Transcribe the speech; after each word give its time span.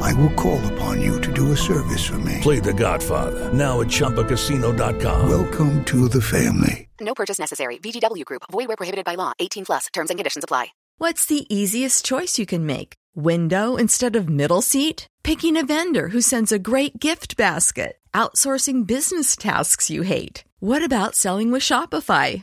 I 0.00 0.14
will 0.14 0.30
call 0.30 0.60
upon 0.72 1.00
you 1.00 1.20
to 1.20 1.32
do 1.32 1.52
a 1.52 1.56
service 1.56 2.06
for 2.06 2.18
me. 2.18 2.38
Play 2.40 2.60
The 2.60 2.74
Godfather 2.74 3.52
now 3.52 3.80
at 3.80 3.88
ChumbaCasino.com. 3.88 5.28
Welcome 5.28 5.84
to 5.84 6.08
the 6.08 6.22
family. 6.22 6.88
No 7.00 7.14
purchase 7.14 7.38
necessary. 7.38 7.78
VGW 7.78 8.24
Group. 8.24 8.42
Void 8.50 8.68
where 8.68 8.76
prohibited 8.76 9.04
by 9.04 9.14
law. 9.14 9.32
18 9.38 9.64
plus. 9.66 9.86
Terms 9.92 10.10
and 10.10 10.18
conditions 10.18 10.44
apply. 10.44 10.68
What's 10.98 11.26
the 11.26 11.46
easiest 11.54 12.04
choice 12.04 12.38
you 12.40 12.46
can 12.46 12.66
make? 12.66 12.94
Window 13.14 13.76
instead 13.76 14.16
of 14.16 14.28
middle 14.28 14.62
seat? 14.62 15.06
Picking 15.22 15.56
a 15.56 15.64
vendor 15.64 16.08
who 16.08 16.20
sends 16.20 16.50
a 16.50 16.58
great 16.58 16.98
gift 16.98 17.36
basket? 17.36 17.98
Outsourcing 18.14 18.84
business 18.86 19.36
tasks 19.36 19.90
you 19.90 20.02
hate? 20.02 20.42
What 20.58 20.82
about 20.82 21.14
selling 21.14 21.52
with 21.52 21.62
Shopify? 21.62 22.42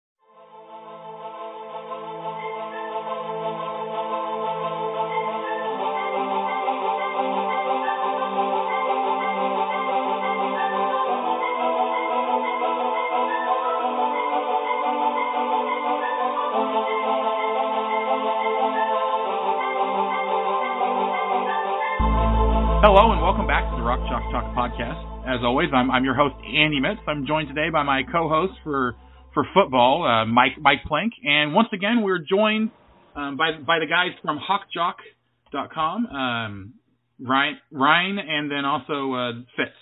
Hello 22.81 23.11
and 23.11 23.21
welcome 23.21 23.45
back 23.45 23.69
to 23.69 23.77
the 23.77 23.83
Rock 23.83 23.99
Chalk 24.09 24.25
Talk 24.33 24.57
podcast. 24.57 24.97
As 25.29 25.41
always, 25.43 25.69
I'm, 25.71 25.91
I'm 25.91 26.03
your 26.03 26.15
host 26.15 26.33
Andy 26.43 26.81
Mitz. 26.81 26.97
I'm 27.07 27.27
joined 27.27 27.47
today 27.47 27.69
by 27.71 27.83
my 27.83 28.01
co-host 28.11 28.53
for 28.63 28.95
for 29.35 29.45
football, 29.53 30.01
uh, 30.01 30.25
Mike 30.25 30.53
Mike 30.59 30.79
Plank, 30.87 31.13
and 31.23 31.53
once 31.53 31.67
again 31.73 32.01
we're 32.01 32.17
joined 32.17 32.71
um, 33.15 33.37
by 33.37 33.51
by 33.61 33.77
the 33.77 33.85
guys 33.85 34.17
from 34.23 34.39
HawkJock.com, 34.39 36.05
um, 36.07 36.73
Ryan 37.21 37.59
Ryan, 37.71 38.17
and 38.17 38.49
then 38.49 38.65
also 38.65 39.13
uh, 39.13 39.31
Fitz. 39.55 39.77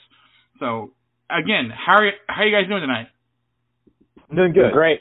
So 0.59 0.91
again, 1.31 1.71
how 1.71 1.99
are 1.99 2.05
you, 2.05 2.11
how 2.27 2.41
are 2.41 2.47
you 2.47 2.53
guys 2.53 2.67
doing 2.67 2.81
tonight? 2.81 3.07
I'm 4.29 4.35
doing 4.35 4.51
good. 4.51 4.73
Great. 4.73 4.99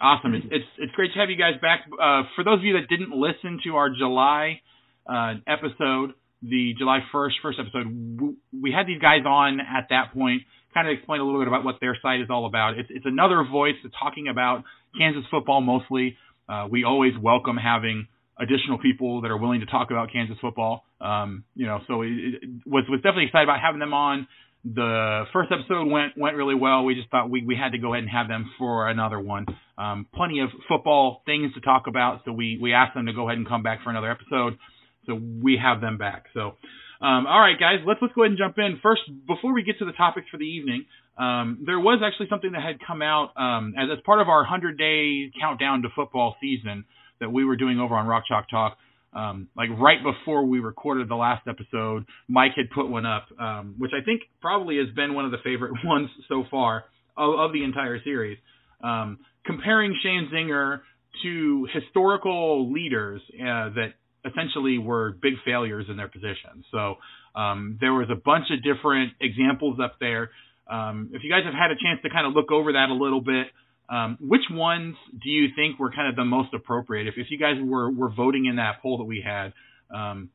Awesome. 0.00 0.32
It's, 0.32 0.46
it's 0.50 0.68
it's 0.78 0.92
great 0.92 1.12
to 1.12 1.20
have 1.20 1.28
you 1.28 1.36
guys 1.36 1.60
back. 1.60 1.80
Uh, 1.92 2.22
for 2.34 2.42
those 2.42 2.60
of 2.60 2.64
you 2.64 2.72
that 2.80 2.88
didn't 2.88 3.12
listen 3.12 3.60
to 3.64 3.76
our 3.76 3.90
July 3.90 4.62
uh, 5.06 5.34
episode, 5.46 6.14
the 6.42 6.74
July 6.78 7.00
1st 7.12 7.32
first 7.42 7.58
episode, 7.58 8.36
we 8.52 8.72
had 8.72 8.86
these 8.86 9.00
guys 9.00 9.26
on 9.26 9.60
at 9.60 9.88
that 9.90 10.12
point, 10.14 10.42
kind 10.74 10.86
of 10.86 10.92
explain 10.92 11.20
a 11.20 11.24
little 11.24 11.40
bit 11.40 11.48
about 11.48 11.64
what 11.64 11.76
their 11.80 11.96
site 12.00 12.20
is 12.20 12.28
all 12.30 12.46
about. 12.46 12.78
It's, 12.78 12.88
it's 12.90 13.06
another 13.06 13.44
voice 13.44 13.74
talking 13.98 14.28
about 14.28 14.64
Kansas 14.96 15.24
football 15.30 15.60
mostly. 15.60 16.16
Uh, 16.48 16.66
we 16.70 16.84
always 16.84 17.12
welcome 17.20 17.56
having 17.56 18.06
additional 18.38 18.78
people 18.78 19.22
that 19.22 19.30
are 19.30 19.36
willing 19.36 19.60
to 19.60 19.66
talk 19.66 19.90
about 19.90 20.12
Kansas 20.12 20.36
football. 20.40 20.84
Um, 21.00 21.44
you 21.54 21.66
know, 21.66 21.80
so 21.86 22.02
it, 22.02 22.10
it 22.10 22.42
was 22.66 22.84
was 22.88 23.00
definitely 23.00 23.26
excited 23.26 23.44
about 23.44 23.60
having 23.60 23.80
them 23.80 23.92
on. 23.92 24.28
The 24.64 25.24
first 25.32 25.50
episode 25.52 25.86
went 25.90 26.16
went 26.16 26.36
really 26.36 26.54
well. 26.54 26.84
We 26.84 26.94
just 26.94 27.10
thought 27.10 27.30
we 27.30 27.44
we 27.44 27.56
had 27.56 27.72
to 27.72 27.78
go 27.78 27.94
ahead 27.94 28.02
and 28.02 28.10
have 28.10 28.28
them 28.28 28.50
for 28.58 28.88
another 28.88 29.20
one. 29.20 29.46
Um, 29.76 30.06
plenty 30.14 30.40
of 30.40 30.50
football 30.68 31.22
things 31.26 31.52
to 31.54 31.60
talk 31.60 31.86
about, 31.86 32.22
so 32.24 32.32
we 32.32 32.58
we 32.60 32.72
asked 32.72 32.94
them 32.94 33.06
to 33.06 33.12
go 33.12 33.28
ahead 33.28 33.38
and 33.38 33.46
come 33.46 33.62
back 33.62 33.82
for 33.84 33.90
another 33.90 34.10
episode. 34.10 34.58
So 35.08 35.14
we 35.42 35.58
have 35.60 35.80
them 35.80 35.96
back. 35.96 36.26
So, 36.34 36.54
um, 37.00 37.26
all 37.26 37.40
right, 37.40 37.58
guys, 37.58 37.78
let's 37.86 37.98
let's 38.02 38.14
go 38.14 38.22
ahead 38.22 38.32
and 38.32 38.38
jump 38.38 38.58
in 38.58 38.78
first. 38.82 39.02
Before 39.26 39.52
we 39.54 39.62
get 39.62 39.78
to 39.78 39.86
the 39.86 39.92
topics 39.92 40.26
for 40.30 40.36
the 40.36 40.44
evening, 40.44 40.84
um, 41.16 41.64
there 41.64 41.80
was 41.80 42.00
actually 42.04 42.26
something 42.28 42.52
that 42.52 42.62
had 42.62 42.76
come 42.86 43.00
out 43.02 43.32
um, 43.36 43.74
as 43.76 43.88
as 43.90 43.98
part 44.04 44.20
of 44.20 44.28
our 44.28 44.42
100 44.42 44.78
day 44.78 45.32
countdown 45.40 45.82
to 45.82 45.88
football 45.96 46.36
season 46.40 46.84
that 47.20 47.32
we 47.32 47.44
were 47.44 47.56
doing 47.56 47.80
over 47.80 47.94
on 47.94 48.06
Rock 48.06 48.24
Chalk 48.28 48.50
Talk. 48.50 48.76
Um, 49.14 49.48
like 49.56 49.70
right 49.78 49.98
before 50.02 50.44
we 50.44 50.60
recorded 50.60 51.08
the 51.08 51.16
last 51.16 51.48
episode, 51.48 52.04
Mike 52.28 52.52
had 52.54 52.70
put 52.70 52.90
one 52.90 53.06
up, 53.06 53.26
um, 53.40 53.74
which 53.78 53.92
I 53.98 54.04
think 54.04 54.22
probably 54.42 54.76
has 54.76 54.94
been 54.94 55.14
one 55.14 55.24
of 55.24 55.30
the 55.30 55.38
favorite 55.42 55.72
ones 55.84 56.10
so 56.28 56.44
far 56.50 56.84
of, 57.16 57.38
of 57.40 57.52
the 57.52 57.64
entire 57.64 58.02
series, 58.02 58.36
um, 58.84 59.18
comparing 59.46 59.96
Sheahon 60.04 60.30
Zenger 60.30 60.80
to 61.22 61.66
historical 61.72 62.70
leaders 62.70 63.22
uh, 63.34 63.70
that 63.74 63.94
essentially 64.24 64.78
were 64.78 65.12
big 65.22 65.34
failures 65.44 65.86
in 65.88 65.96
their 65.96 66.08
position. 66.08 66.64
So 66.70 66.96
um, 67.34 67.78
there 67.80 67.92
was 67.92 68.08
a 68.10 68.16
bunch 68.16 68.46
of 68.50 68.62
different 68.62 69.12
examples 69.20 69.78
up 69.82 69.96
there. 70.00 70.30
Um, 70.68 71.10
if 71.12 71.22
you 71.24 71.30
guys 71.30 71.44
have 71.44 71.54
had 71.54 71.70
a 71.70 71.76
chance 71.76 72.00
to 72.02 72.10
kind 72.10 72.26
of 72.26 72.34
look 72.34 72.50
over 72.50 72.72
that 72.72 72.88
a 72.90 72.94
little 72.94 73.20
bit, 73.20 73.46
um, 73.88 74.18
which 74.20 74.42
ones 74.50 74.96
do 75.22 75.30
you 75.30 75.48
think 75.56 75.78
were 75.78 75.90
kind 75.90 76.08
of 76.08 76.16
the 76.16 76.24
most 76.24 76.52
appropriate? 76.52 77.06
If, 77.06 77.14
if 77.16 77.30
you 77.30 77.38
guys 77.38 77.56
were, 77.62 77.90
were 77.90 78.10
voting 78.10 78.46
in 78.46 78.56
that 78.56 78.82
poll 78.82 78.98
that 78.98 79.04
we 79.04 79.24
had, 79.24 79.54
um, 79.94 80.30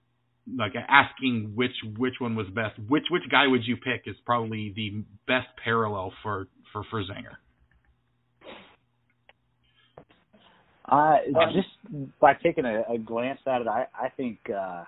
like 0.58 0.74
asking 0.76 1.54
which 1.56 1.72
which 1.98 2.16
one 2.20 2.36
was 2.36 2.48
best, 2.48 2.78
which 2.90 3.04
which 3.10 3.24
guy 3.32 3.48
would 3.48 3.66
you 3.66 3.78
pick 3.78 4.04
is 4.08 4.16
probably 4.26 4.74
the 4.76 5.04
best 5.26 5.48
parallel 5.64 6.12
for 6.22 6.48
for 6.72 6.84
for 6.90 7.02
Zenger. 7.02 7.38
Uh, 10.86 11.18
just 11.54 11.70
by 12.20 12.34
taking 12.34 12.66
a, 12.66 12.84
a 12.94 12.98
glance 12.98 13.40
at 13.48 13.62
it, 13.62 13.68
I, 13.68 13.88
I 13.98 14.10
think, 14.10 14.40
uh, 14.50 14.84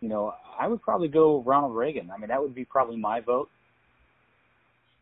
you 0.00 0.08
know, 0.08 0.34
I 0.58 0.66
would 0.66 0.82
probably 0.82 1.08
go 1.08 1.42
Ronald 1.42 1.76
Reagan. 1.76 2.10
I 2.10 2.18
mean, 2.18 2.28
that 2.28 2.42
would 2.42 2.54
be 2.54 2.64
probably 2.64 2.96
my 2.96 3.20
vote. 3.20 3.48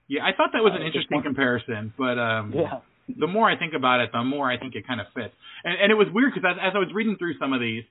Yeah, 0.08 0.24
I 0.24 0.32
thought 0.36 0.50
that 0.52 0.62
was 0.62 0.74
an 0.74 0.82
Uh, 0.82 0.86
interesting 0.86 1.22
comparison, 1.22 1.94
but 1.96 2.18
um, 2.18 2.52
Yeah. 2.52 2.80
the 3.08 3.26
more 3.26 3.48
I 3.48 3.56
think 3.56 3.72
about 3.72 4.00
it, 4.00 4.12
the 4.12 4.22
more 4.22 4.50
I 4.50 4.58
think 4.58 4.74
it 4.74 4.86
kind 4.86 5.00
of 5.00 5.06
fits. 5.14 5.34
And, 5.64 5.74
and 5.74 5.90
it 5.90 5.94
was 5.94 6.08
weird 6.12 6.34
because 6.34 6.50
as, 6.50 6.58
as 6.60 6.72
I 6.74 6.78
was 6.78 6.92
reading 6.92 7.16
through 7.16 7.38
some 7.38 7.54
of 7.54 7.60
these, 7.60 7.84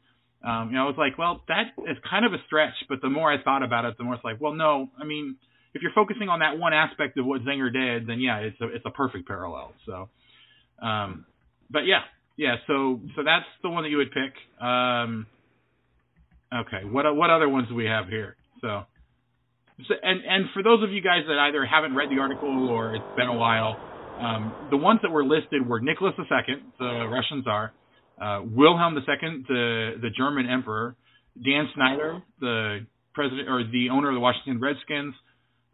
um, 0.44 0.70
you 0.70 0.76
know, 0.76 0.84
I 0.84 0.88
was 0.88 0.98
like, 0.98 1.18
well, 1.18 1.42
that 1.48 1.74
is 1.90 1.98
kind 2.08 2.26
of 2.26 2.34
a 2.34 2.38
stretch. 2.46 2.74
But 2.90 3.02
the 3.02 3.10
more 3.10 3.32
I 3.32 3.42
thought 3.42 3.64
about 3.64 3.86
it, 3.86 3.98
the 3.98 4.04
more 4.04 4.16
it's 4.16 4.24
like, 4.24 4.40
well, 4.40 4.54
no, 4.54 4.90
I 5.00 5.04
mean, 5.04 5.38
if 5.74 5.82
you're 5.82 5.94
focusing 5.94 6.30
on 6.30 6.40
that 6.40 6.60
one 6.60 6.74
aspect 6.74 7.18
of 7.18 7.26
what 7.26 7.42
Zenger 7.42 7.72
did, 7.74 8.08
then 8.08 8.20
yeah, 8.20 8.38
it's 8.38 8.60
a 8.62 8.68
it's 8.68 8.86
a 8.86 8.92
perfect 8.92 9.28
parallel. 9.28 9.74
So, 9.86 10.10
um, 10.82 11.26
but 11.72 11.82
yeah, 11.86 12.02
yeah. 12.38 12.56
So 12.68 13.00
so 13.16 13.24
that's 13.24 13.46
the 13.64 13.70
one 13.70 13.84
that 13.84 13.90
you 13.90 13.98
would 13.98 14.12
pick. 14.12 14.34
Um, 14.64 15.28
okay. 16.54 16.86
What 16.86 17.16
what 17.16 17.30
other 17.30 17.50
ones 17.50 17.68
do 17.70 17.76
we 17.76 17.86
have 17.86 18.08
here? 18.08 18.36
So 18.62 18.84
so, 19.88 19.96
and 20.02 20.22
and 20.28 20.46
for 20.54 20.64
those 20.64 20.84
of 20.84 20.92
you 20.92 21.02
guys 21.02 21.24
that 21.28 21.38
either 21.38 21.66
haven't 21.66 21.96
read 21.96 22.10
the 22.10 22.20
article 22.20 22.70
or 22.70 22.96
it's 22.96 23.16
been 23.16 23.28
a 23.28 23.36
while, 23.36 23.78
um, 24.20 24.54
the 24.70 24.78
ones 24.78 25.00
that 25.04 25.12
were 25.12 25.24
listed 25.24 25.68
were 25.68 25.80
Nicholas 25.80 26.14
II, 26.18 26.56
the 26.80 27.08
Russian 27.08 27.42
Tsar, 27.44 27.74
uh, 28.22 28.42
Wilhelm 28.44 28.96
II, 28.96 29.44
the 29.48 29.92
the 30.02 30.10
German 30.16 30.48
Emperor, 30.50 30.96
Dan 31.44 31.70
Snyder, 31.76 32.22
the 32.40 32.86
president 33.14 33.50
or 33.50 33.64
the 33.64 33.90
owner 33.92 34.10
of 34.10 34.16
the 34.16 34.20
Washington 34.20 34.60
Redskins, 34.60 35.16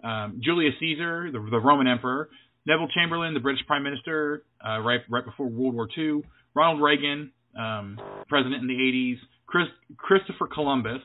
um, 0.03 0.41
Julius 0.43 0.73
Caesar, 0.79 1.29
the, 1.31 1.39
the 1.51 1.59
Roman 1.59 1.87
Emperor, 1.87 2.29
Neville 2.67 2.89
Chamberlain, 2.89 3.33
the 3.33 3.39
British 3.39 3.65
Prime 3.65 3.83
Minister, 3.83 4.43
uh, 4.63 4.79
right 4.79 4.99
right 5.09 5.23
before 5.23 5.47
World 5.47 5.73
War 5.73 5.87
II, 5.97 6.21
Ronald 6.53 6.81
Reagan, 6.81 7.31
um, 7.57 7.97
president 8.27 8.61
in 8.61 8.67
the 8.67 8.73
80s, 8.75 9.15
Chris, 9.47 9.67
Christopher 9.95 10.47
Columbus. 10.53 11.01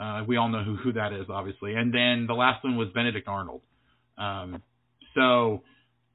Uh, 0.00 0.22
we 0.26 0.36
all 0.36 0.48
know 0.48 0.64
who, 0.64 0.76
who 0.76 0.92
that 0.94 1.12
is, 1.12 1.26
obviously. 1.28 1.74
And 1.74 1.92
then 1.92 2.26
the 2.26 2.34
last 2.34 2.64
one 2.64 2.76
was 2.76 2.88
Benedict 2.94 3.28
Arnold. 3.28 3.60
Um, 4.18 4.62
so 5.14 5.62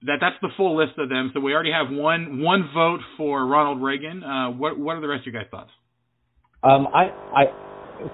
that 0.03 0.17
that's 0.19 0.35
the 0.41 0.49
full 0.57 0.75
list 0.75 0.97
of 0.97 1.09
them. 1.09 1.29
So 1.33 1.39
we 1.39 1.53
already 1.53 1.71
have 1.71 1.91
one 1.91 2.41
one 2.41 2.69
vote 2.73 3.01
for 3.17 3.45
Ronald 3.45 3.83
Reagan. 3.83 4.23
Uh, 4.23 4.49
what 4.49 4.79
what 4.79 4.97
are 4.97 5.01
the 5.01 5.07
rest 5.07 5.27
of 5.27 5.33
your 5.33 5.43
guys' 5.43 5.51
thoughts? 5.51 5.69
Um, 6.63 6.87
I 6.93 7.09
I 7.35 7.43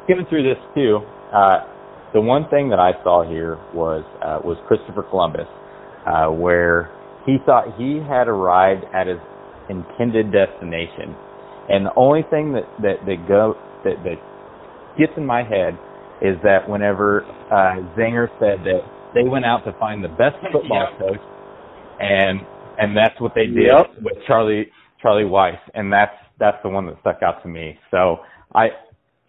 skimming 0.03 0.25
through 0.29 0.43
this 0.43 0.61
too. 0.75 0.99
Uh, 1.33 1.59
the 2.13 2.21
one 2.21 2.49
thing 2.49 2.69
that 2.69 2.79
I 2.79 2.91
saw 3.03 3.23
here 3.23 3.57
was 3.73 4.03
uh, 4.21 4.39
was 4.43 4.57
Christopher 4.67 5.03
Columbus, 5.03 5.47
uh, 6.07 6.27
where 6.30 6.92
he 7.25 7.38
thought 7.45 7.75
he 7.77 8.01
had 8.07 8.27
arrived 8.27 8.86
at 8.94 9.07
his 9.07 9.19
intended 9.69 10.31
destination, 10.31 11.15
and 11.69 11.86
the 11.86 11.94
only 11.98 12.24
thing 12.30 12.54
that 12.54 12.65
that 12.80 13.06
that 13.06 13.27
go 13.27 13.56
that 13.83 14.04
that 14.04 14.18
gets 14.98 15.13
in 15.18 15.25
my 15.25 15.44
head 15.44 15.77
is 16.21 16.38
that 16.44 16.68
whenever 16.69 17.25
uh, 17.51 17.81
Zenger 17.98 18.30
said 18.39 18.63
that 18.65 18.81
they 19.13 19.24
went 19.24 19.45
out 19.45 19.63
to 19.65 19.74
find 19.74 20.04
the 20.04 20.09
best 20.09 20.38
football 20.51 20.88
Yep. 20.98 21.00
coach, 21.09 21.21
and 22.00 22.42
and 22.77 22.95
that's 22.95 23.19
what 23.19 23.33
they 23.36 23.48
did 23.48 23.65
Yep. 23.65 24.04
with 24.04 24.18
Charlie 24.27 24.68
Charlie 25.01 25.25
Weis, 25.30 25.59
and 25.75 25.92
that's 25.92 26.15
that's 26.39 26.57
the 26.63 26.69
one 26.69 26.86
that 26.88 26.95
stuck 27.01 27.21
out 27.24 27.42
to 27.44 27.50
me. 27.50 27.77
So 27.92 28.19
I 28.56 28.69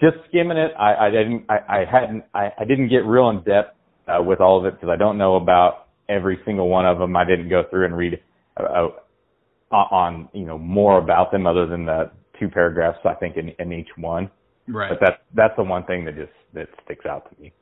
just 0.00 0.16
skimming 0.28 0.56
it, 0.58 0.72
I, 0.78 1.06
I 1.06 1.10
didn't 1.10 1.44
I, 1.48 1.58
I 1.68 1.84
hadn't 1.90 2.24
I, 2.34 2.50
I 2.58 2.64
didn't 2.64 2.88
get 2.88 3.04
real 3.04 3.30
in 3.30 3.42
depth 3.42 3.76
uh, 4.06 4.22
with 4.22 4.40
all 4.40 4.58
of 4.58 4.64
it 4.66 4.74
because 4.74 4.90
I 4.90 4.96
don't 4.96 5.18
know 5.18 5.36
about 5.36 5.87
every 6.08 6.38
single 6.44 6.68
one 6.68 6.86
of 6.86 6.98
them. 6.98 7.16
I 7.16 7.24
didn't 7.24 7.48
go 7.48 7.64
through 7.70 7.86
and 7.86 7.96
read 7.96 8.20
uh, 8.58 8.88
uh, 9.70 9.74
on 9.74 10.28
you 10.32 10.44
know 10.44 10.58
more 10.58 10.98
about 10.98 11.30
them 11.30 11.46
other 11.46 11.66
than 11.66 11.86
the 11.86 12.10
two 12.38 12.48
paragraphs 12.48 12.98
I 13.04 13.14
think 13.14 13.36
in, 13.36 13.50
in 13.58 13.72
each 13.72 13.88
one. 13.96 14.30
Right. 14.66 14.90
But 14.90 14.98
that's 15.00 15.20
that's 15.34 15.56
the 15.56 15.62
one 15.62 15.84
thing 15.84 16.04
that 16.04 16.16
just 16.16 16.32
that 16.54 16.68
sticks 16.84 17.06
out 17.06 17.30
to 17.30 17.42
me. 17.42 17.52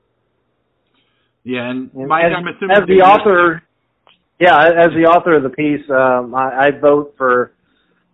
Yeah, 1.45 1.71
and 1.71 1.91
And 1.95 2.09
Mike, 2.09 2.25
as, 2.25 2.33
I'm 2.37 2.47
assuming 2.49 2.77
as 2.77 2.89
the 2.89 3.07
author, 3.07 3.63
yeah, 4.41 4.57
as 4.59 4.91
the 4.91 5.07
author 5.07 5.37
of 5.37 5.45
the 5.45 5.51
piece, 5.51 5.89
um, 5.91 6.35
I, 6.35 6.67
I 6.67 6.71
vote 6.81 7.15
for. 7.17 7.53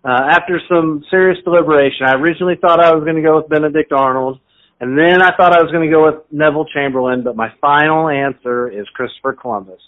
Uh, 0.04 0.18
after 0.32 0.60
some 0.68 1.04
serious 1.12 1.38
deliberation, 1.44 2.04
I 2.04 2.14
originally 2.14 2.56
thought 2.60 2.80
I 2.80 2.92
was 2.92 3.04
going 3.04 3.14
to 3.14 3.22
go 3.22 3.36
with 3.36 3.48
Benedict 3.48 3.92
Arnold, 3.92 4.40
and 4.80 4.98
then 4.98 5.22
I 5.22 5.30
thought 5.36 5.56
I 5.56 5.62
was 5.62 5.70
going 5.70 5.88
to 5.88 5.94
go 5.94 6.04
with 6.06 6.24
Neville 6.32 6.66
Chamberlain, 6.74 7.22
but 7.22 7.36
my 7.36 7.50
final 7.60 8.08
answer 8.08 8.68
is 8.68 8.84
Christopher 8.94 9.32
Columbus. 9.32 9.78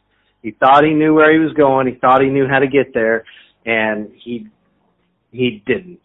He 0.45 0.51
thought 0.51 0.85
he 0.85 0.93
knew 0.93 1.15
where 1.15 1.33
he 1.33 1.39
was 1.39 1.55
going. 1.55 1.87
He 1.87 1.95
thought 1.95 2.21
he 2.21 2.29
knew 2.29 2.47
how 2.47 2.59
to 2.59 2.67
get 2.67 2.93
there, 2.93 3.25
and 3.65 4.11
he 4.23 4.47
he 5.33 5.63
didn't. 5.67 6.01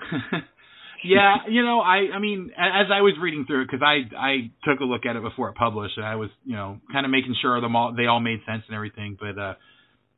yeah, 1.04 1.38
you 1.50 1.64
know, 1.64 1.80
I 1.80 2.14
I 2.14 2.20
mean, 2.20 2.52
as 2.56 2.86
I 2.94 3.00
was 3.00 3.14
reading 3.20 3.44
through 3.44 3.62
it, 3.62 3.68
because 3.68 3.82
I 3.84 4.16
I 4.16 4.50
took 4.62 4.78
a 4.78 4.84
look 4.84 5.06
at 5.06 5.16
it 5.16 5.22
before 5.22 5.48
it 5.48 5.56
published, 5.56 5.96
and 5.96 6.06
I 6.06 6.14
was 6.14 6.30
you 6.44 6.54
know 6.54 6.78
kind 6.92 7.04
of 7.04 7.10
making 7.10 7.34
sure 7.42 7.60
them 7.60 7.74
all 7.74 7.92
they 7.92 8.06
all 8.06 8.20
made 8.20 8.38
sense 8.46 8.62
and 8.68 8.76
everything, 8.76 9.18
but 9.18 9.36
uh, 9.36 9.54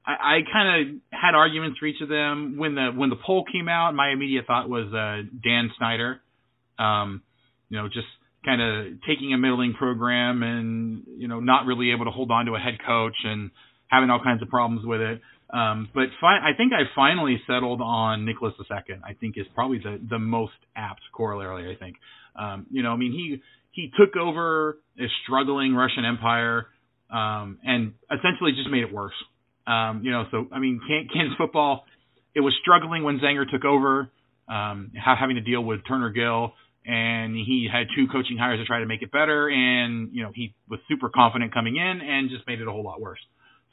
I, 0.04 0.12
I 0.12 0.38
kind 0.52 0.68
of 0.90 0.96
had 1.10 1.34
arguments 1.34 1.78
for 1.78 1.86
each 1.86 2.02
of 2.02 2.10
them. 2.10 2.58
When 2.58 2.74
the 2.74 2.90
when 2.94 3.08
the 3.08 3.16
poll 3.16 3.46
came 3.50 3.70
out, 3.70 3.94
my 3.94 4.10
immediate 4.10 4.46
thought 4.46 4.68
was 4.68 4.92
uh, 4.92 5.26
Dan 5.42 5.70
Snyder, 5.78 6.20
um, 6.78 7.22
you 7.70 7.78
know, 7.78 7.88
just 7.88 8.06
kind 8.44 8.60
of 8.60 9.00
taking 9.06 9.32
a 9.32 9.38
middling 9.38 9.74
program 9.74 10.42
and 10.42 11.02
you 11.18 11.28
know 11.28 11.40
not 11.40 11.66
really 11.66 11.92
able 11.92 12.04
to 12.04 12.10
hold 12.10 12.30
on 12.30 12.46
to 12.46 12.54
a 12.54 12.58
head 12.58 12.78
coach 12.84 13.16
and 13.24 13.50
having 13.88 14.10
all 14.10 14.22
kinds 14.22 14.42
of 14.42 14.48
problems 14.48 14.84
with 14.84 15.00
it. 15.00 15.20
Um, 15.52 15.88
but 15.94 16.06
fi- 16.20 16.38
I 16.42 16.56
think 16.56 16.72
I 16.72 16.82
finally 16.94 17.40
settled 17.46 17.80
on 17.80 18.24
Nicholas 18.24 18.54
II. 18.58 18.96
I 19.04 19.14
think 19.14 19.36
is 19.36 19.46
probably 19.54 19.78
the 19.78 20.00
the 20.08 20.18
most 20.18 20.54
apt 20.76 21.02
corollary. 21.12 21.74
I 21.74 21.78
think, 21.78 21.96
um, 22.38 22.66
you 22.70 22.82
know, 22.82 22.90
I 22.90 22.96
mean 22.96 23.12
he 23.12 23.42
he 23.72 23.90
took 23.98 24.16
over 24.16 24.78
a 24.98 25.06
struggling 25.24 25.74
Russian 25.74 26.04
Empire 26.04 26.66
um, 27.10 27.58
and 27.64 27.94
essentially 28.10 28.52
just 28.52 28.70
made 28.70 28.82
it 28.82 28.92
worse. 28.92 29.14
Um, 29.66 30.02
you 30.04 30.10
know, 30.10 30.24
so 30.30 30.46
I 30.52 30.58
mean, 30.58 30.80
Kansas 31.12 31.36
football 31.38 31.84
it 32.34 32.40
was 32.40 32.52
struggling 32.60 33.04
when 33.04 33.20
Zenger 33.20 33.48
took 33.50 33.64
over, 33.64 34.10
um, 34.48 34.90
having 34.94 35.36
to 35.36 35.40
deal 35.40 35.62
with 35.62 35.80
Turner 35.86 36.10
Gill, 36.10 36.52
and 36.86 37.34
he 37.34 37.68
had 37.70 37.86
two 37.96 38.06
coaching 38.08 38.36
hires 38.36 38.58
to 38.60 38.64
try 38.64 38.80
to 38.80 38.86
make 38.86 39.02
it 39.02 39.10
better, 39.10 39.48
and 39.48 40.10
you 40.12 40.22
know 40.22 40.30
he 40.34 40.54
was 40.68 40.80
super 40.88 41.08
confident 41.08 41.52
coming 41.52 41.76
in 41.76 42.00
and 42.00 42.30
just 42.30 42.46
made 42.46 42.60
it 42.60 42.68
a 42.68 42.70
whole 42.70 42.84
lot 42.84 43.00
worse. 43.00 43.20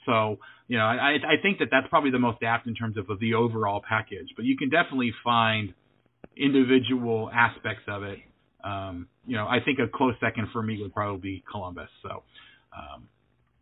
So, 0.05 0.39
you 0.67 0.77
know, 0.77 0.85
I, 0.85 1.17
I 1.21 1.41
think 1.41 1.59
that 1.59 1.67
that's 1.69 1.87
probably 1.89 2.11
the 2.11 2.19
most 2.19 2.41
apt 2.43 2.67
in 2.67 2.75
terms 2.75 2.97
of 2.97 3.07
the 3.19 3.35
overall 3.35 3.81
package. 3.87 4.29
But 4.35 4.45
you 4.45 4.57
can 4.57 4.69
definitely 4.69 5.13
find 5.23 5.73
individual 6.35 7.29
aspects 7.33 7.83
of 7.87 8.03
it. 8.03 8.19
Um, 8.63 9.07
you 9.25 9.37
know, 9.37 9.45
I 9.45 9.57
think 9.63 9.79
a 9.79 9.87
close 9.87 10.15
second 10.19 10.47
for 10.53 10.61
me 10.61 10.79
would 10.81 10.93
probably 10.93 11.19
be 11.19 11.43
Columbus. 11.49 11.89
So, 12.03 12.23
um, 12.75 13.07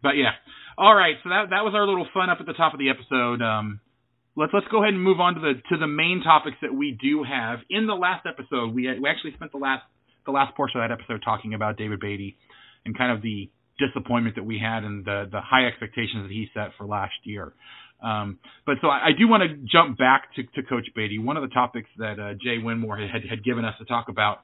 but 0.02 0.16
yeah, 0.16 0.32
all 0.78 0.94
right. 0.94 1.16
So 1.24 1.30
that 1.30 1.50
that 1.50 1.64
was 1.64 1.74
our 1.76 1.86
little 1.86 2.08
fun 2.14 2.30
up 2.30 2.38
at 2.40 2.46
the 2.46 2.54
top 2.54 2.74
of 2.74 2.80
the 2.80 2.90
episode. 2.90 3.42
Um, 3.42 3.80
let's 4.40 4.54
let's 4.54 4.68
go 4.72 4.82
ahead 4.82 4.94
and 4.94 5.04
move 5.04 5.20
on 5.20 5.36
to 5.36 5.42
the 5.42 5.54
to 5.70 5.78
the 5.78 5.88
main 5.88 6.22
topics 6.24 6.56
that 6.62 6.74
we 6.74 6.98
do 7.00 7.24
have. 7.24 7.60
In 7.70 7.88
the 7.88 7.94
last 7.94 8.26
episode, 8.26 8.74
we 8.74 8.88
we 9.00 9.10
actually 9.10 9.34
spent 9.34 9.52
the 9.52 9.58
last 9.58 9.84
the 10.26 10.32
last 10.32 10.56
portion 10.56 10.80
of 10.82 10.90
that 10.90 10.94
episode 10.94 11.22
talking 11.24 11.54
about 11.54 11.78
David 11.78 12.00
Beaty 12.00 12.38
and 12.86 12.98
kind 12.98 13.12
of 13.12 13.22
the 13.22 13.50
disappointment 13.78 14.36
that 14.38 14.44
we 14.44 14.58
had 14.58 14.84
and 14.84 15.04
the 15.04 15.28
the 15.30 15.42
high 15.42 15.68
expectations 15.68 16.24
that 16.24 16.32
he 16.32 16.48
set 16.54 16.72
for 16.78 16.86
last 16.86 17.14
year. 17.24 17.54
Um, 18.02 18.40
but 18.66 18.78
so 18.82 18.88
I, 18.88 19.08
I 19.08 19.12
do 19.18 19.28
want 19.28 19.44
to 19.44 19.58
jump 19.70 19.98
back 19.98 20.34
to, 20.36 20.44
to 20.44 20.64
Coach 20.68 20.88
Beaty. 20.96 21.20
One 21.20 21.36
of 21.36 21.44
the 21.44 21.54
topics 21.54 21.90
that 21.98 22.18
uh, 22.18 22.34
Jay 22.42 22.58
Winmore 22.64 22.98
had, 22.98 23.26
had 23.30 23.44
given 23.44 23.66
us 23.66 23.76
to 23.80 23.84
talk 23.84 24.08
about, 24.08 24.40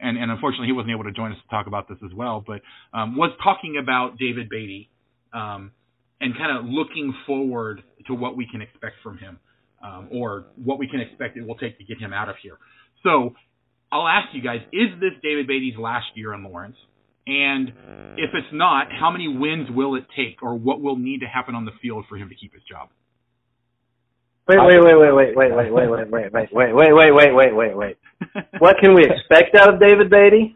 and, 0.00 0.18
and 0.18 0.28
unfortunately 0.28 0.66
he 0.66 0.72
wasn't 0.72 0.90
able 0.90 1.04
to 1.04 1.12
join 1.12 1.30
us 1.30 1.38
to 1.40 1.48
talk 1.48 1.68
about 1.68 1.88
this 1.88 1.98
as 2.04 2.12
well, 2.12 2.42
but 2.44 2.62
um, 2.92 3.16
was 3.16 3.30
talking 3.44 3.78
about 3.80 4.18
David 4.18 4.48
Beaty 4.48 4.90
um, 5.32 5.70
and 6.20 6.36
kind 6.36 6.56
of 6.56 6.64
looking 6.64 7.14
forward 7.26 7.82
to 8.06 8.14
what 8.14 8.36
we 8.36 8.46
can 8.50 8.62
expect 8.62 8.96
from 9.02 9.18
him 9.18 9.38
um, 9.82 10.08
or 10.12 10.46
what 10.62 10.78
we 10.78 10.88
can 10.88 11.00
expect 11.00 11.36
it 11.36 11.46
will 11.46 11.56
take 11.56 11.78
to 11.78 11.84
get 11.84 11.98
him 11.98 12.12
out 12.12 12.28
of 12.28 12.36
here. 12.42 12.58
So 13.02 13.34
I'll 13.92 14.08
ask 14.08 14.34
you 14.34 14.42
guys: 14.42 14.60
Is 14.72 14.88
this 15.00 15.12
David 15.22 15.46
Beaty's 15.46 15.78
last 15.78 16.06
year 16.14 16.34
in 16.34 16.44
Lawrence? 16.44 16.76
And 17.28 17.70
if 18.16 18.30
it's 18.34 18.52
not, 18.52 18.86
how 18.92 19.10
many 19.10 19.26
wins 19.26 19.68
will 19.74 19.96
it 19.96 20.04
take, 20.16 20.42
or 20.42 20.54
what 20.54 20.80
will 20.80 20.96
need 20.96 21.20
to 21.20 21.26
happen 21.26 21.56
on 21.56 21.64
the 21.64 21.72
field 21.82 22.04
for 22.08 22.16
him 22.16 22.28
to 22.28 22.36
keep 22.36 22.52
his 22.54 22.62
job? 22.70 22.88
Wait, 24.48 24.58
wait, 24.60 24.78
wait, 24.80 24.94
wait, 24.94 25.12
wait, 25.12 25.36
wait, 25.36 25.52
wait, 25.56 25.72
wait, 25.72 25.90
wait, 25.90 26.10
wait, 26.12 26.32
wait, 26.32 26.52
wait, 26.52 26.74
wait, 26.74 26.92
wait, 26.94 27.12
wait, 27.12 27.34
wait, 27.34 27.54
wait, 27.54 27.76
wait. 27.76 27.96
What 28.58 28.76
can 28.80 28.94
we 28.94 29.02
expect 29.04 29.56
out 29.56 29.74
of 29.74 29.80
David 29.80 30.08
Beaty? 30.08 30.55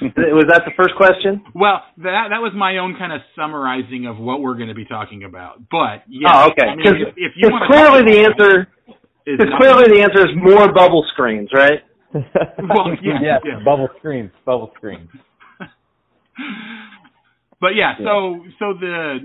Was 0.16 0.48
that 0.48 0.62
the 0.64 0.72
first 0.76 0.96
question? 0.96 1.44
Well, 1.54 1.84
that 1.98 2.32
that 2.32 2.40
was 2.40 2.52
my 2.56 2.78
own 2.78 2.96
kind 2.96 3.12
of 3.12 3.20
summarizing 3.36 4.06
of 4.06 4.16
what 4.16 4.40
we're 4.40 4.56
going 4.56 4.68
to 4.68 4.74
be 4.74 4.86
talking 4.86 5.24
about. 5.24 5.60
But 5.70 6.08
yeah, 6.08 6.32
oh, 6.32 6.50
okay. 6.50 6.68
I 6.68 6.74
mean, 6.74 6.84
Because 6.84 7.00
if, 7.12 7.14
if 7.16 7.32
you 7.36 7.50
to 7.50 7.58
clearly 7.68 8.02
the 8.08 8.24
answer, 8.24 8.68
is 9.26 9.36
because 9.36 9.52
clearly 9.60 9.92
the 9.92 10.00
answer 10.00 10.24
is 10.24 10.32
more 10.36 10.72
bubble 10.72 11.04
screens, 11.12 11.50
right? 11.52 11.84
Well, 12.58 12.90
yeah, 13.02 13.18
yes, 13.22 13.40
yeah. 13.44 13.62
bubble 13.64 13.88
screens, 13.98 14.32
bubble 14.44 14.72
screens. 14.76 15.08
but 17.60 17.76
yeah, 17.76 17.94
so 17.98 18.42
so 18.58 18.74
the 18.80 19.18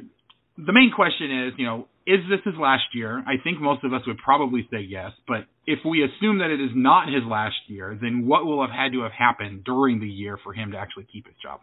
the 0.57 0.73
main 0.73 0.91
question 0.95 1.47
is, 1.47 1.53
you 1.57 1.65
know, 1.65 1.87
is 2.07 2.19
this 2.29 2.39
his 2.45 2.53
last 2.59 2.83
year? 2.93 3.23
I 3.25 3.41
think 3.43 3.59
most 3.59 3.83
of 3.83 3.93
us 3.93 4.01
would 4.05 4.19
probably 4.19 4.67
say 4.71 4.79
yes, 4.79 5.11
but 5.27 5.45
if 5.65 5.79
we 5.83 6.03
assume 6.03 6.37
that 6.39 6.51
it 6.51 6.61
is 6.61 6.69
not 6.75 7.07
his 7.07 7.23
last 7.25 7.55
year, 7.67 7.97
then 7.99 8.27
what 8.27 8.45
will 8.45 8.61
have 8.61 8.75
had 8.75 8.91
to 8.93 9.01
have 9.01 9.11
happened 9.11 9.63
during 9.63 9.99
the 9.99 10.07
year 10.07 10.37
for 10.43 10.53
him 10.53 10.71
to 10.71 10.77
actually 10.77 11.07
keep 11.11 11.25
his 11.25 11.35
job? 11.41 11.61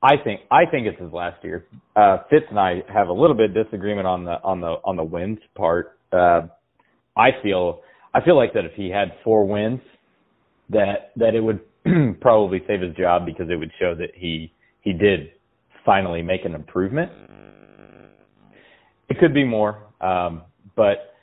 I 0.00 0.14
think 0.22 0.42
I 0.50 0.64
think 0.70 0.86
it's 0.86 1.00
his 1.00 1.12
last 1.12 1.42
year. 1.42 1.66
Uh, 1.96 2.18
Fitz 2.30 2.46
and 2.50 2.58
I 2.58 2.82
have 2.92 3.08
a 3.08 3.12
little 3.12 3.34
bit 3.34 3.50
of 3.50 3.64
disagreement 3.64 4.06
on 4.06 4.24
the 4.24 4.40
on 4.44 4.60
the 4.60 4.76
on 4.84 4.96
the 4.96 5.02
wins 5.02 5.40
part. 5.56 5.98
Uh, 6.12 6.42
I 7.16 7.30
feel 7.42 7.80
I 8.14 8.24
feel 8.24 8.36
like 8.36 8.52
that 8.54 8.64
if 8.64 8.74
he 8.76 8.90
had 8.90 9.08
four 9.24 9.44
wins, 9.44 9.80
that 10.70 11.10
that 11.16 11.34
it 11.34 11.40
would 11.40 11.60
probably 12.20 12.62
save 12.68 12.80
his 12.80 12.94
job 12.94 13.26
because 13.26 13.50
it 13.50 13.56
would 13.56 13.72
show 13.80 13.96
that 13.96 14.10
he 14.14 14.52
he 14.82 14.92
did 14.92 15.32
finally 15.84 16.22
make 16.22 16.44
an 16.44 16.54
improvement. 16.54 17.10
It 19.08 19.18
could 19.18 19.32
be 19.34 19.44
more, 19.44 19.78
um, 20.00 20.42
but 20.76 21.14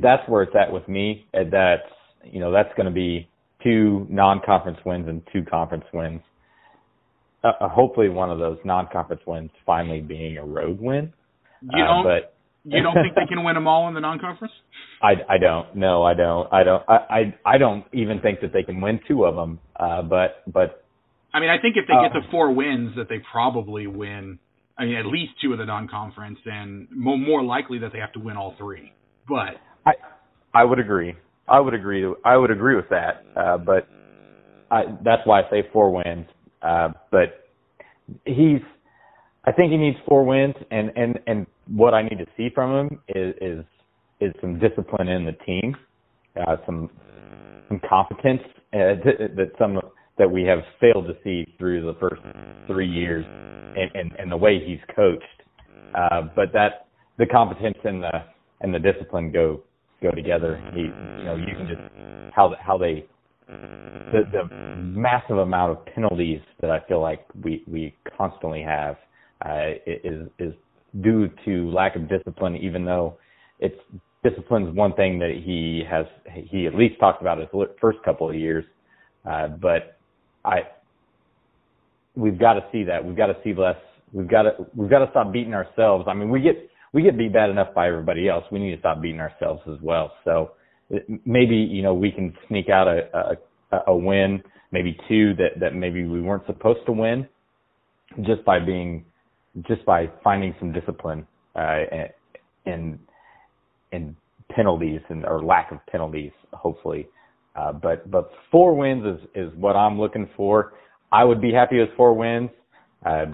that's 0.00 0.26
where 0.28 0.42
it's 0.42 0.54
at 0.54 0.72
with 0.72 0.86
me. 0.88 1.26
And 1.32 1.52
that's 1.52 1.82
you 2.24 2.40
know 2.40 2.52
that's 2.52 2.72
going 2.76 2.86
to 2.86 2.92
be 2.92 3.28
two 3.62 4.06
non-conference 4.08 4.78
wins 4.86 5.08
and 5.08 5.22
two 5.32 5.42
conference 5.44 5.84
wins. 5.92 6.20
uh, 7.42 7.68
hopefully 7.68 8.08
one 8.08 8.30
of 8.30 8.38
those 8.38 8.58
non-conference 8.64 9.22
wins 9.26 9.50
finally 9.64 10.00
being 10.00 10.36
a 10.38 10.44
road 10.44 10.78
win. 10.80 11.12
You 11.62 11.82
Uh, 11.82 11.86
don't 11.86 12.04
but 12.04 12.34
you 12.64 12.82
don't 12.82 12.94
think 12.94 13.14
they 13.14 13.26
can 13.26 13.42
win 13.42 13.54
them 13.54 13.66
all 13.66 13.88
in 13.88 13.94
the 13.94 14.00
non-conference? 14.00 14.52
I, 15.02 15.12
I 15.28 15.38
don't. 15.38 15.74
No, 15.74 16.02
I 16.02 16.12
don't. 16.14 16.52
I 16.52 16.62
don't. 16.62 16.82
I, 16.86 16.96
I 17.18 17.34
I 17.54 17.58
don't 17.58 17.84
even 17.92 18.20
think 18.20 18.40
that 18.42 18.52
they 18.52 18.62
can 18.62 18.80
win 18.82 19.00
two 19.08 19.24
of 19.24 19.34
them. 19.34 19.58
Uh, 19.74 20.02
but 20.02 20.42
but 20.46 20.84
I 21.32 21.40
mean, 21.40 21.48
I 21.48 21.58
think 21.60 21.76
if 21.76 21.86
they 21.86 21.94
get 21.94 22.14
Uh, 22.16 22.20
to 22.20 22.30
four 22.30 22.52
wins, 22.52 22.94
that 22.96 23.08
they 23.08 23.18
probably 23.32 23.86
win. 23.86 24.38
I 24.80 24.86
mean, 24.86 24.96
at 24.96 25.06
least 25.06 25.32
two 25.42 25.52
of 25.52 25.58
the 25.58 25.66
non-conference, 25.66 26.38
and 26.46 26.88
more, 26.90 27.18
more 27.18 27.44
likely 27.44 27.78
that 27.80 27.92
they 27.92 27.98
have 27.98 28.12
to 28.14 28.18
win 28.18 28.38
all 28.38 28.54
three. 28.56 28.92
But 29.28 29.60
I 29.84 29.92
I 30.54 30.64
would 30.64 30.78
agree. 30.78 31.14
I 31.46 31.60
would 31.60 31.74
agree. 31.74 32.06
I 32.24 32.36
would 32.36 32.50
agree 32.50 32.76
with 32.76 32.88
that. 32.88 33.24
Uh, 33.36 33.58
but 33.58 33.86
I, 34.70 34.84
that's 35.04 35.22
why 35.26 35.40
I 35.40 35.50
say 35.50 35.68
four 35.72 35.92
wins. 35.92 36.26
Uh, 36.62 36.88
but 37.10 37.50
he's. 38.24 38.62
I 39.44 39.52
think 39.52 39.70
he 39.70 39.76
needs 39.76 39.98
four 40.08 40.24
wins, 40.24 40.54
and 40.70 40.90
and 40.96 41.18
and 41.26 41.46
what 41.68 41.92
I 41.92 42.02
need 42.02 42.18
to 42.18 42.26
see 42.36 42.48
from 42.54 42.88
him 42.88 43.00
is 43.08 43.34
is 43.40 43.64
is 44.20 44.32
some 44.40 44.58
discipline 44.58 45.08
in 45.08 45.26
the 45.26 45.32
team, 45.44 45.76
uh, 46.36 46.56
some 46.64 46.90
some 47.68 47.80
competence 47.88 48.42
uh, 48.72 48.96
that 49.36 49.52
some 49.58 49.78
that 50.18 50.30
we 50.30 50.42
have 50.42 50.58
failed 50.80 51.06
to 51.06 51.14
see 51.24 51.46
through 51.58 51.80
the 51.82 51.98
first 51.98 52.20
three 52.66 52.88
years, 52.88 53.24
and 53.76 53.90
and, 53.94 54.12
and 54.18 54.32
the 54.32 54.36
way 54.36 54.58
he's 54.64 54.80
coached. 54.94 55.24
Uh, 55.94 56.22
but 56.36 56.52
that 56.52 56.86
the 57.18 57.26
competence 57.26 57.78
and 57.84 58.02
the 58.02 58.24
and 58.60 58.74
the 58.74 58.78
discipline 58.78 59.32
go 59.32 59.60
go 60.02 60.10
together. 60.10 60.62
He, 60.74 60.82
you 60.82 61.24
know, 61.24 61.36
you 61.36 61.54
can 61.56 61.68
just 61.68 62.34
how 62.34 62.54
how 62.60 62.78
they 62.78 63.06
the 63.48 64.22
the 64.32 64.54
massive 64.54 65.38
amount 65.38 65.72
of 65.72 65.86
penalties 65.86 66.40
that 66.60 66.70
I 66.70 66.80
feel 66.88 67.00
like 67.00 67.26
we 67.42 67.64
we 67.66 67.94
constantly 68.16 68.62
have 68.62 68.96
uh, 69.44 69.72
is 69.86 70.28
is 70.38 70.54
due 71.00 71.28
to 71.44 71.70
lack 71.70 71.96
of 71.96 72.08
discipline. 72.08 72.56
Even 72.56 72.84
though 72.84 73.18
it's 73.58 73.78
discipline's 74.22 74.74
one 74.74 74.94
thing 74.94 75.18
that 75.18 75.30
he 75.44 75.82
has 75.88 76.06
he 76.32 76.66
at 76.66 76.74
least 76.74 76.98
talked 77.00 77.20
about 77.20 77.38
his 77.38 77.48
first 77.80 77.98
couple 78.04 78.28
of 78.28 78.34
years, 78.36 78.64
uh, 79.28 79.48
but 79.48 79.98
I 80.44 80.60
we've 82.16 82.38
got 82.38 82.54
to 82.54 82.60
see 82.72 82.84
that 82.84 83.04
we've 83.04 83.16
got 83.16 83.26
to 83.26 83.36
see 83.44 83.54
less. 83.54 83.76
We've 84.12 84.28
got 84.28 84.42
to 84.42 84.50
we've 84.74 84.90
got 84.90 85.00
to 85.00 85.10
stop 85.10 85.32
beating 85.32 85.54
ourselves. 85.54 86.06
I 86.08 86.14
mean, 86.14 86.30
we 86.30 86.40
get 86.40 86.68
we 86.92 87.02
get 87.02 87.16
beat 87.16 87.32
bad 87.32 87.50
enough 87.50 87.74
by 87.74 87.88
everybody 87.88 88.28
else. 88.28 88.44
We 88.50 88.58
need 88.58 88.72
to 88.74 88.80
stop 88.80 89.00
beating 89.00 89.20
ourselves 89.20 89.62
as 89.68 89.78
well. 89.82 90.12
So 90.24 90.52
maybe 91.24 91.56
you 91.56 91.82
know 91.82 91.94
we 91.94 92.10
can 92.10 92.34
sneak 92.48 92.68
out 92.68 92.88
a 92.88 93.36
a, 93.72 93.78
a 93.88 93.96
win, 93.96 94.42
maybe 94.72 94.96
two 95.08 95.34
that 95.36 95.60
that 95.60 95.74
maybe 95.74 96.04
we 96.04 96.20
weren't 96.20 96.46
supposed 96.46 96.80
to 96.86 96.92
win, 96.92 97.26
just 98.22 98.44
by 98.44 98.58
being 98.58 99.04
just 99.68 99.84
by 99.84 100.06
finding 100.22 100.54
some 100.58 100.72
discipline 100.72 101.26
uh, 101.54 101.78
and 102.66 102.98
and 103.92 104.16
penalties 104.50 105.00
and 105.08 105.24
or 105.24 105.42
lack 105.44 105.72
of 105.72 105.78
penalties, 105.86 106.32
hopefully. 106.52 107.08
Uh, 107.56 107.72
but 107.72 108.08
but 108.10 108.30
four 108.50 108.76
wins 108.76 109.04
is 109.04 109.28
is 109.34 109.52
what 109.56 109.76
I'm 109.76 109.98
looking 110.00 110.28
for. 110.36 110.72
I 111.12 111.24
would 111.24 111.40
be 111.40 111.52
happy 111.52 111.78
with 111.78 111.90
four 111.96 112.14
wins. 112.14 112.50
Uh, 113.04 113.26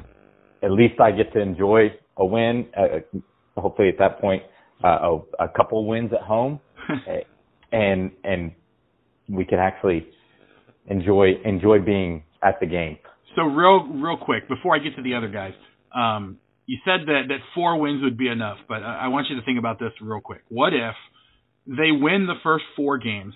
at 0.62 0.71
least 0.71 1.00
I 1.00 1.11
get 1.12 1.33
to 1.35 1.40
enjoy 1.40 1.88
a 2.16 2.25
win. 2.25 2.66
Uh, 2.76 3.21
hopefully, 3.56 3.88
at 3.88 3.99
that 3.99 4.21
point, 4.21 4.42
uh, 4.83 4.88
a, 5.40 5.45
a 5.45 5.49
couple 5.49 5.87
wins 5.87 6.12
at 6.12 6.23
home, 6.23 6.61
and 7.73 8.11
and 8.25 8.52
we 9.28 9.45
can 9.45 9.59
actually 9.59 10.06
enjoy 10.88 11.33
enjoy 11.45 11.80
being 11.80 12.23
at 12.42 12.61
the 12.61 12.66
game. 12.66 12.99
So 13.35 13.42
real 13.42 13.87
real 13.87 14.16
quick 14.16 14.49
before 14.49 14.75
I 14.75 14.78
get 14.78 14.97
to 14.97 15.02
the 15.02 15.14
other 15.14 15.28
guys, 15.28 15.52
um, 15.95 16.38
you 16.66 16.78
said 16.85 17.06
that 17.06 17.23
that 17.28 17.38
four 17.54 17.78
wins 17.78 18.02
would 18.02 18.16
be 18.16 18.28
enough, 18.28 18.59
but 18.68 18.83
I, 18.83 19.04
I 19.04 19.09
want 19.09 19.26
you 19.28 19.37
to 19.37 19.42
think 19.45 19.59
about 19.59 19.78
this 19.78 19.92
real 20.00 20.21
quick. 20.21 20.42
What 20.49 20.73
if 20.73 20.95
they 21.66 21.90
win 21.90 22.26
the 22.26 22.37
first 22.42 22.64
four 22.76 22.99
games, 22.99 23.35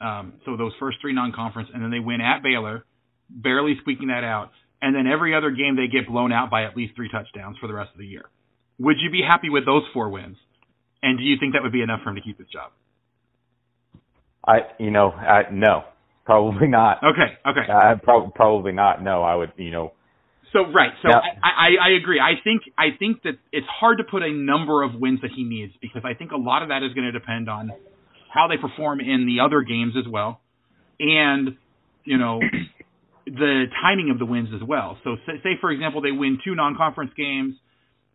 um, 0.00 0.34
so 0.44 0.56
those 0.56 0.72
first 0.78 0.98
three 1.00 1.12
non-conference, 1.12 1.68
and 1.74 1.82
then 1.82 1.90
they 1.90 1.98
win 1.98 2.20
at 2.20 2.42
Baylor, 2.42 2.84
barely 3.30 3.76
squeaking 3.80 4.08
that 4.08 4.24
out, 4.24 4.50
and 4.82 4.94
then 4.94 5.06
every 5.06 5.34
other 5.34 5.50
game 5.50 5.76
they 5.76 5.86
get 5.86 6.08
blown 6.08 6.32
out 6.32 6.50
by 6.50 6.64
at 6.64 6.76
least 6.76 6.94
three 6.96 7.08
touchdowns 7.08 7.56
for 7.58 7.66
the 7.66 7.74
rest 7.74 7.90
of 7.92 7.98
the 7.98 8.06
year? 8.06 8.24
Would 8.78 8.96
you 9.00 9.10
be 9.10 9.22
happy 9.26 9.50
with 9.50 9.66
those 9.66 9.82
four 9.92 10.08
wins? 10.08 10.36
And 11.02 11.18
do 11.18 11.24
you 11.24 11.36
think 11.38 11.54
that 11.54 11.62
would 11.62 11.72
be 11.72 11.82
enough 11.82 12.00
for 12.02 12.10
him 12.10 12.16
to 12.16 12.22
keep 12.22 12.38
his 12.38 12.48
job? 12.48 12.72
I 14.46 14.60
you 14.78 14.90
know 14.90 15.10
I, 15.10 15.42
no 15.52 15.84
probably 16.24 16.68
not. 16.68 16.98
Okay, 17.02 17.36
okay. 17.46 17.70
Uh, 17.70 17.96
pro- 18.02 18.30
probably 18.30 18.72
not. 18.72 19.02
No, 19.02 19.22
I 19.22 19.34
would 19.34 19.52
you 19.56 19.70
know 19.70 19.92
So 20.52 20.60
right, 20.72 20.92
so. 21.02 21.08
I, 21.08 21.30
I 21.42 21.88
I 21.88 21.90
agree. 22.00 22.20
I 22.20 22.40
think 22.42 22.62
I 22.78 22.96
think 22.98 23.22
that 23.22 23.34
it's 23.52 23.66
hard 23.68 23.98
to 23.98 24.04
put 24.04 24.22
a 24.22 24.32
number 24.32 24.82
of 24.82 24.94
wins 24.94 25.20
that 25.22 25.30
he 25.34 25.44
needs 25.44 25.72
because 25.80 26.02
I 26.04 26.14
think 26.14 26.32
a 26.32 26.36
lot 26.36 26.62
of 26.62 26.68
that 26.68 26.82
is 26.82 26.94
going 26.94 27.06
to 27.06 27.12
depend 27.12 27.48
on 27.48 27.70
how 28.32 28.48
they 28.48 28.56
perform 28.56 29.00
in 29.00 29.26
the 29.26 29.44
other 29.44 29.62
games 29.62 29.94
as 29.98 30.10
well, 30.10 30.40
and 30.98 31.56
you 32.04 32.18
know 32.18 32.40
the 33.30 33.64
timing 33.82 34.10
of 34.10 34.18
the 34.18 34.26
wins 34.26 34.48
as 34.54 34.62
well. 34.66 34.98
So 35.04 35.16
say, 35.26 35.58
for 35.60 35.70
example 35.70 36.02
they 36.02 36.12
win 36.12 36.38
two 36.44 36.54
non-conference 36.54 37.12
games, 37.16 37.54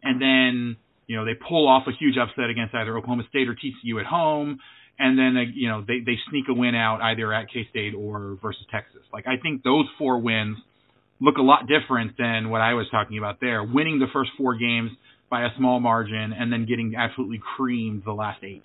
and 0.04 0.22
then 0.22 0.78
you 1.08 1.16
know 1.16 1.26
they 1.26 1.34
pull 1.34 1.68
off 1.68 1.84
a 1.88 1.92
huge 1.98 2.16
upset 2.18 2.50
against 2.50 2.76
either 2.76 2.98
Oklahoma 2.98 3.24
State 3.30 3.48
or 3.48 3.56
TCU 3.56 4.00
at 4.00 4.06
home, 4.06 4.60
and 5.00 5.18
then 5.18 5.36
they, 5.36 5.52
you 5.54 5.70
know 5.70 5.84
they 5.86 6.00
they 6.06 6.18
sneak 6.30 6.46
a 6.50 6.54
win 6.54 6.76
out 6.76 7.02
either 7.02 7.34
at 7.34 7.48
K 7.52 7.68
State 7.70 7.94
or 7.96 8.38
versus 8.42 8.66
Texas. 8.72 9.02
Like 9.14 9.26
I 9.28 9.38
think 9.42 9.64
those 9.64 9.86
four 9.98 10.20
wins 10.20 10.58
look 11.22 11.38
a 11.38 11.42
lot 11.42 11.68
different 11.68 12.18
than 12.18 12.50
what 12.50 12.62
I 12.62 12.74
was 12.74 12.88
talking 12.92 13.18
about 13.18 13.40
there. 13.40 13.64
Winning 13.64 14.00
the 14.00 14.08
first 14.12 14.32
four 14.38 14.56
games 14.56 14.92
by 15.30 15.44
a 15.44 15.50
small 15.58 15.80
margin 15.80 16.34
and 16.38 16.52
then 16.52 16.66
getting 16.66 16.94
absolutely 16.98 17.42
creamed 17.56 18.04
the 18.06 18.12
last 18.12 18.44
eight. 18.44 18.64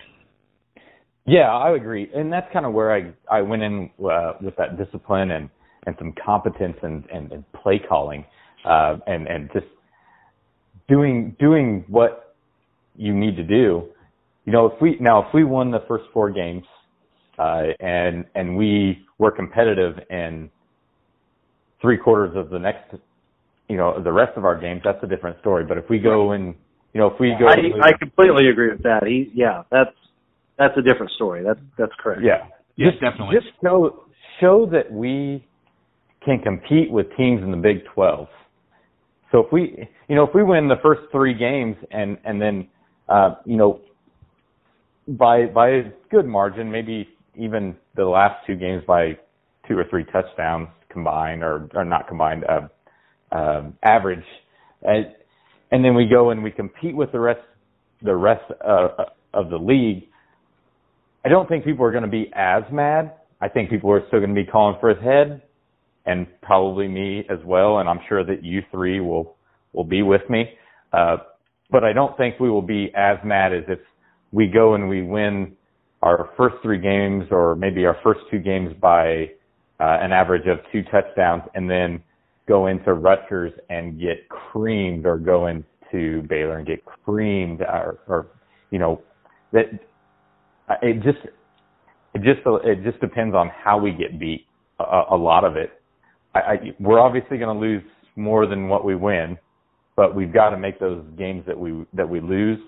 Yeah, 1.25 1.51
I 1.51 1.75
agree, 1.75 2.09
and 2.13 2.33
that's 2.33 2.51
kind 2.51 2.65
of 2.65 2.73
where 2.73 2.93
I 2.93 3.13
I 3.31 3.41
went 3.41 3.63
in 3.63 3.89
uh, 4.03 4.33
with 4.41 4.55
that 4.57 4.77
discipline 4.77 5.31
and 5.31 5.49
and 5.85 5.95
some 5.97 6.13
competence 6.23 6.77
and 6.81 7.05
and, 7.11 7.31
and 7.31 7.51
play 7.53 7.79
calling, 7.79 8.25
uh, 8.65 8.97
and 9.07 9.27
and 9.27 9.49
just 9.53 9.65
doing 10.87 11.35
doing 11.39 11.85
what 11.87 12.35
you 12.95 13.13
need 13.13 13.35
to 13.35 13.43
do. 13.43 13.87
You 14.45 14.51
know, 14.53 14.67
if 14.67 14.81
we 14.81 14.97
now 14.99 15.27
if 15.27 15.33
we 15.33 15.43
won 15.43 15.71
the 15.71 15.83
first 15.87 16.05
four 16.13 16.31
games, 16.31 16.63
uh, 17.39 17.63
and 17.79 18.25
and 18.35 18.57
we 18.57 19.05
were 19.17 19.31
competitive 19.31 19.95
in 20.09 20.49
three 21.81 21.97
quarters 21.97 22.35
of 22.35 22.49
the 22.49 22.59
next, 22.59 22.93
you 23.67 23.77
know, 23.77 24.01
the 24.01 24.11
rest 24.11 24.37
of 24.37 24.45
our 24.45 24.59
games, 24.59 24.81
that's 24.83 25.03
a 25.03 25.07
different 25.07 25.39
story. 25.39 25.65
But 25.65 25.77
if 25.77 25.89
we 25.89 25.99
go 25.99 26.31
and 26.31 26.55
you 26.93 26.99
know 26.99 27.07
if 27.07 27.19
we 27.19 27.35
go, 27.39 27.47
and 27.47 27.63
lose- 27.63 27.81
I, 27.81 27.89
I 27.89 27.93
completely 27.97 28.49
agree 28.49 28.71
with 28.71 28.83
that. 28.83 29.05
He, 29.05 29.31
yeah, 29.33 29.63
that's 29.71 29.95
that's 30.57 30.77
a 30.77 30.81
different 30.81 31.11
story. 31.13 31.43
That's 31.43 31.59
that's 31.77 31.93
correct. 31.99 32.21
Yeah. 32.23 32.47
Yes, 32.75 32.93
just, 32.93 33.01
definitely. 33.01 33.35
Just 33.35 33.53
show 33.63 34.05
show 34.39 34.67
that 34.71 34.91
we 34.91 35.45
can 36.23 36.39
compete 36.39 36.91
with 36.91 37.07
teams 37.17 37.41
in 37.41 37.51
the 37.51 37.57
Big 37.57 37.83
12. 37.93 38.27
So 39.31 39.39
if 39.39 39.51
we, 39.51 39.87
you 40.07 40.15
know, 40.15 40.23
if 40.23 40.35
we 40.35 40.43
win 40.43 40.67
the 40.67 40.75
first 40.83 41.01
three 41.11 41.33
games 41.33 41.77
and 41.91 42.17
and 42.25 42.41
then, 42.41 42.67
uh, 43.07 43.35
you 43.45 43.55
know, 43.55 43.79
by 45.07 45.45
by 45.45 45.69
a 45.69 45.83
good 46.09 46.25
margin, 46.25 46.69
maybe 46.69 47.07
even 47.35 47.75
the 47.95 48.05
last 48.05 48.45
two 48.45 48.55
games 48.55 48.83
by 48.85 49.17
two 49.67 49.77
or 49.77 49.85
three 49.89 50.03
touchdowns 50.05 50.67
combined, 50.89 51.43
or 51.43 51.69
or 51.73 51.85
not 51.85 52.07
combined, 52.07 52.43
uh, 52.43 53.35
um, 53.35 53.77
average, 53.83 54.25
and 54.83 55.07
and 55.71 55.83
then 55.83 55.95
we 55.95 56.05
go 56.05 56.31
and 56.31 56.43
we 56.43 56.51
compete 56.51 56.95
with 56.95 57.11
the 57.13 57.19
rest 57.19 57.41
the 58.01 58.15
rest 58.15 58.43
uh, 58.67 58.89
of 59.33 59.49
the 59.49 59.57
league. 59.57 60.07
I 61.23 61.29
don't 61.29 61.47
think 61.47 61.63
people 61.63 61.85
are 61.85 61.91
going 61.91 62.03
to 62.03 62.09
be 62.09 62.31
as 62.35 62.63
mad. 62.71 63.13
I 63.39 63.47
think 63.47 63.69
people 63.69 63.91
are 63.91 64.05
still 64.07 64.19
going 64.19 64.35
to 64.35 64.43
be 64.43 64.49
calling 64.49 64.77
for 64.79 64.89
his 64.89 65.01
head, 65.03 65.41
and 66.05 66.27
probably 66.41 66.87
me 66.87 67.25
as 67.29 67.39
well. 67.45 67.79
And 67.79 67.89
I'm 67.89 67.99
sure 68.07 68.23
that 68.23 68.43
you 68.43 68.61
three 68.71 68.99
will 68.99 69.35
will 69.73 69.83
be 69.83 70.01
with 70.01 70.29
me. 70.29 70.45
Uh, 70.91 71.17
but 71.69 71.83
I 71.83 71.93
don't 71.93 72.15
think 72.17 72.39
we 72.39 72.49
will 72.49 72.61
be 72.61 72.91
as 72.95 73.17
mad 73.23 73.53
as 73.53 73.63
if 73.69 73.79
we 74.31 74.47
go 74.47 74.73
and 74.75 74.89
we 74.89 75.01
win 75.01 75.55
our 76.01 76.29
first 76.35 76.55
three 76.63 76.79
games, 76.79 77.25
or 77.31 77.55
maybe 77.55 77.85
our 77.85 77.97
first 78.03 78.21
two 78.31 78.39
games 78.39 78.73
by 78.81 79.29
uh, 79.79 79.97
an 80.01 80.11
average 80.11 80.47
of 80.47 80.59
two 80.71 80.83
touchdowns, 80.83 81.43
and 81.53 81.69
then 81.69 82.03
go 82.47 82.67
into 82.67 82.93
Rutgers 82.93 83.53
and 83.69 83.99
get 83.99 84.27
creamed, 84.29 85.05
or 85.05 85.17
go 85.17 85.47
into 85.47 86.23
Baylor 86.27 86.57
and 86.57 86.67
get 86.67 86.83
creamed, 86.83 87.61
or, 87.61 87.99
or 88.07 88.27
you 88.71 88.79
know 88.79 89.01
that 89.53 89.65
it 90.81 91.03
just 91.03 91.19
it 92.13 92.21
just 92.23 92.41
it 92.45 92.83
just 92.83 92.99
depends 92.99 93.35
on 93.35 93.49
how 93.49 93.77
we 93.77 93.91
get 93.91 94.19
beat. 94.19 94.45
A, 94.79 95.03
a 95.11 95.15
lot 95.15 95.43
of 95.43 95.55
it, 95.55 95.80
I, 96.33 96.39
I, 96.39 96.55
we're 96.79 96.99
obviously 96.99 97.37
going 97.37 97.55
to 97.55 97.59
lose 97.59 97.83
more 98.15 98.45
than 98.45 98.67
what 98.67 98.85
we 98.85 98.95
win, 98.95 99.37
but 99.95 100.15
we've 100.15 100.33
got 100.33 100.49
to 100.51 100.57
make 100.57 100.79
those 100.79 101.03
games 101.17 101.43
that 101.47 101.59
we 101.59 101.85
that 101.93 102.07
we 102.07 102.19
lose 102.19 102.59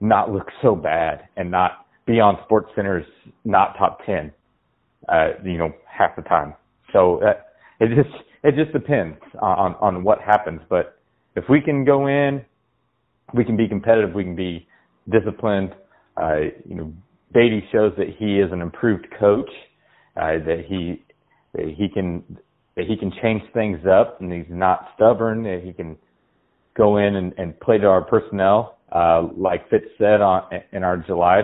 not 0.00 0.30
look 0.32 0.48
so 0.62 0.74
bad 0.74 1.28
and 1.36 1.50
not 1.50 1.86
be 2.06 2.20
on 2.20 2.38
Sports 2.44 2.70
Center's 2.74 3.06
not 3.44 3.76
top 3.78 4.04
ten, 4.06 4.32
uh, 5.08 5.28
you 5.44 5.58
know, 5.58 5.72
half 5.86 6.16
the 6.16 6.22
time. 6.22 6.54
So 6.92 7.22
uh, 7.22 7.34
it 7.78 7.88
just 7.94 8.14
it 8.42 8.54
just 8.56 8.72
depends 8.72 9.18
on 9.40 9.74
on 9.80 10.02
what 10.02 10.20
happens. 10.20 10.60
But 10.68 10.98
if 11.36 11.44
we 11.48 11.60
can 11.60 11.84
go 11.84 12.06
in, 12.06 12.44
we 13.34 13.44
can 13.44 13.56
be 13.56 13.68
competitive. 13.68 14.14
We 14.14 14.24
can 14.24 14.36
be 14.36 14.66
disciplined. 15.10 15.74
Uh, 16.16 16.40
you 16.68 16.74
know, 16.74 16.92
Beaty 17.32 17.62
shows 17.70 17.92
that 17.96 18.08
he 18.18 18.38
is 18.38 18.50
an 18.52 18.60
improved 18.60 19.06
coach. 19.18 19.50
Uh, 20.16 20.42
that 20.44 20.64
he 20.66 21.04
that 21.54 21.66
he 21.76 21.88
can 21.88 22.24
that 22.76 22.86
he 22.86 22.96
can 22.96 23.12
change 23.22 23.42
things 23.52 23.80
up 23.86 24.20
and 24.20 24.32
he's 24.32 24.44
not 24.48 24.88
stubborn. 24.94 25.42
That 25.42 25.62
he 25.64 25.72
can 25.72 25.96
go 26.76 26.98
in 26.98 27.16
and, 27.16 27.32
and 27.36 27.58
play 27.60 27.78
to 27.78 27.86
our 27.86 28.02
personnel, 28.02 28.78
uh, 28.92 29.28
like 29.36 29.68
Fitz 29.70 29.86
said 29.98 30.20
on 30.20 30.44
in 30.72 30.82
our 30.82 30.96
July 30.96 31.42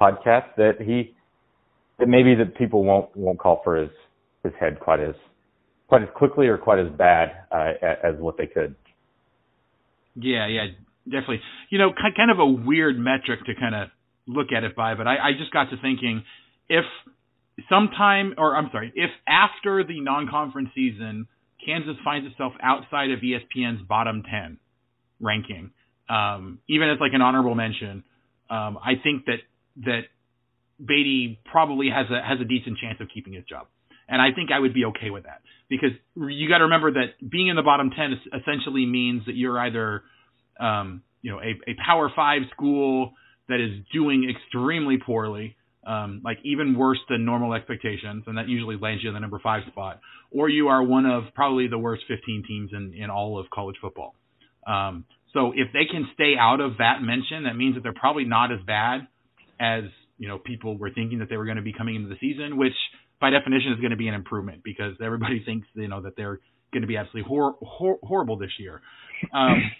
podcast. 0.00 0.54
That 0.56 0.74
he 0.80 1.14
that 1.98 2.08
maybe 2.08 2.34
that 2.34 2.56
people 2.56 2.84
won't 2.84 3.14
won't 3.16 3.38
call 3.38 3.60
for 3.64 3.76
his 3.76 3.90
his 4.44 4.52
head 4.60 4.78
quite 4.80 5.00
as 5.00 5.14
quite 5.88 6.02
as 6.02 6.08
quickly 6.14 6.46
or 6.46 6.58
quite 6.58 6.78
as 6.78 6.90
bad 6.96 7.30
uh, 7.50 7.72
as 7.82 8.14
what 8.18 8.36
they 8.36 8.46
could. 8.46 8.74
Yeah, 10.14 10.46
yeah, 10.46 10.66
definitely. 11.04 11.40
You 11.70 11.78
know, 11.78 11.92
kind 12.16 12.30
of 12.30 12.38
a 12.38 12.46
weird 12.46 12.98
metric 12.98 13.40
to 13.46 13.54
kind 13.54 13.74
of 13.74 13.88
look 14.26 14.48
at 14.54 14.64
it 14.64 14.76
by, 14.76 14.94
but 14.94 15.06
I, 15.06 15.28
I 15.28 15.32
just 15.38 15.52
got 15.52 15.70
to 15.70 15.76
thinking 15.80 16.22
if 16.68 16.84
sometime, 17.68 18.34
or 18.38 18.56
I'm 18.56 18.68
sorry, 18.72 18.92
if 18.94 19.10
after 19.28 19.84
the 19.84 20.00
non-conference 20.00 20.70
season, 20.74 21.26
Kansas 21.64 21.96
finds 22.04 22.30
itself 22.30 22.52
outside 22.62 23.10
of 23.10 23.20
ESPN's 23.20 23.82
bottom 23.86 24.22
10 24.30 24.58
ranking, 25.20 25.70
um, 26.08 26.60
even 26.68 26.88
as 26.88 26.98
like 27.00 27.12
an 27.14 27.22
honorable 27.22 27.54
mention, 27.54 28.04
um, 28.50 28.78
I 28.78 28.94
think 29.02 29.26
that 29.26 29.38
that 29.84 30.02
Beaty 30.84 31.40
probably 31.44 31.90
has 31.90 32.06
a 32.10 32.24
has 32.24 32.40
a 32.40 32.44
decent 32.44 32.78
chance 32.78 32.98
of 33.00 33.08
keeping 33.12 33.32
his 33.32 33.44
job. 33.44 33.66
And 34.08 34.22
I 34.22 34.32
think 34.34 34.50
I 34.50 34.58
would 34.58 34.72
be 34.72 34.86
okay 34.86 35.10
with 35.10 35.24
that 35.24 35.42
because 35.68 35.90
you 36.16 36.48
got 36.48 36.58
to 36.58 36.64
remember 36.64 36.92
that 36.92 37.28
being 37.28 37.48
in 37.48 37.56
the 37.56 37.62
bottom 37.62 37.90
10 37.90 38.40
essentially 38.40 38.86
means 38.86 39.26
that 39.26 39.36
you're 39.36 39.58
either, 39.58 40.02
um, 40.58 41.02
you 41.20 41.30
know, 41.30 41.40
a, 41.40 41.70
a 41.70 41.74
power 41.84 42.10
five 42.16 42.42
school 42.52 43.12
that 43.48 43.60
is 43.60 43.84
doing 43.92 44.30
extremely 44.30 44.96
poorly, 45.04 45.56
um, 45.88 46.20
like 46.22 46.38
even 46.44 46.76
worse 46.76 46.98
than 47.08 47.24
normal 47.24 47.54
expectations, 47.54 48.24
and 48.26 48.36
that 48.36 48.48
usually 48.48 48.76
lands 48.76 49.02
you 49.02 49.08
in 49.08 49.14
the 49.14 49.20
number 49.20 49.40
five 49.42 49.62
spot, 49.68 50.00
or 50.30 50.48
you 50.48 50.68
are 50.68 50.82
one 50.82 51.06
of 51.06 51.24
probably 51.34 51.66
the 51.66 51.78
worst 51.78 52.02
15 52.06 52.44
teams 52.46 52.70
in, 52.72 52.92
in 52.94 53.10
all 53.10 53.38
of 53.40 53.46
college 53.50 53.76
football. 53.80 54.14
Um, 54.66 55.06
so 55.32 55.52
if 55.54 55.72
they 55.72 55.86
can 55.90 56.06
stay 56.14 56.34
out 56.38 56.60
of 56.60 56.78
that 56.78 57.00
mention, 57.00 57.44
that 57.44 57.56
means 57.56 57.74
that 57.74 57.82
they're 57.82 57.94
probably 57.94 58.24
not 58.24 58.52
as 58.52 58.58
bad 58.66 59.08
as 59.58 59.84
you 60.18 60.28
know 60.28 60.38
people 60.38 60.76
were 60.76 60.90
thinking 60.90 61.20
that 61.20 61.30
they 61.30 61.36
were 61.36 61.46
going 61.46 61.56
to 61.56 61.62
be 61.62 61.72
coming 61.72 61.94
into 61.94 62.08
the 62.08 62.18
season, 62.20 62.58
which 62.58 62.74
by 63.20 63.30
definition 63.30 63.72
is 63.72 63.80
going 63.80 63.90
to 63.90 63.96
be 63.96 64.08
an 64.08 64.14
improvement 64.14 64.62
because 64.62 64.94
everybody 65.02 65.42
thinks 65.46 65.66
you 65.74 65.88
know 65.88 66.02
that 66.02 66.16
they're 66.16 66.38
going 66.72 66.82
to 66.82 66.86
be 66.86 66.98
absolutely 66.98 67.26
hor- 67.26 67.56
hor- 67.62 67.98
horrible 68.02 68.36
this 68.36 68.52
year. 68.58 68.82
Um, 69.32 69.70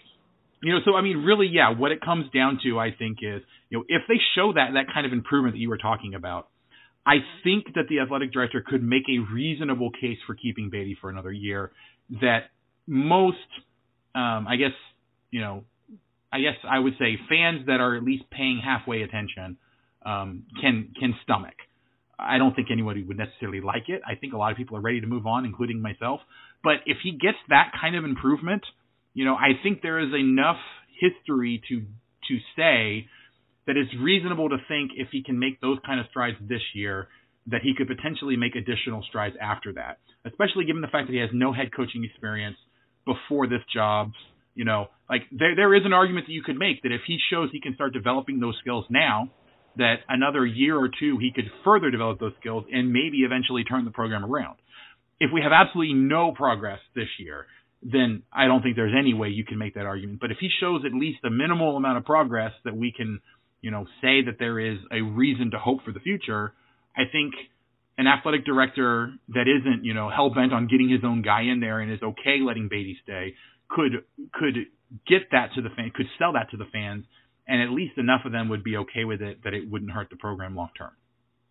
you 0.62 0.73
know, 0.73 0.81
so 0.85 0.95
I 0.95 1.03
mean, 1.03 1.19
really, 1.19 1.47
yeah. 1.47 1.71
What 1.71 1.93
it 1.93 2.00
comes 2.00 2.31
down 2.33 2.59
to, 2.65 2.79
I 2.79 2.91
think, 2.97 3.19
is 3.23 3.43
you 3.71 3.79
know 3.79 3.85
if 3.88 4.03
they 4.09 4.17
show 4.35 4.53
that 4.55 4.71
that 4.75 4.93
kind 4.93 5.07
of 5.07 5.12
improvement 5.12 5.55
that 5.55 5.61
you 5.61 5.69
were 5.69 5.79
talking 5.79 6.15
about, 6.15 6.49
I 7.07 7.17
think 7.45 7.67
that 7.75 7.85
the 7.88 8.00
athletic 8.00 8.33
director 8.33 8.62
could 8.67 8.83
make 8.83 9.05
a 9.09 9.19
reasonable 9.33 9.91
case 9.91 10.19
for 10.27 10.35
keeping 10.35 10.71
Beaty 10.71 10.97
for 11.00 11.11
another 11.11 11.33
year. 11.33 11.73
That 12.21 12.50
most, 12.87 13.37
um, 14.15 14.47
I 14.49 14.57
guess, 14.57 14.73
you 15.31 15.41
know, 15.41 15.65
I 16.33 16.41
guess 16.41 16.57
I 16.69 16.79
would 16.79 16.95
say 16.99 17.19
fans 17.29 17.67
that 17.67 17.81
are 17.81 17.97
at 17.97 18.03
least 18.03 18.25
paying 18.31 18.61
halfway 18.62 19.03
attention 19.03 19.57
um, 20.05 20.45
can 20.61 20.93
can 20.99 21.15
stomach. 21.23 21.55
I 22.19 22.38
don't 22.38 22.55
think 22.55 22.69
anybody 22.73 23.05
would 23.05 23.17
necessarily 23.17 23.61
like 23.61 23.88
it. 23.88 24.03
I 24.07 24.17
think 24.17 24.33
a 24.33 24.37
lot 24.37 24.50
of 24.50 24.57
people 24.57 24.77
are 24.77 24.81
ready 24.81 25.00
to 25.00 25.07
move 25.07 25.27
on, 25.27 25.45
including 25.45 25.81
myself. 25.81 26.21
But 26.65 26.79
if 26.85 26.99
he 27.03 27.12
gets 27.12 27.38
that 27.49 27.71
kind 27.81 27.95
of 27.95 28.05
improvement, 28.05 28.62
you 29.19 29.25
know, 29.25 29.35
I 29.35 29.59
think 29.65 29.83
there 29.83 29.99
is 29.99 30.15
enough 30.15 30.63
history 31.01 31.61
to 31.69 31.81
to 32.29 32.39
say 32.55 33.09
that 33.66 33.77
it's 33.77 33.90
reasonable 34.01 34.49
to 34.51 34.59
think 34.69 34.92
if 34.95 35.09
he 35.11 35.25
can 35.25 35.40
make 35.40 35.61
those 35.61 35.79
kind 35.85 35.99
of 35.99 36.07
strides 36.09 36.37
this 36.40 36.61
year, 36.73 37.09
that 37.49 37.62
he 37.62 37.75
could 37.77 37.88
potentially 37.88 38.37
make 38.37 38.55
additional 38.55 39.03
strides 39.09 39.35
after 39.42 39.73
that. 39.73 39.99
Especially 40.25 40.66
given 40.66 40.83
the 40.83 40.87
fact 40.87 41.09
that 41.09 41.14
he 41.14 41.19
has 41.19 41.31
no 41.33 41.53
head 41.53 41.75
coaching 41.75 42.05
experience 42.05 42.59
before 43.05 43.49
this 43.49 43.62
job. 43.75 44.12
You 44.55 44.64
know, 44.64 44.87
like 45.11 45.23
there 45.33 45.57
there 45.57 45.75
is 45.75 45.83
an 45.85 45.92
argument 45.92 46.27
that 46.29 46.33
you 46.33 46.45
could 46.45 46.57
make 46.57 46.83
that 46.85 46.92
if 46.92 47.01
he 47.05 47.19
shows 47.29 47.49
he 47.51 47.61
can 47.61 47.75
start 47.75 47.92
developing 47.92 48.38
those 48.38 48.57
skills 48.61 48.85
now, 48.88 49.31
that 49.79 49.97
another 50.09 50.47
year 50.47 50.79
or 50.79 50.88
two 50.88 51.19
he 51.19 51.33
could 51.35 51.51
further 51.64 51.90
develop 51.90 52.21
those 52.21 52.35
skills 52.38 52.66
and 52.71 52.92
maybe 52.92 53.27
eventually 53.27 53.64
turn 53.64 53.85
the 53.85 53.90
program 53.90 54.25
around. 54.25 54.59
If 55.19 55.33
we 55.35 55.40
have 55.42 55.51
absolutely 55.51 55.95
no 55.95 56.31
progress 56.31 56.79
this 56.95 57.09
year, 57.19 57.47
then 57.83 58.23
I 58.33 58.47
don't 58.47 58.62
think 58.62 58.77
there's 58.77 58.95
any 58.99 59.14
way 59.14 59.29
you 59.29 59.45
can 59.45 59.59
make 59.59 59.75
that 59.75 59.87
argument. 59.87 60.21
But 60.21 60.31
if 60.31 60.38
he 60.41 60.49
shows 60.61 60.83
at 60.85 60.93
least 60.93 61.19
a 61.25 61.31
minimal 61.31 61.77
amount 61.77 61.99
of 61.99 62.05
progress 62.05 62.53
that 62.64 62.77
we 62.77 62.93
can, 62.97 63.21
you 63.61 63.71
know, 63.71 63.87
say 64.03 64.23
that 64.23 64.37
there 64.38 64.59
is 64.59 64.79
a 64.93 65.01
reason 65.01 65.53
to 65.53 65.59
hope 65.59 65.85
for 65.85 65.93
the 65.93 66.01
future, 66.01 66.55
I 66.97 67.03
think 67.11 67.35
an 67.97 68.07
athletic 68.07 68.45
director 68.45 69.12
that 69.29 69.47
isn't, 69.49 69.85
you 69.85 69.95
know, 69.95 70.11
hell 70.11 70.31
bent 70.31 70.53
on 70.53 70.67
getting 70.67 70.88
his 70.88 71.01
own 71.05 71.23
guy 71.23 71.43
in 71.43 71.61
there 71.61 71.81
and 71.81 71.93
is 71.93 72.03
okay 72.03 72.38
letting 72.45 72.69
Beaty 72.69 72.99
stay 73.03 73.35
could 73.69 74.05
could 74.33 74.55
get 75.07 75.31
that 75.33 75.51
to 75.55 75.62
the 75.62 75.69
fan, 75.77 75.93
could 75.95 76.07
sell 76.19 76.33
that 76.33 76.51
to 76.51 76.57
the 76.57 76.64
fans 76.73 77.05
and 77.47 77.62
at 77.62 77.71
least 77.71 77.97
enough 77.97 78.21
of 78.25 78.33
them 78.33 78.51
would 78.51 78.62
be 78.62 78.77
okay 78.77 79.05
with 79.05 79.23
it 79.23 79.43
that 79.45 79.55
it 79.55 79.69
wouldn't 79.69 79.91
hurt 79.91 80.11
the 80.11 80.17
program 80.17 80.55
long 80.55 80.69
term, 80.77 80.91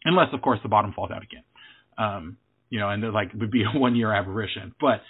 unless 0.06 0.28
of 0.34 0.42
course 0.42 0.60
the 0.64 0.70
bottom 0.70 0.94
falls 0.94 1.12
out 1.12 1.24
again. 1.24 1.44
Um, 1.98 2.38
you 2.70 2.80
know, 2.80 2.90
and 2.90 3.02
like 3.14 3.34
would 3.34 3.52
be 3.52 3.64
a 3.64 3.78
one 3.78 3.96
year 3.96 4.14
aberration. 4.14 4.74
But 4.80 5.02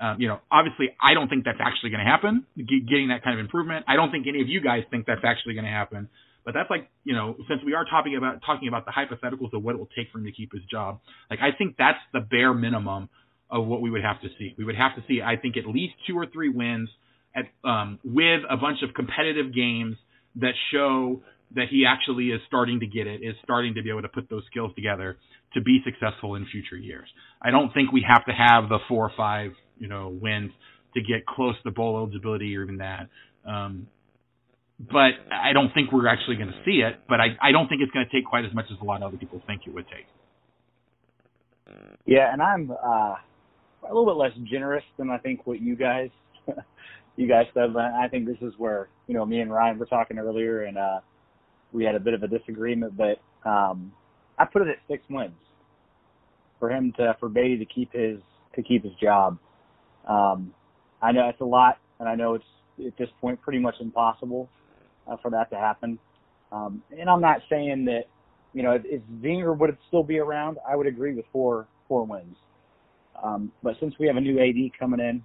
um, 0.00 0.20
you 0.20 0.28
know, 0.28 0.40
obviously, 0.50 0.90
I 1.00 1.14
don't 1.14 1.28
think 1.28 1.44
that's 1.44 1.58
actually 1.60 1.90
going 1.90 2.04
to 2.04 2.10
happen. 2.10 2.46
Getting 2.56 3.08
that 3.08 3.24
kind 3.24 3.38
of 3.38 3.44
improvement, 3.44 3.84
I 3.88 3.96
don't 3.96 4.10
think 4.10 4.26
any 4.26 4.40
of 4.40 4.48
you 4.48 4.60
guys 4.60 4.84
think 4.90 5.06
that's 5.06 5.24
actually 5.24 5.54
going 5.54 5.64
to 5.64 5.70
happen. 5.70 6.08
But 6.44 6.54
that's 6.54 6.70
like, 6.70 6.88
you 7.04 7.14
know, 7.14 7.36
since 7.48 7.60
we 7.64 7.74
are 7.74 7.84
talking 7.84 8.16
about 8.16 8.40
talking 8.46 8.68
about 8.68 8.86
the 8.86 8.92
hypotheticals 8.92 9.52
of 9.52 9.62
what 9.62 9.74
it 9.74 9.78
will 9.78 9.90
take 9.96 10.10
for 10.10 10.18
him 10.18 10.24
to 10.24 10.32
keep 10.32 10.52
his 10.52 10.62
job, 10.70 11.00
like 11.30 11.40
I 11.40 11.56
think 11.56 11.76
that's 11.76 11.98
the 12.12 12.20
bare 12.20 12.54
minimum 12.54 13.10
of 13.50 13.66
what 13.66 13.80
we 13.80 13.90
would 13.90 14.02
have 14.02 14.20
to 14.22 14.28
see. 14.38 14.54
We 14.56 14.64
would 14.64 14.76
have 14.76 14.94
to 14.96 15.02
see, 15.08 15.20
I 15.20 15.36
think, 15.36 15.56
at 15.56 15.66
least 15.66 15.94
two 16.06 16.16
or 16.16 16.26
three 16.26 16.48
wins 16.48 16.88
at 17.34 17.44
um, 17.68 17.98
with 18.04 18.42
a 18.48 18.56
bunch 18.56 18.78
of 18.82 18.94
competitive 18.94 19.54
games 19.54 19.96
that 20.36 20.52
show 20.72 21.20
that 21.54 21.66
he 21.70 21.84
actually 21.86 22.26
is 22.26 22.40
starting 22.46 22.80
to 22.80 22.86
get 22.86 23.06
it, 23.06 23.22
is 23.22 23.34
starting 23.42 23.74
to 23.74 23.82
be 23.82 23.90
able 23.90 24.02
to 24.02 24.08
put 24.08 24.28
those 24.28 24.42
skills 24.50 24.72
together 24.74 25.16
to 25.54 25.60
be 25.60 25.80
successful 25.84 26.34
in 26.34 26.46
future 26.46 26.76
years. 26.76 27.08
I 27.40 27.50
don't 27.50 27.72
think 27.72 27.90
we 27.90 28.04
have 28.08 28.24
to 28.26 28.32
have 28.32 28.68
the 28.68 28.78
four 28.88 29.06
or 29.06 29.12
five, 29.16 29.52
you 29.78 29.88
know, 29.88 30.16
wins 30.20 30.50
to 30.94 31.00
get 31.00 31.26
close 31.26 31.54
to 31.64 31.70
bowl 31.70 31.96
eligibility 31.96 32.56
or 32.56 32.62
even 32.62 32.78
that. 32.78 33.08
Um, 33.44 33.86
but 34.78 35.12
I 35.32 35.52
don't 35.52 35.72
think 35.74 35.90
we're 35.90 36.06
actually 36.06 36.36
going 36.36 36.48
to 36.48 36.60
see 36.64 36.82
it. 36.86 37.00
But 37.08 37.20
I, 37.20 37.36
I 37.42 37.52
don't 37.52 37.68
think 37.68 37.82
it's 37.82 37.92
going 37.92 38.06
to 38.06 38.12
take 38.12 38.26
quite 38.26 38.44
as 38.44 38.54
much 38.54 38.66
as 38.70 38.78
a 38.80 38.84
lot 38.84 39.02
of 39.02 39.08
other 39.08 39.16
people 39.16 39.42
think 39.46 39.62
it 39.66 39.74
would 39.74 39.86
take. 39.88 40.06
Yeah, 42.06 42.32
and 42.32 42.40
I'm 42.40 42.70
uh, 42.70 43.14
a 43.84 43.88
little 43.88 44.06
bit 44.06 44.16
less 44.16 44.32
generous 44.50 44.84
than 44.98 45.10
I 45.10 45.18
think 45.18 45.46
what 45.46 45.60
you 45.60 45.76
guys 45.76 46.08
you 47.16 47.28
guys 47.28 47.46
said. 47.54 47.74
But 47.74 47.84
I 47.84 48.08
think 48.08 48.26
this 48.26 48.38
is 48.40 48.54
where 48.56 48.88
you 49.06 49.14
know 49.14 49.26
me 49.26 49.40
and 49.40 49.52
Ryan 49.52 49.78
were 49.78 49.86
talking 49.86 50.18
earlier, 50.18 50.62
and 50.62 50.78
uh, 50.78 51.00
we 51.72 51.84
had 51.84 51.94
a 51.94 52.00
bit 52.00 52.14
of 52.14 52.22
a 52.22 52.28
disagreement. 52.28 52.96
But 52.96 53.20
um, 53.48 53.92
I 54.38 54.44
put 54.46 54.62
it 54.62 54.68
at 54.68 54.76
six 54.88 55.02
wins 55.10 55.32
for 56.58 56.70
him 56.70 56.92
to 56.96 57.16
for 57.20 57.28
Beaty 57.28 57.58
to 57.58 57.66
keep 57.66 57.92
his 57.92 58.20
to 58.54 58.62
keep 58.62 58.84
his 58.84 58.94
job. 59.02 59.38
Um, 60.06 60.54
I 61.02 61.12
know 61.12 61.28
it's 61.28 61.40
a 61.40 61.44
lot, 61.44 61.78
and 62.00 62.08
I 62.08 62.14
know 62.14 62.34
it's 62.34 62.44
at 62.86 62.96
this 62.96 63.08
point 63.20 63.40
pretty 63.40 63.58
much 63.58 63.76
impossible 63.80 64.48
uh, 65.06 65.16
for 65.22 65.30
that 65.30 65.50
to 65.50 65.56
happen. 65.56 65.98
Um, 66.50 66.82
and 66.98 67.08
I'm 67.10 67.20
not 67.20 67.40
saying 67.50 67.84
that 67.86 68.04
you 68.54 68.62
know 68.62 68.72
if, 68.72 68.82
if 68.84 69.02
Zenger 69.22 69.56
would 69.56 69.76
still 69.88 70.02
be 70.02 70.18
around, 70.18 70.58
I 70.68 70.76
would 70.76 70.86
agree 70.86 71.14
with 71.14 71.24
four 71.32 71.66
four 71.88 72.04
wins. 72.04 72.36
Um, 73.22 73.52
but 73.62 73.74
since 73.80 73.94
we 73.98 74.06
have 74.06 74.16
a 74.16 74.20
new 74.20 74.38
AD 74.38 74.78
coming 74.78 75.00
in, 75.00 75.22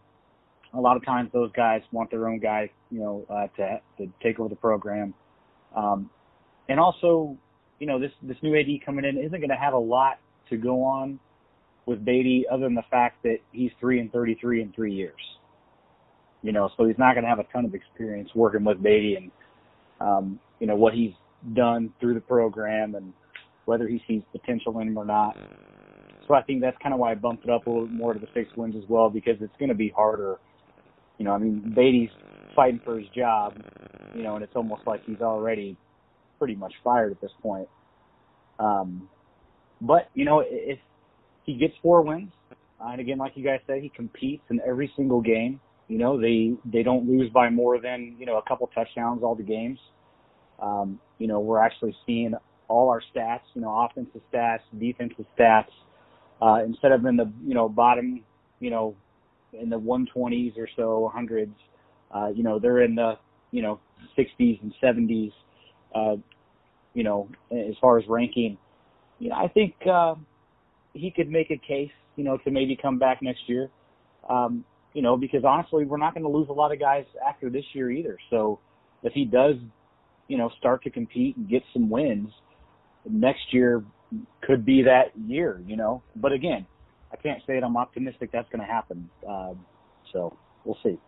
a 0.73 0.79
lot 0.79 0.97
of 0.97 1.05
times 1.05 1.29
those 1.31 1.51
guys 1.51 1.81
want 1.91 2.09
their 2.09 2.27
own 2.27 2.39
guy, 2.39 2.69
you 2.91 2.99
know, 2.99 3.25
uh, 3.29 3.47
to 3.57 3.81
to 3.97 4.11
take 4.21 4.39
over 4.39 4.49
the 4.49 4.55
program. 4.55 5.13
Um, 5.75 6.09
and 6.69 6.79
also, 6.79 7.37
you 7.79 7.87
know, 7.87 7.99
this 7.99 8.11
this 8.21 8.37
new 8.41 8.57
AD 8.57 8.85
coming 8.85 9.05
in 9.05 9.17
isn't 9.17 9.39
going 9.39 9.49
to 9.49 9.55
have 9.55 9.73
a 9.73 9.79
lot 9.79 10.19
to 10.49 10.57
go 10.57 10.83
on 10.83 11.19
with 11.85 12.03
Beaty 12.05 12.45
other 12.51 12.63
than 12.63 12.75
the 12.75 12.83
fact 12.89 13.23
that 13.23 13.37
he's 13.51 13.71
three 13.79 13.99
and 13.99 14.11
33 14.11 14.61
in 14.61 14.71
three 14.73 14.93
years. 14.93 15.19
You 16.41 16.51
know, 16.51 16.69
so 16.75 16.85
he's 16.85 16.97
not 16.97 17.13
to 17.13 17.21
have 17.21 17.39
a 17.39 17.45
ton 17.53 17.65
of 17.65 17.73
experience 17.73 18.29
working 18.35 18.63
with 18.63 18.81
Beaty 18.83 19.15
and, 19.15 19.31
um, 20.01 20.39
you 20.59 20.67
know, 20.67 20.75
what 20.75 20.93
he's 20.93 21.13
done 21.53 21.93
through 21.99 22.15
the 22.15 22.21
program 22.21 22.95
and 22.95 23.13
whether 23.65 23.87
he 23.87 24.01
sees 24.07 24.21
potential 24.31 24.79
in 24.79 24.89
him 24.89 24.97
or 24.97 25.05
not. 25.05 25.37
So 26.27 26.33
I 26.33 26.41
think 26.41 26.61
that's 26.61 26.77
kind 26.81 26.93
of 26.93 26.99
why 26.99 27.11
I 27.11 27.15
bumped 27.15 27.45
it 27.45 27.49
up 27.49 27.67
a 27.67 27.69
little 27.69 27.87
more 27.87 28.13
to 28.13 28.19
the 28.19 28.27
six 28.33 28.49
wins 28.55 28.75
as 28.75 28.83
well 28.89 29.09
because 29.09 29.35
it's 29.41 29.55
going 29.57 29.69
to 29.69 29.75
be 29.75 29.89
harder 29.89 30.37
you 31.17 31.25
know, 31.25 31.31
I 31.31 31.37
mean, 31.37 31.73
Beaty's 31.75 32.09
fighting 32.55 32.81
for 32.83 32.99
his 32.99 33.07
job, 33.15 33.53
you 34.15 34.23
know, 34.23 34.35
and 34.35 34.43
it's 34.43 34.55
almost 34.55 34.81
like 34.85 35.03
he's 35.05 35.21
already 35.21 35.77
pretty 36.39 36.55
much 36.55 36.73
fired 36.83 37.11
at 37.11 37.21
this 37.21 37.31
point. 37.41 37.67
Um, 38.59 39.09
but 39.81 40.09
you 40.13 40.25
know, 40.25 40.43
if 40.45 40.79
he 41.43 41.57
gets 41.57 41.73
four 41.81 42.01
wins, 42.01 42.31
and 42.79 42.99
again, 42.99 43.17
like 43.17 43.33
you 43.35 43.43
guys 43.43 43.59
said, 43.67 43.81
he 43.81 43.89
competes 43.89 44.43
in 44.49 44.59
every 44.65 44.91
single 44.95 45.21
game. 45.21 45.59
You 45.87 45.97
know, 45.97 46.19
they 46.19 46.53
they 46.65 46.83
don't 46.83 47.07
lose 47.07 47.29
by 47.31 47.49
more 47.49 47.79
than 47.79 48.15
you 48.17 48.25
know 48.25 48.37
a 48.37 48.41
couple 48.43 48.67
touchdowns 48.73 49.23
all 49.23 49.35
the 49.35 49.43
games. 49.43 49.79
Um, 50.61 50.99
you 51.17 51.27
know, 51.27 51.39
we're 51.39 51.59
actually 51.59 51.95
seeing 52.05 52.33
all 52.67 52.89
our 52.89 53.01
stats, 53.13 53.41
you 53.53 53.61
know, 53.61 53.87
offensive 53.89 54.21
stats, 54.33 54.61
defensive 54.79 55.25
stats, 55.37 55.67
uh, 56.41 56.63
instead 56.65 56.91
of 56.91 57.05
in 57.05 57.17
the 57.17 57.31
you 57.45 57.53
know 57.53 57.67
bottom, 57.67 58.23
you 58.59 58.69
know, 58.69 58.95
in 59.53 59.69
the 59.69 59.79
120s 59.79 60.57
or 60.57 60.67
so, 60.75 61.11
100s. 61.15 61.51
Uh, 62.13 62.27
you 62.33 62.43
know, 62.43 62.59
they're 62.59 62.81
in 62.81 62.95
the 62.95 63.17
you 63.51 63.61
know 63.61 63.79
60s 64.17 64.61
and 64.61 64.73
70s. 64.81 65.31
Uh, 65.93 66.15
you 66.93 67.03
know, 67.03 67.27
as 67.51 67.75
far 67.81 67.97
as 67.97 68.05
ranking, 68.07 68.57
you 69.19 69.29
know, 69.29 69.35
I 69.35 69.47
think 69.47 69.75
uh, 69.91 70.15
he 70.93 71.11
could 71.11 71.29
make 71.29 71.51
a 71.51 71.57
case, 71.57 71.91
you 72.15 72.23
know, 72.23 72.37
to 72.37 72.51
maybe 72.51 72.77
come 72.79 72.99
back 72.99 73.21
next 73.21 73.41
year. 73.47 73.69
Um, 74.29 74.63
you 74.93 75.01
know, 75.01 75.17
because 75.17 75.43
honestly, 75.43 75.85
we're 75.85 75.97
not 75.97 76.13
going 76.13 76.23
to 76.23 76.29
lose 76.29 76.47
a 76.49 76.53
lot 76.53 76.71
of 76.71 76.79
guys 76.79 77.05
after 77.27 77.49
this 77.49 77.65
year 77.73 77.89
either. 77.91 78.17
So 78.29 78.59
if 79.01 79.11
he 79.13 79.25
does, 79.25 79.55
you 80.27 80.37
know, 80.37 80.51
start 80.59 80.83
to 80.83 80.89
compete 80.89 81.35
and 81.35 81.49
get 81.49 81.63
some 81.73 81.89
wins, 81.89 82.29
next 83.09 83.51
year 83.51 83.83
could 84.41 84.65
be 84.65 84.83
that 84.83 85.11
year, 85.27 85.61
you 85.65 85.75
know. 85.75 86.03
But 86.15 86.31
again, 86.31 86.67
I 87.11 87.15
can't 87.17 87.41
say 87.47 87.55
that 87.55 87.63
I'm 87.63 87.75
optimistic 87.75 88.31
that's 88.31 88.47
going 88.49 88.61
to 88.61 88.71
happen. 88.71 89.09
Um, 89.27 89.65
so 90.11 90.37
we'll 90.63 90.77
see. 90.83 90.99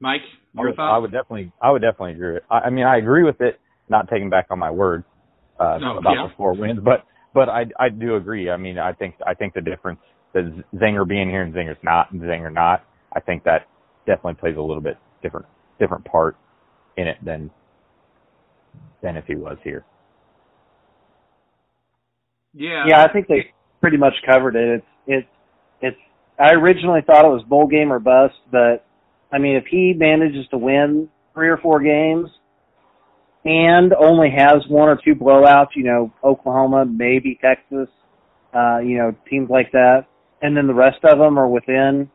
Mike, 0.00 0.20
I 0.56 0.62
would, 0.62 0.76
thoughts? 0.76 0.92
I 0.94 0.98
would 0.98 1.10
definitely, 1.10 1.52
I 1.60 1.70
would 1.70 1.82
definitely 1.82 2.12
agree. 2.12 2.34
With, 2.34 2.42
I, 2.50 2.58
I 2.58 2.70
mean, 2.70 2.84
I 2.84 2.98
agree 2.98 3.24
with 3.24 3.40
it. 3.40 3.58
Not 3.88 4.08
taking 4.10 4.28
back 4.28 4.48
on 4.50 4.58
my 4.58 4.70
word 4.70 5.04
uh, 5.60 5.78
No, 5.78 5.98
about 5.98 6.14
yeah. 6.14 6.28
the 6.28 6.34
four 6.36 6.54
wins, 6.54 6.80
but 6.82 7.04
but 7.34 7.48
I 7.48 7.66
I 7.78 7.88
do 7.88 8.16
agree. 8.16 8.50
I 8.50 8.56
mean, 8.56 8.78
I 8.78 8.92
think 8.92 9.14
I 9.26 9.34
think 9.34 9.54
the 9.54 9.60
difference 9.60 10.00
that 10.34 10.44
Zenger 10.76 11.06
being 11.08 11.28
here 11.28 11.42
and 11.42 11.54
Zenger's 11.54 11.82
not, 11.82 12.10
and 12.12 12.20
Zenger 12.22 12.52
not. 12.52 12.84
I 13.14 13.20
think 13.20 13.44
that 13.44 13.66
definitely 14.06 14.34
plays 14.34 14.56
a 14.56 14.60
little 14.62 14.82
bit 14.82 14.96
different 15.22 15.46
different 15.78 16.04
part 16.04 16.36
in 16.96 17.06
it 17.08 17.16
than 17.24 17.50
than 19.02 19.16
if 19.16 19.24
he 19.26 19.36
was 19.36 19.58
here. 19.64 19.84
yeah. 22.54 22.84
Yeah, 22.86 23.04
I 23.04 23.12
think 23.12 23.28
they 23.28 23.52
pretty 23.80 23.96
much 23.96 24.14
covered 24.26 24.56
it. 24.56 24.68
It's 24.80 24.86
it's 25.06 25.28
it's. 25.80 25.96
I 26.38 26.52
originally 26.52 27.00
thought 27.06 27.24
it 27.24 27.28
was 27.28 27.42
bowl 27.48 27.66
game 27.66 27.92
or 27.92 27.98
bust, 27.98 28.34
but 28.50 28.84
I 29.32 29.38
mean, 29.38 29.56
if 29.56 29.64
he 29.70 29.94
manages 29.96 30.46
to 30.50 30.58
win 30.58 31.08
three 31.34 31.48
or 31.48 31.56
four 31.58 31.80
games 31.80 32.28
and 33.44 33.94
only 33.94 34.30
has 34.30 34.62
one 34.68 34.88
or 34.88 34.98
two 35.02 35.14
blowouts, 35.14 35.68
you 35.74 35.84
know, 35.84 36.12
Oklahoma, 36.24 36.84
maybe 36.84 37.38
Texas, 37.40 37.88
uh, 38.54 38.78
you 38.78 38.96
know, 38.98 39.14
teams 39.28 39.48
like 39.50 39.70
that, 39.72 40.06
and 40.42 40.56
then 40.56 40.66
the 40.66 40.74
rest 40.74 40.98
of 41.04 41.18
them 41.18 41.38
are 41.38 41.48
within 41.48 42.10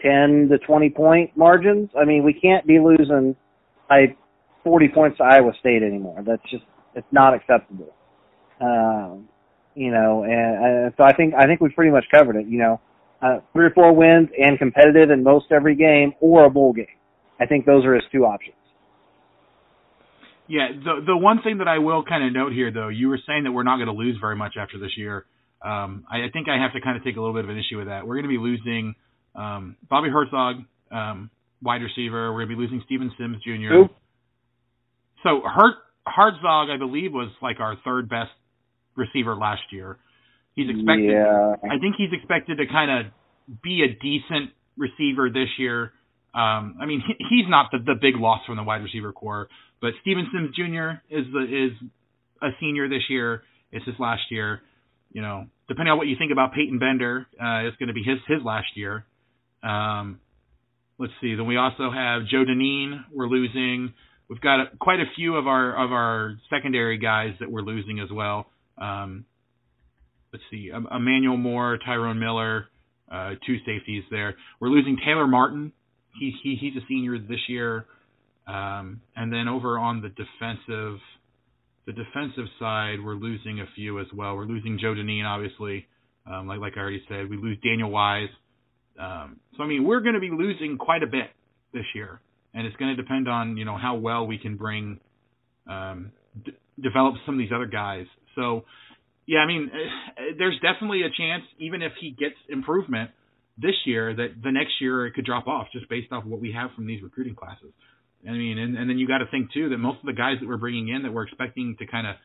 ten 0.00 0.48
to 0.50 0.58
twenty 0.66 0.90
point 0.90 1.36
margins. 1.36 1.90
I 2.00 2.04
mean, 2.04 2.24
we 2.24 2.32
can't 2.32 2.66
be 2.66 2.78
losing 2.78 3.36
by 3.88 4.16
forty 4.64 4.88
points 4.88 5.18
to 5.18 5.24
Iowa 5.24 5.52
State 5.60 5.82
anymore. 5.82 6.22
That's 6.26 6.42
just 6.50 6.64
it's 6.94 7.06
not 7.12 7.34
acceptable. 7.34 7.94
Um, 8.60 9.28
you 9.74 9.90
know, 9.90 10.24
and, 10.24 10.64
and 10.64 10.94
so 10.96 11.04
I 11.04 11.12
think 11.14 11.34
I 11.34 11.46
think 11.46 11.60
we've 11.60 11.74
pretty 11.74 11.90
much 11.92 12.04
covered 12.12 12.36
it. 12.36 12.46
You 12.46 12.58
know, 12.58 12.80
uh, 13.22 13.38
three 13.52 13.66
or 13.66 13.70
four 13.70 13.94
wins 13.94 14.28
and 14.38 14.58
competitive 14.58 15.10
in 15.10 15.22
most 15.22 15.46
every 15.50 15.74
game, 15.74 16.12
or 16.20 16.44
a 16.46 16.50
bowl 16.50 16.72
game. 16.72 16.86
I 17.40 17.46
think 17.46 17.66
those 17.66 17.84
are 17.84 17.94
his 17.94 18.04
two 18.12 18.24
options. 18.24 18.54
Yeah, 20.50 20.66
the 20.74 21.06
the 21.06 21.16
one 21.16 21.42
thing 21.42 21.58
that 21.58 21.68
I 21.68 21.78
will 21.78 22.02
kind 22.02 22.26
of 22.26 22.32
note 22.32 22.52
here, 22.52 22.72
though, 22.72 22.88
you 22.88 23.08
were 23.08 23.20
saying 23.24 23.44
that 23.44 23.52
we're 23.52 23.62
not 23.62 23.76
going 23.76 23.86
to 23.86 23.94
lose 23.94 24.16
very 24.20 24.34
much 24.34 24.54
after 24.58 24.80
this 24.80 24.90
year. 24.96 25.24
Um, 25.62 26.04
I, 26.10 26.26
I 26.26 26.30
think 26.32 26.48
I 26.48 26.60
have 26.60 26.72
to 26.72 26.80
kind 26.80 26.96
of 26.96 27.04
take 27.04 27.16
a 27.16 27.20
little 27.20 27.34
bit 27.34 27.44
of 27.44 27.50
an 27.50 27.56
issue 27.56 27.78
with 27.78 27.86
that. 27.86 28.04
We're 28.04 28.16
going 28.16 28.24
to 28.24 28.34
be 28.34 28.42
losing 28.42 28.96
um, 29.36 29.76
Bobby 29.88 30.08
Herzog, 30.08 30.56
um, 30.90 31.30
wide 31.62 31.82
receiver. 31.82 32.32
We're 32.32 32.44
going 32.44 32.50
to 32.50 32.56
be 32.56 32.62
losing 32.62 32.82
Steven 32.84 33.12
Sims 33.16 33.36
Jr. 33.44 33.70
Who? 33.70 33.88
So 35.22 35.42
Hert 35.46 35.76
Herzog, 36.04 36.66
I 36.68 36.78
believe, 36.78 37.12
was 37.12 37.30
like 37.40 37.60
our 37.60 37.76
third 37.84 38.08
best 38.08 38.34
receiver 38.96 39.36
last 39.36 39.62
year. 39.70 39.98
He's 40.56 40.68
expected. 40.68 41.12
Yeah. 41.12 41.54
I 41.62 41.78
think 41.78 41.94
he's 41.96 42.10
expected 42.12 42.58
to 42.58 42.66
kind 42.66 42.90
of 43.06 43.12
be 43.62 43.86
a 43.86 43.94
decent 44.02 44.50
receiver 44.76 45.30
this 45.30 45.48
year. 45.58 45.92
Um, 46.34 46.76
I 46.80 46.86
mean, 46.86 47.02
he, 47.06 47.14
he's 47.28 47.48
not 47.48 47.70
the, 47.72 47.78
the 47.78 47.94
big 48.00 48.16
loss 48.16 48.44
from 48.46 48.56
the 48.56 48.62
wide 48.62 48.82
receiver 48.82 49.12
core, 49.12 49.48
but 49.80 49.92
Steven 50.02 50.28
Sims 50.32 50.54
Jr. 50.54 51.02
is 51.10 51.26
the, 51.32 51.42
is 51.42 51.90
a 52.42 52.50
senior 52.60 52.88
this 52.88 53.02
year. 53.08 53.42
It's 53.72 53.84
his 53.84 53.96
last 53.98 54.22
year. 54.30 54.60
You 55.12 55.22
know, 55.22 55.46
depending 55.68 55.90
on 55.90 55.98
what 55.98 56.06
you 56.06 56.16
think 56.16 56.30
about 56.30 56.52
Peyton 56.54 56.78
Bender, 56.78 57.26
uh, 57.32 57.66
it's 57.66 57.76
going 57.78 57.88
to 57.88 57.94
be 57.94 58.04
his 58.04 58.18
his 58.28 58.44
last 58.44 58.76
year. 58.76 59.04
Um, 59.62 60.20
let's 60.98 61.12
see. 61.20 61.34
Then 61.34 61.46
we 61.46 61.56
also 61.56 61.90
have 61.90 62.22
Joe 62.30 62.44
Dineen. 62.44 63.04
We're 63.12 63.26
losing. 63.26 63.92
We've 64.28 64.40
got 64.40 64.60
a, 64.60 64.66
quite 64.80 65.00
a 65.00 65.10
few 65.16 65.34
of 65.34 65.48
our 65.48 65.84
of 65.84 65.90
our 65.90 66.36
secondary 66.48 66.98
guys 66.98 67.34
that 67.40 67.50
we're 67.50 67.62
losing 67.62 67.98
as 67.98 68.08
well. 68.12 68.46
Um, 68.78 69.24
let's 70.32 70.44
see. 70.50 70.70
Emmanuel 70.72 71.36
Moore, 71.36 71.78
Tyrone 71.84 72.20
Miller, 72.20 72.66
uh, 73.10 73.32
two 73.44 73.56
safeties 73.66 74.04
there. 74.10 74.36
We're 74.60 74.68
losing 74.68 74.96
Taylor 75.04 75.26
Martin. 75.26 75.72
He, 76.18 76.32
he 76.42 76.56
he's 76.60 76.76
a 76.76 76.84
senior 76.88 77.18
this 77.18 77.40
year. 77.48 77.86
Um, 78.46 79.00
and 79.16 79.32
then 79.32 79.48
over 79.48 79.78
on 79.78 80.02
the 80.02 80.08
defensive, 80.08 80.98
the 81.86 81.92
defensive 81.92 82.46
side, 82.58 82.96
we're 83.04 83.14
losing 83.14 83.60
a 83.60 83.66
few 83.74 84.00
as 84.00 84.06
well. 84.14 84.36
We're 84.36 84.46
losing 84.46 84.78
Joe 84.80 84.94
Dineen, 84.94 85.24
obviously. 85.24 85.86
Um, 86.26 86.46
like 86.46 86.60
like 86.60 86.72
I 86.76 86.80
already 86.80 87.02
said, 87.08 87.30
we 87.30 87.36
lose 87.36 87.58
Daniel 87.62 87.90
Wise. 87.90 88.28
Um, 88.98 89.40
so 89.56 89.62
I 89.62 89.66
mean, 89.66 89.84
we're 89.84 90.00
going 90.00 90.14
to 90.14 90.20
be 90.20 90.30
losing 90.30 90.78
quite 90.78 91.02
a 91.02 91.06
bit 91.06 91.30
this 91.72 91.84
year, 91.94 92.20
and 92.54 92.66
it's 92.66 92.76
going 92.76 92.94
to 92.94 93.00
depend 93.00 93.28
on 93.28 93.56
you 93.56 93.64
know 93.64 93.76
how 93.76 93.96
well 93.96 94.26
we 94.26 94.38
can 94.38 94.56
bring, 94.56 94.98
um, 95.68 96.12
d- 96.44 96.52
develop 96.82 97.14
some 97.24 97.36
of 97.36 97.38
these 97.38 97.52
other 97.54 97.66
guys. 97.66 98.06
So 98.34 98.64
yeah, 99.26 99.38
I 99.38 99.46
mean, 99.46 99.70
eh, 99.72 100.34
there's 100.38 100.58
definitely 100.60 101.02
a 101.02 101.10
chance, 101.16 101.44
even 101.58 101.82
if 101.82 101.92
he 102.00 102.10
gets 102.10 102.34
improvement 102.48 103.10
this 103.60 103.74
year, 103.84 104.14
that 104.14 104.42
the 104.42 104.50
next 104.50 104.80
year 104.80 105.06
it 105.06 105.14
could 105.14 105.24
drop 105.24 105.46
off 105.46 105.68
just 105.72 105.88
based 105.88 106.12
off 106.12 106.24
what 106.24 106.40
we 106.40 106.52
have 106.52 106.70
from 106.74 106.86
these 106.86 107.02
recruiting 107.02 107.34
classes. 107.34 107.72
I 108.26 108.32
mean, 108.32 108.58
and, 108.58 108.76
and 108.76 108.88
then 108.88 108.98
you 108.98 109.06
got 109.08 109.18
to 109.18 109.26
think 109.30 109.52
too 109.52 109.70
that 109.70 109.78
most 109.78 110.00
of 110.00 110.06
the 110.06 110.12
guys 110.12 110.36
that 110.40 110.48
we're 110.48 110.58
bringing 110.58 110.88
in 110.88 111.02
that 111.02 111.12
we're 111.12 111.22
expecting 111.22 111.76
to 111.78 111.86
kind 111.86 112.06
of 112.06 112.16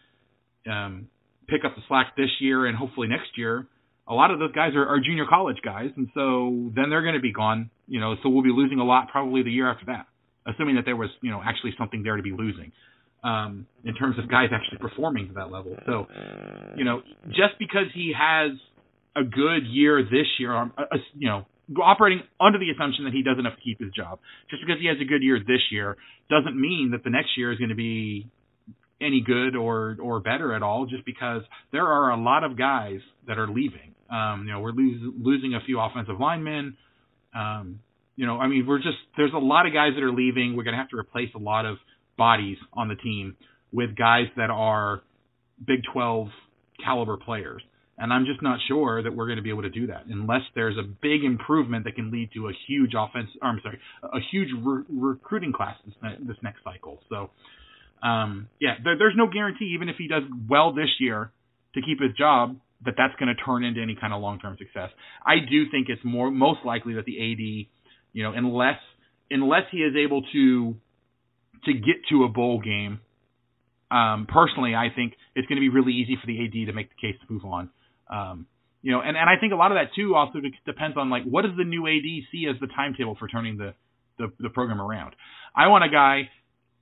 um, 0.70 1.08
pick 1.48 1.64
up 1.64 1.76
the 1.76 1.82
slack 1.88 2.16
this 2.18 2.30
year 2.40 2.66
and 2.66 2.78
hopefully 2.78 3.08
next 3.08 3.38
year, 3.38 3.68
a 4.08 4.14
lot 4.14 4.32
of 4.32 4.40
those 4.40 4.52
guys 4.52 4.76
are, 4.76 4.86
are 4.86 5.00
junior 5.00 5.26
college 5.28 5.58
guys, 5.64 5.90
and 5.96 6.10
so 6.14 6.72
then 6.76 6.90
they're 6.90 7.02
going 7.02 7.16
to 7.16 7.22
be 7.22 7.34
gone. 7.34 7.72
You 7.88 8.00
know, 8.00 8.16
so 8.22 8.30
we'll 8.30 8.44
be 8.44 8.54
losing 8.54 8.80
a 8.80 8.86
lot 8.86 9.10
probably 9.10 9.42
the 9.44 9.52
year 9.52 9.70
after 9.70 9.86
that, 9.88 10.06
assuming 10.46 10.76
that 10.76 10.86
there 10.86 10.96
was 10.96 11.10
you 11.22 11.32
know 11.32 11.42
actually 11.44 11.74
something 11.78 12.04
there 12.04 12.16
to 12.16 12.22
be 12.22 12.32
losing 12.32 12.72
um, 13.26 13.66
in 13.84 13.96
terms 13.96 14.20
of 14.20 14.30
guys 14.30 14.50
actually 14.54 14.78
performing 14.78 15.28
to 15.28 15.34
that 15.34 15.52
level. 15.52 15.76
So, 15.88 16.06
you 16.78 16.86
know, 16.86 17.02
just 17.30 17.58
because 17.58 17.88
he 17.94 18.14
has 18.18 18.52
a 19.16 19.24
good 19.24 19.66
year 19.68 20.04
this 20.04 20.28
year, 20.40 20.56
um, 20.56 20.74
uh, 20.78 20.84
uh, 20.92 20.98
you 21.18 21.28
know, 21.28 21.46
operating 21.82 22.22
under 22.40 22.60
the 22.60 22.70
assumption 22.70 23.06
that 23.06 23.14
he 23.14 23.24
doesn't 23.24 23.46
have 23.46 23.56
to 23.56 23.62
keep 23.62 23.80
his 23.80 23.92
job, 23.92 24.20
just 24.50 24.62
because 24.66 24.80
he 24.82 24.88
has 24.88 24.98
a 25.02 25.06
good 25.06 25.24
year 25.24 25.40
this 25.40 25.62
year 25.72 25.98
doesn't 26.30 26.60
mean 26.60 26.92
that 26.92 27.04
the 27.04 27.10
next 27.10 27.38
year 27.38 27.52
is 27.52 27.58
going 27.58 27.70
to 27.70 27.76
be 27.76 28.28
any 29.02 29.22
good 29.22 29.56
or 29.56 29.98
or 30.02 30.20
better 30.20 30.54
at 30.54 30.64
all. 30.64 30.86
Just 30.86 31.06
because 31.06 31.42
there 31.72 31.86
are 31.88 32.12
a 32.12 32.18
lot 32.18 32.44
of 32.44 32.58
guys 32.58 33.00
that 33.28 33.38
are 33.38 33.48
leaving. 33.48 33.94
Um, 34.10 34.46
you 34.46 34.54
know, 34.54 34.60
we're 34.60 34.72
lose, 34.72 35.02
losing 35.18 35.56
a 35.56 35.60
few 35.66 35.80
offensive 35.80 36.20
linemen. 36.20 36.78
Um, 37.34 37.80
you 38.16 38.26
know, 38.26 38.38
I 38.38 38.48
mean, 38.48 38.66
we're 38.68 38.78
just 38.78 38.98
there's 39.18 39.34
a 39.34 39.40
lot 39.40 39.66
of 39.66 39.74
guys 39.74 39.92
that 39.96 40.04
are 40.04 40.12
leaving. 40.12 40.56
We're 40.56 40.64
going 40.64 40.76
to 40.76 40.80
have 40.80 40.90
to 40.90 40.98
replace 40.98 41.30
a 41.36 41.40
lot 41.40 41.66
of 41.66 41.78
bodies 42.18 42.58
on 42.74 42.88
the 42.88 42.96
team 42.96 43.36
with 43.72 43.96
guys 43.96 44.28
that 44.38 44.50
are 44.50 45.02
Big 45.66 45.82
12 45.94 46.28
caliber 46.84 47.18
players. 47.18 47.62
And 47.98 48.12
I'm 48.12 48.26
just 48.26 48.42
not 48.42 48.60
sure 48.68 49.02
that 49.02 49.16
we're 49.16 49.26
going 49.26 49.38
to 49.38 49.42
be 49.42 49.50
able 49.50 49.62
to 49.62 49.70
do 49.70 49.88
that 49.88 50.04
unless 50.10 50.42
there's 50.54 50.78
a 50.78 50.84
big 50.84 51.24
improvement 51.24 51.86
that 51.86 51.96
can 51.96 52.12
lead 52.12 52.30
to 52.34 52.50
a 52.50 52.52
huge 52.68 52.92
offense. 52.98 53.30
Or 53.42 53.50
I'm 53.50 53.62
sorry, 53.64 53.80
a 54.04 54.20
huge 54.32 54.50
re- 54.62 54.84
recruiting 54.90 55.54
class 55.54 55.76
this, 55.86 55.96
ne- 56.04 56.18
this 56.28 56.38
next 56.44 56.64
cycle. 56.64 57.00
So, 57.10 57.30
um, 58.06 58.50
yeah, 58.60 58.76
there, 58.84 58.98
there's 58.98 59.16
no 59.16 59.28
guarantee, 59.32 59.72
even 59.76 59.88
if 59.88 59.96
he 59.98 60.10
does 60.10 60.24
well 60.50 60.74
this 60.74 60.90
year 61.00 61.32
to 61.74 61.82
keep 61.82 62.02
his 62.02 62.12
job, 62.18 62.58
that 62.84 62.96
that's 62.98 63.16
going 63.18 63.34
to 63.34 63.42
turn 63.44 63.64
into 63.64 63.82
any 63.82 63.96
kind 64.00 64.14
of 64.14 64.22
long-term 64.22 64.58
success. 64.60 64.90
I 65.26 65.36
do 65.50 65.70
think 65.72 65.88
it's 65.90 66.04
more 66.04 66.30
most 66.30 66.60
likely 66.66 66.96
that 66.96 67.06
the 67.06 67.18
AD, 67.18 67.68
you 68.12 68.24
know, 68.24 68.34
unless 68.36 68.78
unless 69.32 69.64
he 69.72 69.78
is 69.78 69.96
able 69.96 70.22
to 70.34 70.76
to 71.66 71.74
get 71.74 71.96
to 72.10 72.24
a 72.24 72.30
bowl 72.30 72.62
game. 72.62 73.00
Um, 73.90 74.28
personally, 74.28 74.76
I 74.76 74.88
think 74.94 75.14
it's 75.36 75.48
going 75.48 75.58
to 75.58 75.62
be 75.62 75.70
really 75.70 75.94
easy 75.94 76.18
for 76.20 76.28
the 76.28 76.44
AD 76.44 76.68
to 76.68 76.74
make 76.74 76.90
the 76.90 77.08
case 77.08 77.20
to 77.26 77.34
move 77.34 77.46
on. 77.46 77.70
Um, 78.10 78.48
you 78.82 78.92
know, 78.92 79.02
and, 79.02 79.18
and 79.18 79.30
I 79.30 79.40
think 79.40 79.52
a 79.52 79.56
lot 79.56 79.72
of 79.72 79.78
that 79.78 79.96
too 79.96 80.16
also 80.16 80.40
depends 80.66 80.96
on 80.98 81.10
like 81.10 81.24
what 81.24 81.42
does 81.42 81.58
the 81.58 81.64
new 81.64 81.88
AD 81.88 82.28
see 82.32 82.48
as 82.48 82.60
the 82.60 82.68
timetable 82.68 83.16
for 83.18 83.28
turning 83.28 83.58
the, 83.58 83.74
the 84.20 84.32
the 84.40 84.50
program 84.50 84.80
around. 84.80 85.16
I 85.56 85.68
want 85.68 85.84
a 85.84 85.90
guy 85.90 86.30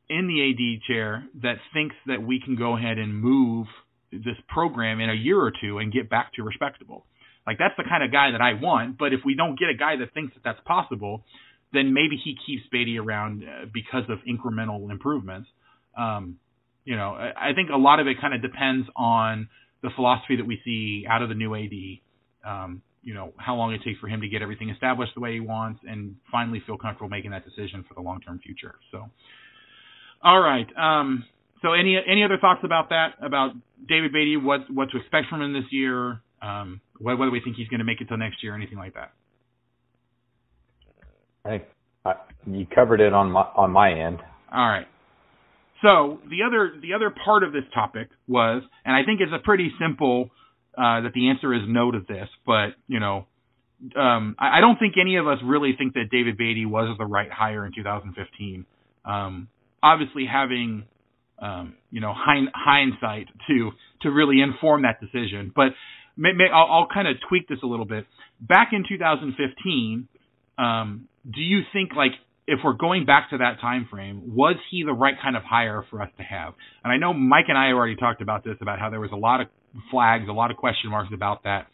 in 0.09 0.27
the 0.27 0.51
AD 0.51 0.81
chair 0.87 1.25
that 1.41 1.55
thinks 1.73 1.95
that 2.07 2.21
we 2.21 2.41
can 2.43 2.55
go 2.55 2.75
ahead 2.75 2.97
and 2.97 3.15
move 3.15 3.67
this 4.11 4.35
program 4.47 4.99
in 4.99 5.09
a 5.09 5.13
year 5.13 5.39
or 5.39 5.51
two 5.51 5.79
and 5.79 5.91
get 5.91 6.09
back 6.09 6.33
to 6.33 6.43
respectable. 6.43 7.05
Like 7.47 7.57
that's 7.57 7.73
the 7.77 7.83
kind 7.87 8.03
of 8.03 8.11
guy 8.11 8.31
that 8.31 8.41
I 8.41 8.53
want. 8.53 8.97
But 8.97 9.13
if 9.13 9.21
we 9.25 9.35
don't 9.35 9.57
get 9.57 9.69
a 9.69 9.77
guy 9.77 9.95
that 9.97 10.13
thinks 10.13 10.33
that 10.33 10.43
that's 10.43 10.59
possible, 10.65 11.23
then 11.71 11.93
maybe 11.93 12.19
he 12.23 12.35
keeps 12.45 12.63
Beaty 12.71 12.99
around 12.99 13.43
uh, 13.43 13.65
because 13.73 14.03
of 14.09 14.19
incremental 14.27 14.91
improvements. 14.91 15.49
Um, 15.97 16.37
you 16.85 16.95
know, 16.95 17.11
I, 17.13 17.51
I 17.51 17.53
think 17.53 17.69
a 17.69 17.77
lot 17.77 17.99
of 17.99 18.07
it 18.07 18.19
kind 18.21 18.33
of 18.33 18.41
depends 18.41 18.87
on 18.95 19.49
the 19.83 19.89
philosophy 19.95 20.37
that 20.37 20.45
we 20.45 20.59
see 20.65 21.05
out 21.07 21.21
of 21.21 21.29
the 21.29 21.35
new 21.35 21.53
AD. 21.53 22.49
Um, 22.49 22.81
you 23.03 23.13
know, 23.13 23.33
how 23.37 23.55
long 23.55 23.73
it 23.73 23.81
takes 23.83 23.99
for 23.99 24.07
him 24.07 24.21
to 24.21 24.29
get 24.29 24.41
everything 24.41 24.69
established 24.69 25.11
the 25.13 25.19
way 25.19 25.33
he 25.33 25.39
wants 25.41 25.81
and 25.85 26.15
finally 26.31 26.63
feel 26.65 26.77
comfortable 26.77 27.09
making 27.09 27.31
that 27.31 27.43
decision 27.43 27.83
for 27.87 27.93
the 27.93 28.01
long 28.01 28.21
term 28.21 28.39
future. 28.39 28.75
So, 28.91 29.09
all 30.23 30.39
right. 30.39 30.67
Um, 30.77 31.25
so 31.61 31.73
any 31.73 31.97
any 32.07 32.23
other 32.23 32.37
thoughts 32.39 32.61
about 32.63 32.89
that? 32.89 33.15
About 33.21 33.51
David 33.87 34.13
Beaty, 34.13 34.37
What 34.37 34.61
what 34.73 34.89
to 34.91 34.97
expect 34.97 35.27
from 35.29 35.41
him 35.41 35.53
this 35.53 35.69
year? 35.69 36.21
Um, 36.41 36.81
whether 36.99 37.29
we 37.29 37.41
think 37.41 37.57
he's 37.57 37.67
going 37.67 37.79
to 37.79 37.85
make 37.85 38.01
it 38.01 38.07
till 38.07 38.17
next 38.17 38.41
year, 38.41 38.53
or 38.53 38.55
anything 38.55 38.77
like 38.77 38.93
that. 38.93 39.11
I 41.45 41.49
think 41.49 41.63
I, 42.05 42.13
you 42.47 42.65
covered 42.73 43.01
it 43.01 43.13
on 43.13 43.31
my 43.31 43.41
on 43.55 43.71
my 43.71 43.91
end. 43.91 44.19
All 44.51 44.67
right. 44.67 44.87
So 45.83 46.19
the 46.29 46.43
other 46.47 46.73
the 46.81 46.93
other 46.93 47.11
part 47.11 47.43
of 47.43 47.51
this 47.51 47.65
topic 47.73 48.07
was, 48.27 48.63
and 48.85 48.95
I 48.95 49.03
think 49.03 49.19
it's 49.19 49.33
a 49.33 49.43
pretty 49.43 49.69
simple 49.79 50.29
uh, 50.77 51.01
that 51.01 51.11
the 51.13 51.29
answer 51.29 51.53
is 51.53 51.61
no 51.67 51.91
to 51.91 51.99
this, 51.99 52.29
but 52.45 52.69
you 52.87 52.99
know, 53.01 53.27
um, 53.95 54.35
I, 54.39 54.57
I 54.57 54.61
don't 54.61 54.79
think 54.79 54.95
any 54.99 55.17
of 55.17 55.27
us 55.27 55.39
really 55.43 55.75
think 55.77 55.93
that 55.93 56.05
David 56.09 56.37
Beaty 56.37 56.65
was 56.65 56.95
the 56.97 57.05
right 57.05 57.29
hire 57.29 57.65
in 57.65 57.73
2015. 57.75 58.65
Um, 59.03 59.49
obviously, 59.83 60.25
having 60.25 60.85
um, 61.39 61.75
you 61.91 61.99
know 61.99 62.13
hind, 62.15 62.47
hindsight 62.55 63.27
to 63.47 63.71
to 64.03 64.09
really 64.09 64.41
inform 64.41 64.83
that 64.83 65.01
decision, 65.01 65.51
but 65.53 65.73
may, 66.15 66.31
may, 66.31 66.45
I'll, 66.53 66.71
I'll 66.71 66.87
kind 66.93 67.09
of 67.09 67.17
tweak 67.27 67.49
this 67.49 67.59
a 67.61 67.67
little 67.67 67.85
bit. 67.85 68.05
Back 68.39 68.69
in 68.71 68.85
2015, 68.87 70.07
um, 70.57 71.09
do 71.25 71.41
you 71.41 71.61
think 71.73 71.91
like 71.93 72.11
if 72.47 72.59
we're 72.63 72.73
going 72.73 73.05
back 73.05 73.29
to 73.29 73.37
that 73.37 73.61
time 73.61 73.87
frame, 73.89 74.35
was 74.35 74.55
he 74.69 74.83
the 74.83 74.93
right 74.93 75.15
kind 75.21 75.37
of 75.37 75.43
hire 75.43 75.85
for 75.89 76.01
us 76.01 76.09
to 76.17 76.23
have? 76.23 76.53
And 76.83 76.91
I 76.91 76.97
know 76.97 77.13
Mike 77.13 77.45
and 77.47 77.57
I 77.57 77.67
already 77.67 77.95
talked 77.95 78.21
about 78.21 78.43
this 78.43 78.57
about 78.61 78.79
how 78.79 78.89
there 78.89 78.99
was 78.99 79.11
a 79.13 79.17
lot 79.17 79.41
of 79.41 79.47
flags, 79.89 80.25
a 80.27 80.33
lot 80.33 80.51
of 80.51 80.57
question 80.57 80.89
marks 80.89 81.09
about 81.13 81.43
that, 81.43 81.67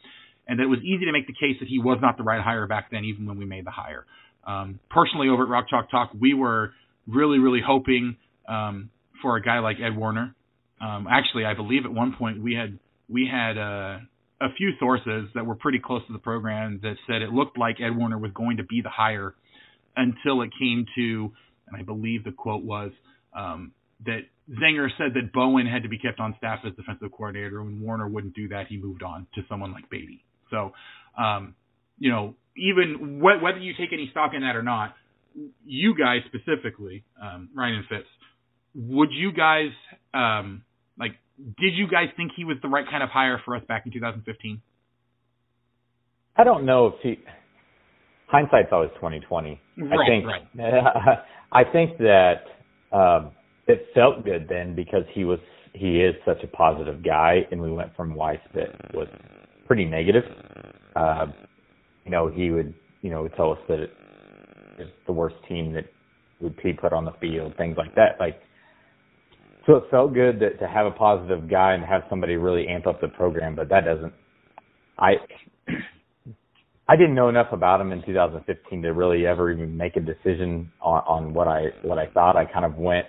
and 0.47 0.59
that 0.59 0.63
it 0.63 0.67
was 0.67 0.79
easy 0.79 1.05
to 1.05 1.11
make 1.11 1.27
the 1.27 1.33
case 1.33 1.57
that 1.59 1.67
he 1.67 1.79
was 1.79 1.97
not 2.01 2.17
the 2.17 2.23
right 2.23 2.41
hire 2.41 2.67
back 2.67 2.91
then, 2.91 3.03
even 3.03 3.25
when 3.25 3.37
we 3.37 3.45
made 3.45 3.65
the 3.65 3.71
hire. 3.71 4.05
Um, 4.45 4.79
personally, 4.89 5.27
over 5.27 5.43
at 5.43 5.49
Rock 5.49 5.65
Chalk 5.69 5.89
Talk, 5.89 6.11
we 6.19 6.33
were 6.33 6.71
really, 7.07 7.39
really 7.39 7.61
hoping 7.65 8.17
um, 8.47 8.89
for 9.21 9.35
a 9.37 9.41
guy 9.41 9.59
like 9.59 9.77
Ed 9.79 9.97
Warinner. 9.97 10.35
Um, 10.81 11.07
actually, 11.09 11.45
I 11.45 11.55
believe 11.55 11.85
at 11.85 11.91
one 11.91 12.15
point 12.17 12.41
we 12.41 12.53
had 12.53 12.77
we 13.09 13.27
had 13.29 13.57
uh, 13.57 13.97
a 14.39 14.53
few 14.55 14.71
sources 14.79 15.29
that 15.33 15.45
were 15.45 15.55
pretty 15.55 15.79
close 15.79 16.05
to 16.07 16.13
the 16.13 16.19
program 16.19 16.79
that 16.83 16.95
said 17.07 17.21
it 17.21 17.31
looked 17.31 17.57
like 17.57 17.77
Ed 17.81 17.97
Warinner 17.97 18.19
was 18.19 18.31
going 18.33 18.57
to 18.57 18.63
be 18.63 18.81
the 18.81 18.89
hire 18.89 19.33
until 19.99 20.41
it 20.41 20.51
came 20.57 20.85
to, 20.95 21.31
and 21.67 21.77
I 21.77 21.83
believe 21.83 22.23
the 22.23 22.31
quote 22.31 22.63
was 22.63 22.91
um, 23.35 23.73
that 24.05 24.21
Zenger 24.49 24.87
said 24.97 25.13
that 25.15 25.33
Bowen 25.33 25.67
had 25.67 25.83
to 25.83 25.89
be 25.89 25.99
kept 25.99 26.19
on 26.19 26.33
staff 26.37 26.59
as 26.65 26.73
defensive 26.75 27.11
coordinator. 27.11 27.61
When 27.61 27.81
Warinner 27.81 28.07
wouldn't 28.07 28.33
do 28.33 28.47
that, 28.49 28.67
he 28.67 28.77
moved 28.77 29.03
on 29.03 29.27
to 29.35 29.41
someone 29.49 29.73
like 29.73 29.89
Beaty. 29.89 30.23
So, 30.49 30.71
um, 31.17 31.55
you 31.99 32.09
know, 32.09 32.35
even 32.57 33.19
wh- 33.19 33.43
whether 33.43 33.59
you 33.59 33.73
take 33.77 33.93
any 33.93 34.07
stock 34.11 34.31
in 34.33 34.41
that 34.41 34.55
or 34.55 34.63
not, 34.63 34.95
you 35.65 35.95
guys 35.95 36.21
specifically, 36.27 37.03
um, 37.21 37.49
Ryan 37.53 37.75
and 37.75 37.85
Fitz, 37.87 38.07
would 38.75 39.09
you 39.11 39.31
guys 39.31 39.69
um, 40.13 40.63
like? 40.97 41.11
Did 41.37 41.73
you 41.73 41.87
guys 41.87 42.07
think 42.17 42.31
he 42.35 42.43
was 42.43 42.57
the 42.61 42.67
right 42.67 42.85
kind 42.89 43.03
of 43.03 43.09
hire 43.09 43.41
for 43.45 43.55
us 43.55 43.63
back 43.67 43.85
in 43.85 43.93
2015? 43.93 44.61
I 46.35 46.43
don't 46.43 46.65
know 46.65 46.87
if 46.87 46.93
he. 47.01 47.19
Hindsight's 48.29 48.69
always 48.71 48.91
2020. 48.95 49.59
Right, 49.77 49.99
I 49.99 50.07
think. 50.07 50.25
right. 50.25 51.19
I 51.51 51.63
think 51.63 51.97
that 51.97 52.43
um, 52.91 53.31
it 53.67 53.87
felt 53.95 54.23
good 54.23 54.47
then 54.47 54.75
because 54.75 55.03
he 55.13 55.23
was 55.23 55.39
he 55.73 56.01
is 56.01 56.15
such 56.25 56.43
a 56.43 56.47
positive 56.47 57.03
guy, 57.03 57.47
and 57.51 57.61
we 57.61 57.71
went 57.71 57.95
from 57.95 58.13
Weis 58.13 58.39
that 58.53 58.93
was 58.93 59.07
pretty 59.67 59.85
negative. 59.85 60.23
Uh, 60.95 61.27
you 62.05 62.11
know, 62.11 62.27
he 62.27 62.51
would 62.51 62.73
you 63.01 63.09
know 63.09 63.27
tell 63.29 63.51
us 63.51 63.59
that 63.67 63.79
it 63.79 63.91
is 64.77 64.89
the 65.07 65.13
worst 65.13 65.35
team 65.47 65.73
that 65.73 65.85
would 66.39 66.55
be 66.61 66.73
put 66.73 66.93
on 66.93 67.05
the 67.05 67.13
field, 67.19 67.53
things 67.57 67.77
like 67.77 67.95
that. 67.95 68.17
Like, 68.19 68.39
so 69.65 69.75
it 69.77 69.83
felt 69.89 70.13
good 70.13 70.39
that, 70.39 70.59
to 70.59 70.67
have 70.67 70.85
a 70.85 70.91
positive 70.91 71.49
guy 71.49 71.73
and 71.73 71.83
have 71.83 72.03
somebody 72.09 72.35
really 72.35 72.67
amp 72.67 72.85
up 72.85 73.01
the 73.01 73.07
program, 73.07 73.55
but 73.55 73.69
that 73.69 73.85
doesn't. 73.85 74.13
I 74.99 75.13
I 76.89 76.95
didn't 76.95 77.13
know 77.13 77.29
enough 77.29 77.49
about 77.51 77.79
him 77.81 77.91
in 77.91 78.03
2015 78.03 78.81
to 78.81 78.89
really 78.93 79.27
ever 79.27 79.51
even 79.51 79.77
make 79.77 79.95
a 79.95 79.99
decision 79.99 80.71
on, 80.81 81.03
on 81.07 81.33
what 81.35 81.47
I 81.47 81.67
what 81.83 81.99
I 81.99 82.07
thought. 82.07 82.35
I 82.35 82.45
kind 82.45 82.65
of 82.65 82.77
went 82.77 83.05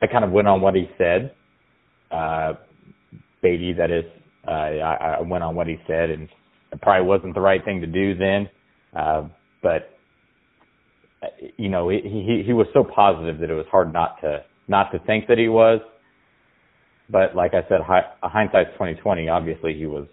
I 0.00 0.06
kind 0.06 0.24
of 0.24 0.30
went 0.30 0.48
on 0.48 0.62
what 0.62 0.74
he 0.74 0.88
said. 0.96 1.34
Uh, 2.10 2.54
Beaty, 3.42 3.74
that 3.74 3.90
is, 3.90 4.04
uh, 4.46 4.50
I, 4.50 5.16
I 5.18 5.20
went 5.20 5.44
on 5.44 5.54
what 5.54 5.66
he 5.66 5.76
said, 5.86 6.08
and 6.10 6.28
it 6.72 6.80
probably 6.80 7.06
wasn't 7.06 7.34
the 7.34 7.40
right 7.42 7.62
thing 7.62 7.82
to 7.82 7.86
do 7.86 8.16
then. 8.16 8.48
Uh, 8.96 9.28
but 9.62 9.90
uh, 11.22 11.26
you 11.58 11.68
know, 11.68 11.90
he, 11.90 12.00
he 12.02 12.42
he 12.46 12.52
was 12.54 12.66
so 12.72 12.82
positive 12.82 13.40
that 13.40 13.50
it 13.50 13.54
was 13.54 13.66
hard 13.70 13.92
not 13.92 14.20
to 14.22 14.42
not 14.68 14.90
to 14.92 14.98
think 15.00 15.26
that 15.28 15.36
he 15.36 15.48
was. 15.48 15.80
But 17.10 17.36
like 17.36 17.52
I 17.52 17.60
said, 17.68 17.80
hi, 17.86 18.04
hindsight's 18.22 18.70
2020. 18.72 19.28
Obviously, 19.28 19.74
he 19.74 19.84
was 19.84 20.06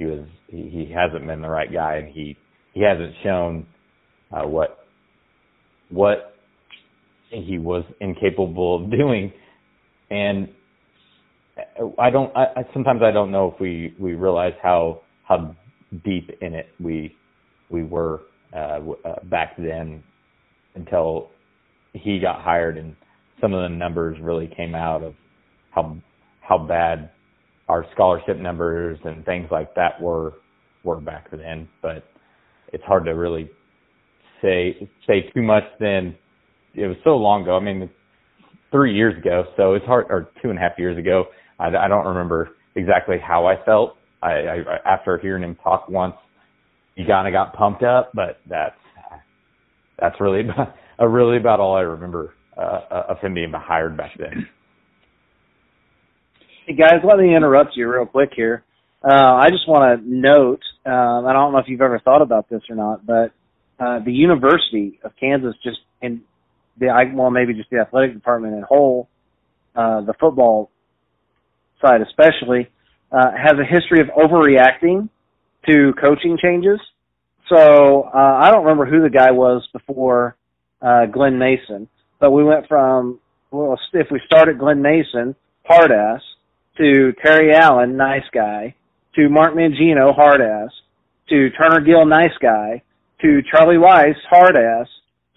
he 0.00 0.06
was 0.06 0.24
he, 0.48 0.86
he 0.86 0.92
hasn't 0.92 1.26
been 1.26 1.42
the 1.42 1.48
right 1.48 1.70
guy, 1.70 1.96
and 1.96 2.08
he 2.08 2.36
he 2.72 2.82
hasn't 2.82 3.12
shown 3.22 3.66
uh, 4.32 4.46
what 4.48 4.86
what 5.90 6.34
he 7.28 7.58
was 7.58 7.84
incapable 8.00 8.82
of 8.82 8.90
doing. 8.98 9.30
And 10.10 10.48
I 11.98 12.08
don't. 12.08 12.34
I, 12.34 12.64
sometimes 12.72 13.02
I 13.04 13.10
don't 13.10 13.30
know 13.30 13.52
if 13.54 13.60
we 13.60 13.94
we 14.00 14.14
realize 14.14 14.54
how 14.62 15.02
how 15.28 15.54
deep 16.02 16.30
in 16.40 16.54
it 16.54 16.68
we 16.82 17.14
we 17.68 17.84
were 17.84 18.22
uh, 18.56 18.80
uh, 19.04 19.22
back 19.24 19.54
then 19.58 20.02
until 20.76 21.28
he 21.92 22.18
got 22.20 22.40
hired 22.40 22.78
and 22.78 22.96
some 23.38 23.52
of 23.52 23.68
the 23.68 23.76
numbers 23.76 24.16
really 24.22 24.50
came 24.56 24.74
out 24.74 25.02
of 25.02 25.14
how 25.72 25.96
how 26.40 26.56
bad 26.56 27.10
our 27.70 27.86
scholarship 27.92 28.36
numbers 28.38 28.98
and 29.04 29.24
things 29.24 29.48
like 29.50 29.74
that 29.76 30.00
were 30.00 30.34
were 30.82 31.00
back 31.00 31.30
then. 31.30 31.68
But 31.80 32.04
it's 32.72 32.84
hard 32.84 33.04
to 33.04 33.12
really 33.12 33.48
say 34.42 34.88
say 35.06 35.30
too 35.32 35.42
much 35.42 35.64
then 35.78 36.16
it 36.74 36.86
was 36.86 36.96
so 37.04 37.16
long 37.16 37.42
ago. 37.42 37.56
I 37.56 37.60
mean, 37.60 37.88
three 38.70 38.94
years 38.94 39.16
ago, 39.18 39.44
so 39.56 39.74
it's 39.74 39.84
hard, 39.86 40.06
or 40.08 40.30
two 40.42 40.50
and 40.50 40.58
a 40.58 40.62
half 40.62 40.78
years 40.78 40.98
ago. 40.98 41.24
I, 41.58 41.68
I 41.68 41.88
don't 41.88 42.06
remember 42.06 42.50
exactly 42.74 43.16
how 43.18 43.46
I 43.46 43.62
felt. 43.64 43.96
I, 44.22 44.30
I 44.30 44.56
after 44.84 45.18
hearing 45.18 45.42
him 45.42 45.56
talk 45.62 45.88
once, 45.88 46.14
you 46.96 47.06
kind 47.06 47.26
of 47.26 47.32
got 47.32 47.54
pumped 47.54 47.82
up, 47.82 48.12
but 48.14 48.38
that's 48.48 48.74
that's 49.98 50.20
really 50.20 50.40
about, 50.40 50.74
uh, 51.00 51.06
really 51.06 51.36
about 51.36 51.60
all 51.60 51.76
I 51.76 51.82
remember 51.82 52.34
uh, 52.56 52.80
of 53.08 53.18
him 53.20 53.34
being 53.34 53.52
hired 53.54 53.96
back 53.96 54.12
then. 54.18 54.48
Hey 56.70 56.76
guys, 56.76 57.00
let 57.02 57.18
me 57.18 57.34
interrupt 57.34 57.76
you 57.76 57.92
real 57.92 58.06
quick 58.06 58.30
here. 58.32 58.62
Uh, 59.02 59.10
I 59.12 59.50
just 59.50 59.68
want 59.68 60.00
to 60.00 60.08
note, 60.08 60.60
um, 60.86 61.26
I 61.26 61.32
don't 61.32 61.50
know 61.50 61.58
if 61.58 61.64
you've 61.66 61.80
ever 61.80 61.98
thought 61.98 62.22
about 62.22 62.48
this 62.48 62.62
or 62.70 62.76
not, 62.76 63.04
but 63.04 63.32
uh, 63.80 63.98
the 64.04 64.12
University 64.12 65.00
of 65.02 65.10
Kansas 65.18 65.56
just 65.64 65.80
in 66.00 66.22
the 66.78 66.86
well 67.12 67.32
maybe 67.32 67.54
just 67.54 67.70
the 67.70 67.78
athletic 67.78 68.14
department 68.14 68.54
in 68.54 68.62
whole, 68.62 69.08
uh, 69.74 70.02
the 70.02 70.14
football 70.20 70.70
side 71.84 72.02
especially, 72.02 72.70
uh, 73.10 73.32
has 73.32 73.54
a 73.58 73.64
history 73.64 74.00
of 74.00 74.06
overreacting 74.16 75.08
to 75.68 75.92
coaching 76.00 76.38
changes. 76.40 76.78
So 77.48 78.08
uh, 78.14 78.16
I 78.16 78.52
don't 78.52 78.62
remember 78.64 78.86
who 78.86 79.02
the 79.02 79.10
guy 79.10 79.32
was 79.32 79.66
before 79.72 80.36
uh, 80.80 81.06
Glen 81.06 81.36
Mason, 81.36 81.88
but 82.20 82.30
we 82.30 82.44
went 82.44 82.68
from 82.68 83.18
well 83.50 83.76
if 83.92 84.06
we 84.12 84.20
start 84.24 84.48
at 84.48 84.56
Glen 84.56 84.80
Mason, 84.80 85.34
hard 85.64 85.90
ass, 85.90 86.22
to 86.78 87.12
Terry 87.24 87.54
Allen, 87.54 87.96
nice 87.96 88.24
guy, 88.32 88.74
to 89.14 89.28
Mark 89.28 89.54
Mangino, 89.54 90.14
hard 90.14 90.40
ass, 90.40 90.70
to 91.28 91.50
Turner 91.50 91.80
Gill, 91.80 92.06
nice 92.06 92.36
guy, 92.40 92.82
to 93.22 93.40
Charlie 93.50 93.76
Weis, 93.76 94.14
hard 94.28 94.56
ass, 94.56 94.86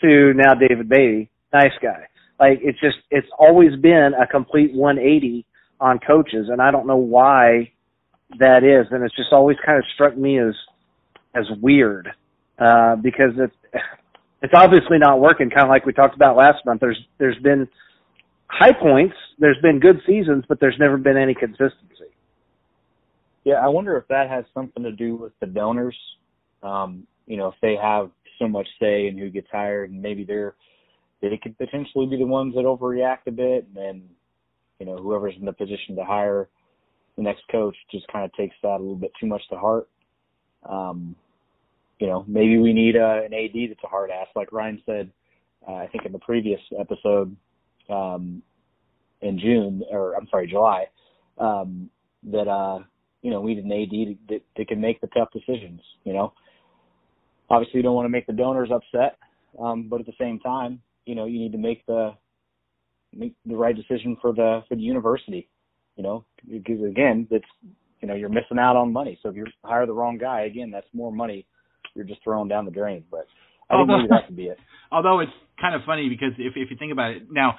to 0.01 0.33
now 0.33 0.53
David 0.53 0.89
Beaty, 0.89 1.29
nice 1.53 1.71
guy. 1.81 2.07
Like 2.39 2.59
it's 2.61 2.79
just 2.79 2.97
it's 3.09 3.27
always 3.37 3.75
been 3.79 4.11
a 4.19 4.27
complete 4.27 4.73
180 4.73 5.45
on 5.79 5.99
coaches, 5.99 6.47
and 6.51 6.61
I 6.61 6.71
don't 6.71 6.87
know 6.87 6.97
why 6.97 7.71
that 8.39 8.63
is, 8.63 8.87
and 8.91 9.03
it's 9.03 9.15
just 9.15 9.31
always 9.31 9.57
kind 9.65 9.77
of 9.77 9.85
struck 9.93 10.17
me 10.17 10.39
as 10.39 10.53
as 11.35 11.45
weird 11.61 12.09
uh, 12.59 12.95
because 12.97 13.31
it's 13.37 13.55
it's 14.41 14.53
obviously 14.55 14.97
not 14.97 15.19
working. 15.19 15.49
Kind 15.49 15.63
of 15.63 15.69
like 15.69 15.85
we 15.85 15.93
talked 15.93 16.15
about 16.15 16.35
last 16.35 16.65
month. 16.65 16.81
There's 16.81 16.99
there's 17.17 17.37
been 17.39 17.67
high 18.53 18.71
points, 18.71 19.15
there's 19.39 19.59
been 19.61 19.79
good 19.79 19.99
seasons, 20.05 20.45
but 20.47 20.59
there's 20.59 20.77
never 20.79 20.97
been 20.97 21.17
any 21.17 21.33
consistency. 21.33 22.11
Yeah, 23.43 23.55
I 23.55 23.67
wonder 23.67 23.97
if 23.97 24.07
that 24.07 24.29
has 24.29 24.45
something 24.53 24.83
to 24.83 24.91
do 24.91 25.15
with 25.15 25.33
the 25.39 25.47
donors. 25.47 25.97
Um, 26.61 27.05
you 27.25 27.35
know, 27.35 27.47
if 27.47 27.55
they 27.61 27.75
have 27.81 28.11
so 28.39 28.47
much 28.47 28.67
say 28.79 29.07
in 29.07 29.17
who 29.17 29.29
gets 29.29 29.47
hired, 29.51 29.91
and 29.91 30.01
maybe 30.01 30.23
they're 30.23 30.55
they 31.21 31.37
could 31.41 31.57
potentially 31.57 32.05
be 32.05 32.17
the 32.17 32.25
ones 32.25 32.53
that 32.55 32.65
overreact 32.65 33.27
a 33.27 33.31
bit, 33.31 33.67
and 33.67 33.75
then 33.75 34.03
you 34.79 34.85
know 34.85 34.97
whoever's 34.97 35.35
in 35.37 35.45
the 35.45 35.53
position 35.53 35.95
to 35.95 36.03
hire 36.03 36.47
the 37.17 37.23
next 37.23 37.43
coach 37.51 37.75
just 37.91 38.07
kind 38.07 38.25
of 38.25 38.33
takes 38.33 38.55
that 38.63 38.77
a 38.77 38.79
little 38.79 38.95
bit 38.95 39.11
too 39.19 39.27
much 39.27 39.41
to 39.49 39.57
heart. 39.57 39.89
Um, 40.67 41.15
you 41.99 42.07
know, 42.07 42.25
maybe 42.27 42.57
we 42.57 42.73
need 42.73 42.95
uh, 42.95 43.21
an 43.23 43.33
AD 43.33 43.69
that's 43.69 43.83
a 43.83 43.87
hard 43.87 44.09
ass, 44.09 44.27
like 44.35 44.51
Ryan 44.51 44.81
said. 44.85 45.11
Uh, 45.67 45.75
I 45.75 45.87
think 45.87 46.05
in 46.05 46.11
the 46.11 46.19
previous 46.19 46.59
episode 46.77 47.35
um, 47.89 48.41
in 49.21 49.39
June, 49.39 49.83
or 49.89 50.15
I'm 50.15 50.27
sorry, 50.29 50.47
July, 50.47 50.85
um, 51.37 51.89
that 52.23 52.47
uh, 52.47 52.79
you 53.21 53.31
know 53.31 53.41
we 53.41 53.55
need 53.55 53.65
an 53.65 53.71
AD 53.71 54.17
that, 54.29 54.41
that 54.57 54.67
can 54.67 54.81
make 54.81 55.01
the 55.01 55.07
tough 55.07 55.29
decisions. 55.31 55.81
You 56.03 56.13
know, 56.13 56.33
obviously 57.49 57.77
you 57.77 57.83
don't 57.83 57.95
want 57.95 58.05
to 58.05 58.09
make 58.09 58.27
the 58.27 58.33
donors 58.33 58.69
upset, 58.71 59.17
um, 59.59 59.87
but 59.89 59.99
at 59.99 60.05
the 60.05 60.13
same 60.19 60.39
time, 60.39 60.81
you 61.05 61.15
know, 61.15 61.25
you 61.25 61.39
need 61.39 61.51
to 61.53 61.57
make 61.57 61.85
the 61.85 62.13
make 63.13 63.33
the 63.45 63.55
right 63.55 63.75
decision 63.75 64.17
for 64.21 64.33
the 64.33 64.63
for 64.67 64.75
the 64.75 64.81
university. 64.81 65.49
You 65.95 66.03
know, 66.03 66.25
because 66.49 66.83
again, 66.83 67.27
it's 67.31 67.45
you 68.01 68.07
know 68.07 68.15
you're 68.15 68.29
missing 68.29 68.59
out 68.59 68.75
on 68.75 68.91
money. 68.91 69.19
So 69.21 69.29
if 69.29 69.35
you 69.35 69.45
hire 69.63 69.85
the 69.85 69.93
wrong 69.93 70.17
guy, 70.17 70.41
again, 70.41 70.71
that's 70.71 70.87
more 70.93 71.11
money 71.11 71.45
you're 71.95 72.05
just 72.05 72.23
throwing 72.23 72.47
down 72.47 72.65
the 72.65 72.71
drain. 72.71 73.03
But 73.11 73.27
I 73.73 73.85
maybe 73.85 74.07
that 74.09 74.27
could 74.27 74.35
be 74.35 74.47
it. 74.47 74.57
Although 74.91 75.19
it's 75.21 75.31
kind 75.59 75.75
of 75.75 75.81
funny 75.85 76.09
because 76.09 76.33
if 76.37 76.53
if 76.55 76.69
you 76.71 76.77
think 76.77 76.91
about 76.91 77.11
it 77.11 77.23
now, 77.31 77.55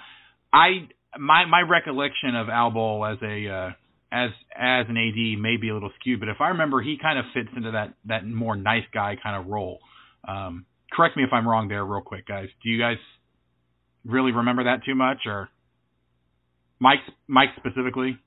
I 0.52 0.88
my 1.18 1.44
my 1.46 1.60
recollection 1.60 2.36
of 2.36 2.48
Al 2.48 2.70
Bohl 2.70 3.12
as 3.12 3.18
a 3.22 3.48
uh, 3.52 3.70
as 4.12 4.30
as 4.54 4.86
an 4.88 4.96
AD 4.96 5.40
may 5.40 5.56
be 5.56 5.70
a 5.70 5.74
little 5.74 5.90
skewed, 6.00 6.20
but 6.20 6.28
if 6.28 6.36
I 6.40 6.48
remember, 6.48 6.80
he 6.80 6.96
kind 7.00 7.18
of 7.18 7.24
fits 7.34 7.48
into 7.56 7.72
that 7.72 7.94
that 8.06 8.24
more 8.26 8.56
nice 8.56 8.84
guy 8.92 9.16
kind 9.20 9.36
of 9.36 9.50
role. 9.50 9.80
Um, 10.26 10.66
correct 10.92 11.16
me 11.16 11.24
if 11.24 11.32
I'm 11.32 11.46
wrong 11.48 11.68
there, 11.68 11.84
real 11.84 12.00
quick, 12.00 12.26
guys. 12.26 12.48
Do 12.62 12.70
you 12.70 12.78
guys 12.78 12.98
really 14.04 14.32
remember 14.32 14.64
that 14.64 14.84
too 14.84 14.94
much, 14.94 15.18
or 15.26 15.48
Mike 16.78 17.00
Mike 17.26 17.50
specifically? 17.56 18.18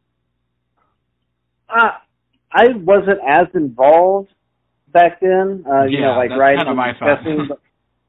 Uh, 1.69 1.91
I 2.52 2.67
wasn't 2.76 3.19
as 3.28 3.47
involved 3.54 4.30
back 4.91 5.19
then. 5.21 5.65
Uh, 5.69 5.84
you 5.84 6.02
know, 6.02 6.15
like 6.17 6.30
that's 6.30 6.39
writing 6.39 6.60
kinda 6.60 6.73
my 6.73 6.89
and 6.89 6.97
thought. 7.47 7.60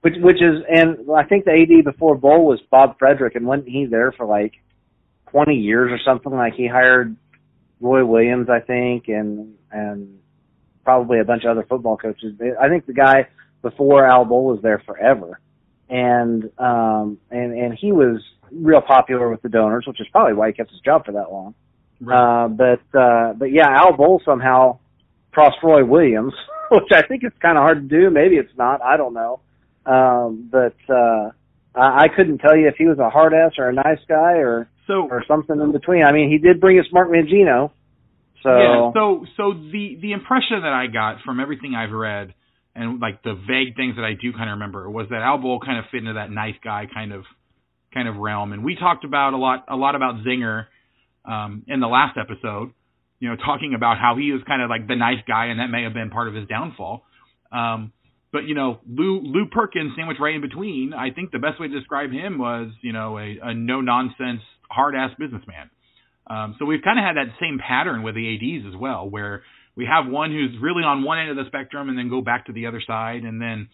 Which 0.01 0.15
which 0.21 0.37
is, 0.37 0.63
and 0.73 1.11
I 1.15 1.25
think 1.25 1.45
the 1.45 1.51
AD 1.51 1.85
before 1.85 2.17
Bohl 2.17 2.45
was 2.45 2.61
Bob 2.71 2.99
Frederick, 2.99 3.35
and 3.35 3.47
wasn't 3.47 3.69
he 3.69 3.87
there 3.87 4.13
for 4.13 4.27
like 4.27 4.53
twenty 5.31 5.57
years 5.57 5.91
or 5.91 5.99
something? 6.05 6.33
Like 6.33 6.55
he 6.55 6.69
hired 6.69 7.17
Roy 7.81 8.05
Williams, 8.05 8.49
I 8.49 8.61
think, 8.61 9.09
and 9.09 9.55
and 9.73 10.19
probably 10.85 11.19
a 11.19 11.25
bunch 11.25 11.45
of 11.45 11.51
other 11.51 11.67
football 11.69 11.97
coaches. 11.97 12.35
I 12.61 12.69
think 12.69 12.87
the 12.87 12.93
guy 12.93 13.29
before 13.61 14.07
Al 14.07 14.25
Bohl 14.25 14.45
was 14.45 14.61
there 14.63 14.83
forever, 14.87 15.41
and 15.89 16.45
um 16.59 17.19
and 17.31 17.53
and 17.59 17.75
he 17.79 17.91
was 17.91 18.23
real 18.53 18.81
popular 18.81 19.29
with 19.29 19.43
the 19.43 19.49
donors, 19.49 19.85
which 19.87 20.01
is 20.01 20.07
probably 20.13 20.35
why 20.35 20.49
he 20.49 20.53
kept 20.53 20.71
his 20.71 20.81
job 20.81 21.05
for 21.05 21.13
that 21.13 21.31
long. 21.33 21.55
Uh, 22.01 22.47
but 22.49 22.99
uh, 22.99 23.33
but 23.35 23.51
yeah, 23.51 23.69
Al 23.69 23.97
Bohl 23.97 24.25
somehow 24.25 24.79
crossed 25.33 25.59
Roy 25.63 25.85
Williams, 25.85 26.35
which 26.71 26.93
I 26.93 27.03
think 27.03 27.25
is 27.25 27.33
kind 27.41 27.59
of 27.59 27.63
hard 27.63 27.89
to 27.89 28.01
do. 28.01 28.11
Maybe 28.11 28.37
it's 28.37 28.57
not. 28.57 28.81
I 28.83 28.97
don't 28.97 29.15
know. 29.15 29.41
Um, 29.87 30.49
but 30.51 30.77
uh, 30.88 31.31
I, 31.75 32.05
I 32.05 32.07
couldn't 32.14 32.38
tell 32.38 32.57
you 32.57 32.69
if 32.69 32.75
he 32.77 32.87
was 32.87 32.99
a 32.99 33.11
hard 33.11 33.33
ass 33.35 33.53
or 33.59 33.69
a 33.69 33.73
nice 33.73 34.01
guy 34.09 34.38
or 34.38 34.69
so 34.87 35.09
or 35.11 35.25
something 35.27 35.61
in 35.61 35.73
between. 35.73 36.05
I 36.05 36.12
mean, 36.12 36.31
he 36.31 36.38
did 36.38 36.61
bring 36.61 36.79
us 36.79 36.87
Mark 36.93 37.09
Mangino. 37.09 37.71
So 38.43 38.57
yeah, 38.57 38.91
so 38.95 39.27
so 39.37 39.53
the 39.53 39.99
the 40.01 40.12
impression 40.12 40.62
that 40.62 40.73
I 40.73 40.87
got 40.87 41.23
from 41.25 41.41
everything 41.41 41.75
I've 41.75 41.91
read 41.91 42.35
and 42.79 43.01
like 43.01 43.23
the 43.23 43.35
vague 43.35 43.75
things 43.75 43.97
that 43.97 44.05
I 44.05 44.12
do 44.14 44.33
kind 44.33 44.49
of 44.49 44.55
remember 44.55 44.88
was 44.88 45.09
that 45.11 45.21
Al 45.21 45.38
Bohl 45.38 45.59
kind 45.64 45.79
of 45.79 45.87
fit 45.91 45.99
into 45.99 46.14
that 46.14 46.31
nice 46.31 46.55
guy 46.62 46.87
kind 46.93 47.12
of 47.12 47.25
kind 47.93 48.09
of 48.09 48.17
realm. 48.17 48.53
And 48.53 48.64
we 48.64 48.77
talked 48.77 49.05
about 49.05 49.35
a 49.35 49.37
lot 49.37 49.64
a 49.69 49.77
lot 49.77 49.97
about 49.97 50.25
Zenger 50.25 50.67
um, 51.25 51.64
in 51.67 51.81
the 51.81 51.88
last 51.88 52.17
episode. 52.17 52.73
You 53.19 53.31
know, 53.31 53.37
talking 53.37 53.75
about 53.75 53.99
how 53.99 54.14
he 54.17 54.31
was 54.31 54.43
kind 54.47 54.62
of 54.62 54.71
like 54.71 54.87
the 54.87 54.95
nice 54.95 55.19
guy, 55.27 55.47
and 55.47 55.59
that 55.59 55.67
may 55.67 55.83
have 55.83 55.93
been 55.93 56.11
part 56.11 56.29
of 56.29 56.35
his 56.35 56.47
downfall. 56.47 57.03
Um, 57.51 57.93
but 58.33 58.45
you 58.45 58.55
know, 58.55 58.81
Lou 58.88 59.21
Lew 59.21 59.47
Perkins, 59.51 59.93
sandwiched 59.97 60.21
right 60.21 60.35
in 60.35 60.41
between. 60.41 60.93
I 60.93 61.11
think 61.11 61.31
the 61.31 61.38
best 61.38 61.61
way 61.61 61.69
to 61.69 61.79
describe 61.79 62.11
him 62.11 62.38
was 62.38 62.71
you 62.83 62.93
know 62.93 63.19
a, 63.19 63.38
a 63.43 63.55
no 63.55 63.81
nonsense 63.81 64.43
hard 64.71 64.95
ass 64.95 65.11
businessman. 65.19 65.71
Um, 66.29 66.57
so 66.59 66.67
we've 66.67 66.83
kind 66.83 66.99
of 66.99 67.05
had 67.05 67.17
that 67.17 67.35
same 67.41 67.59
pattern 67.59 68.03
with 68.03 68.14
the 68.14 68.37
ads 68.37 68.67
as 68.69 68.79
well, 68.79 69.09
where 69.09 69.43
we 69.77 69.87
have 69.87 70.11
one 70.11 70.31
who's 70.31 70.61
really 70.61 70.83
on 70.83 71.03
one 71.03 71.19
end 71.19 71.31
of 71.31 71.37
the 71.37 71.45
spectrum 71.47 71.88
and 71.88 71.97
then 71.97 72.11
go 72.11 72.21
back 72.21 72.47
to 72.47 72.53
the 72.53 72.67
other 72.67 72.83
side, 72.87 73.23
and 73.23 73.41
then 73.41 73.69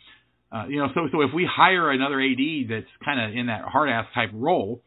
uh, 0.53 0.67
you 0.69 0.79
know, 0.79 0.88
so 0.95 1.09
so 1.11 1.21
if 1.23 1.31
we 1.35 1.49
hire 1.51 1.90
another 1.90 2.21
AD 2.21 2.71
that's 2.71 2.90
kind 3.05 3.21
of 3.21 3.37
in 3.37 3.47
that 3.47 3.62
hard 3.62 3.90
ass 3.90 4.07
type 4.14 4.31
role, 4.33 4.81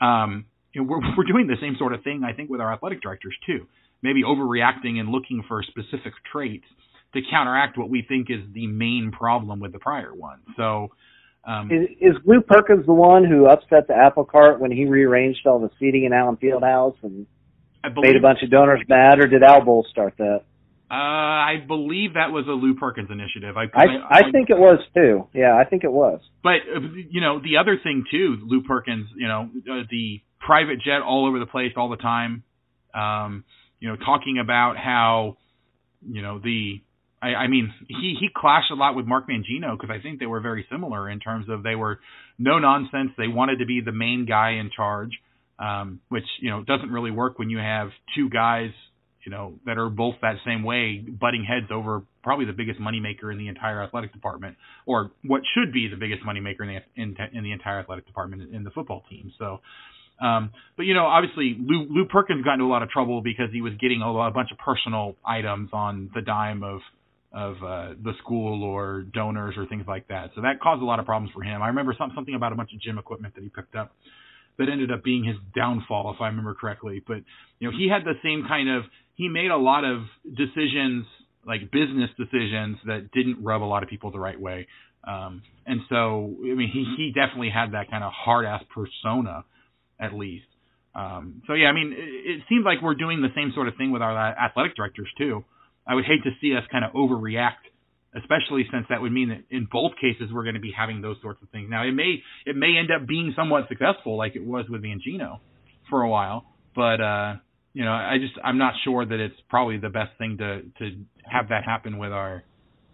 um, 0.00 0.46
you 0.72 0.82
know, 0.82 0.88
we're 0.88 0.98
we're 1.16 1.30
doing 1.30 1.46
the 1.46 1.56
same 1.60 1.76
sort 1.78 1.94
of 1.94 2.02
thing 2.02 2.22
I 2.24 2.32
think 2.32 2.50
with 2.50 2.60
our 2.60 2.72
athletic 2.72 3.00
directors 3.00 3.36
too. 3.46 3.66
Maybe 4.02 4.22
overreacting 4.22 4.98
and 4.98 5.08
looking 5.08 5.44
for 5.46 5.62
specific 5.62 6.12
traits 6.30 6.66
to 7.14 7.20
counteract 7.30 7.78
what 7.78 7.88
we 7.88 8.02
think 8.02 8.28
is 8.30 8.40
the 8.52 8.66
main 8.66 9.12
problem 9.12 9.60
with 9.60 9.72
the 9.72 9.78
prior 9.78 10.14
one. 10.14 10.40
So. 10.56 10.88
Um, 11.46 11.70
is, 11.70 11.90
is 12.00 12.16
Lew 12.24 12.40
Perkins 12.40 12.86
the 12.86 12.94
one 12.94 13.22
who 13.22 13.46
upset 13.46 13.86
the 13.86 13.94
apple 13.94 14.24
cart 14.24 14.60
when 14.60 14.70
he 14.70 14.86
rearranged 14.86 15.46
all 15.46 15.60
the 15.60 15.68
seating 15.78 16.04
in 16.04 16.14
Allen 16.14 16.38
Fieldhouse 16.38 16.96
and 17.02 17.26
I 17.84 17.88
made 17.94 18.16
a 18.16 18.20
bunch 18.20 18.38
of 18.42 18.50
donors 18.50 18.80
mad, 18.88 19.18
or 19.18 19.26
did 19.26 19.42
Al 19.42 19.60
Bohl 19.60 19.84
start 19.90 20.14
that? 20.16 20.40
uh, 20.90 20.94
I 20.94 21.56
believe 21.66 22.14
that 22.14 22.30
was 22.30 22.46
a 22.46 22.52
Lew 22.52 22.74
Perkins 22.74 23.08
initiative. 23.10 23.56
I, 23.56 23.64
I 23.74 24.18
I 24.18 24.30
think 24.30 24.50
it 24.50 24.58
was 24.58 24.78
too. 24.94 25.26
Yeah, 25.32 25.56
I 25.56 25.64
think 25.64 25.82
it 25.82 25.90
was. 25.90 26.20
But 26.42 26.60
uh, 26.74 26.80
you 27.10 27.20
know, 27.20 27.40
the 27.40 27.56
other 27.56 27.78
thing 27.82 28.04
too, 28.10 28.38
Lew 28.44 28.62
Perkins, 28.62 29.08
you 29.16 29.26
know, 29.26 29.48
uh, 29.70 29.82
the 29.90 30.20
private 30.38 30.80
jet 30.84 31.00
all 31.00 31.26
over 31.26 31.38
the 31.38 31.46
place 31.46 31.72
all 31.76 31.88
the 31.88 31.96
time. 31.96 32.44
Um, 32.94 33.44
you 33.80 33.88
know, 33.88 33.96
talking 33.96 34.38
about 34.38 34.76
how, 34.76 35.36
you 36.06 36.22
know, 36.22 36.38
the 36.38 36.80
I, 37.24 37.44
I 37.44 37.48
mean, 37.48 37.72
he 37.88 38.16
he 38.20 38.28
clashed 38.34 38.70
a 38.70 38.74
lot 38.74 38.94
with 38.94 39.06
Mark 39.06 39.28
Mangino 39.28 39.78
because 39.78 39.88
I 39.90 40.02
think 40.02 40.20
they 40.20 40.26
were 40.26 40.40
very 40.40 40.66
similar 40.70 41.08
in 41.08 41.20
terms 41.20 41.46
of 41.48 41.62
they 41.62 41.74
were 41.74 42.00
no 42.38 42.58
nonsense. 42.58 43.12
They 43.16 43.28
wanted 43.28 43.60
to 43.60 43.66
be 43.66 43.80
the 43.80 43.92
main 43.92 44.26
guy 44.26 44.52
in 44.60 44.70
charge, 44.74 45.12
um, 45.58 46.00
which 46.10 46.26
you 46.40 46.50
know 46.50 46.62
doesn't 46.62 46.90
really 46.90 47.10
work 47.10 47.38
when 47.38 47.48
you 47.48 47.58
have 47.58 47.88
two 48.14 48.28
guys, 48.28 48.70
you 49.24 49.32
know, 49.32 49.54
that 49.64 49.78
are 49.78 49.88
both 49.88 50.16
that 50.20 50.36
same 50.44 50.62
way, 50.64 50.98
butting 50.98 51.44
heads 51.44 51.72
over 51.72 52.02
probably 52.22 52.44
the 52.44 52.52
biggest 52.52 52.78
moneymaker 52.78 53.32
in 53.32 53.38
the 53.38 53.48
entire 53.48 53.82
athletic 53.82 54.12
department, 54.12 54.56
or 54.84 55.10
what 55.24 55.40
should 55.54 55.72
be 55.72 55.88
the 55.88 55.96
biggest 55.96 56.22
moneymaker 56.24 56.60
in 56.60 56.68
the 56.68 57.02
in, 57.02 57.16
in 57.32 57.42
the 57.42 57.52
entire 57.52 57.80
athletic 57.80 58.06
department 58.06 58.54
in 58.54 58.64
the 58.64 58.70
football 58.70 59.02
team. 59.08 59.32
So. 59.38 59.60
Um, 60.22 60.52
but 60.76 60.84
you 60.84 60.94
know, 60.94 61.06
obviously, 61.06 61.56
Lou, 61.58 61.88
Lew 61.90 62.04
Perkins 62.04 62.44
got 62.44 62.52
into 62.52 62.66
a 62.66 62.70
lot 62.70 62.84
of 62.84 62.88
trouble 62.88 63.20
because 63.20 63.48
he 63.52 63.60
was 63.60 63.72
getting 63.80 64.00
a, 64.00 64.08
a 64.08 64.30
bunch 64.30 64.50
of 64.52 64.58
personal 64.58 65.16
items 65.26 65.70
on 65.72 66.08
the 66.14 66.22
dime 66.22 66.62
of 66.62 66.82
of 67.34 67.56
uh, 67.56 67.88
the 68.02 68.12
school 68.22 68.62
or 68.62 69.02
donors 69.02 69.56
or 69.56 69.66
things 69.66 69.84
like 69.88 70.06
that. 70.08 70.30
So 70.36 70.42
that 70.42 70.60
caused 70.60 70.80
a 70.82 70.84
lot 70.84 71.00
of 71.00 71.04
problems 71.04 71.32
for 71.34 71.42
him. 71.42 71.62
I 71.62 71.68
remember 71.68 71.94
some, 71.98 72.12
something 72.14 72.34
about 72.34 72.52
a 72.52 72.54
bunch 72.54 72.72
of 72.72 72.80
gym 72.80 72.96
equipment 72.96 73.34
that 73.34 73.42
he 73.42 73.50
picked 73.50 73.74
up 73.74 73.92
that 74.56 74.68
ended 74.68 74.92
up 74.92 75.02
being 75.02 75.24
his 75.24 75.36
downfall, 75.54 76.14
if 76.14 76.20
I 76.20 76.28
remember 76.28 76.54
correctly. 76.54 77.02
But 77.04 77.18
you 77.58 77.70
know, 77.70 77.76
he 77.76 77.88
had 77.88 78.04
the 78.04 78.14
same 78.22 78.44
kind 78.46 78.70
of 78.70 78.84
he 79.16 79.28
made 79.28 79.50
a 79.50 79.56
lot 79.56 79.84
of 79.84 80.02
decisions 80.24 81.06
like 81.46 81.70
business 81.70 82.10
decisions 82.16 82.78
that 82.86 83.10
didn't 83.12 83.42
rub 83.42 83.62
a 83.62 83.64
lot 83.64 83.82
of 83.82 83.88
people 83.88 84.10
the 84.10 84.18
right 84.18 84.40
way. 84.40 84.66
Um, 85.06 85.42
and 85.66 85.80
so, 85.88 86.34
I 86.40 86.54
mean, 86.54 86.70
he 86.72 86.94
he 86.96 87.12
definitely 87.12 87.50
had 87.50 87.72
that 87.72 87.90
kind 87.90 88.04
of 88.04 88.12
hard 88.12 88.46
ass 88.46 88.62
persona, 88.72 89.44
at 90.00 90.14
least. 90.14 90.46
Um, 90.94 91.42
so 91.46 91.54
yeah, 91.54 91.66
I 91.66 91.72
mean, 91.72 91.92
it, 91.92 92.38
it 92.38 92.42
seems 92.48 92.64
like 92.64 92.80
we're 92.80 92.94
doing 92.94 93.20
the 93.20 93.28
same 93.34 93.50
sort 93.54 93.68
of 93.68 93.74
thing 93.76 93.90
with 93.90 94.02
our 94.02 94.16
athletic 94.16 94.76
directors 94.76 95.08
too. 95.18 95.44
I 95.86 95.94
would 95.94 96.04
hate 96.04 96.22
to 96.24 96.30
see 96.40 96.54
us 96.56 96.62
kind 96.70 96.84
of 96.84 96.92
overreact, 96.92 97.68
especially 98.16 98.66
since 98.72 98.86
that 98.88 99.02
would 99.02 99.12
mean 99.12 99.28
that 99.28 99.44
in 99.50 99.68
both 99.70 99.92
cases 100.00 100.32
we're 100.32 100.44
going 100.44 100.54
to 100.54 100.60
be 100.60 100.72
having 100.76 101.00
those 101.00 101.16
sorts 101.22 101.42
of 101.42 101.48
things. 101.50 101.68
Now 101.70 101.84
it 101.84 101.92
may 101.92 102.22
it 102.46 102.56
may 102.56 102.76
end 102.78 102.90
up 102.90 103.06
being 103.06 103.32
somewhat 103.36 103.68
successful, 103.68 104.16
like 104.16 104.36
it 104.36 104.44
was 104.44 104.66
with 104.68 104.82
Mangino 104.82 105.40
for 105.90 106.02
a 106.02 106.08
while, 106.08 106.46
but 106.74 107.00
uh, 107.00 107.34
you 107.72 107.84
know, 107.84 107.92
I 107.92 108.16
just 108.20 108.34
I'm 108.42 108.58
not 108.58 108.74
sure 108.84 109.04
that 109.04 109.20
it's 109.20 109.36
probably 109.48 109.78
the 109.78 109.90
best 109.90 110.16
thing 110.18 110.38
to 110.38 110.62
to 110.78 110.96
have 111.30 111.48
that 111.48 111.64
happen 111.64 111.98
with 111.98 112.12
our 112.12 112.44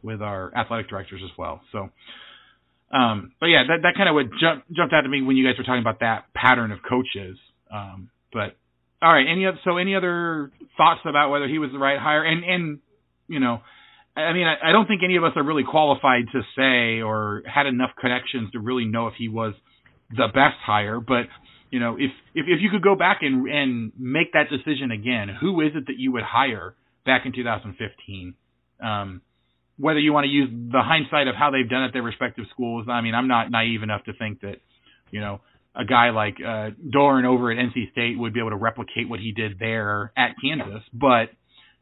with 0.03 0.23
our 0.23 0.53
athletic 0.57 0.89
directors 0.89 1.23
as 1.25 1.37
well. 1.39 1.61
So. 1.73 1.91
Um, 2.93 3.35
but 3.39 3.47
yeah, 3.47 3.63
that 3.69 3.83
that 3.83 3.95
kind 3.97 4.09
of 4.09 4.17
would 4.17 4.33
jump 4.41 4.65
jumped 4.75 4.93
out 4.93 5.03
to 5.03 5.09
me 5.09 5.23
when 5.23 5.37
you 5.37 5.47
guys 5.47 5.57
were 5.57 5.63
talking 5.63 5.81
about 5.81 6.01
that 6.01 6.25
pattern 6.35 6.73
of 6.73 6.81
coaches. 6.83 7.39
Um, 7.73 8.11
but 8.33 8.57
all 9.03 9.13
right, 9.13 9.27
any 9.31 9.47
other 9.47 9.59
so 9.65 9.77
any 9.77 9.95
other 9.95 10.51
thoughts 10.77 11.01
about 11.07 11.31
whether 11.31 11.49
he 11.49 11.59
was 11.59 11.71
the 11.73 11.79
right 11.79 11.99
hire? 11.99 12.25
And 12.25 12.45
and 12.45 12.79
you 13.29 13.41
know, 13.41 13.61
I 14.17 14.33
mean, 14.33 14.47
I, 14.47 14.71
I 14.71 14.73
don't 14.73 14.87
think 14.87 15.03
any 15.03 15.17
of 15.17 15.25
us 15.25 15.33
are 15.37 15.45
really 15.45 15.65
qualified 15.65 16.25
to 16.33 16.43
say 16.57 17.03
or 17.03 17.43
had 17.47 17.67
enough 17.67 17.91
connections 18.01 18.53
to 18.53 18.61
really 18.61 18.85
know 18.85 19.07
if 19.07 19.15
he 19.17 19.29
was 19.29 19.55
the 20.11 20.27
best 20.27 20.57
hire. 20.65 21.01
But 21.01 21.27
you 21.71 21.81
know, 21.81 21.97
if 21.97 22.11
if 22.35 22.47
if 22.47 22.61
you 22.61 22.71
could 22.71 22.83
go 22.83 22.95
back 22.95 23.19
and 23.23 23.49
and 23.49 23.93
make 23.99 24.33
that 24.35 24.51
decision 24.51 24.91
again, 24.91 25.29
who 25.41 25.61
is 25.61 25.73
it 25.75 25.87
that 25.87 25.99
you 25.99 26.13
would 26.13 26.25
hire 26.25 26.75
back 27.05 27.27
in 27.27 27.33
2015. 27.33 28.35
Um, 28.83 29.23
whether 29.79 29.99
you 29.99 30.13
want 30.13 30.25
to 30.25 30.31
use 30.31 30.49
the 30.51 30.83
hindsight 30.83 31.29
of 31.29 31.35
how 31.35 31.51
they've 31.51 31.69
done 31.69 31.85
at 31.85 31.93
their 31.93 32.03
respective 32.03 32.45
schools, 32.51 32.87
I 32.89 33.01
mean, 33.01 33.15
I'm 33.15 33.29
not 33.29 33.51
naive 33.51 33.83
enough 33.83 34.05
to 34.05 34.13
think 34.13 34.43
that, 34.43 34.57
you 35.11 35.21
know, 35.21 35.41
a 35.75 35.85
guy 35.85 36.11
like 36.11 36.37
uh, 36.41 36.71
Doeren 36.85 37.25
over 37.25 37.51
at 37.53 37.59
NC 37.59 37.93
State 37.93 38.19
would 38.19 38.33
be 38.33 38.41
able 38.41 38.51
to 38.51 38.57
replicate 38.57 39.09
what 39.09 39.21
he 39.21 39.33
did 39.33 39.59
there 39.59 40.13
at 40.17 40.35
Kansas. 40.43 40.83
But, 40.93 41.31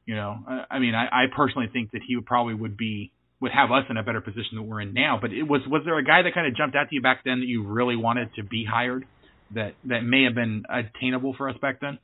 you 0.05 0.15
know, 0.15 0.37
I, 0.47 0.65
I 0.73 0.79
mean, 0.79 0.95
I, 0.95 1.07
I 1.07 1.25
personally 1.35 1.69
think 1.73 1.93
that 1.93 2.03
he 2.07 2.17
would 2.17 2.27
probably 2.27 2.55
would 2.55 2.77
be 2.77 3.13
would 3.41 3.53
have 3.53 3.71
us 3.71 3.85
in 3.89 3.97
a 3.97 4.03
better 4.03 4.21
position 4.21 4.57
than 4.57 4.67
we're 4.67 4.81
in 4.81 4.93
now. 4.93 5.19
But 5.21 5.33
it 5.33 5.45
was 5.45 5.63
was 5.67 5.83
there 5.85 5.97
a 5.99 6.05
guy 6.05 6.23
that 6.23 6.35
kind 6.35 6.47
of 6.47 6.57
jumped 6.57 6.77
out 6.77 6.89
to 6.89 6.95
you 6.95 7.03
back 7.03 7.23
then 7.25 7.41
that 7.41 7.47
you 7.47 7.67
really 7.67 7.97
wanted 7.97 8.35
to 8.35 8.43
be 8.43 8.65
hired 8.65 9.07
that 9.55 9.75
that 9.85 10.01
may 10.03 10.25
have 10.25 10.35
been 10.35 10.65
attainable 10.69 11.35
for 11.37 11.49
us 11.49 11.57
back 11.61 11.81
then? 11.81 11.99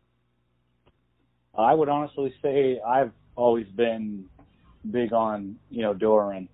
I 1.56 1.74
would 1.74 1.88
honestly 1.88 2.32
say 2.42 2.80
I've 2.86 3.12
always 3.36 3.66
been 3.66 4.26
big 4.88 5.12
on 5.12 5.56
you 5.70 5.82
know 5.82 5.92
Doeren. 5.92 6.48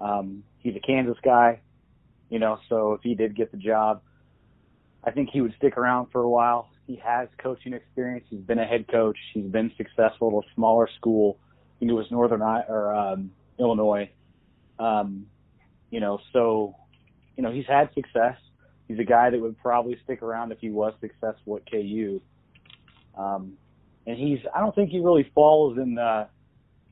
Um, 0.00 0.44
he's 0.58 0.74
a 0.76 0.80
Kansas 0.80 1.18
guy, 1.22 1.60
you 2.30 2.38
know, 2.38 2.58
so 2.68 2.94
if 2.94 3.02
he 3.02 3.14
did 3.14 3.36
get 3.36 3.52
the 3.52 3.58
job, 3.58 4.00
I 5.04 5.10
think 5.10 5.30
he 5.30 5.40
would 5.40 5.54
stick 5.56 5.76
around 5.76 6.08
for 6.12 6.22
a 6.22 6.28
while. 6.28 6.68
He 6.86 6.96
has 6.96 7.28
coaching 7.38 7.72
experience. 7.72 8.26
He's 8.28 8.40
been 8.40 8.58
a 8.58 8.66
head 8.66 8.86
coach. 8.88 9.16
He's 9.32 9.46
been 9.46 9.72
successful 9.76 10.42
at 10.42 10.50
a 10.50 10.54
smaller 10.54 10.88
school. 10.98 11.38
I 11.40 11.78
think 11.78 11.90
it 11.90 11.94
was 11.94 12.10
Northern 12.10 12.42
I- 12.42 12.64
or 12.68 12.94
um, 12.94 13.30
Illinois. 13.58 14.10
Um, 14.78 15.26
you 15.90 16.00
know, 16.00 16.20
so 16.32 16.74
you 17.36 17.42
know 17.42 17.50
he's 17.52 17.66
had 17.66 17.92
success. 17.94 18.36
He's 18.88 18.98
a 18.98 19.04
guy 19.04 19.30
that 19.30 19.40
would 19.40 19.58
probably 19.58 19.96
stick 20.04 20.22
around 20.22 20.52
if 20.52 20.58
he 20.58 20.70
was 20.70 20.94
successful 21.00 21.56
at 21.56 21.70
KU. 21.70 22.20
Um, 23.16 23.54
and 24.06 24.18
he's 24.18 24.40
I 24.54 24.60
don't 24.60 24.74
think 24.74 24.90
he 24.90 25.00
really 25.00 25.30
falls 25.34 25.78
in 25.78 25.94
the 25.94 26.28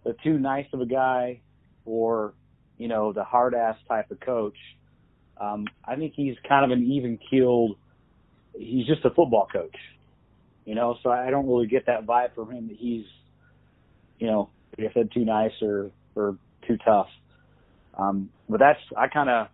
the 0.04 0.14
too 0.24 0.38
nice 0.38 0.66
of 0.72 0.80
a 0.80 0.86
guy 0.86 1.40
or 1.84 2.34
you 2.76 2.88
know 2.88 3.12
the 3.12 3.24
hard 3.24 3.54
ass 3.54 3.76
type 3.88 4.10
of 4.10 4.20
coach. 4.20 4.56
Um, 5.40 5.66
I 5.84 5.96
think 5.96 6.14
he's 6.14 6.36
kind 6.48 6.64
of 6.64 6.76
an 6.76 6.84
even 6.90 7.18
keeled. 7.30 7.76
He's 8.58 8.86
just 8.86 9.04
a 9.04 9.10
football 9.10 9.46
coach, 9.52 9.76
you 10.64 10.74
know. 10.74 10.96
So 11.02 11.10
I 11.10 11.30
don't 11.30 11.46
really 11.46 11.66
get 11.66 11.86
that 11.86 12.06
vibe 12.06 12.34
from 12.34 12.50
him 12.50 12.68
that 12.68 12.76
he's, 12.76 13.04
you 14.18 14.26
know, 14.26 14.50
like 14.76 14.90
I 14.90 14.92
said, 14.94 15.10
too 15.12 15.24
nice 15.24 15.52
or 15.62 15.90
or 16.14 16.36
too 16.66 16.76
tough. 16.84 17.08
Um, 17.96 18.30
but 18.48 18.60
that's 18.60 18.80
I 18.96 19.08
kind 19.08 19.30
of, 19.30 19.48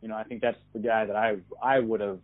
you 0.00 0.08
know, 0.08 0.16
I 0.16 0.24
think 0.24 0.40
that's 0.40 0.58
the 0.72 0.78
guy 0.80 1.04
that 1.04 1.16
I 1.16 1.36
I 1.62 1.80
would 1.80 2.00
have 2.00 2.20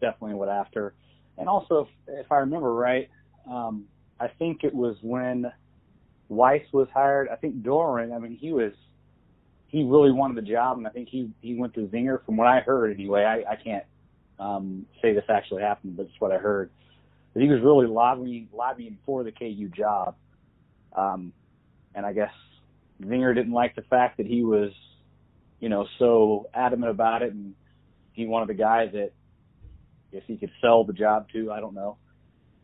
definitely 0.00 0.34
went 0.36 0.50
after. 0.50 0.94
And 1.36 1.48
also, 1.48 1.88
if, 2.06 2.26
if 2.26 2.32
I 2.32 2.36
remember 2.36 2.72
right, 2.74 3.08
um, 3.48 3.84
I 4.20 4.28
think 4.28 4.64
it 4.64 4.74
was 4.74 4.96
when 5.02 5.50
Weis 6.30 6.64
was 6.72 6.88
hired. 6.92 7.28
I 7.28 7.36
think 7.36 7.62
Doeren. 7.62 8.14
I 8.14 8.18
mean, 8.18 8.36
he 8.36 8.52
was 8.52 8.72
he 9.68 9.84
really 9.84 10.10
wanted 10.10 10.36
the 10.36 10.48
job, 10.48 10.78
and 10.78 10.86
I 10.86 10.90
think 10.90 11.08
he 11.08 11.30
he 11.40 11.54
went 11.54 11.74
to 11.74 11.86
Zenger. 11.88 12.24
From 12.24 12.36
what 12.36 12.46
I 12.46 12.60
heard, 12.60 12.92
anyway, 12.92 13.24
I, 13.24 13.52
I 13.52 13.56
can't 13.56 13.84
um, 14.38 14.86
say 15.02 15.12
this 15.14 15.24
actually 15.28 15.62
happened, 15.62 15.96
but 15.96 16.04
it's 16.06 16.20
what 16.20 16.32
I 16.32 16.38
heard. 16.38 16.70
That 17.34 17.42
he 17.42 17.48
was 17.48 17.60
really 17.62 17.86
lobbying 17.86 18.48
lobbying 18.52 18.98
for 19.04 19.22
the 19.24 19.32
KU 19.32 19.68
job, 19.68 20.16
um, 20.96 21.32
and 21.94 22.04
I 22.06 22.12
guess 22.12 22.30
Zenger 23.02 23.34
didn't 23.34 23.52
like 23.52 23.74
the 23.76 23.82
fact 23.82 24.16
that 24.16 24.26
he 24.26 24.42
was, 24.44 24.70
you 25.60 25.68
know, 25.68 25.86
so 25.98 26.48
adamant 26.54 26.90
about 26.90 27.22
it, 27.22 27.32
and 27.32 27.54
he 28.12 28.26
wanted 28.26 28.50
a 28.50 28.54
guy 28.58 28.86
that 28.86 29.12
if 30.12 30.24
he 30.26 30.36
could 30.36 30.50
sell 30.60 30.84
the 30.84 30.92
job 30.92 31.26
to. 31.32 31.52
I 31.52 31.60
don't 31.60 31.74
know. 31.74 31.98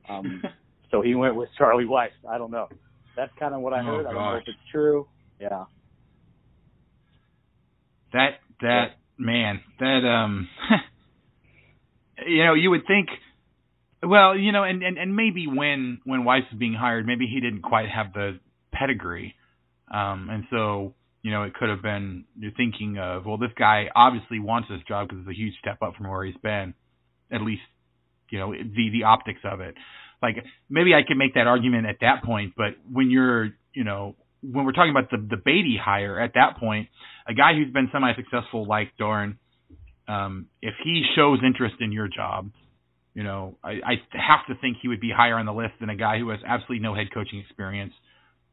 Um, 0.09 0.43
so 0.91 1.03
he 1.03 1.15
went 1.15 1.37
with 1.37 1.49
Charlie 1.59 1.85
Weis. 1.85 2.09
I 2.29 2.39
don't 2.39 2.51
know. 2.51 2.69
That's 3.17 3.33
kind 3.39 3.55
of 3.55 3.61
what 3.61 3.73
I 3.73 3.81
Oh, 3.81 3.85
heard. 3.85 4.07
I 4.07 4.13
don't 4.13 4.23
know 4.25 4.37
if 4.37 4.45
it's 4.49 4.59
true. 4.73 5.07
Yeah. 5.41 5.65
That 8.13 8.39
that 8.61 8.87
man, 9.19 9.61
that 9.81 10.05
um 10.07 10.49
you 12.27 12.45
know, 12.45 12.55
you 12.55 12.71
would 12.71 12.87
think 12.87 13.09
well, 14.03 14.37
you 14.37 14.53
know, 14.53 14.65
and, 14.65 14.83
and, 14.83 14.99
and 14.99 15.17
maybe 15.17 15.47
when 15.47 16.01
when 16.05 16.25
Weis 16.25 16.51
was 16.51 16.59
being 16.59 16.75
hired, 16.75 17.07
maybe 17.07 17.27
he 17.27 17.41
didn't 17.41 17.63
quite 17.63 17.89
have 17.89 18.13
the 18.13 18.39
pedigree. 18.73 19.35
Um 19.93 20.29
and 20.31 20.45
so, 20.51 20.95
you 21.23 21.31
know, 21.31 21.45
it 21.45 21.55
could 21.55 21.69
have 21.69 21.83
been 21.83 22.25
you're 22.39 22.53
thinking 22.53 22.99
of, 22.99 23.25
well, 23.27 23.39
this 23.39 23.53
guy 23.59 23.87
obviously 23.95 24.41
wants 24.41 24.69
this 24.69 24.81
job 24.87 25.09
because 25.09 25.23
it's 25.23 25.31
a 25.31 25.39
huge 25.39 25.55
step 25.59 25.79
up 25.83 25.95
from 25.97 26.09
where 26.09 26.25
he's 26.25 26.37
been. 26.43 26.75
At 27.33 27.41
least, 27.41 27.63
you 28.31 28.39
know, 28.39 28.53
the 28.53 28.91
the 28.93 29.05
optics 29.05 29.41
of 29.45 29.61
it. 29.61 29.75
Like 30.23 30.37
maybe 30.69 30.95
I 30.95 31.03
could 31.07 31.17
make 31.17 31.35
that 31.35 31.47
argument 31.47 31.87
at 31.87 31.97
that 32.01 32.25
point, 32.25 32.55
but 32.57 32.75
when 32.91 33.11
you're, 33.11 33.51
you 33.73 33.85
know, 33.85 34.17
when 34.43 34.65
we're 34.65 34.73
talking 34.73 34.91
about 34.91 35.11
the 35.11 35.19
the 35.19 35.41
Beaty 35.43 35.79
hire 35.83 36.21
at 36.21 36.33
that 36.35 36.59
point, 36.59 36.89
a 37.27 37.35
guy 37.35 37.55
who's 37.55 37.73
been 37.73 37.89
semi 37.93 38.15
successful 38.15 38.67
like 38.67 38.93
Doeren, 38.99 39.39
um, 40.09 40.47
if 40.61 40.75
he 40.83 41.05
shows 41.15 41.39
interest 41.45 41.77
in 41.81 41.93
your 41.93 42.09
job, 42.09 42.51
you 43.15 43.23
know, 43.23 43.57
I, 43.63 43.71
I 43.85 43.95
have 44.13 44.47
to 44.49 44.61
think 44.61 44.79
he 44.83 44.89
would 44.89 45.01
be 45.01 45.11
higher 45.15 45.37
on 45.37 45.47
the 45.47 45.53
list 45.53 45.75
than 45.81 45.89
a 45.89 45.97
guy 45.97 46.19
who 46.19 46.31
has 46.31 46.41
absolutely 46.47 46.81
no 46.81 46.95
head 46.95 47.07
coaching 47.15 47.39
experience, 47.39 47.93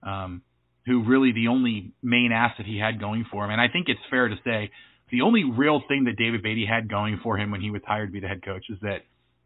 um, 0.03 0.43
who 0.85 1.03
really 1.03 1.31
the 1.31 1.47
only 1.47 1.93
main 2.01 2.31
asset 2.31 2.65
he 2.65 2.77
had 2.77 2.99
going 2.99 3.25
for 3.31 3.45
him. 3.45 3.51
And 3.51 3.59
I 3.59 3.67
think 3.67 3.87
it's 3.89 3.99
fair 4.09 4.27
to 4.27 4.35
say 4.43 4.71
the 5.11 5.21
only 5.21 5.43
real 5.43 5.81
thing 5.87 6.05
that 6.05 6.15
David 6.17 6.41
Beaty 6.41 6.65
had 6.65 6.89
going 6.89 7.19
for 7.21 7.37
him 7.37 7.51
when 7.51 7.61
he 7.61 7.69
was 7.69 7.81
hired 7.85 8.09
to 8.09 8.13
be 8.13 8.19
the 8.19 8.27
head 8.27 8.45
coach 8.45 8.65
is 8.69 8.77
that, 8.81 8.99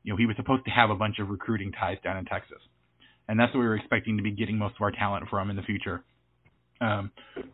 you 0.03 0.13
know, 0.13 0.17
he 0.17 0.25
was 0.25 0.35
supposed 0.35 0.65
to 0.65 0.71
have 0.71 0.89
a 0.89 0.95
bunch 0.95 1.19
of 1.19 1.29
recruiting 1.29 1.71
ties 1.71 1.97
down 2.03 2.17
in 2.17 2.25
Texas. 2.25 2.59
And 3.27 3.39
that's 3.39 3.53
what 3.53 3.61
we 3.61 3.65
were 3.65 3.75
expecting 3.75 4.17
to 4.17 4.23
be 4.23 4.31
getting 4.31 4.57
most 4.57 4.75
of 4.75 4.81
our 4.81 4.91
talent 4.91 5.25
from 5.29 5.49
in 5.49 5.55
the 5.55 5.63
future. 5.63 6.03
Um, 6.81 7.11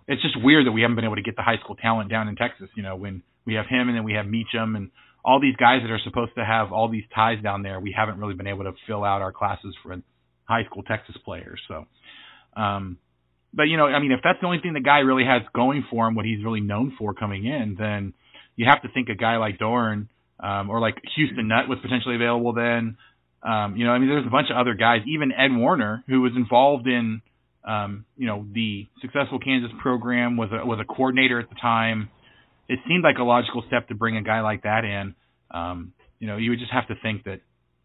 it's 0.07 0.21
just 0.21 0.35
weird 0.41 0.65
that 0.67 0.71
we 0.71 0.81
haven't 0.81 0.95
been 0.95 1.05
able 1.05 1.15
to 1.15 1.21
get 1.21 1.35
the 1.35 1.43
high 1.43 1.57
school 1.63 1.75
talent 1.75 2.09
down 2.09 2.27
in 2.27 2.35
Texas. 2.35 2.69
You 2.75 2.83
know, 2.83 2.95
when 2.95 3.23
we 3.45 3.55
have 3.55 3.67
him 3.67 3.87
and 3.87 3.95
then 3.95 4.03
we 4.03 4.13
have 4.13 4.25
Meacham 4.25 4.75
and 4.75 4.91
all 5.23 5.39
these 5.39 5.55
guys 5.55 5.81
that 5.83 5.91
are 5.91 5.99
supposed 6.03 6.33
to 6.35 6.45
have 6.45 6.71
all 6.71 6.89
these 6.89 7.03
ties 7.13 7.41
down 7.43 7.61
there, 7.61 7.79
we 7.79 7.93
haven't 7.95 8.17
really 8.17 8.33
been 8.33 8.47
able 8.47 8.63
to 8.63 8.73
fill 8.87 9.03
out 9.03 9.21
our 9.21 9.31
classes 9.31 9.75
for 9.83 9.95
high 10.45 10.63
school 10.65 10.83
Texas 10.83 11.15
players. 11.23 11.61
So, 11.67 11.85
um, 12.59 12.97
but 13.53 13.63
you 13.63 13.77
know, 13.77 13.85
I 13.85 13.99
mean, 13.99 14.11
if 14.11 14.21
that's 14.23 14.39
the 14.41 14.47
only 14.47 14.59
thing 14.59 14.73
the 14.73 14.79
guy 14.79 14.99
really 14.99 15.25
has 15.25 15.41
going 15.53 15.85
for 15.89 16.07
him, 16.07 16.15
what 16.15 16.25
he's 16.25 16.43
really 16.43 16.61
known 16.61 16.95
for 16.97 17.13
coming 17.13 17.45
in, 17.45 17.75
then 17.77 18.13
you 18.55 18.65
have 18.69 18.81
to 18.81 18.89
think 18.93 19.09
a 19.09 19.15
guy 19.15 19.37
like 19.37 19.59
Doeren 19.59 20.07
um, 20.39 20.69
or 20.69 20.79
like 20.79 20.95
Houston 21.15 21.47
Nutt 21.47 21.69
was 21.69 21.79
potentially 21.81 22.15
available 22.15 22.53
then. 22.53 22.97
Um, 23.43 23.75
you 23.75 23.85
know, 23.85 23.91
I 23.91 23.99
mean, 23.99 24.09
there's 24.09 24.25
a 24.25 24.29
bunch 24.29 24.49
of 24.51 24.57
other 24.57 24.75
guys, 24.75 25.01
even 25.07 25.31
Ed 25.31 25.49
Warinner, 25.51 26.03
who 26.07 26.21
was 26.21 26.33
involved 26.35 26.87
in, 26.87 27.21
um, 27.63 28.05
you 28.17 28.27
know, 28.27 28.45
the 28.53 28.87
successful 29.01 29.39
Kansas 29.39 29.71
program, 29.81 30.37
was 30.37 30.49
a 30.51 30.65
was 30.65 30.79
a 30.81 30.85
coordinator 30.85 31.39
at 31.39 31.49
the 31.49 31.55
time. 31.55 32.09
It 32.67 32.79
seemed 32.87 33.03
like 33.03 33.17
a 33.19 33.23
logical 33.23 33.63
step 33.67 33.87
to 33.89 33.95
bring 33.95 34.17
a 34.17 34.21
guy 34.21 34.41
like 34.41 34.63
that 34.63 34.85
in. 34.85 35.15
Um, 35.51 35.93
you 36.19 36.27
know, 36.27 36.37
you 36.37 36.51
would 36.51 36.59
just 36.59 36.71
have 36.71 36.87
to 36.87 36.95
think 37.01 37.25
that 37.25 37.41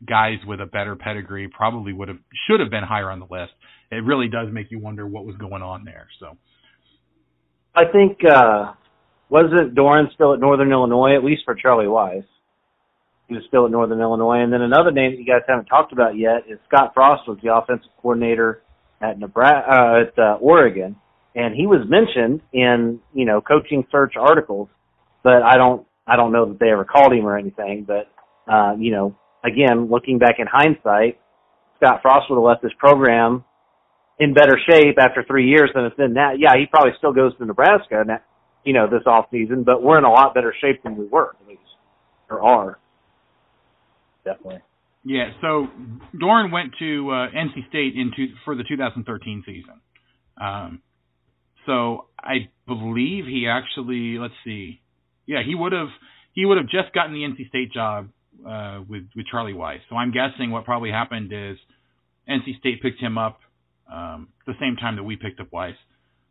guys 0.06 0.38
with 0.46 0.60
a 0.60 0.66
better 0.66 0.94
pedigree 0.94 1.48
probably 1.48 1.92
would 1.92 2.08
have 2.08 2.18
should 2.46 2.60
have 2.60 2.70
been 2.70 2.84
higher 2.84 3.10
on 3.10 3.18
the 3.18 3.26
list. 3.30 3.52
It 3.90 4.04
really 4.04 4.28
does 4.28 4.48
make 4.52 4.70
you 4.70 4.78
wonder 4.78 5.06
what 5.06 5.24
was 5.24 5.36
going 5.36 5.62
on 5.62 5.84
there. 5.84 6.08
So 6.20 6.36
I 7.74 7.84
think 7.90 8.18
uh 8.24 8.72
wasn't 9.28 9.74
Doeren 9.74 10.12
still 10.14 10.34
at 10.34 10.40
Northern 10.40 10.70
Illinois, 10.70 11.16
at 11.16 11.24
least 11.24 11.42
for 11.44 11.54
Charlie 11.54 11.86
Weis. 11.86 12.24
He 13.28 13.34
was 13.34 13.42
still 13.48 13.64
at 13.64 13.72
Northern 13.72 14.00
Illinois. 14.00 14.42
And 14.42 14.52
then 14.52 14.62
another 14.62 14.92
name 14.92 15.12
that 15.12 15.18
you 15.18 15.26
guys 15.26 15.42
haven't 15.48 15.66
talked 15.66 15.92
about 15.92 16.16
yet 16.16 16.44
is 16.48 16.60
Scott 16.68 16.92
Frost 16.94 17.26
was 17.26 17.38
the 17.42 17.52
offensive 17.52 17.90
coordinator 18.00 18.62
at 19.00 19.18
Nebraska 19.18 19.70
uh, 19.70 20.00
at 20.02 20.18
uh, 20.18 20.38
Oregon. 20.40 20.96
And 21.34 21.54
he 21.54 21.66
was 21.66 21.86
mentioned 21.88 22.40
in, 22.52 23.00
you 23.12 23.26
know, 23.26 23.40
coaching 23.40 23.86
search 23.92 24.14
articles, 24.18 24.68
but 25.22 25.42
I 25.42 25.56
don't 25.56 25.86
I 26.06 26.16
don't 26.16 26.32
know 26.32 26.48
that 26.48 26.58
they 26.58 26.70
ever 26.70 26.84
called 26.84 27.12
him 27.12 27.26
or 27.26 27.36
anything, 27.36 27.86
but 27.86 28.10
uh, 28.50 28.74
you 28.78 28.92
know, 28.92 29.16
again, 29.44 29.88
looking 29.90 30.18
back 30.18 30.36
in 30.38 30.46
hindsight, 30.50 31.20
Scott 31.76 32.00
Frost 32.00 32.30
would 32.30 32.36
have 32.36 32.44
left 32.44 32.62
this 32.62 32.72
program 32.78 33.44
in 34.18 34.32
better 34.32 34.58
shape 34.68 34.96
after 34.98 35.24
three 35.24 35.48
years 35.48 35.70
than 35.74 35.84
it's 35.84 35.96
been 35.96 36.14
now. 36.14 36.32
Yeah, 36.32 36.54
he 36.56 36.66
probably 36.66 36.92
still 36.98 37.12
goes 37.12 37.36
to 37.36 37.44
Nebraska, 37.44 38.02
now, 38.06 38.20
you 38.64 38.72
know, 38.72 38.88
this 38.88 39.02
off 39.06 39.26
season, 39.30 39.62
but 39.62 39.82
we're 39.82 39.98
in 39.98 40.04
a 40.04 40.10
lot 40.10 40.34
better 40.34 40.54
shape 40.60 40.82
than 40.82 40.96
we 40.96 41.06
were, 41.06 41.36
at 41.40 41.48
least, 41.48 41.60
or 42.30 42.42
are. 42.42 42.78
Definitely. 44.24 44.60
Yeah, 45.08 45.30
so 45.40 45.68
Doeren 46.20 46.50
went 46.50 46.72
to 46.80 47.10
uh, 47.10 47.30
NC 47.30 47.68
State 47.68 47.94
into 47.94 48.34
for 48.44 48.56
the 48.56 48.64
2013 48.64 49.44
season. 49.46 49.80
Um, 50.36 50.82
so 51.64 52.06
I 52.18 52.50
believe 52.66 53.24
he 53.26 53.46
actually 53.48 54.18
let's 54.18 54.34
see, 54.44 54.80
yeah, 55.24 55.42
he 55.46 55.54
would 55.54 55.70
have 55.70 55.90
he 56.32 56.44
would 56.44 56.56
have 56.58 56.66
just 56.66 56.92
gotten 56.92 57.12
the 57.12 57.20
NC 57.20 57.48
State 57.50 57.72
job 57.72 58.08
uh, 58.44 58.80
with 58.88 59.04
with 59.14 59.26
Charlie 59.30 59.52
Weis. 59.52 59.78
So 59.88 59.94
I'm 59.94 60.10
guessing 60.10 60.50
what 60.50 60.64
probably 60.64 60.90
happened 60.90 61.32
is 61.32 61.56
NC 62.28 62.58
State 62.58 62.82
picked 62.82 63.00
him 63.00 63.16
up 63.16 63.38
um, 63.88 64.30
the 64.44 64.54
same 64.58 64.74
time 64.74 64.96
that 64.96 65.04
we 65.04 65.14
picked 65.14 65.38
up 65.38 65.52
Weis. 65.52 65.76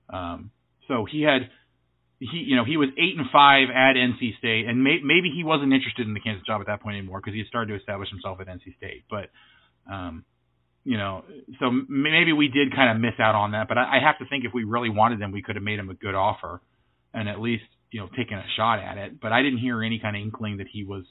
Um, 0.10 0.52
so 0.90 1.06
he 1.10 1.22
had 1.22 1.50
he 2.20 2.38
you 2.38 2.55
know 2.55 2.66
he 2.66 2.78
was 2.78 2.89
eight 2.97 3.18
and 3.18 3.28
five 3.32 3.70
at 3.70 3.95
NC 3.95 4.38
State, 4.38 4.68
and 4.68 4.84
may, 4.84 4.99
maybe 5.03 5.32
he 5.36 5.43
wasn't 5.43 5.74
interested 5.74 6.07
in 6.07 6.13
the 6.13 6.20
Kansas 6.20 6.45
job 6.45 6.61
at 6.61 6.68
that 6.68 6.82
point 6.82 6.97
anymore 6.97 7.20
because 7.20 7.34
he 7.34 7.39
had 7.39 7.47
started 7.47 7.74
to 7.74 7.80
establish 7.80 8.09
himself 8.09 8.39
at 8.39 8.47
NC 8.47 8.76
State. 8.78 9.03
But 9.09 9.30
um, 9.91 10.26
you 10.84 10.97
know, 10.97 11.24
so 11.59 11.68
m- 11.68 11.88
maybe 11.89 12.34
we 12.34 12.47
did 12.47 12.74
kind 12.76 12.91
of 12.91 13.01
miss 13.01 13.20
out 13.20 13.36
on 13.36 13.51
that. 13.51 13.68
But 13.68 13.78
I, 13.78 13.97
I 13.97 13.99
have 14.05 14.18
to 14.20 14.26
think 14.26 14.45
if 14.45 14.53
we 14.53 14.63
really 14.63 14.89
wanted 14.89 15.22
him, 15.22 15.32
we 15.32 15.41
could 15.41 15.55
have 15.55 15.63
made 15.63 15.80
him 15.80 15.89
a 15.89 15.95
good 15.95 16.16
offer, 16.16 16.61
and 17.13 17.28
at 17.30 17.39
least 17.39 17.66
you 17.91 17.99
know 17.99 18.07
taken 18.18 18.38
a 18.38 18.45
shot 18.55 18.80
at 18.80 18.97
it. 18.97 19.20
But 19.22 19.32
I 19.32 19.41
didn't 19.41 19.59
hear 19.59 19.84
any 19.84 19.99
kind 19.99 20.16
of 20.16 20.22
inkling 20.22 20.57
that 20.57 20.68
he 20.72 20.84
was 20.84 21.03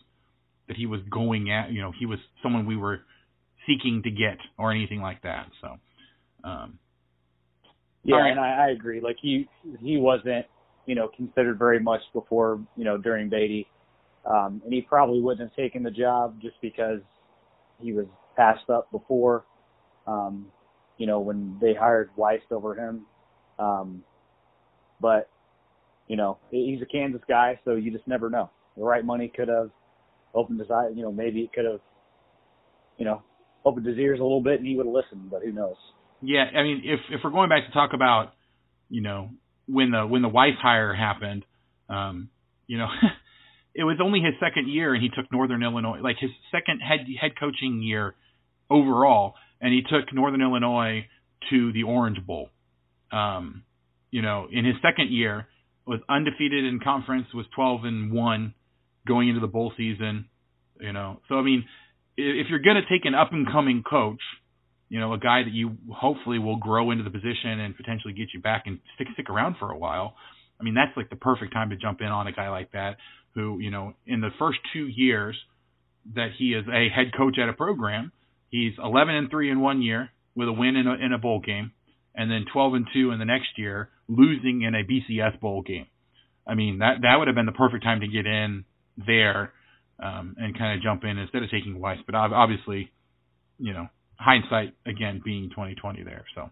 that 0.69 0.77
he 0.77 0.87
was 0.87 1.01
going 1.11 1.51
at 1.51 1.71
you 1.71 1.83
know 1.83 1.93
he 1.99 2.07
was 2.07 2.19
someone 2.43 2.67
we 2.67 2.77
were 2.77 3.01
seeking 3.67 4.03
to 4.05 4.11
get 4.11 4.39
or 4.59 4.71
anything 4.73 5.01
like 5.01 5.23
that. 5.23 5.49
So. 5.61 5.77
Um, 6.45 6.79
Yeah, 8.05 8.17
right. 8.17 8.31
and 8.33 8.41
I, 8.41 8.67
I 8.67 8.71
agree. 8.71 9.01
Like 9.01 9.17
he 9.21 9.49
he 9.81 9.97
wasn't, 9.97 10.45
you 10.87 10.95
know, 10.95 11.09
considered 11.09 11.59
very 11.59 11.81
much 11.81 12.01
before, 12.13 12.61
you 12.77 12.85
know, 12.85 12.99
during 12.99 13.29
Beaty. 13.29 13.67
Um 14.25 14.63
and 14.65 14.73
he 14.73 14.83
probably 14.83 15.21
wouldn't 15.21 15.49
have 15.49 15.57
taken 15.57 15.83
the 15.83 15.91
job 15.91 16.41
just 16.41 16.57
because 16.61 17.01
he 17.81 17.93
was 17.93 18.07
passed 18.37 18.69
up 18.71 18.91
before. 18.91 19.45
Um, 20.07 20.47
you 20.99 21.07
know, 21.07 21.21
when 21.21 21.57
they 21.61 21.75
hired 21.75 22.11
Weis 22.17 22.41
over 22.51 22.75
him. 22.75 23.07
Um 23.59 24.05
but, 25.01 25.29
you 26.09 26.17
know, 26.17 26.39
he's 26.51 26.81
a 26.81 26.87
Kansas 26.87 27.21
guy, 27.29 27.59
so 27.65 27.75
you 27.75 27.91
just 27.91 28.07
never 28.07 28.31
know. 28.31 28.51
The 28.77 28.83
right 28.83 29.05
money 29.05 29.31
could 29.35 29.49
have 29.49 29.71
opened 30.35 30.61
his 30.61 30.71
eye 30.71 30.89
you 30.95 31.03
know, 31.03 31.13
maybe 31.13 31.41
it 31.41 31.53
could 31.53 31.65
have 31.65 31.81
you 32.99 33.05
know, 33.05 33.23
opened 33.65 33.87
his 33.87 33.99
ears 33.99 34.21
a 34.21 34.23
little 34.23 34.43
bit 34.43 34.59
and 34.59 34.67
he 34.67 34.77
would 34.77 34.87
have 34.87 34.95
listened, 34.95 35.31
but 35.31 35.43
who 35.43 35.53
knows. 35.53 35.77
Yeah, 36.23 36.45
I 36.55 36.63
mean, 36.63 36.83
if 36.85 37.01
if 37.11 37.21
we're 37.23 37.31
going 37.31 37.49
back 37.49 37.67
to 37.67 37.73
talk 37.73 37.91
about, 37.93 38.33
you 38.89 39.03
know, 39.03 39.31
when 39.67 39.91
the 39.91 40.07
when 40.07 40.23
the 40.23 40.29
Weis 40.29 40.57
hire 40.61 40.95
happened, 40.95 41.45
um, 41.89 42.29
you 42.67 42.79
know, 42.79 42.89
it 43.75 43.85
was 43.85 43.99
only 44.03 44.21
his 44.21 44.35
second 44.41 44.69
year, 44.69 44.95
and 44.95 45.03
he 45.03 45.09
took 45.09 45.31
Northern 45.33 45.63
Illinois, 45.63 46.01
like 46.03 46.17
his 46.19 46.31
second 46.51 46.81
head 46.81 47.01
head 47.21 47.33
coaching 47.39 47.83
year 47.83 48.15
overall, 48.71 49.35
and 49.61 49.73
he 49.73 49.83
took 49.83 50.13
Northern 50.13 50.43
Illinois 50.43 51.07
to 51.51 51.73
the 51.73 51.83
Orange 51.85 52.25
Bowl. 52.27 52.49
Um, 53.13 53.65
you 54.11 54.23
know, 54.23 54.49
in 54.51 54.65
his 54.65 54.77
second 54.83 55.11
year, 55.13 55.47
was 55.87 56.01
undefeated 56.09 56.65
in 56.65 56.81
conference, 56.81 57.27
was 57.35 57.47
12 57.55 57.85
and 57.85 58.13
one 58.13 58.55
going 59.07 59.29
into 59.29 59.41
the 59.41 59.47
bowl 59.47 59.73
season. 59.77 60.27
You 60.81 60.93
know, 60.93 61.21
so 61.29 61.37
I 61.37 61.43
mean, 61.43 61.65
if 62.17 62.49
you're 62.51 62.61
going 62.61 62.77
to 62.77 62.89
take 62.89 63.05
an 63.05 63.15
up 63.15 63.33
and 63.33 63.47
coming 63.47 63.83
coach 63.89 64.21
you 64.89 65.01
know, 65.01 65.13
a 65.13 65.19
guy 65.19 65.43
that 65.43 65.53
you 65.53 65.77
hopefully 65.93 66.39
will 66.39 66.57
grow 66.57 66.91
into 66.91 67.05
the 67.05 67.11
position 67.11 67.61
and 67.61 67.77
potentially 67.77 68.13
get 68.13 68.29
you 68.35 68.41
back 68.41 68.65
and 68.67 68.79
stick 68.95 69.09
stick 69.15 69.31
around 69.31 69.57
for 69.59 69.71
a 69.71 69.79
while. 69.79 70.15
I 70.61 70.65
mean, 70.65 70.75
that's 70.75 70.97
like 70.97 71.11
the 71.11 71.17
perfect 71.17 71.53
time 71.53 71.71
to 71.71 71.77
jump 71.77 72.01
in 72.01 72.07
on 72.07 72.27
a 72.27 72.33
guy 72.33 72.49
like 72.49 72.73
that 72.73 72.97
who, 73.35 73.59
you 73.59 73.71
know, 73.71 73.95
in 74.07 74.21
the 74.21 74.31
first 74.39 74.59
2 74.73 74.87
years 74.87 75.37
that 76.15 76.29
he 76.39 76.53
is 76.53 76.65
a 76.69 76.89
head 76.95 77.13
coach 77.17 77.37
at 77.43 77.49
a 77.49 77.53
program, 77.53 78.13
he's 78.51 78.73
11 78.83 79.15
and 79.15 79.31
3 79.31 79.51
in 79.51 79.61
one 79.61 79.83
year 79.83 80.11
with 80.37 80.49
a 80.49 80.53
win 80.53 80.77
in 80.77 80.87
a, 80.87 80.95
in 80.95 81.13
a 81.13 81.19
bowl 81.19 81.41
game 81.41 81.73
and 82.15 82.31
then 82.31 82.45
12 82.53 82.75
and 82.75 82.87
2 82.93 83.11
in 83.11 83.19
the 83.19 83.25
next 83.25 83.59
year 83.59 83.89
losing 84.09 84.63
in 84.63 84.75
a 84.75 84.85
BCS 84.85 85.41
bowl 85.41 85.63
game. 85.63 85.87
I 86.47 86.55
mean, 86.55 86.79
that 86.79 86.99
that 87.03 87.17
would 87.19 87.27
have 87.27 87.35
been 87.35 87.47
the 87.47 87.53
perfect 87.53 87.85
time 87.85 88.01
to 88.01 88.07
get 88.07 88.27
in 88.27 88.65
there 88.99 89.53
um, 90.03 90.37
and 90.39 90.57
kind 90.57 90.77
of 90.77 90.83
jump 90.83 91.05
in 91.05 91.19
instead 91.19 91.43
of 91.43 91.51
taking 91.51 91.79
Weis. 91.79 91.99
But 92.05 92.15
obviously, 92.15 92.93
you 93.59 93.73
know, 93.73 93.89
hindsight 94.25 94.75
again 94.87 95.21
being 95.25 95.51
2020 95.51 96.03
there. 96.05 96.25
So, 96.35 96.51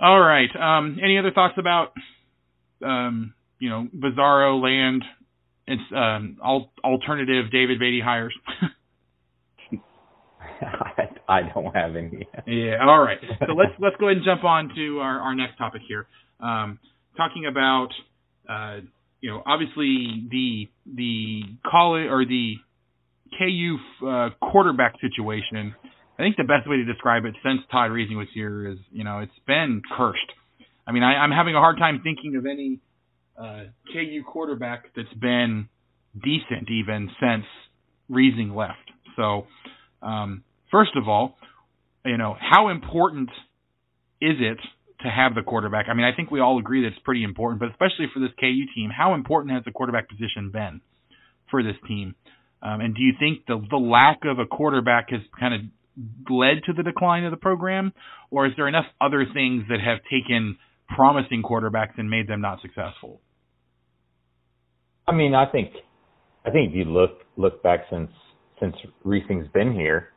all 0.00 0.20
right. 0.20 0.48
Um, 0.56 0.98
any 1.02 1.18
other 1.18 1.30
thoughts 1.30 1.54
about, 1.58 1.92
um, 2.84 3.34
you 3.58 3.70
know, 3.70 3.88
Bizarro 3.94 4.62
land? 4.62 5.04
It's 5.66 5.82
um, 5.96 6.36
al- 6.44 6.70
alternative 6.84 7.50
David 7.50 7.78
Beaty 7.78 8.00
hires. 8.00 8.34
I, 11.28 11.42
don't 11.54 11.74
have 11.74 11.96
any. 11.96 12.28
yeah. 12.46 12.76
All 12.86 13.00
right. 13.00 13.18
So 13.46 13.52
let's 13.54 13.72
let's 13.78 13.96
go 13.96 14.06
ahead 14.08 14.18
and 14.18 14.24
jump 14.24 14.44
on 14.44 14.70
to 14.74 14.98
our, 14.98 15.20
our 15.20 15.34
next 15.34 15.56
topic 15.56 15.82
here. 15.88 16.06
Um, 16.40 16.78
talking 17.16 17.46
about, 17.46 17.88
uh, 18.48 18.80
you 19.20 19.30
know, 19.30 19.42
obviously 19.46 20.26
the 20.30 20.68
the 20.94 21.42
college 21.68 22.06
or 22.10 22.24
the 22.24 22.56
KU 23.38 23.78
uh, 24.06 24.30
quarterback 24.40 24.94
situation. 25.00 25.74
I 26.18 26.22
think 26.22 26.36
the 26.36 26.44
best 26.44 26.68
way 26.68 26.76
to 26.76 26.84
describe 26.84 27.24
it 27.24 27.34
since 27.42 27.60
Todd 27.72 27.90
Reesing 27.90 28.16
was 28.16 28.28
here 28.32 28.68
is, 28.68 28.78
you 28.92 29.02
know, 29.02 29.18
it's 29.18 29.32
been 29.46 29.82
cursed. 29.96 30.32
I 30.86 30.92
mean, 30.92 31.02
I, 31.02 31.14
I'm 31.14 31.32
having 31.32 31.56
a 31.56 31.58
hard 31.58 31.78
time 31.78 32.00
thinking 32.04 32.36
of 32.36 32.46
any 32.46 32.78
uh, 33.36 33.64
KU 33.92 34.22
quarterback 34.24 34.84
that's 34.94 35.12
been 35.14 35.68
decent 36.14 36.70
even 36.70 37.10
since 37.20 37.44
Reesing 38.08 38.54
left. 38.54 38.78
So, 39.16 39.46
um, 40.02 40.44
first 40.70 40.92
of 40.96 41.08
all, 41.08 41.36
you 42.04 42.16
know, 42.16 42.36
how 42.38 42.68
important 42.68 43.30
is 44.20 44.36
it 44.38 44.58
to 45.02 45.08
have 45.08 45.34
the 45.34 45.42
quarterback? 45.42 45.86
I 45.88 45.94
mean, 45.94 46.06
I 46.06 46.14
think 46.14 46.30
we 46.30 46.40
all 46.40 46.58
agree 46.58 46.82
that 46.82 46.88
it's 46.88 46.98
pretty 47.04 47.24
important, 47.24 47.58
but 47.60 47.70
especially 47.70 48.06
for 48.12 48.20
this 48.20 48.30
KU 48.38 48.66
team, 48.74 48.90
how 48.96 49.14
important 49.14 49.54
has 49.54 49.64
the 49.64 49.72
quarterback 49.72 50.08
position 50.08 50.50
been 50.52 50.80
for 51.50 51.62
this 51.62 51.76
team? 51.88 52.14
Um, 52.62 52.80
and 52.80 52.94
do 52.94 53.02
you 53.02 53.14
think 53.18 53.46
the 53.46 53.60
the 53.68 53.76
lack 53.76 54.20
of 54.24 54.38
a 54.38 54.46
quarterback 54.46 55.10
has 55.10 55.20
kind 55.38 55.54
of 55.54 55.60
led 56.28 56.62
to 56.66 56.72
the 56.72 56.82
decline 56.82 57.24
of 57.24 57.30
the 57.30 57.36
program, 57.36 57.92
or 58.30 58.46
is 58.46 58.52
there 58.56 58.68
enough 58.68 58.86
other 59.00 59.26
things 59.32 59.64
that 59.68 59.80
have 59.80 59.98
taken 60.10 60.56
promising 60.94 61.42
quarterbacks 61.42 61.98
and 61.98 62.10
made 62.10 62.28
them 62.28 62.40
not 62.40 62.60
successful? 62.60 63.20
I 65.06 65.12
mean, 65.12 65.34
I 65.34 65.46
think, 65.50 65.70
I 66.46 66.50
think 66.50 66.70
if 66.70 66.76
you 66.76 66.84
look 66.84 67.20
look 67.36 67.62
back 67.62 67.80
since 67.90 68.10
since 68.60 68.74
Reesing's 69.04 69.48
been 69.52 69.72
here, 69.72 70.08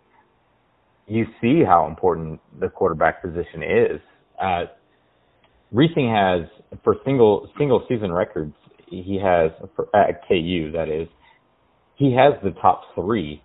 you 1.07 1.25
see 1.41 1.63
how 1.65 1.87
important 1.87 2.39
the 2.59 2.69
quarterback 2.69 3.21
position 3.21 3.63
is. 3.63 4.01
Uh, 4.41 4.65
Reesing 5.73 6.09
has 6.09 6.49
for 6.83 6.95
single 7.05 7.49
single 7.57 7.85
season 7.89 8.11
records, 8.11 8.53
he 8.87 9.19
has 9.21 9.51
for, 9.75 9.93
at 9.95 10.21
KU 10.27 10.71
that 10.71 10.87
is, 10.89 11.07
he 11.95 12.13
has 12.13 12.33
the 12.43 12.51
top 12.61 12.81
three. 12.95 13.41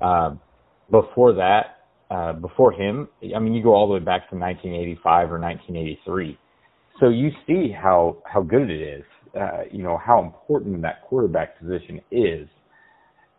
Uh, 0.00 0.34
before 0.90 1.32
that, 1.34 1.78
uh, 2.10 2.32
before 2.32 2.72
him, 2.72 3.08
I 3.34 3.38
mean, 3.38 3.52
you 3.52 3.62
go 3.62 3.74
all 3.74 3.86
the 3.86 3.94
way 3.94 4.00
back 4.00 4.30
to 4.30 4.36
1985 4.36 5.32
or 5.32 5.38
1983. 5.38 6.38
So 7.00 7.08
you 7.08 7.30
see 7.46 7.70
how 7.70 8.16
how 8.24 8.42
good 8.42 8.70
it 8.70 8.80
is. 8.80 9.04
Uh, 9.38 9.62
you 9.70 9.82
know 9.82 9.98
how 10.04 10.22
important 10.22 10.82
that 10.82 11.02
quarterback 11.02 11.58
position 11.58 12.00
is. 12.10 12.48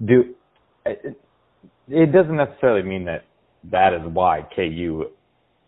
Do 0.05 0.33
it, 0.85 1.17
it 1.89 2.11
doesn't 2.13 2.37
necessarily 2.37 2.87
mean 2.87 3.05
that 3.05 3.25
that 3.71 3.93
is 3.93 4.01
why 4.13 4.47
KU 4.55 5.05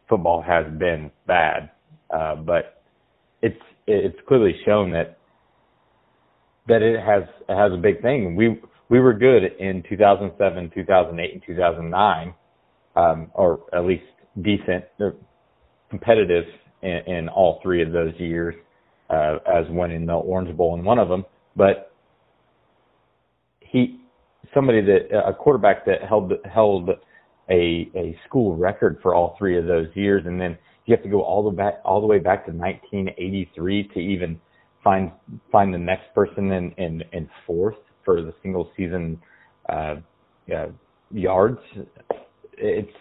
football 0.08 0.42
has 0.42 0.66
been 0.78 1.12
bad, 1.28 1.72
uh, 2.14 2.36
but 2.36 2.84
it's 3.42 3.60
it's 3.88 4.18
clearly 4.28 4.56
shown 4.66 4.92
that 4.92 5.18
that 6.68 6.82
it 6.82 7.00
has 7.00 7.24
it 7.50 7.56
has 7.56 7.74
a 7.74 7.78
big 7.78 8.02
thing. 8.02 8.36
We 8.36 8.60
we 8.92 9.00
were 9.00 9.14
good 9.14 9.44
in 9.58 9.84
2007, 9.88 10.72
2008, 10.76 11.34
and 11.34 11.44
2009, 11.48 12.34
um, 12.98 13.32
or 13.34 13.62
at 13.74 13.86
least 13.86 14.04
decent, 14.42 14.84
They're 15.00 15.16
competitive 15.89 16.44
in, 16.82 17.00
in 17.08 17.30
all 17.30 17.62
three 17.64 17.82
of 17.82 17.94
those 17.94 18.14
years, 18.18 18.54
uh, 19.10 19.38
as 19.48 19.66
winning 19.70 20.06
the 20.06 20.14
Orange 20.14 20.56
Bowl 20.58 20.76
in 20.76 20.84
one 20.84 21.00
of 21.00 21.08
them. 21.08 21.24
But 21.56 21.94
he, 23.62 24.02
somebody 24.54 24.82
that 24.82 25.08
a 25.26 25.34
quarterback 25.34 25.86
that 25.86 26.04
held 26.08 26.34
held 26.54 26.89
a 27.50 27.89
a 27.96 28.18
school 28.28 28.58
record 28.58 29.00
for 29.02 29.16
all 29.16 29.38
three 29.39 29.58
of 29.58 29.66
those 29.68 29.88
years, 29.96 30.24
and 30.26 30.39
then 30.39 30.58
you 30.86 30.94
have 30.94 31.04
to 31.04 31.10
go 31.10 31.22
all 31.22 31.50
the 31.50 31.56
back 31.56 31.76
all 31.86 32.02
the 32.02 32.08
way 32.08 32.20
back 32.20 32.46
to 32.46 32.52
1983 32.52 33.89
to 33.94 34.00
even 34.00 34.38
find 34.84 35.14
find 35.50 35.74
the 35.74 35.78
next 35.78 36.14
person 36.14 36.52
in 36.52 36.74
in, 36.78 37.02
in 37.14 37.30
fourth 37.48 37.78
for 38.04 38.22
the 38.22 38.34
single 38.41 38.72
season 38.76 39.20
uh, 39.70 39.95
uh, 40.56 40.68
yards. 41.12 41.60
It's 42.58 42.91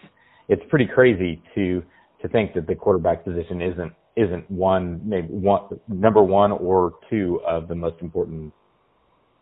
it's 0.49 0.63
pretty 0.69 0.87
crazy 0.87 1.43
to 1.55 1.83
to 2.23 2.29
think 2.29 2.55
that 2.55 2.67
the 2.67 2.75
quarterback 2.75 3.25
position 3.25 3.61
isn't 3.63 3.93
isn't 4.17 4.51
one 4.51 5.01
maybe 5.05 5.29
one 5.29 5.81
number 5.89 6.23
one 6.23 6.53
or 6.53 6.95
two 7.09 7.41
of 7.47 7.69
the 7.69 7.75
most 7.75 7.97
important 8.01 8.53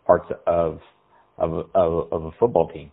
parts 0.07 0.27
of 0.47 0.81
of 1.39 1.69
of, 1.75 2.13
of 2.13 2.25
a 2.25 2.31
football 2.39 2.69
team. 2.69 2.91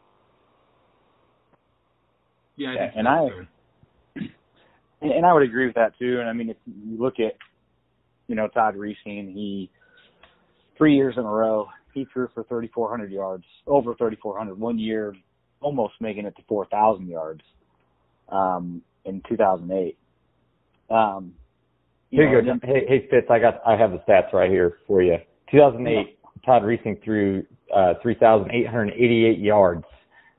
Yeah, 2.57 2.69
I 2.69 2.91
and. 2.97 3.07
I- 3.07 3.29
And, 5.01 5.11
and 5.11 5.25
I 5.25 5.33
would 5.33 5.43
agree 5.43 5.65
with 5.67 5.75
that 5.75 5.91
too. 5.99 6.19
And 6.21 6.29
I 6.29 6.33
mean, 6.33 6.49
if 6.49 6.57
you 6.65 6.97
look 6.97 7.19
at, 7.19 7.33
you 8.27 8.33
know, 8.35 8.47
Todd 8.47 8.75
Reesing, 8.75 9.33
he 9.33 9.69
three 10.77 10.95
years 10.95 11.15
in 11.17 11.25
a 11.25 11.29
row 11.29 11.67
he 11.95 12.05
threw 12.13 12.27
for 12.33 12.43
3,400 12.43 13.11
yards, 13.11 13.45
over 13.65 13.95
3,400. 13.95 14.59
One 14.59 14.77
year, 14.77 15.15
almost 15.61 15.93
making 15.99 16.25
it 16.25 16.35
to 16.35 16.43
4,000 16.47 17.07
yards, 17.07 17.41
um, 18.29 18.83
in 19.05 19.23
2008. 19.27 19.97
Um, 20.91 21.33
you 22.11 22.21
Here 22.21 22.43
know, 22.43 22.53
you 22.53 22.59
go. 22.59 22.67
Hey, 22.67 22.85
hey 22.87 23.07
Fitz, 23.09 23.27
I 23.31 23.39
got 23.39 23.61
I 23.65 23.75
have 23.75 23.91
the 23.91 23.97
stats 24.07 24.31
right 24.33 24.51
here 24.51 24.77
for 24.85 25.01
you. 25.01 25.17
2008, 25.49 26.19
Todd 26.45 26.61
Reesing 26.61 27.03
threw 27.03 27.43
uh, 27.75 27.95
3,888 28.03 29.39
yards. 29.39 29.85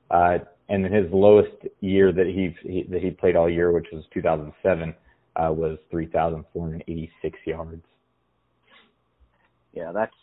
Uh, 0.09 0.37
and 0.69 0.83
then 0.83 0.91
his 0.91 1.05
lowest 1.11 1.55
year 1.81 2.11
that 2.11 2.27
he, 2.27 2.55
he 2.61 2.83
that 2.89 3.01
he 3.01 3.11
played 3.11 3.35
all 3.35 3.49
year, 3.49 3.71
which 3.71 3.87
was 3.91 4.03
2007, 4.13 4.93
uh, 5.35 5.51
was 5.51 5.77
3,486 5.91 7.39
yards. 7.45 7.83
Yeah, 9.73 9.91
that's 9.93 10.13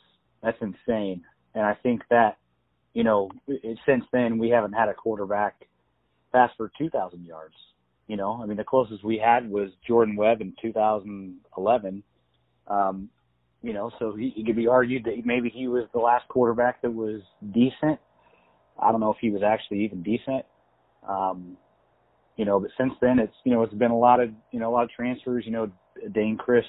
that's 0.44 0.60
insane, 0.60 1.24
and 1.54 1.64
I 1.64 1.74
think 1.82 2.02
that 2.10 2.36
you 2.92 3.04
know 3.04 3.30
it, 3.48 3.78
since 3.86 4.04
then 4.12 4.38
we 4.38 4.50
haven't 4.50 4.72
had 4.72 4.88
a 4.88 4.94
quarterback 4.94 5.66
pass 6.32 6.50
for 6.56 6.70
2,000 6.76 7.24
yards. 7.24 7.54
You 8.06 8.16
know, 8.16 8.40
I 8.42 8.46
mean 8.46 8.56
the 8.56 8.64
closest 8.64 9.02
we 9.02 9.18
had 9.18 9.48
was 9.48 9.70
Jordan 9.86 10.16
Webb 10.16 10.40
in 10.42 10.54
2011. 10.60 12.02
Um, 12.66 13.08
you 13.62 13.72
know, 13.72 13.90
so 13.98 14.14
he, 14.14 14.34
it 14.36 14.44
could 14.44 14.56
be 14.56 14.66
argued 14.66 15.04
that 15.04 15.24
maybe 15.24 15.48
he 15.48 15.68
was 15.68 15.84
the 15.94 15.98
last 15.98 16.28
quarterback 16.28 16.82
that 16.82 16.90
was 16.90 17.22
decent. 17.52 17.98
I 18.78 18.90
don't 18.90 19.00
know 19.00 19.12
if 19.12 19.18
he 19.20 19.30
was 19.30 19.42
actually 19.42 19.84
even 19.84 20.02
decent. 20.02 20.44
Um, 21.08 21.56
you 22.36 22.44
know, 22.44 22.60
but 22.60 22.70
since 22.76 22.92
then 23.00 23.18
it's 23.18 23.34
you 23.44 23.52
know 23.52 23.62
it's 23.62 23.74
been 23.74 23.90
a 23.90 23.98
lot 23.98 24.20
of 24.20 24.30
you 24.50 24.60
know 24.60 24.68
a 24.70 24.72
lot 24.72 24.84
of 24.84 24.90
transfers. 24.90 25.44
You 25.46 25.52
know, 25.52 25.72
Dayne 26.12 26.36
Crist, 26.36 26.68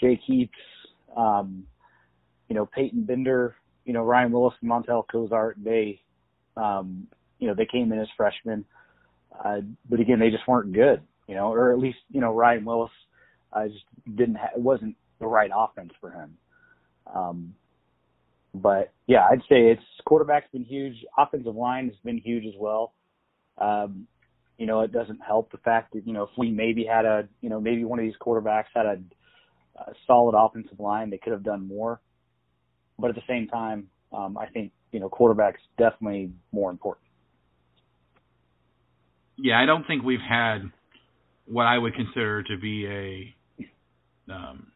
Jake 0.00 0.20
Heaps, 0.26 0.58
um, 1.16 1.64
you 2.48 2.54
know 2.54 2.66
Peyton 2.66 3.04
Bender, 3.04 3.56
you 3.84 3.92
know 3.92 4.02
Ryan 4.02 4.32
Willis, 4.32 4.54
Montel 4.62 5.04
Cozart. 5.10 5.56
They, 5.62 6.00
um, 6.56 7.06
you 7.38 7.48
know, 7.48 7.54
they 7.54 7.66
came 7.66 7.92
in 7.92 7.98
as 7.98 8.08
freshmen, 8.16 8.64
uh, 9.44 9.60
but 9.88 10.00
again 10.00 10.18
they 10.18 10.30
just 10.30 10.46
weren't 10.48 10.72
good. 10.72 11.02
You 11.26 11.34
know, 11.34 11.52
or 11.52 11.72
at 11.72 11.78
least 11.78 11.98
you 12.10 12.20
know 12.20 12.32
Ryan 12.32 12.64
Willis 12.64 12.92
uh, 13.52 13.68
just 13.68 13.84
didn't 14.16 14.36
ha- 14.36 14.50
it 14.56 14.60
wasn't 14.60 14.96
the 15.20 15.26
right 15.26 15.50
offense 15.54 15.92
for 16.00 16.10
him. 16.10 16.36
Um, 17.12 17.54
but 18.54 18.92
yeah, 19.06 19.26
I'd 19.30 19.42
say 19.42 19.70
it's 19.70 19.82
quarterback's 20.04 20.50
been 20.52 20.64
huge. 20.64 21.04
Offensive 21.16 21.54
line 21.54 21.88
has 21.88 21.96
been 22.04 22.18
huge 22.18 22.46
as 22.46 22.54
well. 22.58 22.94
Um, 23.58 24.06
you 24.58 24.66
know, 24.66 24.80
it 24.80 24.92
doesn't 24.92 25.20
help 25.26 25.50
the 25.52 25.58
fact 25.58 25.92
that 25.94 26.06
you 26.06 26.12
know 26.12 26.24
if 26.24 26.30
we 26.36 26.50
maybe 26.50 26.84
had 26.84 27.04
a 27.04 27.28
you 27.40 27.48
know 27.48 27.60
maybe 27.60 27.84
one 27.84 27.98
of 27.98 28.04
these 28.04 28.16
quarterbacks 28.20 28.66
had 28.74 28.86
a, 28.86 28.98
a 29.76 29.92
solid 30.06 30.36
offensive 30.36 30.80
line, 30.80 31.10
they 31.10 31.18
could 31.18 31.32
have 31.32 31.44
done 31.44 31.66
more. 31.66 32.00
But 32.98 33.10
at 33.10 33.14
the 33.14 33.22
same 33.28 33.46
time, 33.48 33.88
um, 34.12 34.36
I 34.36 34.46
think 34.46 34.72
you 34.92 35.00
know 35.00 35.08
quarterback's 35.08 35.60
definitely 35.78 36.32
more 36.52 36.70
important. 36.70 37.06
Yeah, 39.36 39.60
I 39.60 39.66
don't 39.66 39.86
think 39.86 40.02
we've 40.02 40.18
had 40.20 40.62
what 41.46 41.66
I 41.66 41.78
would 41.78 41.94
consider 41.94 42.42
to 42.42 42.58
be 42.58 42.86
a 42.86 43.34
um, 44.32 44.72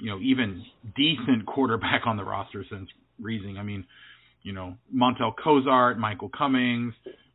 you 0.00 0.10
know, 0.10 0.18
even 0.20 0.64
decent 0.96 1.46
quarterback 1.46 2.06
on 2.06 2.16
the 2.16 2.24
roster 2.24 2.64
since 2.70 2.88
Reesing. 3.22 3.58
I 3.58 3.62
mean, 3.62 3.84
you 4.42 4.52
know, 4.52 4.76
Montel 4.94 5.32
Cozart, 5.42 5.98
Michael 5.98 6.30
Cummings, 6.30 6.94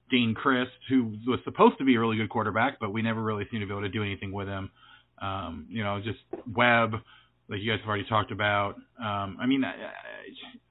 Dean 0.09 0.33
Christ, 0.33 0.71
who 0.89 1.15
was 1.27 1.39
supposed 1.43 1.77
to 1.77 1.85
be 1.85 1.95
a 1.95 1.99
really 1.99 2.17
good 2.17 2.29
quarterback, 2.29 2.79
but 2.79 2.91
we 2.91 3.01
never 3.01 3.21
really 3.21 3.45
seemed 3.51 3.61
to 3.61 3.67
be 3.67 3.73
able 3.73 3.81
to 3.81 3.89
do 3.89 4.03
anything 4.03 4.31
with 4.31 4.47
him. 4.47 4.71
Um, 5.21 5.67
you 5.69 5.83
know, 5.83 6.01
just 6.03 6.19
Webb, 6.53 6.95
like 7.49 7.59
you 7.61 7.71
guys 7.71 7.79
have 7.79 7.87
already 7.87 8.05
talked 8.05 8.31
about. 8.31 8.75
Um, 8.99 9.37
I 9.39 9.45
mean, 9.45 9.63
I, 9.63 9.73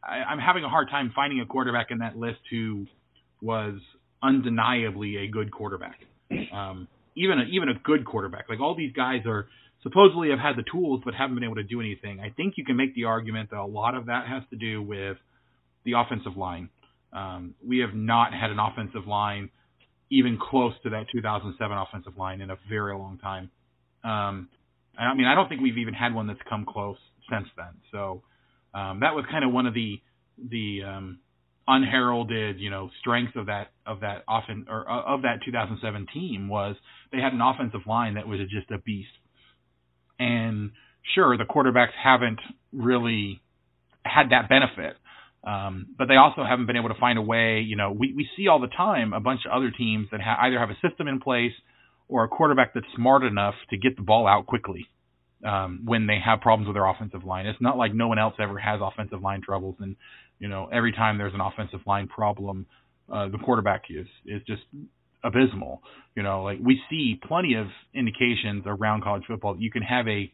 I, 0.03 0.17
I'm 0.25 0.39
having 0.39 0.65
a 0.65 0.69
hard 0.69 0.89
time 0.91 1.13
finding 1.15 1.41
a 1.41 1.47
quarterback 1.47 1.91
in 1.91 1.99
that 1.99 2.17
list 2.17 2.41
who 2.51 2.87
was 3.41 3.75
undeniably 4.23 5.19
a 5.19 5.29
good 5.29 5.53
quarterback. 5.53 5.99
Um, 6.53 6.89
even 7.17 7.39
a, 7.39 7.45
even 7.45 7.69
a 7.69 7.75
good 7.75 8.05
quarterback. 8.05 8.49
Like 8.49 8.61
all 8.61 8.75
these 8.75 8.93
guys 8.93 9.21
are 9.27 9.47
supposedly 9.83 10.31
have 10.31 10.39
had 10.39 10.57
the 10.57 10.65
tools 10.71 11.03
but 11.05 11.15
haven't 11.15 11.37
been 11.37 11.45
able 11.45 11.57
to 11.57 11.63
do 11.63 11.81
anything. 11.81 12.19
I 12.21 12.31
think 12.31 12.55
you 12.57 12.65
can 12.65 12.77
make 12.77 12.95
the 12.95 13.05
argument 13.05 13.51
that 13.51 13.59
a 13.59 13.67
lot 13.67 13.95
of 13.95 14.07
that 14.07 14.27
has 14.27 14.43
to 14.51 14.57
do 14.57 14.83
with 14.83 15.17
the 15.85 15.93
offensive 15.93 16.37
line. 16.37 16.71
Um, 17.13 17.55
we 17.65 17.79
have 17.79 17.95
not 17.95 18.33
had 18.33 18.51
an 18.51 18.59
offensive 18.59 19.07
line 19.07 19.51
even 20.11 20.39
close 20.41 20.75
to 20.83 20.91
that 20.91 21.07
2007 21.13 21.77
offensive 21.77 22.17
line 22.17 22.41
in 22.41 22.51
a 22.51 22.57
very 22.69 22.97
long 22.97 23.19
time. 23.19 23.51
Um, 24.03 24.49
I 24.99 25.15
mean, 25.15 25.27
I 25.27 25.35
don't 25.35 25.49
think 25.49 25.61
we've 25.61 25.79
even 25.79 25.95
had 25.95 26.15
one 26.15 26.27
that's 26.27 26.41
come 26.49 26.67
close 26.67 26.99
since 27.31 27.49
then. 27.57 27.75
So 27.93 28.23
um, 28.75 29.01
that 29.01 29.15
was 29.15 29.25
kind 29.31 29.45
of 29.45 29.53
one 29.53 29.67
of 29.67 29.75
the 29.75 30.01
the 30.51 30.81
um, 30.87 31.19
unheralded, 31.67 32.59
you 32.59 32.71
know, 32.71 32.91
strengths 33.01 33.37
of 33.37 33.47
that 33.47 33.69
of 33.87 34.01
that 34.01 34.25
often 34.29 34.67
or 34.69 34.89
of 34.89 35.23
that 35.23 35.41
2007 35.45 36.07
team 36.13 36.49
was 36.49 36.77
they 37.13 37.19
had 37.19 37.33
an 37.33 37.41
offensive 37.41 37.87
line 37.87 38.15
that 38.15 38.27
was 38.27 38.41
just 38.51 38.71
a 38.71 38.79
beast. 38.79 39.09
And 40.19 40.73
sure, 41.15 41.37
the 41.37 41.45
quarterbacks 41.45 41.95
haven't 42.03 42.41
really 42.73 43.41
had 44.05 44.31
that 44.31 44.49
benefit. 44.49 44.97
Um, 45.47 45.89
but 45.99 46.09
they 46.09 46.17
also 46.17 46.43
haven't 46.43 46.67
been 46.67 46.77
able 46.77 46.89
to 46.89 46.99
find 46.99 47.19
a 47.19 47.23
way. 47.23 47.61
You 47.61 47.77
know, 47.77 47.93
we, 47.93 48.15
we 48.15 48.27
see 48.37 48.49
all 48.49 48.61
the 48.61 48.69
time 48.69 49.13
a 49.13 49.21
bunch 49.21 49.41
of 49.45 49.53
other 49.53 49.71
teams 49.71 50.09
that 50.11 50.21
ha- 50.21 50.39
either 50.41 50.59
have 50.59 50.71
a 50.71 50.89
system 50.89 51.07
in 51.07 51.21
place 51.21 51.53
or 52.09 52.25
a 52.25 52.29
quarterback 52.29 52.75
that's 52.75 52.87
smart 52.95 53.25
enough 53.25 53.55
to 53.71 53.77
get 53.77 53.97
the 53.97 54.03
ball 54.03 54.27
out 54.27 54.47
quickly 54.47 54.87
um, 55.45 55.83
when 55.85 56.07
they 56.07 56.19
have 56.25 56.41
problems 56.41 56.67
with 56.67 56.77
their 56.77 56.87
offensive 56.87 57.25
line. 57.25 57.47
It's 57.47 57.61
not 57.61 57.77
like 57.77 57.95
no 57.95 58.09
one 58.09 58.19
else 58.19 58.35
ever 58.39 58.59
has 58.59 58.81
offensive 58.83 59.23
line 59.23 59.41
troubles, 59.43 59.77
and 59.81 59.97
you 60.39 60.49
know, 60.49 60.69
every 60.73 60.93
time 60.93 61.19
there's 61.19 61.35
an 61.35 61.41
offensive 61.41 61.81
line 61.87 62.09
problem, 62.09 62.67
uh, 63.13 63.29
the 63.29 63.39
quarterback 63.39 63.85
is 63.91 64.07
is 64.27 64.43
just 64.47 64.63
abysmal. 65.23 65.83
You 66.15 66.23
know, 66.23 66.43
like 66.43 66.59
we 66.63 66.81
see 66.91 67.21
plenty 67.27 67.55
of 67.55 67.67
indications 67.95 68.65
around 68.67 69.03
college 69.03 69.25
football 69.27 69.55
that 69.55 69.63
you 69.63 69.71
can 69.71 69.83
have 69.83 70.07
a 70.09 70.33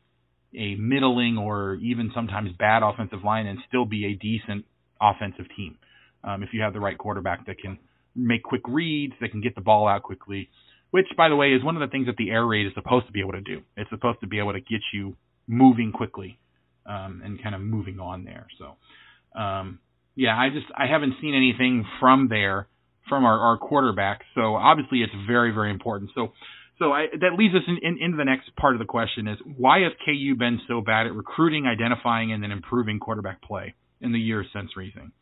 a 0.55 0.75
middling 0.75 1.39
or 1.39 1.75
even 1.77 2.11
sometimes 2.13 2.51
bad 2.59 2.83
offensive 2.83 3.23
line 3.25 3.47
and 3.47 3.61
still 3.69 3.85
be 3.85 4.07
a 4.07 4.15
decent 4.15 4.65
offensive 5.01 5.47
team 5.57 5.79
um, 6.25 6.43
if 6.43 6.51
you 6.53 6.63
have 6.63 6.73
the 6.73 6.81
right 6.81 6.97
quarterback 6.99 7.47
that 7.47 7.59
can 7.59 7.79
make 8.15 8.43
quick 8.43 8.63
reads, 8.67 9.15
that 9.21 9.31
can 9.31 9.41
get 9.41 9.55
the 9.55 9.61
ball 9.61 9.89
out 9.89 10.03
quickly. 10.03 10.49
Which, 10.91 11.07
by 11.17 11.29
the 11.29 11.37
way, 11.37 11.53
is 11.53 11.63
one 11.63 11.77
of 11.77 11.89
the 11.89 11.91
things 11.91 12.07
that 12.07 12.17
the 12.17 12.31
air 12.31 12.45
raid 12.45 12.67
is 12.67 12.73
supposed 12.75 13.07
to 13.07 13.13
be 13.13 13.21
able 13.21 13.33
to 13.33 13.41
do. 13.41 13.63
It's 13.77 13.91
supposed 13.91 14.21
to 14.21 14.27
be 14.27 14.39
able 14.39 14.53
to 14.53 14.61
get 14.61 14.81
you 14.93 15.17
moving 15.47 15.93
quickly 15.93 16.39
um, 16.87 17.23
and 17.25 17.41
kind 17.43 17.55
of 17.55 17.61
moving 17.61 18.01
on 18.01 18.25
there. 18.25 18.47
So, 18.59 19.41
um, 19.41 19.79
yeah, 20.17 20.37
I 20.37 20.49
just 20.51 20.67
I 20.77 20.87
haven't 20.87 21.15
seen 21.21 21.35
anything 21.35 21.85
from 22.01 22.29
there 22.29 22.67
from 23.09 23.25
our, 23.25 23.39
our 23.39 23.59
quarterback. 23.59 24.23
So 24.35 24.55
obviously 24.55 25.03
it's 25.03 25.13
very, 25.27 25.53
very 25.53 25.71
important. 25.71 26.11
So 26.15 26.33
so 26.79 26.93
I, 26.93 27.07
that 27.21 27.39
leads 27.39 27.55
us 27.55 27.63
in, 27.69 27.79
in, 27.83 27.99
into 28.01 28.17
the 28.17 28.25
next 28.25 28.57
part 28.57 28.75
of 28.75 28.79
the 28.79 28.87
question 28.87 29.29
is 29.29 29.39
why 29.59 29.81
has 29.81 29.93
KU 30.05 30.35
been 30.37 30.61
so 30.67 30.81
bad 30.81 31.07
at 31.07 31.15
recruiting, 31.15 31.67
identifying, 31.67 32.33
and 32.33 32.43
then 32.43 32.51
improving 32.51 32.99
quarterback 32.99 33.43
play 33.43 33.75
in 34.01 34.13
the 34.13 34.19
years 34.19 34.47
since 34.55 34.71
Reesing? 34.79 35.13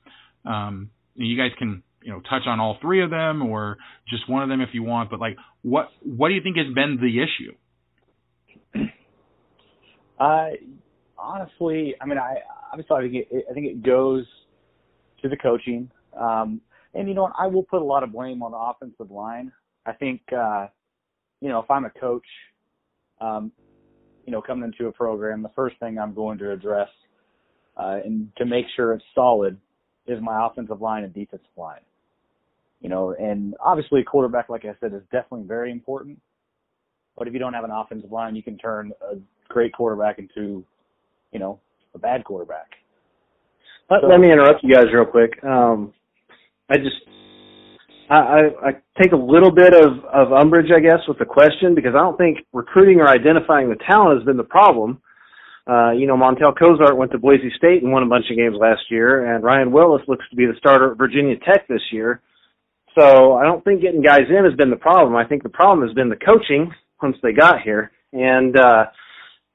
Um, 0.49 0.91
you 1.16 1.37
guys 1.37 1.51
can 1.59 1.83
you 2.03 2.13
know 2.13 2.21
touch 2.21 2.43
on 2.47 2.61
all 2.61 2.79
three 2.81 3.03
of 3.03 3.11
them 3.11 3.43
or 3.43 3.79
just 4.09 4.29
one 4.29 4.43
of 4.43 4.49
them 4.49 4.61
if 4.61 4.71
you 4.73 4.83
want, 4.83 5.11
but 5.11 5.21
like 5.21 5.37
what 5.63 5.89
what 6.03 6.29
do 6.29 6.35
you 6.35 6.43
think 6.43 6.57
has 6.57 6.73
been 6.75 6.99
the 7.01 7.21
issue? 7.23 7.53
Uh, 10.21 10.49
honestly, 11.17 11.95
I 12.01 12.07
mean, 12.07 12.19
I 12.19 12.39
obviously 12.73 12.97
I 12.97 13.01
think 13.03 13.15
it, 13.15 13.45
I 13.49 13.55
think 13.55 13.67
it 13.67 13.85
goes 13.85 14.25
to 15.23 15.29
the 15.29 15.37
coaching. 15.37 15.91
Um, 16.19 16.61
and 16.95 17.09
you 17.09 17.15
know 17.15 17.23
what? 17.23 17.35
I 17.39 17.47
will 17.47 17.63
put 17.63 17.83
a 17.83 17.85
lot 17.85 18.03
of 18.03 18.13
blame 18.13 18.43
on 18.43 18.53
the 18.53 18.57
offensive 18.57 19.11
line. 19.11 19.53
I 19.87 19.93
think, 19.93 20.21
uh, 20.37 20.67
you 21.41 21.49
know, 21.49 21.61
if 21.61 21.71
I'm 21.71 21.85
a 21.85 21.91
coach, 21.91 22.27
um, 23.21 23.53
you 24.25 24.33
know, 24.33 24.43
coming 24.43 24.65
into 24.65 24.89
a 24.89 24.93
program, 24.93 25.43
the 25.43 25.51
first 25.55 25.79
thing 25.81 25.99
I'm 25.99 26.15
going 26.15 26.39
to 26.39 26.53
address 26.53 26.89
uh, 27.77 27.99
and 28.05 28.29
to 28.39 28.45
make 28.45 28.67
sure 28.77 28.93
it's 28.93 29.05
solid 29.15 29.59
is 30.07 30.21
my 30.21 30.47
offensive 30.47 30.81
line 30.81 31.05
and 31.05 31.15
defensive 31.15 31.47
line. 31.57 31.81
You 32.81 32.89
know, 32.89 33.14
and 33.18 33.55
obviously 33.61 34.01
a 34.01 34.05
quarterback, 34.05 34.49
like 34.49 34.64
I 34.64 34.74
said, 34.81 34.95
is 34.95 35.03
definitely 35.11 35.47
very 35.47 35.72
important. 35.72 36.20
But 37.16 37.26
if 37.26 37.33
you 37.33 37.41
don't 37.41 37.55
have 37.55 37.64
an 37.64 37.72
offensive 37.72 38.12
line, 38.12 38.37
you 38.37 38.43
can 38.43 38.57
turn 38.57 38.93
a 39.03 39.16
great 39.49 39.72
quarterback 39.72 40.18
into, 40.18 40.64
you 41.33 41.41
know, 41.41 41.59
a 41.95 41.99
bad 41.99 42.24
quarterback. 42.24 42.70
Let, 43.91 44.03
so, 44.03 44.07
let 44.07 44.20
me 44.20 44.31
interrupt 44.31 44.62
you 44.62 44.72
guys 44.72 44.85
real 44.93 45.05
quick. 45.05 45.43
Um, 45.43 45.93
I 46.70 46.76
just 46.76 46.97
I, 48.11 48.16
I, 48.16 48.41
I 48.68 48.70
take 49.03 49.12
a 49.12 49.16
little 49.16 49.51
bit 49.51 49.74
of, 49.74 50.05
of 50.05 50.33
umbrage, 50.33 50.70
I 50.74 50.81
guess, 50.81 51.01
with 51.07 51.18
the 51.18 51.24
question 51.24 51.74
because 51.74 51.95
I 51.95 51.99
don't 51.99 52.16
think 52.16 52.39
recruiting 52.53 53.01
or 53.01 53.09
identifying 53.09 53.68
the 53.68 53.76
talent 53.87 54.18
has 54.18 54.24
been 54.24 54.37
the 54.37 54.45
problem. 54.45 55.01
Uh, 55.66 55.91
you 55.91 56.07
know, 56.07 56.16
Montel 56.16 56.59
Cozart 56.59 56.97
went 56.97 57.12
to 57.12 57.18
Boise 57.18 57.53
State 57.57 57.83
and 57.83 57.93
won 57.93 58.03
a 58.03 58.07
bunch 58.07 58.24
of 58.31 58.37
games 58.37 58.57
last 58.59 58.81
year, 58.91 59.35
and 59.35 59.45
Ryan 59.45 59.70
Willis 59.70 60.03
looks 60.09 60.24
to 60.31 60.37
be 60.37 60.47
the 60.47 60.55
starter 60.59 60.93
at 60.93 60.99
Virginia 60.99 61.37
Tech 61.41 61.68
this 61.68 61.83
year. 61.93 62.22
So 62.99 63.35
I 63.35 63.45
don't 63.45 63.63
think 63.65 63.83
getting 63.83 64.03
guys 64.03 64.27
in 64.29 64.45
has 64.45 64.55
been 64.55 64.71
the 64.71 64.77
problem. 64.77 65.15
I 65.15 65.25
think 65.25 65.43
the 65.43 65.49
problem 65.49 65.87
has 65.87 65.95
been 65.95 66.09
the 66.09 66.17
coaching 66.17 66.73
once 67.01 67.17
they 67.23 67.33
got 67.33 67.63
here. 67.63 67.93
And 68.13 68.59
uh, 68.59 68.87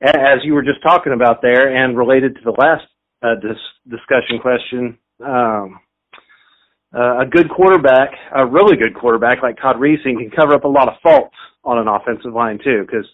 as 0.01 0.39
you 0.43 0.53
were 0.53 0.63
just 0.63 0.81
talking 0.81 1.13
about 1.13 1.41
there, 1.41 1.75
and 1.75 1.97
related 1.97 2.35
to 2.35 2.41
the 2.45 2.55
last 2.57 2.85
uh, 3.21 3.35
dis- 3.41 3.97
discussion 3.97 4.39
question, 4.39 4.97
um, 5.25 5.79
uh, 6.95 7.21
a 7.21 7.25
good 7.29 7.49
quarterback, 7.49 8.11
a 8.35 8.45
really 8.45 8.77
good 8.77 8.95
quarterback 8.95 9.41
like 9.41 9.57
Todd 9.57 9.77
Reesing 9.77 10.19
can 10.19 10.31
cover 10.33 10.53
up 10.53 10.63
a 10.63 10.67
lot 10.67 10.87
of 10.87 10.95
faults 11.01 11.35
on 11.63 11.79
an 11.79 11.87
offensive 11.87 12.33
line 12.33 12.59
too. 12.63 12.85
Because 12.85 13.05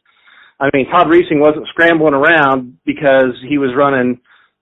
I 0.60 0.70
mean, 0.74 0.90
Todd 0.92 1.08
Reesing 1.08 1.40
wasn't 1.40 1.68
scrambling 1.70 2.14
around 2.14 2.78
because 2.86 3.34
he 3.48 3.58
was 3.58 3.72
running, 3.76 4.20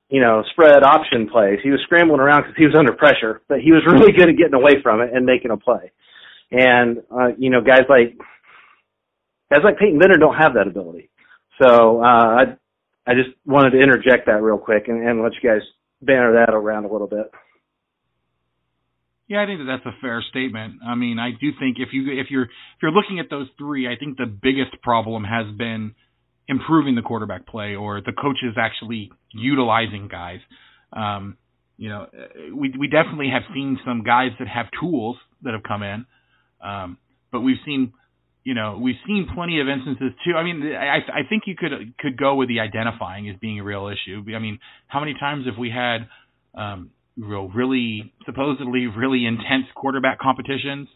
you 0.10 0.22
know, 0.22 0.44
spread 0.52 0.84
option 0.84 1.28
plays. 1.30 1.60
He 1.64 1.70
was 1.70 1.82
scrambling 1.84 2.22
around 2.22 2.44
because 2.44 2.56
he 2.58 2.66
was 2.66 2.76
under 2.78 2.94
pressure, 2.94 3.42
but 3.50 3.60
he 3.60 3.72
was 3.72 3.84
really 3.88 4.14
good 4.14 4.30
at 4.30 4.38
getting 4.38 4.54
away 4.54 4.82
from 4.82 5.02
it 5.02 5.12
and 5.14 5.26
making 5.26 5.52
a 5.52 5.58
play. 5.58 5.92
and 6.52 7.00
uh, 7.12 7.30
you 7.38 7.50
know 7.50 7.62
guys 7.62 7.84
like 7.90 8.18
guys 9.52 9.62
like 9.64 9.78
Peyton 9.78 10.00
Bender 10.00 10.18
don't 10.18 10.36
have 10.36 10.54
that 10.54 10.68
ability. 10.68 11.10
So 11.62 12.02
uh, 12.02 12.06
I 12.06 12.44
I 13.06 13.14
just 13.14 13.30
wanted 13.46 13.72
to 13.72 13.82
interject 13.82 14.28
that 14.28 14.42
real 14.42 14.58
quick 14.58 14.88
and, 14.88 15.08
and 15.08 15.24
let 15.24 15.34
you 15.42 15.50
guys 15.50 15.62
banner 16.02 16.34
that 16.34 16.54
around 16.54 16.86
a 16.86 16.92
little 16.92 17.08
bit. 17.08 17.32
Yeah, 19.28 19.44
I 19.44 19.46
think 19.46 19.60
that 19.60 19.66
that's 19.66 19.86
a 19.86 20.00
fair 20.00 20.24
statement. 20.30 20.76
I 20.88 20.96
mean, 20.96 21.20
I 21.20 21.32
do 21.32 21.52
think 21.60 21.78
if 21.80 21.90
you 21.92 22.20
if 22.20 22.28
you're 22.30 22.44
if 22.44 22.80
you're 22.82 22.92
looking 22.92 23.20
at 23.20 23.30
those 23.30 23.48
three, 23.58 23.88
I 23.88 23.98
think 24.00 24.18
the 24.18 24.26
biggest 24.26 24.82
problem 24.82 25.26
has 25.26 25.54
been 25.58 25.96
improving 26.48 26.96
the 26.96 27.02
quarterback 27.02 27.46
play 27.46 27.76
or 27.76 28.02
the 28.02 28.14
coaches 28.14 28.56
actually 28.58 29.12
utilizing 29.34 30.08
guys. 30.08 30.40
Um, 30.94 31.38
you 31.78 31.90
know, 31.90 32.08
we 32.56 32.74
we 32.78 32.88
definitely 32.88 33.30
have 33.32 33.44
seen 33.54 33.78
some 33.86 34.04
guys 34.04 34.32
that 34.40 34.48
have 34.48 34.66
tools 34.80 35.18
that 35.44 35.54
have 35.54 35.64
come 35.64 35.84
in, 35.84 36.06
um, 36.64 36.98
but 37.32 37.42
we've 37.42 37.58
seen, 37.66 37.94
you 38.44 38.56
know, 38.56 38.80
we've 38.82 38.96
seen 39.06 39.28
plenty 39.36 39.60
of 39.60 39.68
instances 39.68 40.12
too. 40.26 40.34
I 40.36 40.44
mean, 40.44 40.64
I 40.74 40.98
I 40.98 41.28
think 41.30 41.44
you 41.46 41.56
could 41.56 41.96
could 42.00 42.18
go 42.18 42.36
with 42.36 42.48
the 42.48 42.62
identifying 42.62 43.30
as 43.30 43.36
being 43.40 43.60
a 43.60 43.64
real 43.64 43.90
issue. 43.90 44.24
I 44.36 44.40
mean, 44.40 44.60
how 44.88 45.00
many 45.00 45.14
times 45.14 45.46
have 45.46 45.58
we 45.60 45.70
had 45.70 46.08
um, 46.56 46.90
real 47.16 47.48
really 47.50 48.12
supposedly 48.26 48.88
really 48.88 49.26
intense 49.26 49.66
quarterback 49.76 50.18
competitions? 50.20 50.88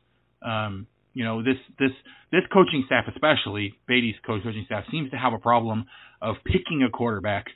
Um, 0.41 0.87
you 1.13 1.25
know, 1.25 1.43
this 1.43 1.57
this 1.79 1.91
this 2.31 2.41
coaching 2.53 2.83
staff, 2.85 3.05
especially 3.07 3.73
Beaty's 3.87 4.15
coaching 4.25 4.63
staff, 4.65 4.85
seems 4.91 5.11
to 5.11 5.17
have 5.17 5.33
a 5.33 5.39
problem 5.39 5.85
of 6.21 6.35
picking 6.45 6.83
a 6.87 6.89
quarterback 6.89 7.47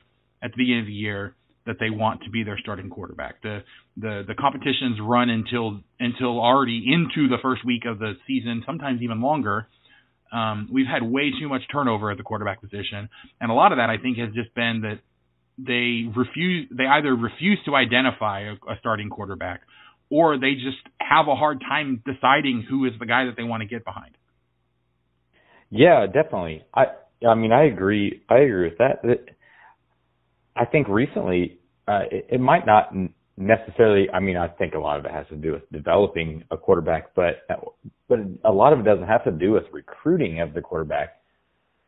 at 0.43 0.51
the 0.51 0.57
beginning 0.57 0.81
of 0.81 0.87
the 0.87 0.93
year 0.93 1.35
that 1.65 1.77
they 1.79 1.89
want 1.89 2.21
to 2.23 2.29
be 2.29 2.43
their 2.43 2.57
starting 2.59 2.89
quarterback. 2.89 3.41
The 3.41 3.63
the 3.97 4.23
the 4.27 4.35
competitions 4.35 4.99
run 5.01 5.29
until 5.29 5.81
until 5.99 6.39
already 6.39 6.83
into 6.85 7.27
the 7.27 7.37
first 7.41 7.65
week 7.65 7.83
of 7.85 7.99
the 7.99 8.13
season, 8.27 8.63
sometimes 8.65 9.01
even 9.01 9.21
longer. 9.21 9.67
Um, 10.31 10.67
we've 10.71 10.87
had 10.87 11.03
way 11.03 11.31
too 11.39 11.47
much 11.47 11.61
turnover 11.71 12.11
at 12.11 12.17
the 12.17 12.23
quarterback 12.23 12.59
position, 12.59 13.09
and 13.39 13.51
a 13.51 13.53
lot 13.53 13.71
of 13.71 13.77
that 13.77 13.89
I 13.89 13.97
think 13.97 14.17
has 14.17 14.33
just 14.33 14.53
been 14.53 14.81
that 14.81 14.99
they 15.57 16.11
refuse 16.13 16.67
they 16.71 16.85
either 16.85 17.15
refuse 17.15 17.59
to 17.65 17.75
identify 17.75 18.41
a, 18.41 18.53
a 18.69 18.77
starting 18.79 19.09
quarterback 19.09 19.61
or 20.09 20.37
they 20.37 20.53
just 20.53 20.77
have 20.99 21.27
a 21.27 21.35
hard 21.35 21.61
time 21.61 22.01
deciding 22.05 22.65
who 22.69 22.85
is 22.85 22.93
the 22.99 23.05
guy 23.05 23.25
that 23.25 23.35
they 23.37 23.43
want 23.43 23.61
to 23.61 23.67
get 23.67 23.83
behind. 23.83 24.17
Yeah, 25.69 26.05
definitely. 26.05 26.63
I 26.73 26.85
I 27.27 27.35
mean 27.35 27.51
I 27.51 27.65
agree 27.65 28.21
I 28.29 28.39
agree 28.39 28.69
with 28.69 28.77
that. 28.77 29.03
I 30.55 30.65
think 30.65 30.87
recently 30.87 31.59
uh, 31.87 32.03
it, 32.11 32.27
it 32.31 32.39
might 32.39 32.65
not 32.65 32.93
necessarily. 33.37 34.09
I 34.09 34.19
mean, 34.19 34.37
I 34.37 34.47
think 34.47 34.73
a 34.73 34.79
lot 34.79 34.99
of 34.99 35.05
it 35.05 35.11
has 35.11 35.27
to 35.27 35.35
do 35.35 35.53
with 35.53 35.69
developing 35.71 36.43
a 36.51 36.57
quarterback, 36.57 37.13
but 37.15 37.47
but 38.07 38.19
a 38.43 38.51
lot 38.51 38.73
of 38.73 38.79
it 38.79 38.83
doesn't 38.83 39.07
have 39.07 39.23
to 39.25 39.31
do 39.31 39.51
with 39.51 39.63
recruiting 39.71 40.41
of 40.41 40.53
the 40.53 40.61
quarterback. 40.61 41.19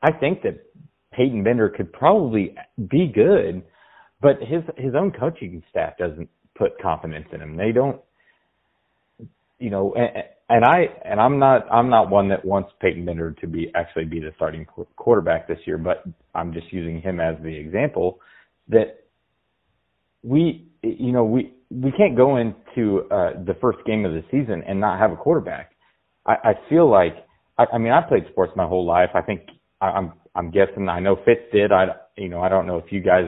I 0.01 0.11
think 0.11 0.43
that 0.43 0.65
Peyton 1.13 1.43
Bender 1.43 1.70
could 1.70 1.91
probably 1.91 2.55
be 2.89 3.11
good, 3.13 3.63
but 4.22 4.39
his 4.41 4.63
his 4.78 4.93
own 4.95 5.11
coaching 5.11 5.63
staff 5.70 5.97
doesn't 5.97 6.30
put 6.55 6.80
confidence 6.82 7.28
in 7.32 7.41
him. 7.41 7.55
They 7.55 7.72
don't, 7.72 8.01
you 9.60 9.70
know. 9.70 9.93
And, 9.95 10.24
and 10.49 10.64
I 10.64 10.86
and 11.03 11.20
I'm 11.20 11.39
not 11.39 11.70
I'm 11.72 11.89
not 11.89 12.10
one 12.10 12.30
that 12.30 12.43
wants 12.45 12.72
Peyton 12.80 13.05
Bender 13.05 13.32
to 13.41 13.47
be 13.47 13.72
actually 13.76 14.05
be 14.05 14.20
the 14.20 14.32
starting 14.36 14.66
quarterback 14.95 15.47
this 15.47 15.60
year, 15.66 15.78
but 15.78 16.03
I'm 16.34 16.53
just 16.53 16.72
using 16.72 17.01
him 17.01 17.20
as 17.20 17.36
the 17.43 17.53
example 17.53 18.20
that 18.70 19.03
we 20.24 20.68
you 20.84 21.12
know 21.12 21.24
we 21.26 21.53
we 21.70 21.91
can't 21.91 22.16
go 22.16 22.38
into 22.38 23.01
uh, 23.12 23.32
the 23.45 23.55
first 23.62 23.80
game 23.86 24.05
of 24.05 24.14
the 24.14 24.24
season 24.32 24.64
and 24.68 24.80
not 24.80 24.99
have 24.99 25.12
a 25.12 25.18
quarterback. 25.18 25.72
I, 26.26 26.36
I 26.43 26.53
feel 26.70 26.89
like 26.89 27.16
I, 27.58 27.66
I 27.74 27.78
mean 27.78 27.91
I 27.91 28.01
played 28.01 28.24
sports 28.32 28.53
my 28.55 28.66
whole 28.66 28.86
life. 28.86 29.10
I 29.16 29.22
think 29.22 29.41
I, 29.82 29.88
I'm 29.88 30.14
I'm 30.34 30.49
guessing 30.51 30.88
I 30.88 31.01
know 31.01 31.18
Fitz 31.26 31.41
did. 31.51 31.74
I 31.74 31.88
you 32.16 32.30
know 32.30 32.39
I 32.41 32.47
don't 32.47 32.68
know 32.68 32.78
if 32.78 32.89
you 32.91 33.01
guys 33.01 33.26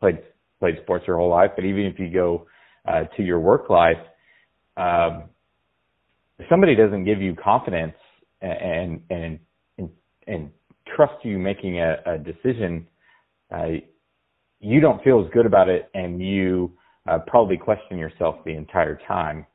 played 0.00 0.18
played 0.60 0.76
sports 0.82 1.04
your 1.06 1.18
whole 1.18 1.30
life, 1.30 1.50
but 1.56 1.66
even 1.66 1.84
if 1.84 1.98
you 1.98 2.08
go 2.10 2.46
uh, 2.88 3.04
to 3.16 3.22
your 3.22 3.40
work 3.40 3.68
life, 3.68 3.98
um, 4.78 5.24
if 6.38 6.46
somebody 6.48 6.74
doesn't 6.74 7.04
give 7.04 7.20
you 7.20 7.34
confidence 7.34 7.94
and 8.40 9.00
and 9.10 9.38
and, 9.78 9.90
and 10.26 10.50
trust 10.96 11.24
you 11.24 11.38
making 11.38 11.80
a, 11.80 11.96
a 12.06 12.18
decision, 12.18 12.86
uh, 13.50 13.66
you 14.60 14.80
don't 14.80 15.02
feel 15.02 15.22
as 15.24 15.30
good 15.32 15.46
about 15.46 15.68
it 15.68 15.90
and 15.94 16.22
you 16.22 16.72
uh, 17.06 17.18
probably 17.26 17.56
question 17.56 17.98
yourself 17.98 18.36
the 18.44 18.52
entire 18.52 18.98
time. 19.06 19.46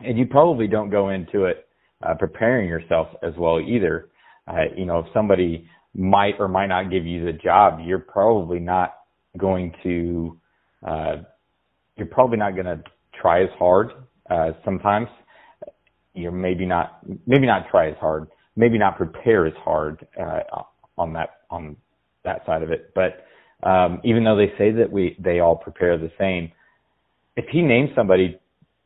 And 0.00 0.18
you 0.18 0.26
probably 0.26 0.66
don't 0.66 0.90
go 0.90 1.10
into 1.10 1.44
it 1.44 1.68
uh, 2.02 2.14
preparing 2.14 2.68
yourself 2.68 3.08
as 3.22 3.34
well 3.38 3.60
either. 3.60 4.08
Uh, 4.48 4.64
you 4.76 4.84
know, 4.84 5.00
if 5.00 5.06
somebody 5.14 5.68
might 5.94 6.34
or 6.38 6.48
might 6.48 6.66
not 6.66 6.90
give 6.90 7.06
you 7.06 7.24
the 7.24 7.32
job, 7.32 7.80
you're 7.84 7.98
probably 7.98 8.58
not 8.58 8.94
going 9.38 9.72
to, 9.82 10.38
uh, 10.86 11.16
you're 11.96 12.06
probably 12.06 12.38
not 12.38 12.54
going 12.54 12.66
to 12.66 12.82
try 13.20 13.42
as 13.42 13.50
hard, 13.58 13.90
uh, 14.30 14.50
sometimes. 14.64 15.08
You're 16.14 16.32
maybe 16.32 16.66
not, 16.66 16.98
maybe 17.26 17.46
not 17.46 17.68
try 17.70 17.88
as 17.88 17.96
hard, 17.98 18.28
maybe 18.56 18.78
not 18.78 18.96
prepare 18.96 19.46
as 19.46 19.54
hard, 19.64 20.06
uh, 20.20 20.40
on 20.98 21.12
that, 21.14 21.40
on 21.50 21.76
that 22.24 22.44
side 22.46 22.62
of 22.62 22.70
it. 22.70 22.92
But, 22.94 23.24
um, 23.62 24.00
even 24.04 24.24
though 24.24 24.36
they 24.36 24.52
say 24.58 24.72
that 24.72 24.90
we 24.90 25.16
they 25.20 25.40
all 25.40 25.56
prepare 25.56 25.96
the 25.96 26.10
same. 26.18 26.50
If 27.36 27.46
he 27.50 27.62
names 27.62 27.90
somebody 27.94 28.38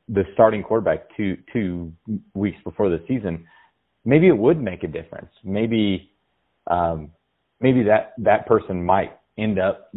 the 0.09 0.25
starting 0.35 0.63
quarterback 0.63 1.09
two 1.17 1.37
two 1.53 1.93
weeks 2.35 2.59
before 2.63 2.91
the 2.91 3.03
season, 3.09 3.47
maybe 4.05 4.29
it 4.29 4.37
would 4.37 4.61
make 4.61 4.83
a 4.85 4.87
difference. 4.89 5.31
Maybe 5.43 6.11
um, 6.67 7.11
maybe 7.61 7.83
that 7.85 8.15
that 8.19 8.47
person 8.47 8.85
might 8.85 9.19
end 9.39 9.59
up 9.59 9.91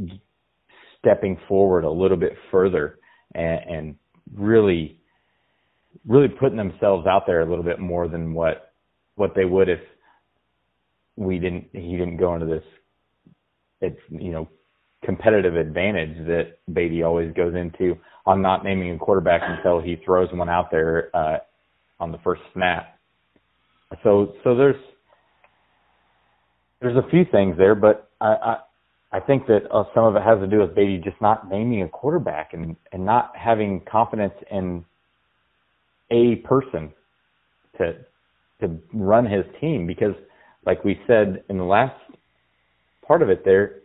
stepping 0.99 1.37
forward 1.47 1.83
a 1.83 1.91
little 1.91 2.17
bit 2.17 2.33
further 2.51 2.99
and, 3.35 3.59
and 3.69 3.95
really 4.35 4.98
really 6.07 6.27
putting 6.27 6.57
themselves 6.57 7.07
out 7.07 7.25
there 7.25 7.41
a 7.41 7.49
little 7.49 7.63
bit 7.63 7.79
more 7.79 8.07
than 8.07 8.33
what 8.33 8.73
what 9.15 9.33
they 9.35 9.45
would 9.45 9.69
if 9.69 9.79
we 11.15 11.37
didn't 11.39 11.67
he 11.73 11.91
didn't 11.91 12.17
go 12.17 12.33
into 12.33 12.45
this 12.45 12.63
it's 13.81 13.99
you 14.09 14.31
know 14.31 14.47
competitive 15.03 15.55
advantage 15.55 16.17
that 16.27 16.57
Beaty 16.73 17.03
always 17.03 17.33
goes 17.33 17.55
into 17.55 17.97
on 18.25 18.41
not 18.41 18.63
naming 18.63 18.91
a 18.91 18.97
quarterback 18.97 19.41
until 19.43 19.81
he 19.81 19.97
throws 20.05 20.29
one 20.33 20.49
out 20.49 20.69
there 20.71 21.09
uh, 21.15 21.37
on 21.99 22.11
the 22.11 22.17
first 22.19 22.41
snap. 22.53 22.97
So 24.03 24.33
so 24.43 24.55
there's 24.55 24.75
there's 26.81 26.97
a 26.97 27.09
few 27.09 27.25
things 27.31 27.57
there, 27.57 27.75
but 27.75 28.11
I 28.21 28.27
I, 28.27 28.57
I 29.11 29.19
think 29.19 29.47
that 29.47 29.61
uh, 29.71 29.85
some 29.95 30.03
of 30.03 30.15
it 30.15 30.21
has 30.21 30.39
to 30.39 30.47
do 30.47 30.59
with 30.59 30.75
Beaty 30.75 30.99
just 31.03 31.19
not 31.21 31.49
naming 31.49 31.81
a 31.81 31.89
quarterback 31.89 32.53
and 32.53 32.75
and 32.91 33.05
not 33.05 33.35
having 33.35 33.81
confidence 33.89 34.33
in 34.51 34.85
a 36.11 36.35
person 36.47 36.91
to 37.77 37.93
to 38.61 38.77
run 38.93 39.25
his 39.25 39.45
team 39.61 39.87
because 39.87 40.15
like 40.65 40.83
we 40.83 40.99
said 41.07 41.43
in 41.49 41.57
the 41.57 41.63
last 41.63 41.95
part 43.07 43.21
of 43.21 43.29
it 43.29 43.43
there 43.45 43.79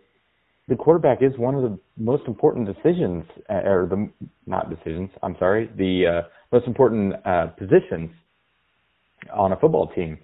the 0.68 0.76
quarterback 0.76 1.22
is 1.22 1.36
one 1.36 1.54
of 1.54 1.62
the 1.62 1.78
most 1.98 2.22
important 2.26 2.66
decisions, 2.66 3.24
uh, 3.50 3.68
or 3.68 3.86
the 3.86 4.10
not 4.46 4.70
decisions. 4.70 5.10
I'm 5.22 5.36
sorry, 5.38 5.70
the 5.76 6.22
uh, 6.24 6.28
most 6.52 6.66
important 6.66 7.14
uh, 7.26 7.48
positions 7.48 8.10
on 9.32 9.52
a 9.52 9.56
football 9.56 9.88
team. 9.94 10.18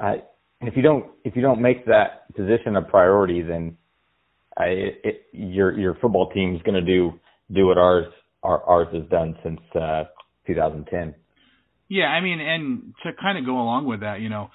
Uh, 0.00 0.14
and 0.60 0.68
if 0.68 0.76
you 0.76 0.82
don't 0.82 1.04
if 1.24 1.36
you 1.36 1.42
don't 1.42 1.60
make 1.60 1.84
that 1.86 2.34
position 2.34 2.76
a 2.76 2.82
priority, 2.82 3.42
then 3.42 3.76
it, 4.58 5.00
it, 5.04 5.22
your 5.32 5.78
your 5.78 5.94
football 6.00 6.30
team 6.30 6.54
is 6.56 6.62
going 6.62 6.74
to 6.74 6.80
do 6.80 7.12
do 7.52 7.66
what 7.66 7.76
ours 7.76 8.06
our, 8.42 8.62
ours 8.64 8.88
has 8.94 9.02
done 9.10 9.36
since 9.42 9.60
uh, 9.74 10.04
2010. 10.46 11.14
Yeah, 11.88 12.06
I 12.06 12.20
mean, 12.20 12.40
and 12.40 12.94
to 13.04 13.12
kind 13.20 13.38
of 13.38 13.44
go 13.44 13.60
along 13.60 13.86
with 13.86 14.00
that, 14.00 14.20
you 14.20 14.28
know, 14.28 14.50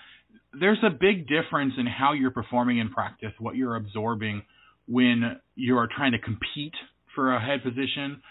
there's 0.57 0.79
a 0.84 0.89
big 0.89 1.27
difference 1.27 1.73
in 1.77 1.86
how 1.86 2.13
you're 2.13 2.32
performing 2.32 2.79
in 2.79 2.89
practice, 2.89 3.32
what 3.39 3.55
you're 3.55 3.75
absorbing 3.75 4.43
when 4.88 5.39
you 5.55 5.77
are 5.77 5.88
trying 5.88 6.11
to 6.11 6.19
compete 6.19 6.73
for 7.15 7.34
a 7.34 7.39
head 7.39 7.63
position 7.63 8.21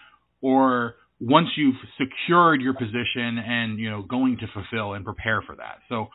or 0.43 0.97
once 1.21 1.49
you've 1.57 1.77
secured 1.99 2.61
your 2.61 2.75
position 2.75 3.39
and 3.39 3.79
you 3.79 3.91
know 3.91 4.03
going 4.03 4.39
to 4.39 4.47
fulfill 4.53 4.95
and 4.95 5.05
prepare 5.05 5.43
for 5.43 5.57
that. 5.57 5.79
So 5.89 6.09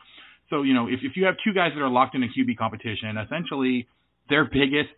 so 0.50 0.62
you 0.62 0.74
know 0.74 0.86
if 0.88 1.00
if 1.02 1.16
you 1.16 1.26
have 1.26 1.36
two 1.44 1.52
guys 1.52 1.70
that 1.74 1.80
are 1.80 1.90
locked 1.90 2.14
in 2.14 2.22
a 2.22 2.26
QB 2.26 2.56
competition, 2.58 3.16
essentially 3.16 3.86
their 4.28 4.44
biggest 4.44 4.94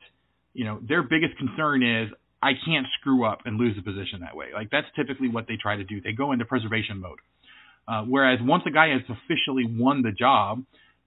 you 0.55 0.65
know 0.65 0.81
their 0.87 1.03
biggest 1.03 1.37
concern 1.39 1.83
is 1.83 2.11
I 2.43 2.53
can't 2.65 2.87
screw 3.01 3.25
up 3.25 3.41
and 3.45 3.59
lose 3.59 3.77
the 3.77 3.83
position 3.83 4.21
that 4.21 4.37
way. 4.37 4.47
Like 4.55 4.71
that's 4.71 4.87
typically 4.97 5.29
what 5.29 5.47
they 5.47 5.57
try 5.61 5.77
to 5.77 5.85
do. 5.85 6.01
They 6.01 6.13
go 6.13 6.33
into 6.33 6.45
preservation 6.45 7.01
mode. 7.01 7.19
Uh, 7.89 8.03
whereas 8.03 8.39
once 8.43 8.65
a 8.67 8.71
guy 8.71 8.89
has 8.89 9.01
officially 9.09 9.65
won 9.67 10.03
the 10.03 10.13
job, 10.13 10.63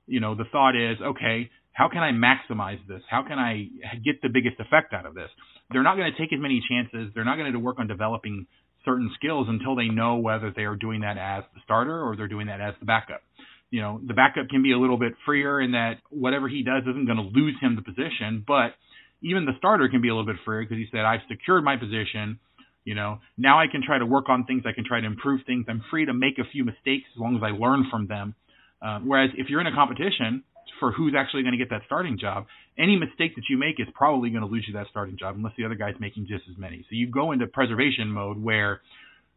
you 0.07 0.19
know 0.19 0.36
the 0.36 0.45
thought 0.51 0.75
is 0.75 0.97
okay 1.01 1.49
how 1.73 1.89
can 1.89 2.03
I 2.03 2.11
maximize 2.11 2.86
this? 2.88 3.01
How 3.09 3.23
can 3.23 3.39
I 3.39 3.69
get 4.03 4.21
the 4.21 4.29
biggest 4.29 4.59
effect 4.59 4.93
out 4.93 5.05
of 5.05 5.15
this? 5.15 5.29
They're 5.71 5.84
not 5.84 5.95
going 5.95 6.11
to 6.11 6.17
take 6.17 6.34
as 6.34 6.39
many 6.39 6.61
chances. 6.67 7.11
They're 7.15 7.25
not 7.25 7.38
going 7.38 7.51
to 7.51 7.59
work 7.59 7.79
on 7.79 7.88
developing 7.88 8.45
certain 8.84 9.09
skills 9.15 9.47
until 9.49 9.75
they 9.75 9.88
know 9.88 10.17
whether 10.17 10.51
they 10.55 10.63
are 10.63 10.75
doing 10.75 11.01
that 11.01 11.17
as 11.17 11.43
the 11.53 11.61
starter 11.63 12.01
or 12.01 12.15
they're 12.15 12.27
doing 12.27 12.47
that 12.47 12.59
as 12.59 12.73
the 12.79 12.86
backup. 12.86 13.21
You 13.69 13.82
know, 13.82 14.01
the 14.05 14.13
backup 14.13 14.49
can 14.49 14.63
be 14.63 14.73
a 14.73 14.77
little 14.77 14.97
bit 14.97 15.13
freer 15.25 15.61
in 15.61 15.71
that 15.71 15.99
whatever 16.09 16.49
he 16.49 16.61
does 16.63 16.84
isn't 16.84 17.05
going 17.05 17.17
to 17.17 17.32
lose 17.39 17.55
him 17.61 17.77
the 17.77 17.82
position, 17.82 18.43
but 18.45 18.75
even 19.21 19.45
the 19.45 19.53
starter 19.57 19.88
can 19.88 20.01
be 20.01 20.09
a 20.09 20.11
little 20.15 20.25
bit 20.25 20.41
freer 20.43 20.63
because 20.63 20.77
he 20.77 20.88
said, 20.91 21.01
I've 21.01 21.21
secured 21.29 21.63
my 21.63 21.77
position. 21.77 22.39
You 22.84 22.95
know, 22.95 23.19
now 23.38 23.59
I 23.59 23.67
can 23.67 23.82
try 23.86 23.99
to 23.99 24.05
work 24.05 24.27
on 24.29 24.45
things. 24.45 24.63
I 24.65 24.71
can 24.73 24.84
try 24.86 24.99
to 24.99 25.05
improve 25.05 25.41
things. 25.45 25.65
I'm 25.69 25.84
free 25.91 26.05
to 26.05 26.13
make 26.13 26.39
a 26.39 26.43
few 26.51 26.65
mistakes 26.65 27.05
as 27.15 27.19
long 27.19 27.36
as 27.36 27.43
I 27.43 27.49
learn 27.49 27.86
from 27.91 28.07
them. 28.07 28.34
Uh, 28.82 28.99
whereas 28.99 29.29
if 29.38 29.49
you're 29.49 29.61
in 29.61 29.67
a 29.67 29.75
competition 29.75 30.43
for 30.79 30.91
who's 30.91 31.13
actually 31.15 31.43
going 31.43 31.51
to 31.51 31.59
get 31.59 31.69
that 31.69 31.84
starting 31.86 32.17
job, 32.19 32.47
any 32.77 32.97
mistake 32.97 33.36
that 33.36 33.43
you 33.49 33.57
make 33.57 33.79
is 33.79 33.88
probably 33.93 34.32
going 34.32 34.41
to 34.41 34.47
lose 34.47 34.65
you 34.67 34.73
that 34.73 34.88
starting 34.89 35.15
job 35.17 35.36
unless 35.36 35.53
the 35.57 35.65
other 35.65 35.75
guy's 35.75 35.93
making 35.99 36.25
just 36.27 36.43
as 36.49 36.57
many. 36.57 36.79
So 36.89 36.95
you 36.95 37.07
go 37.07 37.32
into 37.32 37.45
preservation 37.45 38.07
mode 38.07 38.41
where 38.41 38.82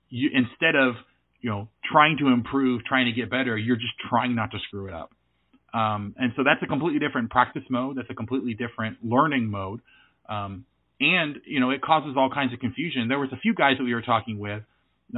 you 0.09 0.31
instead 0.33 0.75
of 0.75 0.95
you 1.43 1.51
know 1.51 1.69
trying 1.93 2.17
to 2.19 2.29
improve, 2.29 2.85
trying 2.87 3.07
to 3.07 3.13
get 3.13 3.31
better, 3.31 3.59
you're 3.59 3.77
just 3.77 3.93
trying 4.09 4.35
not 4.35 4.53
to 4.53 4.59
screw 4.67 4.89
it 4.89 4.95
up. 4.95 5.11
Um, 5.75 6.15
and 6.17 6.33
so 6.37 6.45
that's 6.45 6.63
a 6.63 6.67
completely 6.67 7.01
different 7.01 7.31
practice 7.31 7.65
mode. 7.69 7.97
That's 7.97 8.09
a 8.09 8.15
completely 8.15 8.55
different 8.55 8.99
learning 9.03 9.51
mode. 9.51 9.81
Um, 10.29 10.65
and 11.01 11.37
you 11.45 11.61
know 11.61 11.71
it 11.71 11.83
causes 11.83 12.15
all 12.17 12.31
kinds 12.31 12.53
of 12.53 12.61
confusion. 12.61 13.09
There 13.09 13.19
was 13.19 13.31
a 13.33 13.37
few 13.37 13.55
guys 13.55 13.79
that 13.79 13.85
we 13.85 13.95
were 13.95 14.03
talking 14.03 14.39
with, 14.39 14.63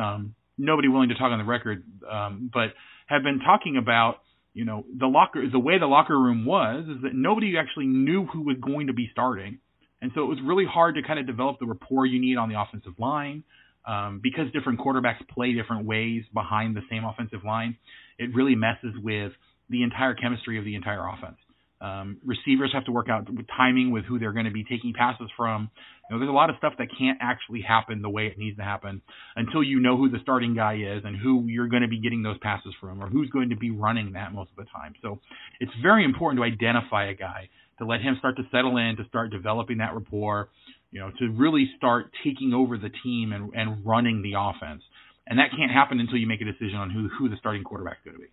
um, 0.00 0.34
nobody 0.58 0.88
willing 0.88 1.10
to 1.10 1.14
talk 1.14 1.30
on 1.30 1.38
the 1.38 1.44
record, 1.44 1.84
um, 2.10 2.50
but 2.52 2.74
have 3.06 3.22
been 3.22 3.40
talking 3.40 3.76
about 3.76 4.20
you 4.54 4.64
know 4.64 4.84
the 4.98 5.06
locker 5.06 5.44
the 5.50 5.58
way 5.58 5.78
the 5.78 5.86
locker 5.86 6.18
room 6.18 6.44
was 6.44 6.84
is 6.84 7.02
that 7.02 7.14
nobody 7.14 7.54
actually 7.58 7.86
knew 7.86 8.26
who 8.26 8.42
was 8.42 8.56
going 8.60 8.86
to 8.88 8.92
be 8.92 9.08
starting, 9.12 9.58
and 10.00 10.10
so 10.14 10.22
it 10.22 10.26
was 10.26 10.38
really 10.44 10.66
hard 10.66 10.94
to 10.96 11.02
kind 11.02 11.18
of 11.18 11.26
develop 11.26 11.58
the 11.58 11.66
rapport 11.66 12.06
you 12.06 12.20
need 12.20 12.36
on 12.36 12.48
the 12.48 12.60
offensive 12.60 12.98
line. 12.98 13.44
Um, 13.86 14.18
because 14.20 14.50
different 14.52 14.80
quarterbacks 14.80 15.22
play 15.32 15.52
different 15.52 15.86
ways 15.86 16.24
behind 16.34 16.74
the 16.74 16.80
same 16.90 17.04
offensive 17.04 17.44
line, 17.44 17.76
it 18.18 18.34
really 18.34 18.56
messes 18.56 18.96
with 19.00 19.30
the 19.70 19.84
entire 19.84 20.14
chemistry 20.14 20.58
of 20.58 20.64
the 20.64 20.74
entire 20.74 21.06
offense. 21.06 21.36
Um, 21.80 22.18
receivers 22.24 22.70
have 22.72 22.86
to 22.86 22.92
work 22.92 23.08
out 23.10 23.28
timing 23.56 23.90
with 23.90 24.04
who 24.04 24.18
they're 24.18 24.32
going 24.32 24.46
to 24.46 24.50
be 24.50 24.64
taking 24.64 24.94
passes 24.96 25.28
from. 25.36 25.70
You 26.08 26.14
know, 26.14 26.20
there's 26.20 26.30
a 26.30 26.32
lot 26.32 26.48
of 26.48 26.56
stuff 26.56 26.74
that 26.78 26.88
can't 26.98 27.18
actually 27.20 27.60
happen 27.60 28.00
the 28.00 28.08
way 28.08 28.26
it 28.26 28.38
needs 28.38 28.56
to 28.56 28.62
happen 28.62 29.02
until 29.34 29.62
you 29.62 29.80
know 29.80 29.96
who 29.96 30.08
the 30.08 30.18
starting 30.22 30.54
guy 30.54 30.74
is 30.74 31.02
and 31.04 31.16
who 31.16 31.44
you're 31.46 31.68
going 31.68 31.82
to 31.82 31.88
be 31.88 32.00
getting 32.00 32.22
those 32.22 32.38
passes 32.38 32.72
from 32.80 33.02
or 33.02 33.08
who's 33.08 33.28
going 33.30 33.50
to 33.50 33.56
be 33.56 33.70
running 33.70 34.12
that 34.12 34.32
most 34.32 34.50
of 34.56 34.64
the 34.64 34.70
time. 34.70 34.94
So 35.02 35.18
it's 35.60 35.72
very 35.82 36.04
important 36.04 36.40
to 36.40 36.44
identify 36.44 37.10
a 37.10 37.14
guy, 37.14 37.50
to 37.78 37.84
let 37.84 38.00
him 38.00 38.16
start 38.18 38.36
to 38.36 38.44
settle 38.50 38.78
in, 38.78 38.96
to 38.96 39.04
start 39.08 39.30
developing 39.30 39.78
that 39.78 39.94
rapport, 39.94 40.48
you 40.92 41.00
know, 41.00 41.10
to 41.18 41.28
really 41.30 41.68
start 41.76 42.10
taking 42.24 42.54
over 42.54 42.78
the 42.78 42.90
team 43.02 43.32
and, 43.32 43.52
and 43.54 43.84
running 43.84 44.22
the 44.22 44.34
offense. 44.38 44.82
And 45.26 45.38
that 45.40 45.50
can't 45.56 45.72
happen 45.72 46.00
until 46.00 46.16
you 46.16 46.26
make 46.26 46.40
a 46.40 46.44
decision 46.44 46.76
on 46.76 46.88
who, 46.88 47.08
who 47.18 47.28
the 47.28 47.36
starting 47.36 47.64
quarterback 47.64 47.98
is 47.98 48.04
going 48.04 48.16
to 48.16 48.22
be. 48.22 48.30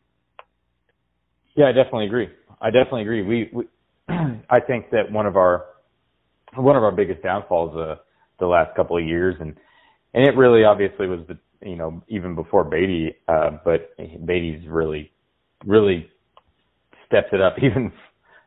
Yeah, 1.55 1.65
I 1.65 1.71
definitely 1.71 2.05
agree. 2.07 2.29
I 2.61 2.69
definitely 2.69 3.01
agree. 3.03 3.21
We, 3.23 3.49
we 3.53 3.65
I 4.49 4.59
think 4.59 4.89
that 4.91 5.11
one 5.11 5.25
of 5.25 5.37
our 5.37 5.65
one 6.55 6.75
of 6.75 6.83
our 6.83 6.91
biggest 6.91 7.23
downfalls 7.23 7.75
uh, 7.75 7.95
the 8.39 8.47
last 8.47 8.75
couple 8.75 8.97
of 8.97 9.05
years, 9.05 9.35
and 9.39 9.55
and 10.13 10.25
it 10.27 10.35
really 10.37 10.63
obviously 10.63 11.07
was 11.07 11.19
the 11.27 11.37
you 11.67 11.75
know 11.75 12.03
even 12.07 12.35
before 12.35 12.63
Beaty, 12.63 13.15
uh, 13.27 13.51
but 13.63 13.95
Beaty's 14.25 14.67
really 14.67 15.11
really 15.65 16.09
stepped 17.07 17.33
it 17.33 17.41
up 17.41 17.55
even 17.63 17.91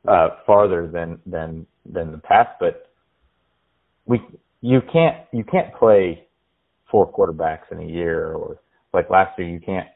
uh, 0.09 0.28
farther 0.46 0.88
than 0.88 1.18
than 1.26 1.66
than 1.90 2.12
the 2.12 2.18
past. 2.18 2.50
But 2.61 2.90
we 4.07 4.20
you 4.61 4.80
can't 4.92 5.26
you 5.32 5.44
can't 5.44 5.74
play 5.74 6.24
four 6.90 7.11
quarterbacks 7.12 7.70
in 7.72 7.80
a 7.80 7.86
year, 7.86 8.32
or 8.32 8.59
like 8.92 9.11
last 9.11 9.38
year 9.38 9.48
you 9.48 9.61
can't 9.61 9.88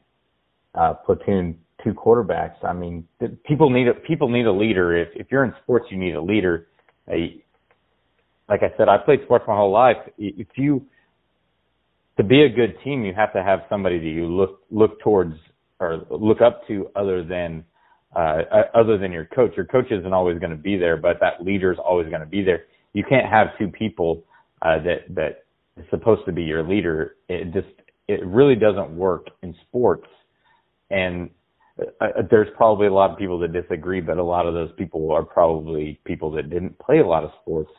uh, 0.75 0.95
platoon 0.95 1.59
two 1.85 1.93
quarterbacks. 1.93 2.63
I 2.65 2.73
mean, 2.73 3.07
people 3.47 3.71
need 3.71 3.89
a 3.89 3.95
people 3.95 4.29
need 4.29 4.47
a 4.47 4.53
leader. 4.53 4.97
If 4.97 5.09
if 5.15 5.27
you're 5.31 5.45
in 5.45 5.55
sports, 5.63 5.87
you 5.91 5.99
need 5.99 6.15
a 6.15 6.23
leader. 6.23 6.69
A, 7.09 7.43
like 8.49 8.63
I 8.63 8.77
said, 8.77 8.89
I 8.89 8.99
played 8.99 9.21
sports 9.25 9.45
my 9.47 9.57
whole 9.57 9.73
life. 9.73 9.97
If 10.19 10.49
you 10.57 10.85
to 12.17 12.25
be 12.25 12.43
a 12.43 12.49
good 12.49 12.77
team, 12.85 13.05
you 13.05 13.15
have 13.15 13.33
to 13.33 13.43
have 13.43 13.61
somebody 13.69 13.99
that 13.99 14.05
you 14.05 14.27
look 14.27 14.61
look 14.71 15.01
towards 15.01 15.35
or 15.79 16.03
look 16.11 16.43
up 16.43 16.67
to, 16.69 16.89
other 16.95 17.25
than 17.25 17.65
uh, 18.15 18.43
other 18.75 18.99
than 18.99 19.13
your 19.13 19.25
coach. 19.27 19.53
Your 19.57 19.67
coach 19.67 19.87
isn't 19.91 20.13
always 20.13 20.39
going 20.39 20.51
to 20.51 20.57
be 20.57 20.77
there, 20.77 20.97
but 20.97 21.19
that 21.21 21.43
leader 21.43 21.73
is 21.73 21.79
always 21.79 22.09
going 22.09 22.21
to 22.21 22.27
be 22.27 22.43
there. 22.43 22.65
You 22.93 23.05
can't 23.09 23.27
have 23.27 23.49
two 23.59 23.69
people 23.69 24.25
uh, 24.63 24.83
that 24.83 25.15
that 25.15 25.45
is 25.77 25.85
supposed 25.91 26.27
to 26.27 26.33
be 26.33 26.43
your 26.43 26.63
leader. 26.63 27.17
It 27.29 27.53
just 27.53 27.69
it 28.09 28.25
really 28.27 28.57
doesn't 28.57 28.95
work 28.97 29.29
in 29.43 29.55
sports. 29.69 30.09
And 30.91 31.31
uh, 32.01 32.07
there's 32.31 32.49
probably 32.57 32.87
a 32.87 32.93
lot 32.93 33.11
of 33.11 33.19
people 33.19 33.39
that 33.41 33.53
disagree, 33.53 34.01
but 34.01 34.19
a 34.19 34.23
lot 34.23 34.47
of 34.47 34.55
those 34.55 34.71
people 34.77 35.13
are 35.13 35.23
probably 35.23 36.01
people 36.05 36.31
that 36.33 36.51
didn't 36.51 36.79
play 36.79 36.99
a 36.99 37.07
lot 37.07 37.25
of 37.25 37.31
sports 37.43 37.71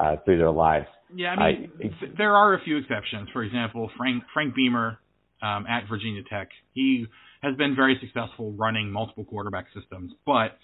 uh, 0.00 0.16
through 0.24 0.38
their 0.38 0.50
lives. 0.50 0.86
Yeah, 1.14 1.30
I 1.30 1.52
mean, 1.52 1.72
I, 1.80 2.06
there 2.16 2.34
are 2.34 2.54
a 2.54 2.62
few 2.64 2.78
exceptions. 2.78 3.28
For 3.32 3.42
example, 3.42 3.90
Frank 3.96 4.24
Frank 4.32 4.54
Beamer 4.54 4.98
um, 5.42 5.66
at 5.66 5.88
Virginia 5.88 6.22
Tech, 6.30 6.48
he 6.72 7.06
has 7.42 7.56
been 7.56 7.74
very 7.76 7.98
successful 8.00 8.52
running 8.52 8.90
multiple 8.90 9.24
quarterback 9.24 9.66
systems, 9.74 10.12
but 10.24 10.56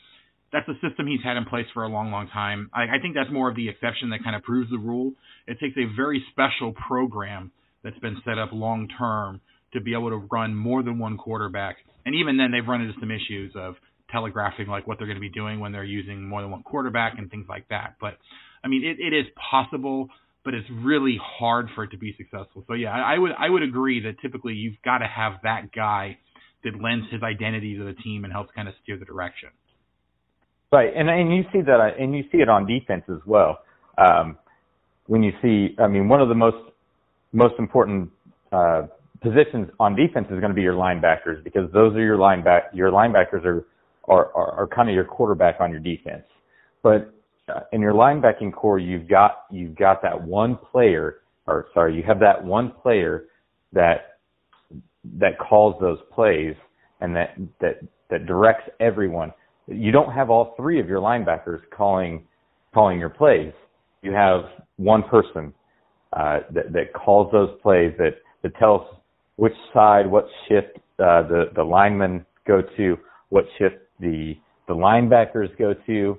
that's 0.53 0.69
a 0.69 0.75
system 0.87 1.07
he's 1.07 1.23
had 1.23 1.37
in 1.37 1.45
place 1.45 1.67
for 1.75 1.85
a 1.85 1.89
long, 1.89 2.11
long 2.11 2.29
time. 2.29 2.71
I, 2.73 2.85
I 2.85 2.99
think 3.03 3.15
that's 3.15 3.31
more 3.31 3.51
of 3.51 3.57
the 3.57 3.69
exception 3.69 4.11
that 4.11 4.25
kind 4.25 4.35
of 4.35 4.43
proves 4.43 4.71
the 4.71 4.79
rule. 4.79 5.13
It 5.47 5.59
takes 5.61 5.77
a 5.77 5.95
very 5.95 6.25
special 6.31 6.73
program 6.73 7.51
that's 7.85 7.99
been 7.99 8.17
set 8.25 8.39
up 8.39 8.51
long 8.53 8.89
term 8.99 9.41
to 9.75 9.81
be 9.81 9.93
able 9.93 10.09
to 10.09 10.27
run 10.31 10.55
more 10.55 10.83
than 10.83 10.99
one 10.99 11.19
quarterback 11.19 11.77
and 12.09 12.17
even 12.17 12.39
then, 12.39 12.51
they've 12.51 12.67
run 12.67 12.81
into 12.81 12.99
some 12.99 13.11
issues 13.11 13.53
of 13.55 13.75
telegraphing 14.11 14.67
like 14.67 14.87
what 14.87 14.97
they're 14.97 15.07
going 15.07 15.19
to 15.19 15.21
be 15.21 15.29
doing 15.29 15.61
when 15.61 15.73
they're 15.73 15.85
using 15.85 16.27
more 16.27 16.41
than 16.41 16.51
one 16.51 16.63
quarterback 16.63 17.19
and 17.19 17.31
things 17.31 17.45
like 17.51 17.69
that. 17.69 17.97
But 18.01 18.17
I 18.65 18.69
mean, 18.69 18.83
it, 18.83 18.97
it 18.99 19.15
is 19.15 19.27
possible, 19.51 20.09
but 20.43 20.55
it's 20.55 20.67
really 20.71 21.21
hard 21.23 21.69
for 21.75 21.85
it 21.85 21.91
to 21.91 21.99
be 21.99 22.15
successful. 22.17 22.65
So 22.67 22.73
yeah, 22.73 22.93
I, 22.93 23.17
I 23.17 23.19
would 23.19 23.33
I 23.39 23.51
would 23.51 23.63
agree 23.63 24.01
that 24.05 24.23
typically 24.23 24.55
you've 24.55 24.81
got 24.83 24.99
to 24.99 25.07
have 25.07 25.35
that 25.43 25.71
guy 25.71 26.17
that 26.65 26.81
lends 26.83 27.13
his 27.13 27.23
identity 27.23 27.77
to 27.77 27.85
the 27.85 27.93
team 27.93 28.25
and 28.25 28.33
helps 28.33 28.53
kind 28.57 28.69
of 28.69 28.75
steer 28.83 28.97
the 28.97 29.05
direction. 29.05 29.51
Right, 30.73 30.91
and 30.97 31.11
and 31.11 31.37
you 31.37 31.43
see 31.53 31.61
that, 31.61 31.93
and 32.01 32.17
you 32.17 32.25
see 32.33 32.39
it 32.39 32.49
on 32.49 32.67
defense 32.67 33.05
as 33.11 33.21
well. 33.27 33.59
Um, 33.99 34.39
when 35.09 35.23
you 35.23 35.33
see, 35.43 35.77
I 35.79 35.89
mean, 35.89 36.09
one 36.09 36.23
of 36.23 36.31
the 36.31 36.35
most 36.35 36.73
most 37.35 37.57
important 37.59 38.09
uh, 38.51 38.85
positions 39.21 39.69
on 39.81 39.97
defense 39.97 40.27
is 40.31 40.41
going 40.41 40.51
to 40.51 40.55
be 40.55 40.63
your 40.63 40.75
linebackers 40.75 41.43
because 41.45 41.71
those 41.73 41.95
are 41.95 42.03
your 42.03 42.19
lineback 42.19 42.63
your 42.73 42.91
linebackers 42.91 43.45
are 43.45 43.67
are 44.05 44.33
are, 44.35 44.53
are 44.53 44.67
kind 44.67 44.89
of 44.89 44.95
your 44.95 45.05
quarterback 45.05 45.57
on 45.61 45.71
your 45.71 45.81
defense. 45.81 46.25
But 46.83 47.13
uh, 47.49 47.61
in 47.73 47.81
your 47.81 47.95
linebacking 47.95 48.53
core, 48.53 48.79
you've 48.79 49.09
got 49.09 49.45
you've 49.51 49.77
got 49.77 50.03
that 50.03 50.21
one 50.21 50.57
player, 50.71 51.21
or 51.47 51.67
sorry, 51.75 51.97
you 51.97 52.03
have 52.03 52.21
that 52.21 52.43
one 52.43 52.73
player 52.83 53.27
that 53.73 54.19
that 55.19 55.39
calls 55.39 55.81
those 55.81 55.99
plays 56.15 56.55
and 57.01 57.15
that 57.17 57.37
that 57.61 57.81
that 58.11 58.27
directs 58.27 58.69
everyone. 58.81 59.33
You 59.67 59.93
don't 59.93 60.13
have 60.13 60.31
all 60.31 60.55
three 60.57 60.81
of 60.81 60.89
your 60.89 61.01
linebackers 61.01 61.61
calling 61.77 62.27
calling 62.73 62.99
your 62.99 63.11
plays. 63.11 63.53
You 64.03 64.13
have 64.13 64.43
one 64.77 65.03
person 65.03 65.53
uh, 66.13 66.41
that 66.53 66.73
that 66.73 66.93
calls 66.93 67.33
those 67.33 67.51
plays 67.63 67.93
that 67.99 68.17
that 68.43 68.57
tells 68.59 68.83
which 69.39 69.55
side, 69.73 70.05
what 70.11 70.27
shift 70.49 70.79
uh, 70.99 71.23
the 71.23 71.45
the 71.55 71.63
linemen 71.63 72.27
go 72.47 72.61
to, 72.77 72.97
what 73.29 73.45
shift 73.57 73.77
the 74.01 74.35
the 74.67 74.75
linebackers 74.75 75.57
go 75.57 75.75
to. 75.87 76.19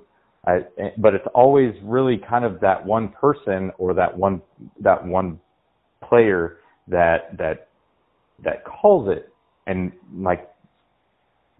But 0.96 1.14
it's 1.14 1.26
always 1.34 1.74
really 1.82 2.18
kind 2.28 2.46
of 2.46 2.60
that 2.60 2.84
one 2.84 3.10
person 3.10 3.72
or 3.76 3.92
that 3.92 4.16
one 4.16 4.40
that 4.80 5.06
one 5.06 5.38
player 6.08 6.60
that 6.88 7.36
that 7.36 7.68
that 8.42 8.64
calls 8.64 9.14
it. 9.14 9.30
And 9.66 9.92
like 10.16 10.48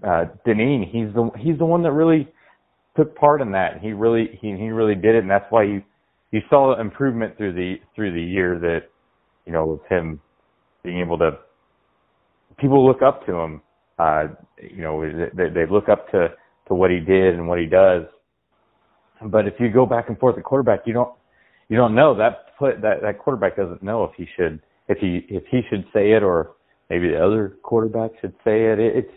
uh, 0.02 0.24
Dineen, 0.46 0.88
he's 0.90 1.14
the 1.14 1.30
he's 1.38 1.58
the 1.58 1.66
one 1.66 1.82
that 1.82 1.92
really 1.92 2.26
took 2.96 3.14
part 3.16 3.42
in 3.42 3.52
that. 3.52 3.80
He 3.82 3.92
really 3.92 4.38
he 4.40 4.56
he 4.56 4.70
really 4.70 4.94
did 4.94 5.14
it, 5.14 5.18
and 5.18 5.30
that's 5.30 5.44
why 5.50 5.64
you 5.64 5.82
you 6.30 6.40
saw 6.48 6.80
improvement 6.80 7.36
through 7.36 7.52
the 7.52 7.74
through 7.94 8.14
the 8.14 8.22
year 8.22 8.58
that 8.58 8.84
you 9.44 9.52
know 9.52 9.66
with 9.66 9.86
him 9.90 10.22
being 10.82 11.00
able 11.00 11.18
to 11.18 11.32
people 12.58 12.86
look 12.86 13.02
up 13.02 13.26
to 13.26 13.34
him. 13.34 13.62
Uh, 13.98 14.28
you 14.62 14.82
know, 14.82 15.02
they, 15.34 15.48
they 15.48 15.70
look 15.70 15.88
up 15.88 16.10
to 16.10 16.28
to 16.68 16.74
what 16.74 16.90
he 16.90 16.98
did 17.00 17.34
and 17.34 17.48
what 17.48 17.58
he 17.58 17.66
does. 17.66 18.04
But 19.22 19.46
if 19.46 19.54
you 19.58 19.70
go 19.70 19.84
back 19.84 20.08
and 20.08 20.18
forth 20.18 20.38
at 20.38 20.44
quarterback, 20.44 20.80
you 20.86 20.92
don't 20.92 21.12
you 21.68 21.76
don't 21.76 21.94
know 21.94 22.16
that 22.16 22.56
put 22.58 22.80
that 22.82 23.02
that 23.02 23.18
quarterback 23.18 23.56
doesn't 23.56 23.82
know 23.82 24.04
if 24.04 24.12
he 24.16 24.26
should 24.36 24.60
if 24.88 24.98
he 24.98 25.26
if 25.28 25.44
he 25.50 25.60
should 25.68 25.84
say 25.92 26.12
it 26.12 26.22
or 26.22 26.52
maybe 26.88 27.08
the 27.08 27.24
other 27.24 27.56
quarterback 27.62 28.10
should 28.20 28.34
say 28.44 28.66
it. 28.72 28.78
it 28.78 28.96
it's 28.96 29.12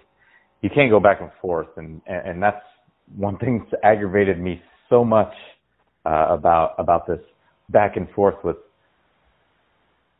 you 0.61 0.69
can't 0.73 0.89
go 0.89 0.99
back 0.99 1.19
and 1.19 1.29
forth, 1.41 1.67
and 1.77 2.01
and 2.07 2.41
that's 2.41 2.63
one 3.15 3.37
thing 3.37 3.65
that's 3.69 3.81
aggravated 3.83 4.39
me 4.39 4.61
so 4.89 5.03
much 5.03 5.33
uh, 6.05 6.27
about 6.29 6.75
about 6.77 7.05
this 7.05 7.19
back 7.69 7.97
and 7.97 8.09
forth 8.11 8.35
with 8.43 8.57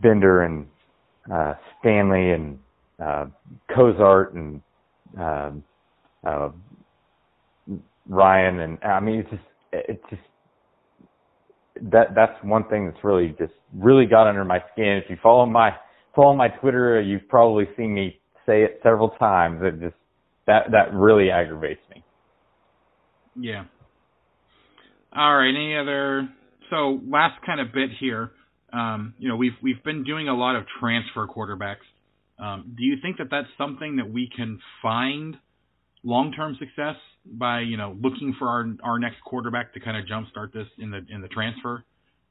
Bender 0.02 0.44
and 0.44 0.68
uh, 1.34 1.54
Stanley 1.80 2.32
and 2.32 2.60
uh, 3.02 3.26
Cozart 3.74 4.34
and 4.34 4.62
um, 5.18 5.64
uh, 6.26 6.50
Ryan 8.08 8.60
and 8.60 8.78
I 8.84 9.00
mean 9.00 9.20
it's 9.20 9.30
just 9.30 9.44
it's 9.72 10.04
just 10.10 10.22
that 11.92 12.16
that's 12.16 12.34
one 12.44 12.68
thing 12.70 12.86
that's 12.86 13.04
really 13.04 13.36
just 13.40 13.54
really 13.74 14.06
got 14.06 14.28
under 14.28 14.46
my 14.46 14.60
skin. 14.74 15.02
If 15.04 15.10
you 15.10 15.18
follow 15.22 15.46
my 15.46 15.72
follow 16.16 16.36
my 16.36 16.50
Twitter, 16.50 17.02
you've 17.02 17.28
probably 17.28 17.66
seen 17.76 17.94
me 17.94 18.20
say 18.46 18.64
it 18.64 18.80
several 18.84 19.10
times. 19.10 19.62
It 19.64 19.80
just 19.80 19.96
that 20.48 20.72
that 20.72 20.94
really 20.94 21.30
aggravates 21.30 21.82
me. 21.90 22.04
Yeah. 23.36 23.66
All 25.16 25.38
right. 25.38 25.50
Any 25.50 25.78
other? 25.78 26.30
So 26.70 27.00
last 27.08 27.44
kind 27.46 27.60
of 27.60 27.74
bit 27.74 27.90
here. 28.00 28.32
Um, 28.72 29.14
you 29.18 29.30
know, 29.30 29.36
we've 29.36 29.54
we've 29.62 29.84
been 29.84 30.04
doing 30.04 30.28
a 30.28 30.36
lot 30.36 30.56
of 30.56 30.66
transfer 30.80 31.28
quarterbacks. 31.28 31.86
Um, 32.44 32.76
do 32.78 32.84
you 32.84 32.98
think 33.02 33.18
that 33.18 33.28
that's 33.32 33.48
something 33.58 33.96
that 33.98 34.10
we 34.12 34.30
can 34.36 34.60
find 34.82 35.38
long-term 36.04 36.58
success 36.60 36.98
by 37.26 37.62
you 37.62 37.78
know 37.78 37.96
looking 38.02 38.36
for 38.38 38.50
our 38.50 38.66
our 38.84 39.00
next 39.00 39.22
quarterback 39.24 39.74
to 39.76 39.80
kind 39.80 39.96
of 39.98 40.04
jumpstart 40.06 40.52
this 40.52 40.68
in 40.78 40.92
the 40.92 41.06
in 41.10 41.22
the 41.22 41.30
transfer 41.30 41.86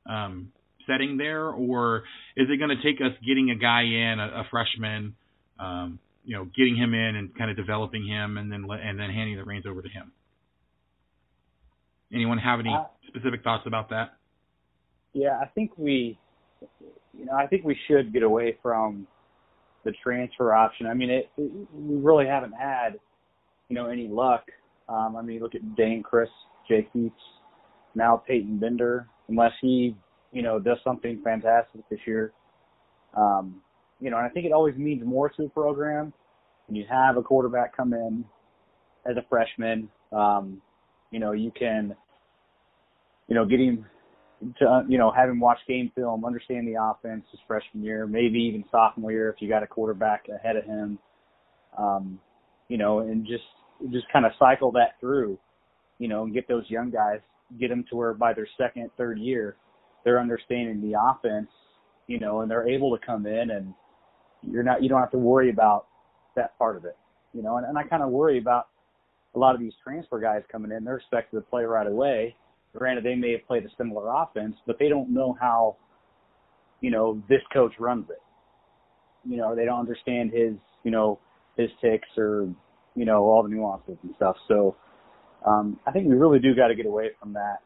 um, 0.06 0.52
setting 0.86 1.16
there, 1.16 1.48
or 1.48 2.04
is 2.36 2.48
it 2.50 2.58
going 2.58 2.76
to 2.76 2.82
take 2.82 3.00
us 3.00 3.16
getting 3.26 3.50
a 3.50 3.54
guy 3.54 3.82
in 3.82 4.18
a, 4.18 4.40
a 4.40 4.44
freshman, 4.50 5.14
um, 5.58 5.98
you 6.24 6.36
know, 6.36 6.44
getting 6.44 6.76
him 6.76 6.92
in 6.92 7.16
and 7.16 7.36
kind 7.36 7.50
of 7.50 7.56
developing 7.56 8.06
him, 8.06 8.36
and 8.36 8.50
then 8.50 8.66
and 8.70 8.98
then 8.98 9.10
handing 9.10 9.36
the 9.36 9.44
reins 9.44 9.64
over 9.66 9.82
to 9.82 9.88
him? 9.88 10.12
Anyone 12.12 12.38
have 12.38 12.60
any 12.60 12.74
Uh, 12.74 12.84
specific 13.08 13.42
thoughts 13.42 13.66
about 13.66 13.88
that? 13.90 14.16
Yeah, 15.14 15.38
I 15.40 15.46
think 15.46 15.72
we, 15.78 16.18
you 17.16 17.24
know, 17.26 17.32
I 17.32 17.46
think 17.46 17.64
we 17.64 17.78
should 17.86 18.12
get 18.12 18.22
away 18.22 18.58
from 18.62 19.06
the 19.84 19.92
transfer 20.02 20.54
option. 20.54 20.86
I 20.86 20.94
mean, 20.94 21.10
it, 21.10 21.30
it 21.36 21.50
we 21.72 21.96
really 21.96 22.26
haven't 22.26 22.52
had, 22.52 22.98
you 23.68 23.76
know, 23.76 23.86
any 23.86 24.08
luck. 24.08 24.44
Um, 24.88 25.16
I 25.16 25.22
mean, 25.22 25.40
look 25.40 25.54
at 25.54 25.76
Dayne 25.76 26.02
Crist, 26.02 26.32
Jake 26.68 26.88
Heaps, 26.92 27.22
now 27.94 28.22
Peyton 28.26 28.58
Bender. 28.58 29.08
Unless 29.28 29.52
he, 29.60 29.96
you 30.32 30.42
know, 30.42 30.58
does 30.58 30.78
something 30.84 31.20
fantastic 31.24 31.80
this 31.88 32.00
year, 32.06 32.32
um, 33.16 33.62
you 34.00 34.10
know, 34.10 34.18
and 34.18 34.26
I 34.26 34.28
think 34.28 34.46
it 34.46 34.52
always 34.52 34.76
means 34.76 35.02
more 35.06 35.28
to 35.28 35.42
the 35.42 35.48
program 35.48 36.12
when 36.66 36.76
you 36.76 36.84
have 36.90 37.16
a 37.16 37.22
quarterback 37.22 37.74
come 37.76 37.92
in 37.92 38.24
as 39.08 39.16
a 39.16 39.24
freshman. 39.28 39.88
Um, 40.12 40.60
you 41.10 41.20
know, 41.20 41.32
you 41.32 41.52
can, 41.56 41.94
you 43.28 43.34
know, 43.34 43.46
get 43.46 43.60
him 43.60 43.86
to 44.58 44.66
uh, 44.66 44.82
you 44.88 44.98
know 44.98 45.10
have 45.10 45.28
him 45.28 45.40
watch 45.40 45.58
game 45.68 45.90
film, 45.94 46.24
understand 46.24 46.66
the 46.66 46.80
offense 46.80 47.24
his 47.30 47.40
freshman 47.46 47.82
year, 47.82 48.06
maybe 48.06 48.38
even 48.38 48.64
sophomore 48.70 49.12
year 49.12 49.30
if 49.30 49.36
you 49.40 49.48
got 49.48 49.62
a 49.62 49.66
quarterback 49.66 50.26
ahead 50.28 50.56
of 50.56 50.64
him, 50.64 50.98
um, 51.78 52.18
you 52.68 52.78
know, 52.78 53.00
and 53.00 53.26
just 53.26 53.44
just 53.92 54.06
kind 54.12 54.24
of 54.24 54.32
cycle 54.38 54.72
that 54.72 54.98
through, 55.00 55.38
you 55.98 56.08
know, 56.08 56.24
and 56.24 56.34
get 56.34 56.48
those 56.48 56.64
young 56.68 56.90
guys, 56.90 57.20
get 57.58 57.68
them 57.68 57.84
to 57.90 57.96
where 57.96 58.14
by 58.14 58.32
their 58.32 58.48
second, 58.58 58.90
third 58.96 59.18
year, 59.18 59.56
they're 60.04 60.20
understanding 60.20 60.80
the 60.80 60.98
offense, 60.98 61.50
you 62.06 62.18
know, 62.18 62.40
and 62.40 62.50
they're 62.50 62.68
able 62.68 62.96
to 62.96 63.04
come 63.04 63.26
in 63.26 63.50
and 63.50 63.74
you're 64.42 64.62
not 64.62 64.82
you 64.82 64.88
don't 64.88 65.00
have 65.00 65.10
to 65.10 65.18
worry 65.18 65.50
about 65.50 65.86
that 66.36 66.56
part 66.58 66.76
of 66.76 66.84
it, 66.84 66.96
you 67.32 67.42
know, 67.42 67.56
and, 67.56 67.66
and 67.66 67.78
I 67.78 67.84
kind 67.84 68.02
of 68.02 68.10
worry 68.10 68.38
about 68.38 68.68
a 69.34 69.38
lot 69.38 69.54
of 69.54 69.60
these 69.60 69.72
transfer 69.82 70.20
guys 70.20 70.42
coming 70.50 70.72
in, 70.72 70.84
they're 70.84 70.96
expected 70.96 71.36
to 71.36 71.42
play 71.42 71.64
right 71.64 71.86
away 71.86 72.36
granted 72.74 73.04
they 73.04 73.14
may 73.14 73.32
have 73.32 73.46
played 73.46 73.64
a 73.64 73.68
similar 73.76 74.08
offense, 74.08 74.56
but 74.66 74.78
they 74.78 74.88
don't 74.88 75.12
know 75.12 75.36
how, 75.40 75.76
you 76.80 76.90
know, 76.90 77.22
this 77.28 77.42
coach 77.52 77.72
runs 77.78 78.06
it. 78.10 78.22
You 79.28 79.36
know, 79.36 79.54
they 79.54 79.64
don't 79.64 79.80
understand 79.80 80.32
his, 80.32 80.54
you 80.84 80.90
know, 80.90 81.18
his 81.56 81.70
ticks 81.80 82.08
or, 82.16 82.48
you 82.94 83.04
know, 83.04 83.22
all 83.24 83.42
the 83.42 83.48
nuances 83.48 83.96
and 84.02 84.12
stuff. 84.16 84.36
So 84.48 84.76
um, 85.46 85.78
I 85.86 85.92
think 85.92 86.08
we 86.08 86.14
really 86.14 86.38
do 86.38 86.54
got 86.54 86.68
to 86.68 86.74
get 86.74 86.86
away 86.86 87.10
from 87.20 87.32
that, 87.34 87.58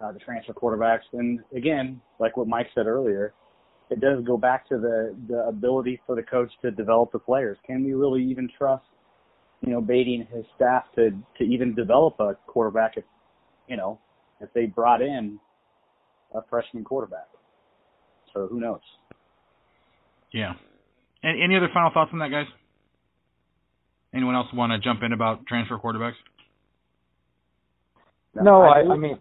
uh, 0.00 0.12
the 0.12 0.20
transfer 0.20 0.52
quarterbacks. 0.52 1.04
And 1.12 1.40
again, 1.54 2.00
like 2.18 2.36
what 2.36 2.48
Mike 2.48 2.68
said 2.74 2.86
earlier, 2.86 3.34
it 3.90 4.00
does 4.00 4.24
go 4.24 4.36
back 4.38 4.66
to 4.68 4.78
the 4.78 5.14
the 5.28 5.46
ability 5.46 6.00
for 6.06 6.16
the 6.16 6.22
coach 6.22 6.50
to 6.62 6.70
develop 6.70 7.12
the 7.12 7.18
players. 7.18 7.58
Can 7.66 7.84
we 7.84 7.92
really 7.92 8.24
even 8.24 8.48
trust, 8.56 8.84
you 9.60 9.72
know, 9.72 9.80
Beaty 9.80 10.26
his 10.32 10.44
staff 10.56 10.84
to 10.94 11.10
to 11.38 11.44
even 11.44 11.74
develop 11.74 12.18
a 12.18 12.36
quarterback 12.46 12.96
if 12.96 13.04
you 13.68 13.76
know, 13.76 13.98
if 14.40 14.52
they 14.52 14.66
brought 14.66 15.02
in 15.02 15.38
a 16.34 16.40
freshman 16.50 16.84
quarterback. 16.84 17.28
So 18.32 18.46
who 18.48 18.60
knows? 18.60 18.80
Yeah. 20.32 20.54
And 21.22 21.42
any 21.42 21.56
other 21.56 21.68
final 21.72 21.90
thoughts 21.92 22.10
on 22.12 22.18
that, 22.18 22.30
guys? 22.30 22.46
Anyone 24.14 24.34
else 24.34 24.48
want 24.52 24.72
to 24.72 24.78
jump 24.78 25.02
in 25.02 25.12
about 25.12 25.46
transfer 25.46 25.78
quarterbacks? 25.78 26.14
No, 28.34 28.62
I, 28.62 28.80
I 28.80 28.96
mean, 28.96 29.18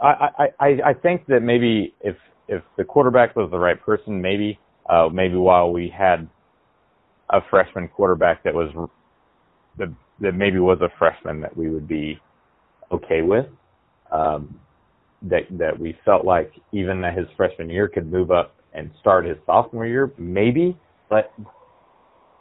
I, 0.00 0.08
I, 0.38 0.48
I, 0.60 0.66
I 0.86 0.94
think 0.94 1.26
that 1.26 1.40
maybe 1.40 1.94
if 2.00 2.16
if 2.48 2.62
the 2.76 2.84
quarterback 2.84 3.34
was 3.34 3.50
the 3.50 3.58
right 3.58 3.80
person, 3.80 4.22
maybe 4.22 4.58
uh, 4.88 5.08
maybe 5.12 5.34
while 5.34 5.72
we 5.72 5.92
had 5.96 6.28
a 7.30 7.40
freshman 7.50 7.88
quarterback 7.88 8.44
that 8.44 8.54
was 8.54 8.70
that 9.78 9.92
that 10.20 10.32
maybe 10.32 10.58
was 10.58 10.78
a 10.80 10.88
freshman 10.98 11.40
that 11.40 11.56
we 11.56 11.70
would 11.70 11.88
be 11.88 12.18
okay 12.92 13.22
with. 13.22 13.46
Um, 14.16 14.60
that 15.22 15.42
that 15.58 15.78
we 15.78 15.96
felt 16.04 16.24
like 16.24 16.52
even 16.72 17.00
that 17.00 17.16
his 17.16 17.26
freshman 17.36 17.70
year 17.70 17.88
could 17.88 18.10
move 18.10 18.30
up 18.30 18.54
and 18.74 18.90
start 19.00 19.24
his 19.24 19.38
sophomore 19.46 19.86
year, 19.86 20.12
maybe, 20.18 20.76
but 21.08 21.32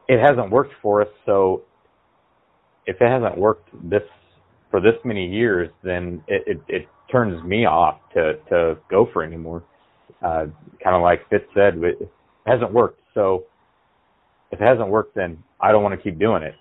it 0.07 0.19
hasn't 0.19 0.51
worked 0.51 0.73
for 0.81 1.01
us. 1.01 1.07
So 1.25 1.63
if 2.85 2.97
it 3.01 3.09
hasn't 3.09 3.37
worked 3.37 3.69
this 3.89 4.03
for 4.69 4.79
this 4.81 4.95
many 5.03 5.27
years, 5.27 5.69
then 5.83 6.23
it, 6.27 6.43
it, 6.47 6.61
it 6.67 6.87
turns 7.11 7.43
me 7.43 7.65
off 7.65 7.99
to 8.13 8.33
to 8.49 8.77
go 8.89 9.07
for 9.13 9.23
anymore. 9.23 9.63
Uh, 10.21 10.47
kind 10.83 10.95
of 10.95 11.01
like 11.01 11.27
Fitz 11.29 11.45
said, 11.53 11.75
it 11.83 12.11
hasn't 12.45 12.73
worked. 12.73 13.01
So 13.13 13.45
if 14.51 14.61
it 14.61 14.67
hasn't 14.67 14.89
worked, 14.89 15.15
then 15.15 15.43
I 15.61 15.71
don't 15.71 15.83
want 15.83 15.97
to 15.97 16.03
keep 16.03 16.19
doing 16.19 16.43
it. 16.43 16.55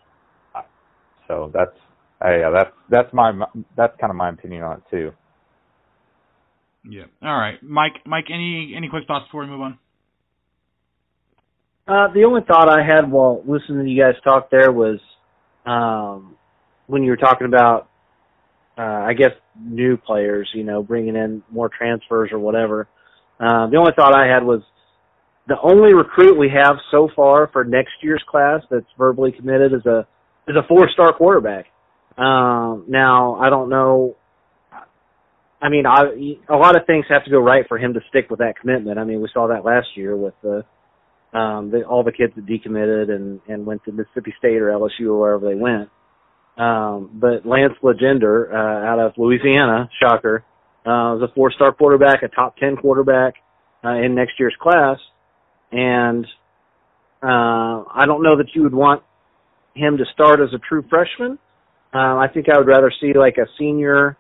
So 1.29 1.51
that's 1.55 1.77
uh, 1.77 1.84
yeah, 2.31 2.51
that's 2.51 2.71
that's 2.91 3.13
my 3.13 3.33
that's 3.77 3.95
kind 4.01 4.11
of 4.11 4.17
my 4.17 4.31
opinion 4.31 4.63
on 4.63 4.77
it 4.79 4.83
too. 4.91 5.13
Yeah. 6.89 7.05
All 7.23 7.37
right, 7.37 7.63
Mike. 7.63 7.95
Mike, 8.07 8.27
any 8.33 8.75
any 8.77 8.89
quick 8.89 9.07
thoughts 9.07 9.27
before 9.27 9.43
we 9.43 9.49
move 9.49 9.61
on? 9.61 9.79
Uh, 11.87 12.13
the 12.15 12.25
only 12.25 12.41
thought 12.47 12.69
I 12.69 12.85
had 12.85 13.11
while 13.11 13.43
listening 13.47 13.85
to 13.85 13.91
you 13.91 14.03
guys 14.03 14.15
talk 14.23 14.51
there 14.51 14.73
was 14.73 14.99
um, 15.67 16.37
when 16.87 17.03
you 17.03 17.11
were 17.11 17.17
talking 17.17 17.47
about, 17.47 17.89
uh, 18.79 18.83
I 18.83 19.13
guess, 19.13 19.33
new 19.61 19.99
players, 19.99 20.49
you 20.55 20.65
know, 20.65 20.83
bringing 20.83 21.15
in 21.15 21.43
more 21.51 21.69
transfers 21.69 22.31
or 22.33 22.39
whatever. 22.39 22.89
Uh, 23.39 23.69
the 23.69 23.77
only 23.77 23.93
thought 23.95 24.15
I 24.15 24.27
had 24.27 24.45
was 24.45 24.63
the 25.47 25.57
only 25.63 25.93
recruit 25.93 26.39
we 26.39 26.49
have 26.49 26.77
so 26.91 27.09
far 27.15 27.51
for 27.53 27.65
next 27.65 27.93
year's 28.01 28.25
class 28.29 28.63
that's 28.71 28.87
verbally 28.97 29.33
committed 29.33 29.73
is 29.75 29.85
a 29.85 30.07
is 30.49 30.57
a 30.57 30.67
four 30.67 30.89
star 30.91 31.13
quarterback. 31.13 31.67
Um, 32.17 32.85
now 32.89 33.37
I 33.37 33.51
don't 33.51 33.69
know. 33.69 34.17
I 35.61 35.71
mean, 35.71 35.87
I, 35.87 36.03
a 36.53 36.57
lot 36.57 36.77
of 36.77 36.87
things 36.87 37.07
have 37.09 37.25
to 37.25 37.31
go 37.31 37.39
right 37.39 37.65
for 37.67 37.79
him 37.79 37.95
to 37.95 38.01
stick 38.11 38.29
with 38.29 38.41
that 38.41 38.59
commitment. 38.61 38.99
I 38.99 39.05
mean, 39.05 39.23
we 39.23 39.31
saw 39.33 39.49
that 39.49 39.65
last 39.65 39.87
year 39.95 40.15
with 40.15 40.35
the, 40.43 40.63
um, 41.37 41.71
the 41.71 41.85
all 41.85 42.05
the 42.05 42.13
kids 42.13 42.35
that 42.37 42.47
decommitted 42.47 43.11
and 43.11 43.41
and 43.49 43.65
went 43.65 43.83
to 43.85 43.93
Mississippi 43.93 44.35
State 44.39 44.59
or 44.59 44.69
LSU 44.69 45.09
or 45.09 45.19
wherever 45.19 45.49
they 45.49 45.55
went. 45.55 45.89
Um, 46.57 47.11
but 47.15 47.45
Lance 47.45 47.73
LeGendre 47.83 48.53
uh, 48.53 48.87
out 48.87 49.01
of 49.01 49.13
Louisiana, 49.17 49.89
shocker, 50.01 50.45
uh, 50.87 51.19
was 51.19 51.29
a 51.29 51.35
four-star 51.35 51.73
quarterback, 51.73 52.23
a 52.23 52.29
top 52.29 52.57
ten 52.59 52.77
quarterback 52.77 53.35
uh, 53.85 53.95
in 53.95 54.15
next 54.15 54.35
year's 54.39 54.55
class, 54.61 54.99
and 55.73 56.25
uh, 57.23 57.83
I 57.91 58.05
don't 58.07 58.23
know 58.23 58.37
that 58.37 58.55
you 58.55 58.63
would 58.63 58.75
want 58.75 59.03
him 59.75 59.97
to 59.97 60.05
start 60.13 60.41
as 60.41 60.51
a 60.55 60.59
true 60.59 60.85
freshman. 60.89 61.39
Um, 61.95 62.19
I 62.19 62.27
think 62.29 62.49
I 62.49 62.59
would 62.59 62.67
rather 62.67 62.93
see 63.01 63.13
like 63.17 63.37
a 63.39 63.47
senior 63.59 64.17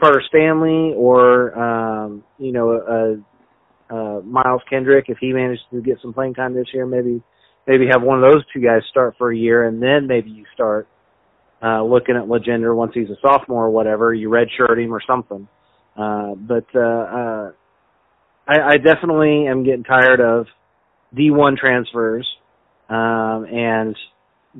Carter 0.00 0.22
Stanley 0.28 0.94
or 0.96 1.58
um, 1.58 2.24
you 2.38 2.52
know 2.52 2.70
a, 2.70 3.94
a 3.94 4.22
Miles 4.22 4.62
Kendrick 4.70 5.06
if 5.08 5.18
he 5.18 5.32
manages 5.32 5.64
to 5.72 5.80
get 5.82 5.98
some 6.00 6.14
playing 6.14 6.34
time 6.34 6.54
this 6.54 6.68
year. 6.72 6.86
Maybe 6.86 7.22
maybe 7.66 7.86
have 7.90 8.02
one 8.02 8.22
of 8.22 8.32
those 8.32 8.44
two 8.52 8.60
guys 8.60 8.82
start 8.90 9.16
for 9.18 9.32
a 9.32 9.36
year 9.36 9.66
and 9.66 9.82
then 9.82 10.06
maybe 10.06 10.30
you 10.30 10.44
start 10.54 10.86
uh, 11.62 11.82
looking 11.82 12.16
at 12.16 12.24
LeGendre 12.24 12.76
once 12.76 12.92
he's 12.94 13.10
a 13.10 13.16
sophomore 13.20 13.66
or 13.66 13.70
whatever. 13.70 14.14
You 14.14 14.28
redshirt 14.28 14.82
him 14.82 14.94
or 14.94 15.00
something. 15.04 15.48
Uh, 15.96 16.34
but 16.34 16.66
uh, 16.74 16.80
uh, 16.80 17.52
I, 18.46 18.60
I 18.60 18.76
definitely 18.76 19.46
am 19.48 19.64
getting 19.64 19.82
tired 19.82 20.20
of 20.20 20.46
D1 21.16 21.56
transfers 21.56 22.28
um, 22.88 23.46
and 23.50 23.96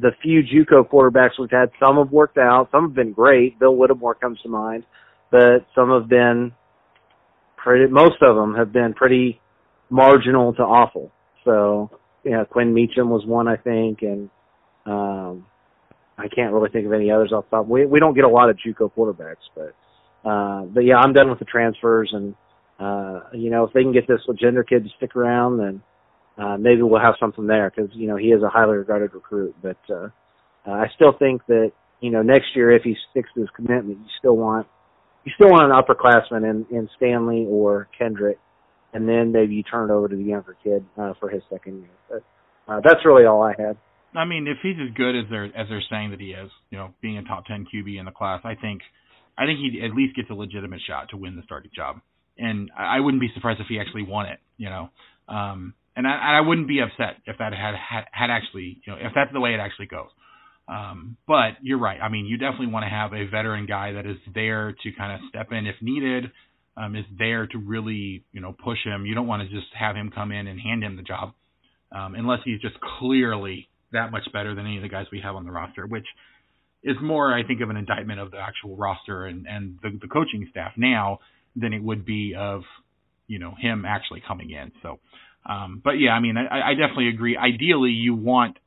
the 0.00 0.12
few 0.22 0.42
JUCO 0.42 0.88
quarterbacks 0.88 1.38
we've 1.38 1.50
had, 1.50 1.70
some 1.80 1.96
have 1.96 2.10
worked 2.10 2.38
out, 2.38 2.68
some 2.70 2.84
have 2.84 2.94
been 2.94 3.12
great. 3.12 3.58
Bill 3.58 3.74
Whittemore 3.74 4.14
comes 4.14 4.40
to 4.42 4.48
mind, 4.48 4.84
but 5.30 5.66
some 5.74 5.90
have 5.90 6.08
been 6.08 6.52
pretty. 7.56 7.90
Most 7.90 8.22
of 8.22 8.36
them 8.36 8.54
have 8.54 8.72
been 8.72 8.94
pretty 8.94 9.40
marginal 9.90 10.52
to 10.54 10.62
awful. 10.62 11.12
So 11.44 11.90
you 12.24 12.32
know, 12.32 12.44
Quinn 12.44 12.74
Meacham 12.74 13.08
was 13.08 13.24
one, 13.24 13.48
I 13.48 13.56
think, 13.56 14.02
and 14.02 14.28
um, 14.84 15.46
I 16.18 16.28
can't 16.28 16.52
really 16.52 16.70
think 16.70 16.86
of 16.86 16.92
any 16.92 17.10
others 17.10 17.32
off 17.32 17.44
the 17.50 17.58
top. 17.58 17.66
We 17.66 17.86
we 17.86 18.00
don't 18.00 18.14
get 18.14 18.24
a 18.24 18.28
lot 18.28 18.50
of 18.50 18.56
JUCO 18.56 18.92
quarterbacks, 18.92 19.46
but 19.54 20.28
uh, 20.28 20.62
but 20.62 20.84
yeah, 20.84 20.96
I'm 20.96 21.12
done 21.12 21.30
with 21.30 21.38
the 21.38 21.44
transfers, 21.44 22.10
and 22.12 22.34
uh, 22.78 23.20
you 23.32 23.50
know, 23.50 23.64
if 23.64 23.72
they 23.72 23.82
can 23.82 23.92
get 23.92 24.08
this 24.08 24.20
LeGendre 24.28 24.68
kid 24.68 24.84
to 24.84 24.90
stick 24.96 25.16
around, 25.16 25.58
then 25.58 25.82
uh, 26.38 26.56
maybe 26.58 26.82
we'll 26.82 27.00
have 27.00 27.14
something 27.18 27.46
there 27.46 27.72
because 27.74 27.90
you 27.94 28.06
know 28.06 28.16
he 28.16 28.28
is 28.28 28.42
a 28.42 28.48
highly 28.48 28.76
regarded 28.76 29.14
recruit. 29.14 29.54
But 29.62 29.78
uh, 29.88 30.08
uh, 30.66 30.70
I 30.70 30.86
still 30.94 31.12
think 31.18 31.42
that 31.46 31.72
you 32.00 32.10
know 32.10 32.22
next 32.22 32.54
year 32.54 32.70
if 32.70 32.82
he 32.82 32.94
sticks 33.10 33.28
to 33.34 33.40
his 33.40 33.50
commitment, 33.56 33.98
you 33.98 34.06
still 34.18 34.36
want 34.36 34.66
you 35.24 35.32
still 35.34 35.48
want 35.48 35.64
an 35.64 35.70
upperclassman 35.70 36.48
in 36.48 36.66
in 36.76 36.88
Stanley 36.96 37.46
or 37.48 37.88
Kendrick, 37.96 38.38
and 38.92 39.08
then 39.08 39.32
maybe 39.32 39.54
you 39.54 39.62
turn 39.62 39.90
it 39.90 39.92
over 39.92 40.08
to 40.08 40.16
the 40.16 40.22
younger 40.22 40.56
kid 40.62 40.84
uh, 40.98 41.14
for 41.18 41.30
his 41.30 41.42
second 41.50 41.80
year. 41.80 41.90
But 42.08 42.24
uh, 42.68 42.80
that's 42.84 43.04
really 43.04 43.24
all 43.24 43.42
I 43.42 43.54
had. 43.58 43.76
I 44.14 44.24
mean, 44.24 44.46
if 44.46 44.58
he's 44.62 44.76
as 44.80 44.94
good 44.94 45.16
as 45.16 45.24
they're 45.30 45.44
as 45.44 45.68
they're 45.68 45.82
saying 45.90 46.10
that 46.10 46.20
he 46.20 46.30
is, 46.30 46.50
you 46.70 46.78
know, 46.78 46.94
being 47.00 47.18
a 47.18 47.24
top 47.24 47.46
ten 47.46 47.66
QB 47.72 47.98
in 47.98 48.04
the 48.04 48.10
class, 48.10 48.40
I 48.44 48.54
think, 48.54 48.82
I 49.38 49.46
think 49.46 49.58
he 49.58 49.80
at 49.84 49.94
least 49.94 50.16
gets 50.16 50.30
a 50.30 50.34
legitimate 50.34 50.80
shot 50.86 51.10
to 51.10 51.16
win 51.16 51.36
the 51.36 51.42
starting 51.44 51.70
job. 51.74 52.00
And 52.38 52.70
I 52.76 53.00
wouldn't 53.00 53.20
be 53.20 53.30
surprised 53.34 53.60
if 53.60 53.66
he 53.66 53.80
actually 53.80 54.02
won 54.02 54.26
it, 54.26 54.38
you 54.58 54.68
know. 54.68 54.90
Um, 55.26 55.72
and 55.96 56.06
I, 56.06 56.38
I 56.38 56.40
wouldn't 56.40 56.68
be 56.68 56.80
upset 56.80 57.16
if 57.26 57.38
that 57.38 57.52
had, 57.52 57.74
had 57.74 58.04
had 58.12 58.30
actually, 58.30 58.80
you 58.84 58.92
know, 58.92 58.98
if 59.00 59.12
that's 59.14 59.32
the 59.32 59.40
way 59.40 59.54
it 59.54 59.60
actually 59.60 59.86
goes. 59.86 60.10
Um, 60.68 61.16
but 61.26 61.58
you're 61.62 61.78
right. 61.78 62.00
I 62.00 62.08
mean, 62.08 62.26
you 62.26 62.38
definitely 62.38 62.68
want 62.68 62.84
to 62.84 62.90
have 62.90 63.12
a 63.12 63.26
veteran 63.26 63.66
guy 63.66 63.92
that 63.92 64.06
is 64.06 64.16
there 64.34 64.72
to 64.82 64.92
kind 64.92 65.12
of 65.12 65.28
step 65.28 65.52
in 65.52 65.66
if 65.66 65.76
needed, 65.80 66.32
um, 66.76 66.96
is 66.96 67.04
there 67.16 67.46
to 67.46 67.58
really, 67.58 68.24
you 68.32 68.40
know, 68.40 68.54
push 68.64 68.78
him. 68.84 69.06
You 69.06 69.14
don't 69.14 69.26
want 69.26 69.48
to 69.48 69.54
just 69.54 69.68
have 69.78 69.96
him 69.96 70.10
come 70.14 70.32
in 70.32 70.46
and 70.46 70.60
hand 70.60 70.82
him 70.82 70.96
the 70.96 71.02
job, 71.02 71.32
um, 71.92 72.14
unless 72.14 72.40
he's 72.44 72.60
just 72.60 72.76
clearly 72.98 73.68
that 73.92 74.10
much 74.10 74.24
better 74.32 74.54
than 74.54 74.66
any 74.66 74.76
of 74.76 74.82
the 74.82 74.88
guys 74.88 75.06
we 75.12 75.20
have 75.20 75.36
on 75.36 75.44
the 75.44 75.52
roster, 75.52 75.86
which 75.86 76.06
is 76.82 76.96
more, 77.00 77.32
I 77.32 77.44
think, 77.46 77.60
of 77.60 77.70
an 77.70 77.76
indictment 77.76 78.20
of 78.20 78.30
the 78.30 78.38
actual 78.38 78.76
roster 78.76 79.24
and 79.24 79.46
and 79.46 79.78
the, 79.82 79.98
the 80.00 80.08
coaching 80.08 80.46
staff 80.50 80.72
now 80.76 81.20
than 81.54 81.72
it 81.72 81.82
would 81.82 82.04
be 82.04 82.34
of, 82.36 82.62
you 83.28 83.38
know, 83.38 83.54
him 83.58 83.84
actually 83.86 84.22
coming 84.26 84.50
in. 84.50 84.72
So, 84.82 84.98
um, 85.48 85.80
but 85.82 85.92
yeah, 85.92 86.10
I 86.10 86.20
mean, 86.20 86.36
I, 86.36 86.70
I 86.70 86.74
definitely 86.74 87.08
agree. 87.08 87.36
Ideally, 87.36 87.90
you 87.90 88.14
want 88.14 88.58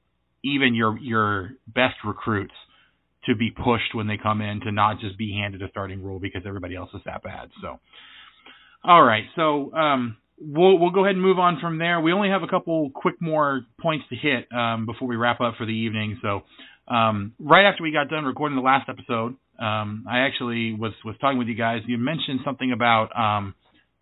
even 0.43 0.73
your 0.75 0.97
your 0.99 1.51
best 1.67 1.95
recruits 2.05 2.53
to 3.25 3.35
be 3.35 3.51
pushed 3.51 3.93
when 3.93 4.07
they 4.07 4.17
come 4.17 4.41
in 4.41 4.61
to 4.61 4.71
not 4.71 4.99
just 4.99 5.17
be 5.17 5.31
handed 5.33 5.61
a 5.61 5.69
starting 5.69 6.03
role 6.03 6.19
because 6.19 6.43
everybody 6.45 6.75
else 6.75 6.89
is 6.93 7.01
that 7.05 7.21
bad. 7.21 7.49
So, 7.61 7.79
all 8.83 9.03
right, 9.03 9.25
so 9.35 9.73
um, 9.73 10.17
we'll 10.39 10.79
we'll 10.79 10.91
go 10.91 11.03
ahead 11.03 11.15
and 11.15 11.21
move 11.21 11.39
on 11.39 11.59
from 11.59 11.77
there. 11.77 11.99
We 11.99 12.13
only 12.13 12.29
have 12.29 12.43
a 12.43 12.47
couple 12.47 12.89
quick 12.91 13.21
more 13.21 13.61
points 13.79 14.05
to 14.09 14.15
hit 14.15 14.47
um, 14.53 14.85
before 14.85 15.07
we 15.07 15.15
wrap 15.15 15.41
up 15.41 15.55
for 15.57 15.65
the 15.65 15.73
evening. 15.73 16.19
So, 16.21 16.41
um, 16.87 17.33
right 17.39 17.65
after 17.65 17.83
we 17.83 17.91
got 17.91 18.09
done 18.09 18.23
recording 18.23 18.55
the 18.55 18.63
last 18.63 18.89
episode, 18.89 19.35
um, 19.59 20.05
I 20.09 20.19
actually 20.19 20.73
was 20.73 20.93
was 21.03 21.15
talking 21.19 21.37
with 21.37 21.47
you 21.47 21.55
guys. 21.55 21.81
You 21.85 21.97
mentioned 21.97 22.39
something 22.45 22.71
about 22.71 23.09
um, 23.17 23.53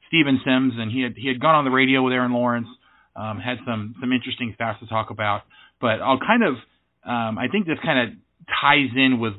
Steven 0.07 0.39
Sims, 0.43 0.73
and 0.77 0.91
he 0.91 1.01
had 1.01 1.13
he 1.15 1.27
had 1.27 1.39
gone 1.39 1.55
on 1.55 1.65
the 1.65 1.71
radio 1.71 2.01
with 2.03 2.13
Aaron 2.13 2.33
Lawrence, 2.33 2.67
um, 3.15 3.39
had 3.39 3.57
some 3.65 3.95
some 3.99 4.11
interesting 4.11 4.55
stats 4.59 4.79
to 4.79 4.87
talk 4.87 5.09
about. 5.09 5.41
But 5.79 6.01
I'll 6.01 6.19
kind 6.19 6.43
of, 6.43 6.53
um, 7.05 7.37
I 7.37 7.47
think 7.51 7.67
this 7.67 7.77
kind 7.83 8.09
of 8.09 8.15
ties 8.61 8.89
in 8.95 9.19
with 9.19 9.33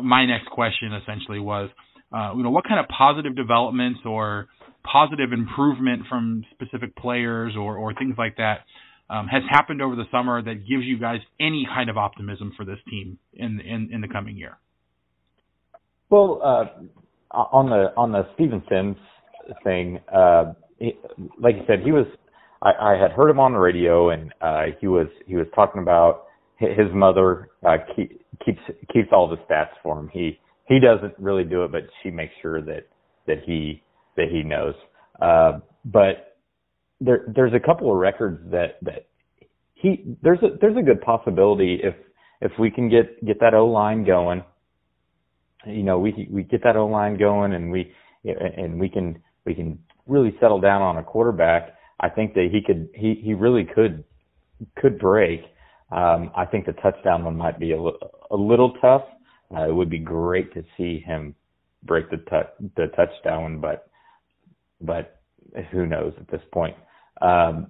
my 0.00 0.26
next 0.26 0.48
question. 0.50 0.92
Essentially, 0.92 1.40
was 1.40 1.70
uh, 2.12 2.32
you 2.36 2.42
know 2.42 2.50
what 2.50 2.64
kind 2.64 2.80
of 2.80 2.86
positive 2.88 3.36
developments 3.36 4.00
or 4.04 4.48
positive 4.84 5.32
improvement 5.32 6.02
from 6.08 6.44
specific 6.52 6.96
players 6.96 7.54
or 7.56 7.76
or 7.76 7.94
things 7.94 8.14
like 8.18 8.36
that 8.36 8.60
um, 9.10 9.26
has 9.26 9.42
happened 9.48 9.80
over 9.80 9.96
the 9.96 10.04
summer 10.10 10.42
that 10.42 10.66
gives 10.68 10.84
you 10.84 10.98
guys 10.98 11.20
any 11.40 11.66
kind 11.66 11.88
of 11.88 11.96
optimism 11.96 12.52
for 12.56 12.64
this 12.64 12.78
team 12.90 13.18
in 13.32 13.60
in, 13.60 13.90
in 13.92 14.00
the 14.00 14.08
coming 14.08 14.36
year. 14.36 14.58
Well, 16.10 16.40
uh, 16.42 17.36
on 17.36 17.70
the 17.70 17.92
on 17.96 18.12
the 18.12 18.26
Steven 18.34 18.62
Sims 18.68 18.96
thing, 19.64 20.00
uh, 20.12 20.52
he, 20.78 20.92
like 21.40 21.56
you 21.56 21.62
said, 21.66 21.80
he 21.84 21.92
was 21.92 22.06
I, 22.62 22.72
I 22.80 22.98
had 23.00 23.12
heard 23.12 23.30
him 23.30 23.40
on 23.40 23.52
the 23.52 23.58
radio, 23.58 24.10
and 24.10 24.32
uh, 24.40 24.64
he 24.80 24.86
was 24.86 25.06
he 25.26 25.36
was 25.36 25.46
talking 25.54 25.82
about 25.82 26.24
his 26.58 26.92
mother 26.92 27.50
uh, 27.66 27.76
keep, 27.94 28.20
keeps 28.44 28.60
keeps 28.92 29.08
all 29.12 29.28
the 29.28 29.36
stats 29.48 29.70
for 29.82 29.98
him. 29.98 30.08
He 30.12 30.38
he 30.66 30.78
doesn't 30.80 31.14
really 31.18 31.44
do 31.44 31.64
it, 31.64 31.72
but 31.72 31.82
she 32.02 32.10
makes 32.10 32.32
sure 32.42 32.60
that 32.62 32.88
that 33.26 33.38
he 33.44 33.82
that 34.16 34.26
he 34.30 34.42
knows. 34.42 34.74
Uh, 35.20 35.60
but 35.84 36.36
there 37.00 37.24
there's 37.34 37.54
a 37.54 37.64
couple 37.64 37.92
of 37.92 37.98
records 37.98 38.38
that 38.50 38.78
that 38.82 39.06
he 39.74 40.16
there's 40.22 40.40
a 40.42 40.56
there's 40.60 40.76
a 40.76 40.82
good 40.82 41.00
possibility 41.00 41.80
if 41.82 41.94
if 42.40 42.52
we 42.58 42.70
can 42.70 42.88
get 42.88 43.24
get 43.24 43.40
that 43.40 43.54
O 43.54 43.66
line 43.66 44.04
going. 44.04 44.42
You 45.66 45.82
know, 45.82 45.98
we 45.98 46.28
we 46.30 46.42
get 46.42 46.64
that 46.64 46.76
O 46.76 46.86
line 46.86 47.18
going, 47.18 47.52
and 47.52 47.70
we 47.70 47.92
and 48.24 48.80
we 48.80 48.88
can 48.88 49.22
we 49.48 49.54
can 49.54 49.78
really 50.06 50.36
settle 50.40 50.60
down 50.60 50.82
on 50.82 50.98
a 50.98 51.02
quarterback 51.02 51.74
I 52.00 52.08
think 52.08 52.34
that 52.34 52.48
he 52.52 52.60
could 52.62 52.88
he 52.94 53.14
he 53.22 53.34
really 53.34 53.64
could 53.64 54.04
could 54.76 54.98
break. 54.98 55.42
Um, 55.90 56.30
I 56.36 56.44
think 56.44 56.66
the 56.66 56.72
touchdown 56.74 57.24
one 57.24 57.36
might 57.36 57.58
be 57.58 57.72
a, 57.72 57.78
a 57.80 58.36
little 58.36 58.74
tough. 58.80 59.02
Uh, 59.54 59.68
it 59.68 59.74
would 59.74 59.90
be 59.90 59.98
great 59.98 60.52
to 60.54 60.62
see 60.76 61.00
him 61.00 61.34
break 61.84 62.10
the 62.10 62.18
tu- 62.18 62.68
the 62.76 62.86
touchdown, 62.88 63.60
but 63.60 63.88
but 64.80 65.20
who 65.72 65.86
knows 65.86 66.12
at 66.20 66.28
this 66.30 66.42
point. 66.52 66.76
Um, 67.20 67.68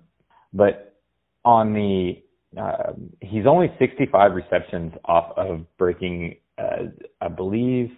but 0.52 0.96
on 1.44 1.72
the 1.72 2.22
uh, 2.60 2.92
he's 3.20 3.46
only 3.46 3.72
65 3.78 4.32
receptions 4.34 4.92
off 5.04 5.32
of 5.38 5.64
breaking. 5.78 6.36
Uh, 6.58 6.88
I 7.20 7.28
believe 7.28 7.90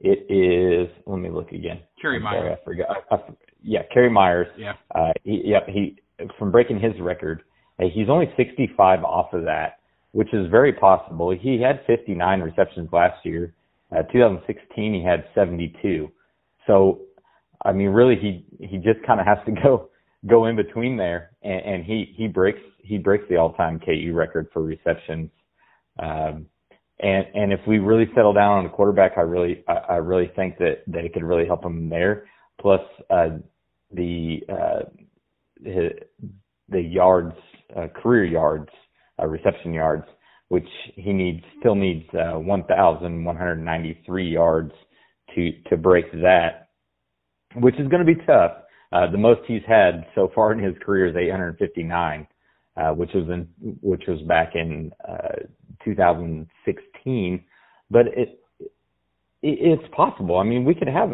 it 0.00 0.30
is. 0.30 0.90
Let 1.06 1.18
me 1.18 1.30
look 1.30 1.52
again. 1.52 1.80
Kerry 2.02 2.20
Meier. 2.20 2.58
I 2.60 2.64
forgot. 2.64 2.88
I, 3.10 3.14
I, 3.14 3.18
yeah, 3.62 3.82
Kerry 3.94 4.10
Meier. 4.10 4.48
Yeah. 4.58 4.74
Uh, 4.94 5.12
he, 5.22 5.42
yeah, 5.44 5.60
he 5.68 5.96
from 6.38 6.50
breaking 6.50 6.80
his 6.80 6.92
record, 7.00 7.42
uh, 7.80 7.86
he's 7.92 8.08
only 8.08 8.32
65 8.36 9.04
off 9.04 9.32
of 9.32 9.44
that, 9.44 9.78
which 10.12 10.32
is 10.34 10.50
very 10.50 10.72
possible. 10.72 11.30
He 11.30 11.60
had 11.60 11.80
59 11.86 12.40
receptions 12.40 12.88
last 12.92 13.24
year. 13.24 13.54
Uh, 13.90 14.02
2016, 14.12 14.94
he 14.94 15.02
had 15.04 15.24
72. 15.34 16.10
So, 16.66 17.00
I 17.64 17.72
mean, 17.72 17.88
really, 17.88 18.16
he 18.16 18.44
he 18.66 18.78
just 18.78 19.04
kind 19.06 19.20
of 19.20 19.26
has 19.26 19.38
to 19.46 19.52
go 19.62 19.88
go 20.28 20.46
in 20.46 20.56
between 20.56 20.96
there, 20.96 21.30
and, 21.42 21.60
and 21.64 21.84
he 21.84 22.12
he 22.16 22.26
breaks 22.26 22.60
he 22.78 22.98
breaks 22.98 23.24
the 23.28 23.36
all-time 23.36 23.80
KU 23.80 24.12
record 24.12 24.48
for 24.52 24.62
receptions. 24.62 25.30
Um, 25.98 26.46
and 27.02 27.26
and 27.34 27.52
if 27.52 27.60
we 27.66 27.78
really 27.78 28.06
settle 28.14 28.32
down 28.32 28.58
on 28.58 28.64
the 28.64 28.70
quarterback, 28.70 29.12
I 29.16 29.22
really 29.22 29.64
I, 29.68 29.72
I 29.72 29.96
really 29.96 30.30
think 30.36 30.58
that 30.58 30.82
that 30.86 31.04
it 31.04 31.12
could 31.12 31.24
really 31.24 31.46
help 31.46 31.64
him 31.64 31.88
there. 31.88 32.26
Plus, 32.60 32.80
uh, 33.10 33.38
the 33.92 34.40
uh, 34.48 34.80
the 35.64 36.80
yards, 36.80 37.36
uh, 37.76 37.88
career 38.00 38.24
yards, 38.24 38.68
uh, 39.20 39.26
reception 39.26 39.72
yards, 39.72 40.04
which 40.48 40.68
he 40.94 41.12
needs 41.12 41.42
still 41.60 41.74
needs 41.74 42.04
uh, 42.14 42.38
1,193 42.38 44.28
yards 44.28 44.72
to 45.34 45.52
to 45.70 45.76
break 45.76 46.10
that, 46.12 46.68
which 47.56 47.74
is 47.78 47.88
going 47.88 48.04
to 48.04 48.14
be 48.14 48.20
tough. 48.26 48.52
Uh, 48.92 49.10
the 49.10 49.18
most 49.18 49.40
he's 49.46 49.62
had 49.66 50.04
so 50.14 50.30
far 50.34 50.52
in 50.52 50.62
his 50.62 50.74
career 50.84 51.06
is 51.06 51.16
859, 51.16 52.26
uh, 52.76 52.90
which 52.90 53.10
was 53.14 53.28
in 53.28 53.48
which 53.80 54.02
was 54.06 54.20
back 54.22 54.54
in 54.54 54.92
uh, 55.08 55.46
2016. 55.84 56.91
But 57.90 58.06
it, 58.08 58.40
it 58.60 58.70
it's 59.42 59.94
possible. 59.94 60.38
I 60.38 60.44
mean, 60.44 60.64
we 60.64 60.74
could 60.74 60.88
have 60.88 61.12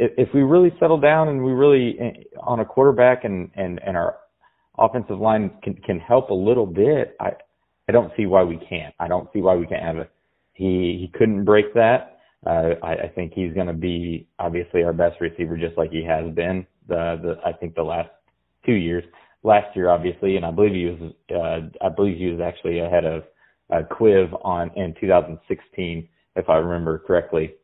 if, 0.00 0.12
if 0.16 0.34
we 0.34 0.42
really 0.42 0.72
settle 0.80 0.98
down 0.98 1.28
and 1.28 1.44
we 1.44 1.52
really 1.52 1.96
eh, 2.00 2.12
on 2.40 2.60
a 2.60 2.64
quarterback 2.64 3.24
and 3.24 3.50
and 3.54 3.80
and 3.86 3.96
our 3.96 4.16
offensive 4.78 5.20
line 5.20 5.50
can 5.62 5.74
can 5.74 6.00
help 6.00 6.30
a 6.30 6.34
little 6.34 6.66
bit, 6.66 7.16
I 7.20 7.32
I 7.88 7.92
don't 7.92 8.12
see 8.16 8.26
why 8.26 8.42
we 8.42 8.56
can't. 8.68 8.94
I 8.98 9.08
don't 9.08 9.28
see 9.32 9.40
why 9.40 9.54
we 9.54 9.66
can't 9.66 9.82
have 9.82 9.96
a 9.96 10.08
he 10.54 10.98
he 11.00 11.10
couldn't 11.18 11.44
break 11.44 11.74
that. 11.74 12.18
Uh, 12.46 12.74
I, 12.82 12.92
I 12.92 13.12
think 13.14 13.32
he's 13.34 13.52
going 13.52 13.66
to 13.66 13.74
be 13.74 14.26
obviously 14.38 14.82
our 14.82 14.94
best 14.94 15.20
receiver, 15.20 15.58
just 15.58 15.76
like 15.76 15.90
he 15.90 16.02
has 16.04 16.32
been 16.34 16.66
the 16.88 17.18
the 17.22 17.34
I 17.44 17.52
think 17.52 17.74
the 17.74 17.82
last 17.82 18.10
two 18.64 18.74
years. 18.74 19.04
Last 19.42 19.74
year, 19.74 19.88
obviously, 19.88 20.36
and 20.36 20.44
I 20.44 20.50
believe 20.50 20.72
he 20.74 20.84
was 20.84 21.12
uh, 21.30 21.84
I 21.84 21.88
believe 21.88 22.18
he 22.18 22.26
was 22.26 22.40
actually 22.40 22.80
ahead 22.80 23.04
of 23.04 23.24
uh, 23.72 23.82
Quiv 23.90 24.32
on 24.44 24.70
in 24.76 24.94
2016, 25.00 26.08
if 26.36 26.48
I 26.48 26.56
remember 26.56 26.98
correctly, 26.98 27.54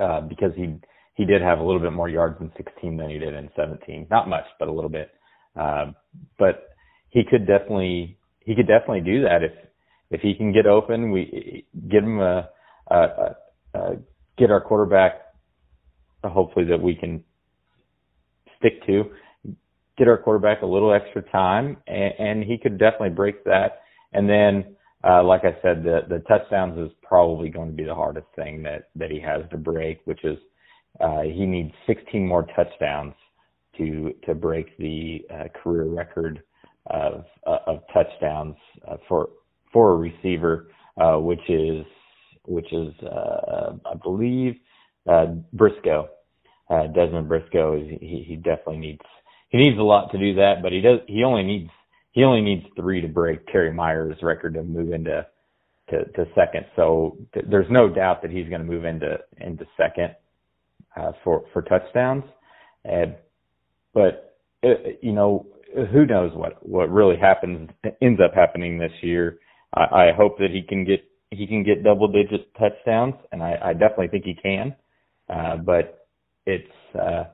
uh, 0.00 0.22
because 0.22 0.52
he 0.56 0.76
he 1.14 1.24
did 1.24 1.42
have 1.42 1.58
a 1.58 1.62
little 1.62 1.80
bit 1.80 1.92
more 1.92 2.08
yards 2.08 2.40
in 2.40 2.50
16 2.56 2.96
than 2.96 3.10
he 3.10 3.18
did 3.18 3.34
in 3.34 3.50
17. 3.54 4.06
Not 4.10 4.28
much, 4.28 4.44
but 4.58 4.68
a 4.68 4.72
little 4.72 4.88
bit. 4.88 5.10
Uh, 5.54 5.92
but 6.38 6.70
he 7.10 7.22
could 7.28 7.46
definitely 7.46 8.16
he 8.40 8.54
could 8.54 8.66
definitely 8.66 9.02
do 9.02 9.22
that 9.22 9.42
if 9.42 9.52
if 10.10 10.20
he 10.20 10.34
can 10.34 10.52
get 10.52 10.66
open. 10.66 11.10
We 11.10 11.66
get 11.90 12.02
him 12.02 12.20
a, 12.20 12.48
a, 12.90 12.96
a, 12.96 13.36
a 13.74 13.96
get 14.38 14.50
our 14.50 14.60
quarterback. 14.60 15.20
Hopefully 16.24 16.64
that 16.66 16.80
we 16.80 16.94
can 16.94 17.24
stick 18.58 18.86
to 18.86 19.10
get 19.98 20.08
our 20.08 20.18
quarterback 20.18 20.62
a 20.62 20.66
little 20.66 20.92
extra 20.92 21.22
time, 21.22 21.76
and, 21.86 22.12
and 22.18 22.44
he 22.44 22.58
could 22.58 22.78
definitely 22.78 23.10
break 23.10 23.44
that. 23.44 23.82
And 24.12 24.28
then, 24.28 24.76
uh, 25.04 25.22
like 25.24 25.42
I 25.44 25.56
said, 25.62 25.82
the 25.82 26.00
the 26.08 26.20
touchdowns 26.28 26.78
is 26.78 26.96
probably 27.02 27.48
going 27.48 27.68
to 27.68 27.74
be 27.74 27.84
the 27.84 27.94
hardest 27.94 28.26
thing 28.36 28.62
that 28.62 28.88
that 28.96 29.10
he 29.10 29.20
has 29.20 29.42
to 29.50 29.56
break, 29.56 30.00
which 30.04 30.24
is 30.24 30.38
uh, 31.00 31.22
he 31.22 31.46
needs 31.46 31.72
16 31.86 32.26
more 32.26 32.46
touchdowns 32.54 33.14
to 33.78 34.12
to 34.26 34.34
break 34.34 34.76
the 34.78 35.24
uh, 35.32 35.44
career 35.62 35.84
record 35.84 36.42
of 36.86 37.24
uh, 37.46 37.58
of 37.66 37.80
touchdowns 37.92 38.56
uh, 38.88 38.96
for 39.08 39.30
for 39.72 39.92
a 39.92 39.96
receiver, 39.96 40.68
uh, 41.00 41.16
which 41.16 41.48
is 41.48 41.84
which 42.44 42.72
is 42.72 42.92
uh, 43.02 43.72
I 43.84 43.94
believe 44.02 44.56
uh, 45.10 45.26
Briscoe. 45.52 46.08
Uh, 46.70 46.86
Dezmon 46.96 47.28
Briscoe 47.28 47.76
is 47.76 47.98
he, 48.00 48.24
he 48.26 48.36
definitely 48.36 48.78
needs 48.78 49.02
he 49.48 49.58
needs 49.58 49.78
a 49.78 49.82
lot 49.82 50.10
to 50.12 50.18
do 50.18 50.34
that, 50.36 50.62
but 50.62 50.72
he 50.72 50.80
does 50.80 51.00
he 51.06 51.24
only 51.24 51.42
needs 51.42 51.70
he 52.12 52.24
only 52.24 52.42
needs 52.42 52.64
three 52.76 53.00
to 53.00 53.08
break 53.08 53.46
Kerry 53.46 53.72
Meier's 53.72 54.16
record 54.22 54.54
to 54.54 54.62
move 54.62 54.92
into 54.92 55.26
to, 55.90 56.04
to 56.04 56.24
second. 56.34 56.66
So 56.76 57.18
th- 57.34 57.46
there's 57.50 57.70
no 57.70 57.88
doubt 57.88 58.22
that 58.22 58.30
he's 58.30 58.48
going 58.48 58.60
to 58.60 58.66
move 58.66 58.84
into 58.84 59.18
into 59.38 59.66
second 59.76 60.14
uh, 60.96 61.12
for 61.24 61.44
for 61.52 61.62
touchdowns. 61.62 62.24
And 62.84 63.16
but 63.94 64.38
uh, 64.64 64.74
you 65.00 65.12
know 65.12 65.46
who 65.92 66.06
knows 66.06 66.32
what 66.34 66.66
what 66.66 66.90
really 66.90 67.16
happens 67.16 67.70
ends 68.00 68.20
up 68.24 68.34
happening 68.34 68.78
this 68.78 68.92
year. 69.02 69.38
I, 69.74 69.80
I 69.80 70.12
hope 70.16 70.38
that 70.38 70.50
he 70.50 70.62
can 70.62 70.84
get 70.84 71.04
he 71.30 71.46
can 71.46 71.64
get 71.64 71.82
double 71.82 72.08
digit 72.08 72.54
touchdowns, 72.58 73.14
and 73.32 73.42
I, 73.42 73.58
I 73.62 73.72
definitely 73.72 74.08
think 74.08 74.24
he 74.24 74.34
can. 74.34 74.76
Uh, 75.28 75.56
but 75.56 76.06
it's 76.44 76.68
uh, 76.94 77.24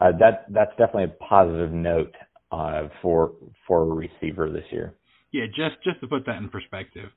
uh, 0.00 0.12
that 0.20 0.46
that's 0.50 0.70
definitely 0.72 1.04
a 1.04 1.24
positive 1.24 1.72
note 1.72 2.14
uh, 2.54 2.88
for 3.02 3.32
for 3.66 3.82
a 3.82 3.86
receiver 3.86 4.50
this 4.50 4.64
year. 4.70 4.94
Yeah, 5.32 5.46
just 5.46 5.82
just 5.82 6.00
to 6.00 6.06
put 6.06 6.26
that 6.26 6.36
in 6.36 6.48
perspective, 6.48 7.10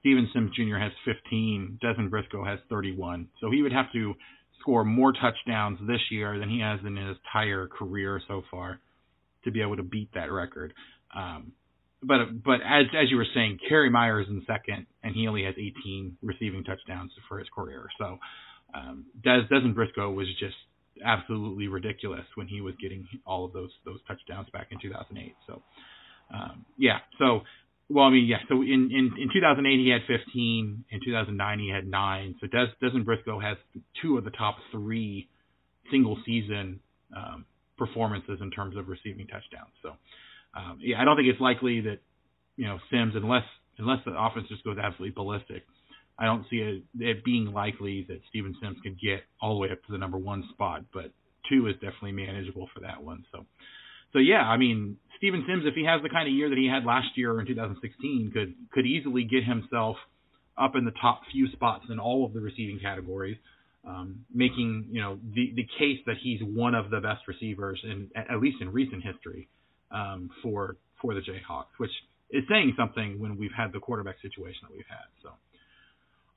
Steven 0.00 0.28
Sims 0.32 0.50
Jr. 0.56 0.76
has 0.76 0.92
15, 1.04 1.78
Dezmon 1.82 2.10
Briscoe 2.10 2.44
has 2.44 2.58
31, 2.68 3.28
so 3.40 3.50
he 3.50 3.62
would 3.62 3.72
have 3.72 3.92
to 3.92 4.14
score 4.60 4.84
more 4.84 5.12
touchdowns 5.12 5.78
this 5.86 6.00
year 6.10 6.38
than 6.38 6.50
he 6.50 6.60
has 6.60 6.80
in 6.84 6.96
his 6.96 7.16
entire 7.24 7.68
career 7.68 8.20
so 8.26 8.42
far 8.50 8.80
to 9.44 9.50
be 9.50 9.62
able 9.62 9.76
to 9.76 9.82
beat 9.82 10.12
that 10.14 10.32
record. 10.32 10.74
Um, 11.14 11.52
but 12.02 12.42
but 12.44 12.60
as 12.66 12.86
as 13.00 13.10
you 13.10 13.16
were 13.16 13.26
saying, 13.32 13.58
Kerry 13.68 13.90
Meier 13.90 14.20
is 14.20 14.28
in 14.28 14.42
second, 14.46 14.86
and 15.04 15.14
he 15.14 15.28
only 15.28 15.44
has 15.44 15.54
18 15.56 16.16
receiving 16.22 16.64
touchdowns 16.64 17.12
for 17.28 17.38
his 17.38 17.48
career. 17.54 17.88
So 17.98 18.18
um, 18.74 19.06
Des 19.22 19.42
Dezmon 19.50 19.74
Briscoe 19.74 20.10
was 20.10 20.26
just 20.40 20.56
absolutely 21.04 21.68
ridiculous 21.68 22.24
when 22.34 22.46
he 22.48 22.60
was 22.60 22.74
getting 22.80 23.06
all 23.26 23.44
of 23.44 23.52
those 23.52 23.70
those 23.84 23.98
touchdowns 24.06 24.48
back 24.50 24.68
in 24.70 24.78
2008. 24.80 25.34
So 25.46 25.62
um, 26.32 26.64
yeah, 26.78 26.98
so 27.18 27.40
well, 27.88 28.04
I 28.04 28.10
mean, 28.10 28.26
yeah. 28.26 28.38
So 28.48 28.62
in, 28.62 28.90
in, 28.92 29.10
in 29.18 29.30
2008 29.32 29.78
he 29.78 29.90
had 29.90 30.02
15. 30.06 30.84
In 30.90 31.00
2009 31.04 31.58
he 31.58 31.70
had 31.70 31.86
nine. 31.88 32.36
So 32.40 32.46
Des, 32.46 32.66
Dezmon 32.80 33.04
Briscoe 33.04 33.40
has 33.40 33.56
two 34.00 34.16
of 34.16 34.24
the 34.24 34.30
top 34.30 34.56
three 34.70 35.28
single 35.90 36.16
season 36.24 36.78
um, 37.16 37.44
performances 37.76 38.38
in 38.40 38.50
terms 38.52 38.76
of 38.76 38.88
receiving 38.88 39.26
touchdowns. 39.26 39.74
So 39.82 39.90
um, 40.54 40.78
yeah, 40.80 41.00
I 41.00 41.04
don't 41.04 41.16
think 41.16 41.28
it's 41.28 41.40
likely 41.40 41.80
that 41.82 41.98
you 42.56 42.66
know 42.66 42.78
Sims, 42.90 43.14
unless 43.16 43.44
unless 43.78 43.98
the 44.04 44.12
offense 44.16 44.46
just 44.48 44.62
goes 44.62 44.76
absolutely 44.80 45.14
ballistic, 45.14 45.64
I 46.20 46.26
don't 46.26 46.44
see 46.50 46.56
it, 46.56 46.82
it 46.98 47.24
being 47.24 47.46
likely 47.46 48.04
that 48.08 48.20
Steven 48.28 48.54
Sims 48.62 48.76
could 48.82 49.00
get 49.00 49.24
all 49.40 49.54
the 49.54 49.60
way 49.60 49.70
up 49.72 49.82
to 49.86 49.92
the 49.92 49.98
number 49.98 50.18
one 50.18 50.44
spot. 50.52 50.84
But 50.92 51.12
two 51.48 51.66
is 51.66 51.74
definitely 51.74 52.12
manageable 52.12 52.68
for 52.74 52.80
that 52.80 53.02
one. 53.02 53.24
So 53.32 53.46
so 54.12 54.18
yeah, 54.18 54.42
I 54.42 54.56
mean, 54.56 54.96
Steven 55.18 55.44
Sims, 55.48 55.64
if 55.66 55.74
he 55.74 55.84
has 55.84 56.02
the 56.02 56.08
kind 56.08 56.28
of 56.28 56.34
year 56.34 56.48
that 56.48 56.58
he 56.58 56.68
had 56.68 56.84
last 56.84 57.16
year 57.16 57.38
in 57.40 57.46
2016, 57.46 58.30
could 58.32 58.54
could 58.72 58.86
easily 58.86 59.24
get 59.24 59.44
himself 59.44 59.96
up 60.58 60.76
in 60.76 60.84
the 60.84 60.92
top 61.00 61.22
few 61.32 61.50
spots 61.52 61.84
in 61.90 61.98
all 61.98 62.24
of 62.24 62.32
the 62.32 62.40
receiving 62.40 62.78
categories, 62.80 63.36
um, 63.86 64.24
making 64.34 64.88
you 64.90 65.00
know 65.00 65.18
the 65.34 65.52
the 65.54 65.66
case 65.78 65.98
that 66.06 66.16
he's 66.22 66.40
one 66.42 66.74
of 66.74 66.90
the 66.90 67.00
best 67.00 67.28
receivers 67.28 67.80
in 67.84 68.10
at 68.14 68.40
least 68.40 68.60
in 68.60 68.72
recent 68.72 69.02
history 69.04 69.48
um, 69.90 70.30
for 70.42 70.76
for 71.00 71.14
the 71.14 71.20
Jayhawks, 71.20 71.72
which 71.78 71.92
is 72.30 72.44
saying 72.48 72.74
something 72.76 73.18
when 73.20 73.36
we've 73.38 73.54
had 73.56 73.72
the 73.72 73.80
quarterback 73.80 74.16
situation 74.22 74.60
that 74.68 74.72
we've 74.72 74.84
had. 74.88 75.06
So, 75.22 75.30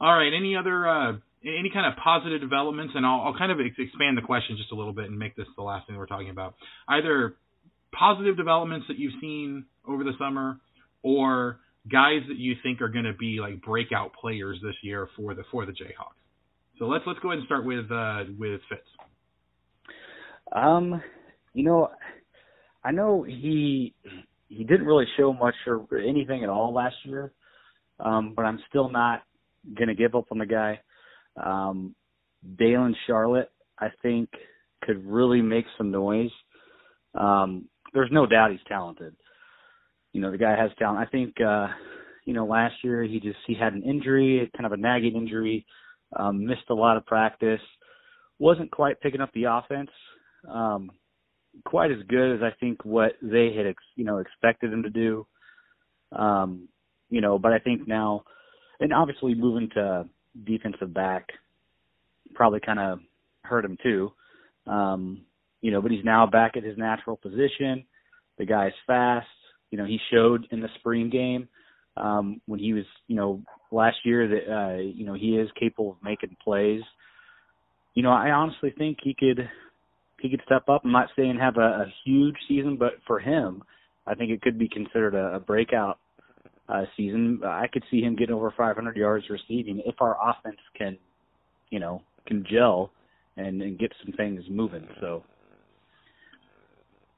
all 0.04 0.14
right, 0.14 0.34
any 0.36 0.58
other 0.58 0.86
uh, 0.86 1.14
any 1.46 1.72
kind 1.74 1.86
of 1.86 1.94
positive 2.04 2.42
developments, 2.42 2.94
and 2.94 3.06
I'll, 3.06 3.22
I'll 3.22 3.38
kind 3.38 3.54
of 3.54 3.60
expand 3.60 4.18
the 4.18 4.22
question 4.22 4.58
just 4.58 4.74
a 4.74 4.76
little 4.76 4.92
bit 4.92 5.06
and 5.06 5.18
make 5.18 5.38
this 5.38 5.48
the 5.56 5.64
last 5.64 5.88
thing 5.88 5.96
we're 5.96 6.08
talking 6.08 6.30
about. 6.30 6.56
Either 6.90 7.38
positive 7.98 8.36
developments 8.36 8.88
that 8.90 9.00
you've 9.00 9.14
seen 9.22 9.66
over 9.88 10.04
the 10.04 10.12
summer, 10.20 10.60
or 11.04 11.60
guys 11.90 12.20
that 12.28 12.36
you 12.36 12.56
think 12.64 12.82
are 12.82 12.90
going 12.90 13.06
to 13.06 13.14
be 13.14 13.40
like 13.40 13.62
breakout 13.62 14.12
players 14.20 14.60
this 14.62 14.76
year 14.84 15.08
for 15.16 15.34
the 15.34 15.44
for 15.50 15.66
the 15.66 15.72
Jayhawks. 15.72 16.20
So 16.80 16.86
let's 16.86 17.06
let's 17.08 17.20
go 17.20 17.30
ahead 17.30 17.40
and 17.40 17.46
start 17.46 17.66
with 17.66 17.90
uh, 17.90 18.26
with 18.38 18.60
Fitz. 18.68 18.82
Um, 20.52 21.02
you 21.54 21.64
know, 21.64 21.92
I 22.84 22.92
know 22.92 23.24
he 23.24 23.94
he 24.50 24.66
didn't 24.66 24.86
really 24.86 25.06
show 25.16 25.32
much 25.32 25.56
or 25.66 25.88
anything 25.98 26.44
at 26.44 26.50
all 26.50 26.74
last 26.74 26.96
year, 27.06 27.32
um, 28.02 28.34
but 28.36 28.44
I'm 28.44 28.60
still 28.70 28.90
not 28.90 29.24
gonna 29.78 29.96
give 29.96 30.16
up 30.16 30.26
on 30.32 30.38
the 30.38 30.46
guy. 30.46 30.80
Um, 31.42 31.96
Daylon 32.60 32.94
Charlot, 33.08 33.48
I 33.80 33.90
think, 34.02 34.30
could 34.84 35.06
really 35.06 35.42
make 35.42 35.66
some 35.78 35.92
noise. 35.92 36.32
Um, 37.16 37.70
there's 37.94 38.12
no 38.12 38.26
doubt 38.26 38.52
he's 38.52 38.60
talented. 38.68 39.16
You 40.12 40.22
know, 40.22 40.32
the 40.32 40.38
guy 40.38 40.56
has 40.56 40.72
talent. 40.78 41.00
I 41.00 41.10
think 41.10 41.40
uh 41.42 41.68
you 42.26 42.34
know, 42.34 42.46
last 42.46 42.76
year 42.84 43.04
he 43.04 43.20
just 43.20 43.38
he 43.46 43.54
had 43.54 43.74
an 43.74 43.84
injury, 43.84 44.50
kind 44.56 44.66
of 44.66 44.72
a 44.72 44.78
nagging 44.78 45.16
injury, 45.16 45.66
um, 46.16 46.46
missed 46.46 46.70
a 46.70 46.74
lot 46.74 46.98
of 46.98 47.06
practice, 47.06 47.62
wasn't 48.40 48.72
quite 48.72 49.02
picking 49.02 49.22
up 49.22 49.32
the 49.34 49.46
offense, 49.46 49.90
um, 50.50 50.92
quite 51.66 51.92
as 51.92 51.98
good 52.08 52.36
as 52.36 52.42
I 52.42 52.56
think 52.60 52.86
what 52.86 53.14
they 53.22 53.54
had 53.56 53.68
ex, 53.68 53.84
you 53.96 54.06
know 54.06 54.18
expected 54.18 54.72
him 54.72 54.84
to 54.84 54.90
do. 54.90 55.28
Um, 56.12 56.70
you 57.10 57.22
know, 57.22 57.38
but 57.38 57.52
I 57.52 57.60
think 57.60 57.88
now, 57.88 58.24
and 58.80 58.94
obviously 58.94 59.36
moving 59.36 59.70
to 59.76 60.06
defensive 60.46 60.94
back 60.94 61.30
probably 62.34 62.60
kind 62.60 62.80
of 62.80 63.00
hurt 63.44 63.66
him 63.66 63.78
too. 63.84 64.12
Um, 64.68 65.22
you 65.62 65.72
know, 65.72 65.82
but 65.82 65.92
he's 65.92 66.04
now 66.04 66.26
back 66.26 66.58
at 66.58 66.64
his 66.64 66.78
natural 66.78 67.18
position. 67.18 67.86
The 68.38 68.46
guy's 68.46 68.74
fast. 68.88 69.28
You 69.72 69.78
know, 69.78 69.86
he 69.86 70.00
showed 70.12 70.48
in 70.52 70.62
the 70.62 70.70
spring 70.80 71.10
game 71.10 71.48
um, 71.98 72.42
when 72.46 72.60
he 72.60 72.74
was, 72.74 72.86
you 73.08 73.16
know, 73.16 73.42
last 73.72 73.98
year 74.04 74.28
that 74.28 74.54
uh, 74.54 74.78
you 74.78 75.06
know 75.06 75.14
he 75.14 75.38
is 75.38 75.50
capable 75.60 75.92
of 75.92 76.04
making 76.04 76.36
plays. 76.44 76.82
You 77.94 78.04
know, 78.04 78.12
I 78.12 78.32
honestly 78.32 78.74
think 78.78 78.98
he 79.04 79.16
could 79.18 79.50
he 80.20 80.30
could 80.30 80.42
step 80.46 80.70
up. 80.70 80.82
I'm 80.84 80.92
not 80.92 81.10
saying 81.16 81.38
have 81.40 81.58
a, 81.58 81.62
a 81.62 81.94
huge 82.06 82.36
season, 82.48 82.78
but 82.78 82.94
for 83.06 83.20
him, 83.20 83.64
I 84.08 84.16
think 84.16 84.32
it 84.32 84.42
could 84.42 84.58
be 84.58 84.70
considered 84.70 85.16
a, 85.16 85.36
a 85.36 85.40
breakout 85.40 86.00
uh, 86.70 86.84
season. 86.96 87.42
I 87.46 87.68
could 87.72 87.84
see 87.92 88.02
him 88.02 88.16
getting 88.16 88.36
over 88.36 88.54
500 88.56 88.96
yards 88.96 89.26
receiving 89.30 89.82
if 89.86 89.96
our 90.00 90.18
offense 90.22 90.60
can, 90.78 90.98
you 91.70 91.80
know, 91.80 92.02
can 92.26 92.46
gel 92.50 92.92
and, 93.38 93.62
and 93.62 93.78
get 93.78 93.92
some 94.04 94.14
things 94.14 94.44
moving. 94.50 94.88
So 95.02 95.24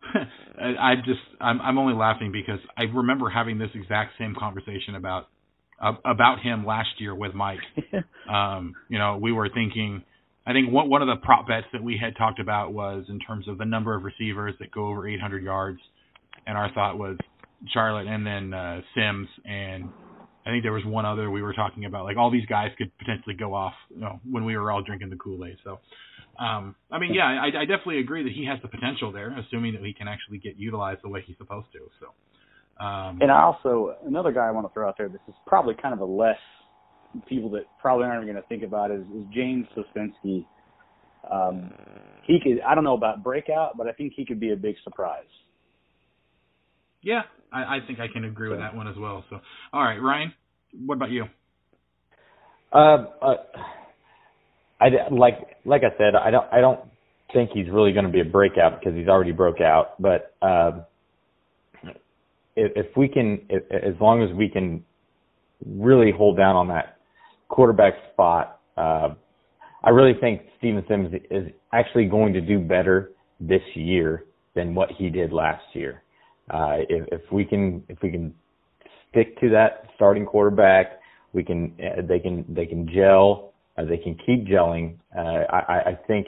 I 0.59 0.95
just 1.05 1.19
I'm 1.41 1.61
I'm 1.61 1.77
only 1.77 1.93
laughing 1.93 2.31
because 2.31 2.59
I 2.77 2.83
remember 2.83 3.29
having 3.29 3.57
this 3.57 3.69
exact 3.73 4.13
same 4.19 4.35
conversation 4.37 4.95
about 4.95 5.27
uh, 5.81 5.93
about 6.03 6.39
him 6.41 6.65
last 6.65 6.89
year 6.99 7.13
with 7.13 7.33
Mike. 7.33 7.59
um, 8.31 8.75
you 8.89 8.97
know, 8.97 9.17
we 9.21 9.31
were 9.31 9.49
thinking 9.53 10.03
I 10.45 10.53
think 10.53 10.71
one 10.71 10.89
one 10.89 11.01
of 11.01 11.07
the 11.07 11.17
prop 11.23 11.47
bets 11.47 11.67
that 11.73 11.83
we 11.83 11.97
had 12.01 12.15
talked 12.15 12.39
about 12.39 12.73
was 12.73 13.05
in 13.09 13.19
terms 13.19 13.47
of 13.47 13.57
the 13.57 13.65
number 13.65 13.95
of 13.95 14.03
receivers 14.03 14.53
that 14.59 14.71
go 14.71 14.87
over 14.87 15.07
800 15.07 15.43
yards, 15.43 15.79
and 16.45 16.57
our 16.57 16.71
thought 16.73 16.97
was 16.97 17.17
Charlot 17.73 18.07
and 18.07 18.25
then 18.25 18.53
uh, 18.53 18.81
Sims 18.93 19.27
and 19.45 19.89
I 20.45 20.51
think 20.51 20.63
there 20.63 20.73
was 20.73 20.85
one 20.85 21.05
other 21.05 21.31
we 21.31 21.41
were 21.41 21.53
talking 21.53 21.85
about. 21.85 22.05
Like 22.05 22.17
all 22.17 22.29
these 22.29 22.45
guys 22.45 22.69
could 22.77 22.95
potentially 22.99 23.33
go 23.33 23.55
off, 23.55 23.73
you 23.89 24.01
know, 24.01 24.19
when 24.29 24.45
we 24.45 24.55
were 24.55 24.71
all 24.71 24.83
drinking 24.83 25.09
the 25.09 25.15
Kool 25.15 25.43
Aid. 25.43 25.57
So 25.63 25.79
um, 26.37 26.75
I 26.91 26.99
mean, 26.99 27.13
yeah, 27.13 27.25
I, 27.25 27.61
I 27.61 27.65
definitely 27.65 27.99
agree 27.99 28.23
that 28.23 28.33
he 28.33 28.45
has 28.45 28.59
the 28.61 28.67
potential 28.67 29.11
there, 29.11 29.37
assuming 29.37 29.73
that 29.73 29.83
he 29.83 29.93
can 29.93 30.07
actually 30.07 30.37
get 30.37 30.57
utilized 30.57 30.99
the 31.03 31.09
way 31.09 31.23
he's 31.25 31.37
supposed 31.37 31.67
to. 31.73 31.79
So, 31.99 32.85
um, 32.85 33.19
and 33.21 33.31
I 33.31 33.41
also 33.41 33.95
another 34.05 34.31
guy 34.31 34.47
I 34.47 34.51
want 34.51 34.67
to 34.67 34.73
throw 34.73 34.87
out 34.87 34.95
there. 34.97 35.07
This 35.07 35.21
is 35.27 35.35
probably 35.47 35.75
kind 35.81 35.93
of 35.93 36.01
a 36.01 36.05
less 36.05 36.37
people 37.27 37.49
that 37.51 37.63
probably 37.79 38.05
aren't 38.05 38.23
even 38.23 38.33
going 38.33 38.43
to 38.43 38.47
think 38.49 38.63
about 38.63 38.91
is, 38.91 39.01
is 39.15 39.23
James 39.33 39.65
Sosinski. 39.75 40.45
Um, 41.31 41.71
he 42.27 42.39
could. 42.43 42.61
I 42.61 42.75
don't 42.75 42.83
know 42.83 42.97
about 42.97 43.23
breakout, 43.23 43.77
but 43.77 43.87
I 43.87 43.93
think 43.93 44.13
he 44.15 44.25
could 44.25 44.39
be 44.39 44.51
a 44.51 44.57
big 44.57 44.75
surprise. 44.83 45.23
Yeah, 47.01 47.21
I, 47.55 47.77
I 47.77 47.79
think 47.87 47.99
I 47.99 48.07
can 48.07 48.25
agree 48.25 48.49
with 48.49 48.59
that 48.59 48.75
one 48.75 48.87
as 48.87 48.97
well. 48.97 49.23
So, 49.29 49.39
all 49.71 49.81
right, 49.81 49.97
Ryne, 49.97 50.33
what 50.85 50.95
about 50.95 51.09
you? 51.09 51.25
Uh, 52.73 53.05
uh 53.21 53.35
I 54.81 54.87
like 55.09 55.35
like 55.63 55.83
I 55.83 55.97
said, 55.97 56.15
I 56.15 56.31
don't 56.31 56.45
I 56.51 56.59
don't 56.59 56.81
think 57.33 57.51
he's 57.53 57.69
really 57.69 57.93
going 57.93 58.05
to 58.05 58.11
be 58.11 58.19
a 58.19 58.25
breakout 58.25 58.79
because 58.79 58.93
he's 58.95 59.07
already 59.07 59.31
broke 59.31 59.61
out. 59.61 60.01
But 60.01 60.35
uh, 60.41 60.81
if, 62.55 62.71
if 62.75 62.97
we 62.97 63.07
can, 63.07 63.41
if, 63.49 63.63
as 63.71 63.99
long 64.01 64.21
as 64.21 64.35
we 64.35 64.49
can 64.49 64.83
really 65.65 66.11
hold 66.11 66.37
down 66.37 66.55
on 66.55 66.67
that 66.67 66.97
quarterback 67.47 67.93
spot, 68.11 68.59
uh, 68.77 69.09
I 69.83 69.89
really 69.91 70.19
think 70.19 70.41
Steven 70.57 70.83
Sims 70.87 71.13
is 71.31 71.47
actually 71.73 72.05
going 72.05 72.33
to 72.33 72.41
do 72.41 72.59
better 72.59 73.11
this 73.39 73.61
year 73.75 74.25
than 74.55 74.75
what 74.75 74.89
he 74.97 75.09
did 75.09 75.31
last 75.31 75.63
year. 75.73 76.03
Uh, 76.49 76.77
if, 76.89 77.07
if 77.11 77.31
we 77.31 77.45
can, 77.45 77.83
if 77.89 77.97
we 78.01 78.11
can 78.11 78.33
stick 79.09 79.39
to 79.39 79.49
that 79.49 79.89
starting 79.95 80.25
quarterback, 80.25 80.99
we 81.33 81.43
can, 81.43 81.73
uh, 81.79 82.01
they 82.07 82.19
can, 82.19 82.45
they 82.47 82.65
can 82.65 82.87
gel, 82.87 83.53
uh, 83.77 83.85
they 83.85 83.97
can 83.97 84.15
keep 84.25 84.45
gelling. 84.45 84.95
Uh, 85.17 85.43
I, 85.51 85.91
I 85.91 85.99
think 86.07 86.27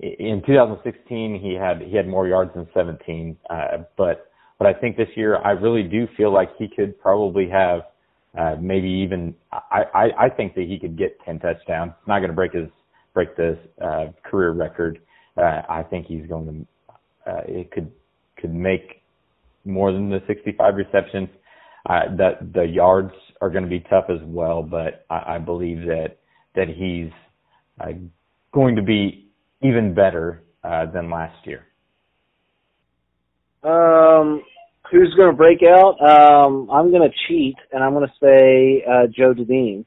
in 0.00 0.42
2016 0.46 1.40
he 1.40 1.54
had 1.54 1.80
he 1.80 1.96
had 1.96 2.06
more 2.06 2.28
yards 2.28 2.52
than 2.54 2.68
17, 2.74 3.36
uh, 3.48 3.78
but 3.96 4.30
but 4.58 4.66
I 4.66 4.72
think 4.74 4.96
this 4.96 5.08
year 5.16 5.38
I 5.38 5.50
really 5.50 5.82
do 5.82 6.06
feel 6.16 6.32
like 6.32 6.50
he 6.58 6.68
could 6.68 7.00
probably 7.00 7.48
have 7.48 7.82
uh, 8.38 8.56
maybe 8.60 8.88
even 8.88 9.34
I, 9.52 9.84
I 9.94 10.26
I 10.26 10.28
think 10.28 10.54
that 10.54 10.66
he 10.66 10.78
could 10.78 10.98
get 10.98 11.18
10 11.24 11.38
touchdowns. 11.40 11.92
Not 12.06 12.18
going 12.18 12.30
to 12.30 12.34
break 12.34 12.52
his 12.52 12.68
break 13.14 13.36
the 13.36 13.58
uh, 13.82 14.12
career 14.28 14.50
record. 14.52 15.00
Uh, 15.36 15.62
I 15.68 15.82
think 15.82 16.06
he's 16.06 16.26
going 16.26 16.66
to 17.26 17.30
uh, 17.30 17.40
it 17.46 17.70
could 17.70 17.90
could 18.36 18.54
make 18.54 19.02
more 19.66 19.92
than 19.92 20.08
the 20.08 20.20
65 20.26 20.74
receptions. 20.74 21.28
Uh, 21.88 22.16
that 22.16 22.52
the 22.52 22.64
yards 22.64 23.12
are 23.40 23.48
going 23.48 23.62
to 23.62 23.70
be 23.70 23.80
tough 23.80 24.06
as 24.08 24.18
well, 24.24 24.60
but 24.62 25.04
I, 25.08 25.34
I 25.34 25.38
believe 25.38 25.86
that 25.86 26.18
that 26.56 26.68
he's 26.68 27.12
uh, 27.80 27.92
going 28.52 28.74
to 28.74 28.82
be 28.82 29.28
even 29.62 29.94
better 29.94 30.42
uh, 30.64 30.86
than 30.90 31.10
last 31.10 31.46
year? 31.46 31.66
Um, 33.62 34.42
who's 34.90 35.12
going 35.14 35.30
to 35.30 35.36
break 35.36 35.62
out? 35.62 36.00
Um, 36.00 36.68
I'm 36.70 36.90
going 36.90 37.08
to 37.08 37.14
cheat, 37.28 37.56
and 37.72 37.82
I'm 37.82 37.92
going 37.92 38.06
to 38.06 38.14
say 38.22 38.84
uh, 38.88 39.06
Joe 39.06 39.34
Dineen 39.34 39.84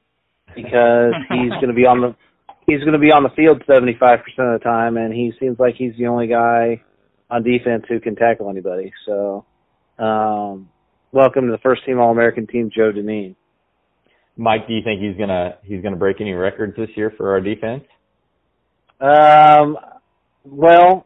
because 0.56 1.14
he's 1.30 1.52
going 1.52 1.68
to 1.68 1.74
be 1.74 1.86
on 1.86 2.02
the 2.02 2.16
he's 2.66 2.80
going 2.82 2.94
to 2.94 3.00
be 3.00 3.12
on 3.12 3.24
the 3.24 3.30
field 3.30 3.64
75% 3.68 4.20
of 4.20 4.60
the 4.60 4.60
time, 4.64 4.98
and 4.98 5.14
he 5.14 5.32
seems 5.40 5.60
like 5.60 5.76
he's 5.76 5.94
the 5.98 6.08
only 6.08 6.28
guy 6.28 6.82
on 7.30 7.44
defense 7.44 7.84
who 7.88 8.00
can 8.00 8.16
tackle 8.16 8.50
anybody. 8.50 8.92
So, 9.06 9.46
um, 10.00 10.70
welcome 11.12 11.46
to 11.46 11.52
the 11.52 11.60
first 11.62 11.86
team 11.86 12.00
All 12.00 12.12
American 12.12 12.48
team, 12.48 12.70
Joe 12.76 12.92
Dineen. 12.92 13.36
Mike, 14.38 14.68
do 14.68 14.74
you 14.74 14.82
think 14.84 15.02
he's 15.02 15.18
gonna 15.18 15.56
he's 15.64 15.84
gonna 15.84 15.98
break 15.98 16.22
any 16.22 16.34
records 16.34 16.76
this 16.78 16.90
year 16.96 17.14
for 17.18 17.32
our 17.32 17.42
defense? 17.42 17.84
Um, 19.02 19.78
well, 20.46 21.06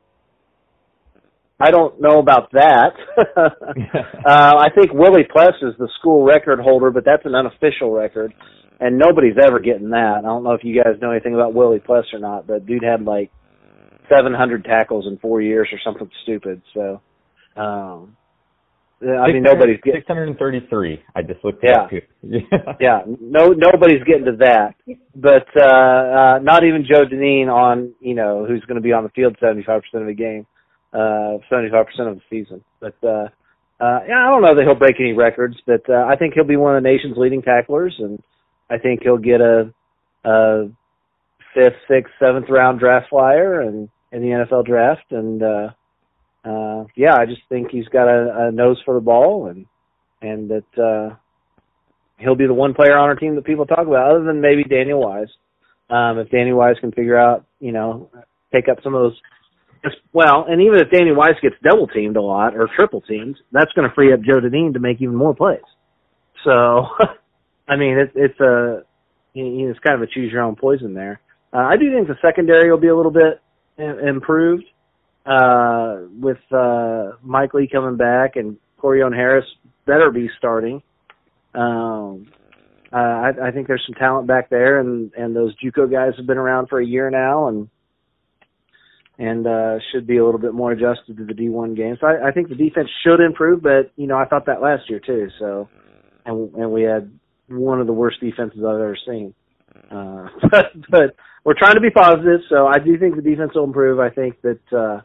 I 1.59 1.71
don't 1.71 1.99
know 1.99 2.19
about 2.19 2.51
that. 2.51 2.91
uh, 3.37 4.55
I 4.57 4.67
think 4.75 4.93
Willie 4.93 5.27
Pless 5.31 5.53
is 5.61 5.73
the 5.79 5.89
school 5.99 6.23
record 6.23 6.59
holder, 6.59 6.91
but 6.91 7.05
that's 7.05 7.25
an 7.25 7.33
unofficial 7.33 7.91
record, 7.91 8.33
and 8.79 8.99
nobody's 8.99 9.37
ever 9.41 9.59
getting 9.59 9.89
that. 9.91 10.17
I 10.19 10.21
don't 10.21 10.43
know 10.43 10.53
if 10.53 10.63
you 10.63 10.75
guys 10.75 11.01
know 11.01 11.11
anything 11.11 11.33
about 11.33 11.53
Willie 11.53 11.79
Pless 11.79 12.05
or 12.13 12.19
not, 12.19 12.45
but 12.45 12.65
dude 12.65 12.83
had 12.83 13.03
like 13.03 13.31
700 14.09 14.65
tackles 14.65 15.07
in 15.07 15.17
four 15.17 15.41
years 15.41 15.69
or 15.71 15.79
something 15.83 16.09
stupid. 16.23 16.61
So, 16.73 17.01
um, 17.55 18.15
I 19.03 19.31
mean, 19.31 19.43
nobody's 19.43 19.79
getting 19.83 20.01
633. 20.01 21.03
I 21.15 21.21
just 21.21 21.43
looked 21.43 21.63
yeah. 21.63 21.87
yeah, 22.79 23.01
no, 23.19 23.49
nobody's 23.49 24.03
getting 24.03 24.25
to 24.25 24.37
that. 24.39 24.75
But 25.15 25.47
uh, 25.59 25.65
uh, 25.65 26.39
not 26.39 26.63
even 26.63 26.85
Joe 26.89 27.05
Dineen 27.05 27.47
on, 27.49 27.93
you 27.99 28.15
know, 28.15 28.45
who's 28.45 28.61
going 28.61 28.75
to 28.75 28.81
be 28.81 28.93
on 28.93 29.03
the 29.03 29.09
field 29.09 29.37
75% 29.41 29.77
of 29.93 30.07
the 30.07 30.13
game, 30.13 30.45
uh, 30.93 31.39
75% 31.51 31.83
of 31.99 32.15
the 32.15 32.21
season. 32.29 32.63
But 32.79 32.95
uh, 33.03 33.27
uh, 33.79 33.99
yeah, 34.07 34.25
I 34.25 34.29
don't 34.29 34.41
know 34.41 34.55
that 34.55 34.63
he'll 34.63 34.75
break 34.75 34.95
any 34.99 35.13
records, 35.13 35.57
but 35.65 35.81
uh, 35.89 36.05
I 36.07 36.15
think 36.15 36.33
he'll 36.33 36.43
be 36.43 36.57
one 36.57 36.75
of 36.75 36.83
the 36.83 36.89
nation's 36.89 37.17
leading 37.17 37.41
tacklers, 37.41 37.95
and 37.99 38.21
I 38.69 38.77
think 38.77 39.01
he'll 39.03 39.17
get 39.17 39.41
a, 39.41 39.73
a 40.23 40.69
fifth, 41.53 41.79
sixth, 41.89 42.13
seventh 42.19 42.49
round 42.49 42.79
draft 42.79 43.07
flyer 43.09 43.61
and 43.61 43.89
in 44.11 44.21
the 44.21 44.27
NFL 44.27 44.65
draft, 44.65 45.11
and 45.11 45.41
uh, 45.41 45.69
uh, 46.43 46.83
yeah, 46.95 47.15
I 47.15 47.25
just 47.25 47.41
think 47.49 47.69
he's 47.71 47.87
got 47.87 48.07
a, 48.07 48.47
a 48.47 48.51
nose 48.51 48.81
for 48.83 48.95
the 48.95 49.01
ball, 49.01 49.47
and 49.47 49.65
and 50.21 50.49
that 50.49 50.81
uh, 50.81 51.15
he'll 52.17 52.35
be 52.35 52.47
the 52.47 52.53
one 52.53 52.73
player 52.73 52.97
on 52.97 53.09
our 53.09 53.15
team 53.15 53.35
that 53.35 53.45
people 53.45 53.65
talk 53.65 53.87
about, 53.87 54.11
other 54.11 54.23
than 54.23 54.41
maybe 54.41 54.63
Daniel 54.63 55.01
Wise. 55.01 55.29
Um, 55.89 56.17
if 56.19 56.29
Daniel 56.29 56.57
Wise 56.57 56.75
can 56.79 56.91
figure 56.91 57.17
out, 57.17 57.45
you 57.59 57.71
know, 57.71 58.09
take 58.53 58.67
up 58.67 58.77
some 58.83 58.95
of 58.95 59.03
those. 59.03 59.19
Well, 60.13 60.45
and 60.47 60.61
even 60.61 60.79
if 60.79 60.89
Daniel 60.91 61.15
Wise 61.15 61.35
gets 61.41 61.55
double 61.61 61.87
teamed 61.87 62.15
a 62.15 62.21
lot 62.21 62.55
or 62.55 62.69
triple 62.73 63.01
teamed, 63.01 63.37
that's 63.51 63.71
going 63.73 63.87
to 63.87 63.93
free 63.93 64.13
up 64.13 64.21
Joe 64.21 64.39
Dineen 64.39 64.73
to 64.73 64.79
make 64.79 65.01
even 65.01 65.15
more 65.15 65.35
plays. 65.35 65.59
So, 66.43 66.87
I 67.67 67.75
mean, 67.75 67.97
it's 67.97 68.11
it's 68.15 68.39
a 68.39 68.83
it's 69.33 69.79
kind 69.79 69.95
of 69.95 70.01
a 70.01 70.07
choose 70.07 70.31
your 70.31 70.41
own 70.41 70.55
poison 70.55 70.93
there. 70.93 71.21
Uh, 71.53 71.57
I 71.57 71.77
do 71.77 71.93
think 71.93 72.07
the 72.07 72.17
secondary 72.21 72.69
will 72.71 72.79
be 72.79 72.87
a 72.87 72.95
little 72.95 73.11
bit 73.11 73.41
improved 73.77 74.65
uh, 75.25 75.99
with 76.19 76.39
uh, 76.51 77.11
Mike 77.21 77.53
Lee 77.53 77.67
coming 77.71 77.97
back 77.97 78.35
and 78.35 78.57
Corione 78.81 79.15
Harris 79.15 79.45
better 79.85 80.11
be 80.11 80.29
starting. 80.37 80.81
Um, 81.53 82.27
uh, 82.91 82.97
I, 82.97 83.31
I 83.45 83.51
think 83.51 83.67
there's 83.67 83.83
some 83.87 83.95
talent 83.95 84.27
back 84.27 84.49
there, 84.49 84.79
and 84.79 85.11
and 85.15 85.35
those 85.35 85.55
JUCO 85.57 85.91
guys 85.91 86.13
have 86.17 86.27
been 86.27 86.37
around 86.37 86.67
for 86.67 86.79
a 86.79 86.85
year 86.85 87.09
now, 87.09 87.47
and 87.47 87.69
and 89.17 89.47
uh, 89.47 89.79
should 89.91 90.05
be 90.05 90.17
a 90.17 90.25
little 90.25 90.39
bit 90.39 90.53
more 90.53 90.71
adjusted 90.71 91.17
to 91.17 91.25
the 91.25 91.33
D1 91.33 91.75
game. 91.75 91.97
So 91.99 92.07
I, 92.07 92.29
I 92.29 92.31
think 92.31 92.49
the 92.49 92.55
defense 92.55 92.89
should 93.03 93.19
improve, 93.19 93.63
but 93.63 93.91
you 93.95 94.07
know 94.07 94.17
I 94.17 94.25
thought 94.25 94.45
that 94.45 94.61
last 94.61 94.89
year 94.89 94.99
too. 94.99 95.29
So 95.39 95.69
and 96.25 96.53
and 96.53 96.71
we 96.71 96.83
had 96.83 97.11
one 97.47 97.81
of 97.81 97.87
the 97.87 97.93
worst 97.93 98.19
defenses 98.19 98.59
I've 98.59 98.75
ever 98.75 98.97
seen. 99.07 99.33
Uh, 99.89 100.27
but 100.51 100.71
but 100.89 101.15
we're 101.43 101.57
trying 101.57 101.75
to 101.75 101.81
be 101.81 101.89
positive, 101.89 102.41
so 102.49 102.67
I 102.67 102.79
do 102.79 102.97
think 102.97 103.15
the 103.15 103.21
defense 103.21 103.51
will 103.55 103.63
improve. 103.63 103.99
I 103.99 104.09
think 104.09 104.41
that 104.41 104.73
uh, 104.73 105.01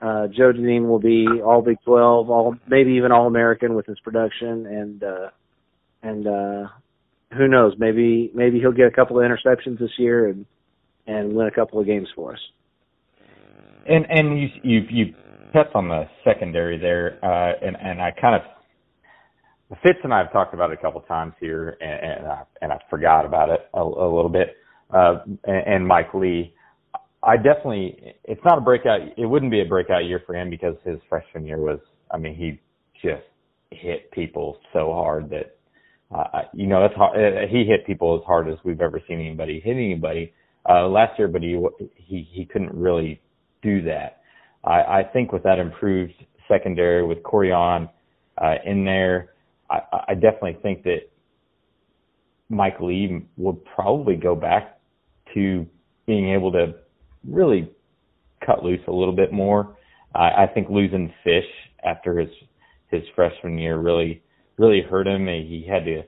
uh, 0.00 0.28
Joe 0.28 0.52
Dineen 0.52 0.88
will 0.88 1.00
be 1.00 1.26
all 1.44 1.62
Big 1.62 1.78
12, 1.84 2.30
all 2.30 2.54
maybe 2.68 2.92
even 2.92 3.12
All 3.12 3.26
American 3.26 3.74
with 3.74 3.86
his 3.86 3.98
production, 4.00 4.66
and 4.66 5.02
uh, 5.02 5.30
and 6.02 6.26
uh, 6.26 6.68
who 7.36 7.48
knows, 7.48 7.74
maybe 7.78 8.30
maybe 8.34 8.60
he'll 8.60 8.72
get 8.72 8.86
a 8.86 8.92
couple 8.92 9.18
of 9.18 9.24
interceptions 9.24 9.78
this 9.78 9.90
year 9.98 10.28
and 10.28 10.46
and 11.06 11.32
win 11.34 11.46
a 11.46 11.50
couple 11.50 11.80
of 11.80 11.86
games 11.86 12.08
for 12.14 12.34
us. 12.34 12.40
And 13.88 14.06
and 14.08 14.38
you 14.38 14.48
you 14.62 14.80
you 14.90 15.14
touched 15.52 15.74
on 15.74 15.88
the 15.88 16.04
secondary 16.24 16.78
there, 16.78 17.18
uh, 17.24 17.66
and 17.66 17.76
and 17.80 18.00
I 18.00 18.12
kind 18.12 18.36
of 18.36 18.42
Fitz 19.82 19.98
and 20.02 20.14
I 20.14 20.18
have 20.18 20.32
talked 20.32 20.54
about 20.54 20.70
it 20.70 20.78
a 20.78 20.82
couple 20.82 21.00
times 21.02 21.34
here, 21.40 21.76
and, 21.80 22.24
and 22.24 22.26
I 22.26 22.42
and 22.62 22.72
I 22.72 22.78
forgot 22.88 23.26
about 23.26 23.50
it 23.50 23.60
a, 23.74 23.80
a 23.80 24.08
little 24.14 24.30
bit. 24.30 24.56
Uh, 24.90 25.18
and, 25.44 25.66
and 25.66 25.86
Mike 25.86 26.14
Lee, 26.14 26.54
I 27.22 27.36
definitely, 27.36 28.14
it's 28.24 28.40
not 28.44 28.58
a 28.58 28.60
breakout. 28.60 29.00
It 29.16 29.26
wouldn't 29.26 29.50
be 29.50 29.60
a 29.60 29.64
breakout 29.64 30.04
year 30.04 30.22
for 30.24 30.34
him 30.34 30.50
because 30.50 30.76
his 30.84 30.98
freshman 31.08 31.44
year 31.46 31.58
was, 31.58 31.80
I 32.10 32.16
mean, 32.18 32.34
he 32.34 32.60
just 33.02 33.24
hit 33.70 34.10
people 34.12 34.60
so 34.72 34.92
hard 34.92 35.30
that, 35.30 35.56
uh, 36.14 36.42
you 36.54 36.66
know, 36.66 36.80
that's 36.80 36.94
hard. 36.94 37.16
Uh, 37.16 37.46
he 37.48 37.64
hit 37.64 37.84
people 37.86 38.16
as 38.16 38.24
hard 38.24 38.48
as 38.48 38.56
we've 38.64 38.80
ever 38.80 39.00
seen 39.08 39.18
anybody 39.18 39.60
hit 39.60 39.72
anybody, 39.76 40.32
uh, 40.68 40.86
last 40.86 41.18
year, 41.18 41.28
but 41.28 41.42
he, 41.42 41.60
he, 41.96 42.28
he 42.30 42.44
couldn't 42.44 42.72
really 42.72 43.20
do 43.62 43.82
that. 43.82 44.22
I, 44.64 45.00
I 45.00 45.02
think 45.12 45.32
with 45.32 45.42
that 45.42 45.58
improved 45.58 46.14
secondary 46.46 47.04
with 47.04 47.22
Corione, 47.22 47.90
uh, 48.40 48.54
in 48.64 48.84
there, 48.84 49.34
I, 49.70 49.80
I 50.08 50.14
definitely 50.14 50.58
think 50.62 50.84
that 50.84 51.10
Mike 52.48 52.80
Lee 52.80 53.26
will 53.36 53.54
probably 53.74 54.16
go 54.16 54.34
back 54.34 54.78
to 55.34 55.66
being 56.06 56.30
able 56.30 56.52
to 56.52 56.74
really 57.26 57.70
cut 58.44 58.62
loose 58.64 58.80
a 58.86 58.92
little 58.92 59.14
bit 59.14 59.32
more. 59.32 59.76
I, 60.14 60.44
I 60.44 60.46
think 60.52 60.68
losing 60.70 61.12
Fish 61.24 61.46
after 61.84 62.18
his 62.18 62.30
his 62.90 63.02
freshman 63.14 63.58
year 63.58 63.78
really 63.78 64.22
really 64.56 64.82
hurt 64.82 65.06
him. 65.06 65.26
He 65.26 65.66
had 65.68 65.84
to 65.84 66.02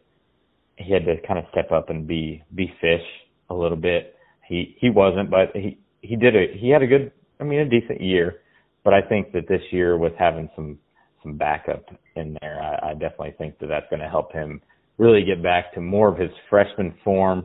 he 0.77 0.93
had 0.93 1.05
to 1.05 1.16
kind 1.27 1.39
of 1.39 1.45
step 1.51 1.70
up 1.73 1.91
and 1.91 2.07
be 2.07 2.43
be 2.55 2.73
Fish 2.81 3.07
a 3.49 3.55
little 3.55 3.77
bit. 3.77 4.16
He 4.47 4.77
he 4.81 4.91
wasn't, 4.91 5.31
but 5.31 5.51
he 5.55 5.78
he 6.03 6.16
did 6.16 6.37
a 6.37 6.47
he 6.57 6.70
had 6.70 6.82
a 6.82 6.87
good 6.87 7.12
I 7.41 7.45
mean 7.45 7.61
a 7.61 7.69
decent 7.69 8.01
year. 8.01 8.41
But 8.82 8.95
I 8.95 9.03
think 9.03 9.32
that 9.32 9.47
this 9.47 9.62
year 9.70 9.99
with 9.99 10.15
having 10.19 10.49
some 10.57 10.78
some 11.23 11.37
backup 11.37 11.85
in 12.16 12.37
there, 12.41 12.61
I, 12.62 12.91
I 12.91 12.93
definitely 12.95 13.35
think 13.37 13.59
that 13.59 13.66
that's 13.66 13.87
going 13.91 14.01
to 14.01 14.09
help 14.09 14.32
him 14.32 14.62
really 14.97 15.23
get 15.24 15.43
back 15.43 15.74
to 15.74 15.81
more 15.81 16.09
of 16.09 16.19
his 16.19 16.31
freshman 16.49 16.95
form 17.05 17.45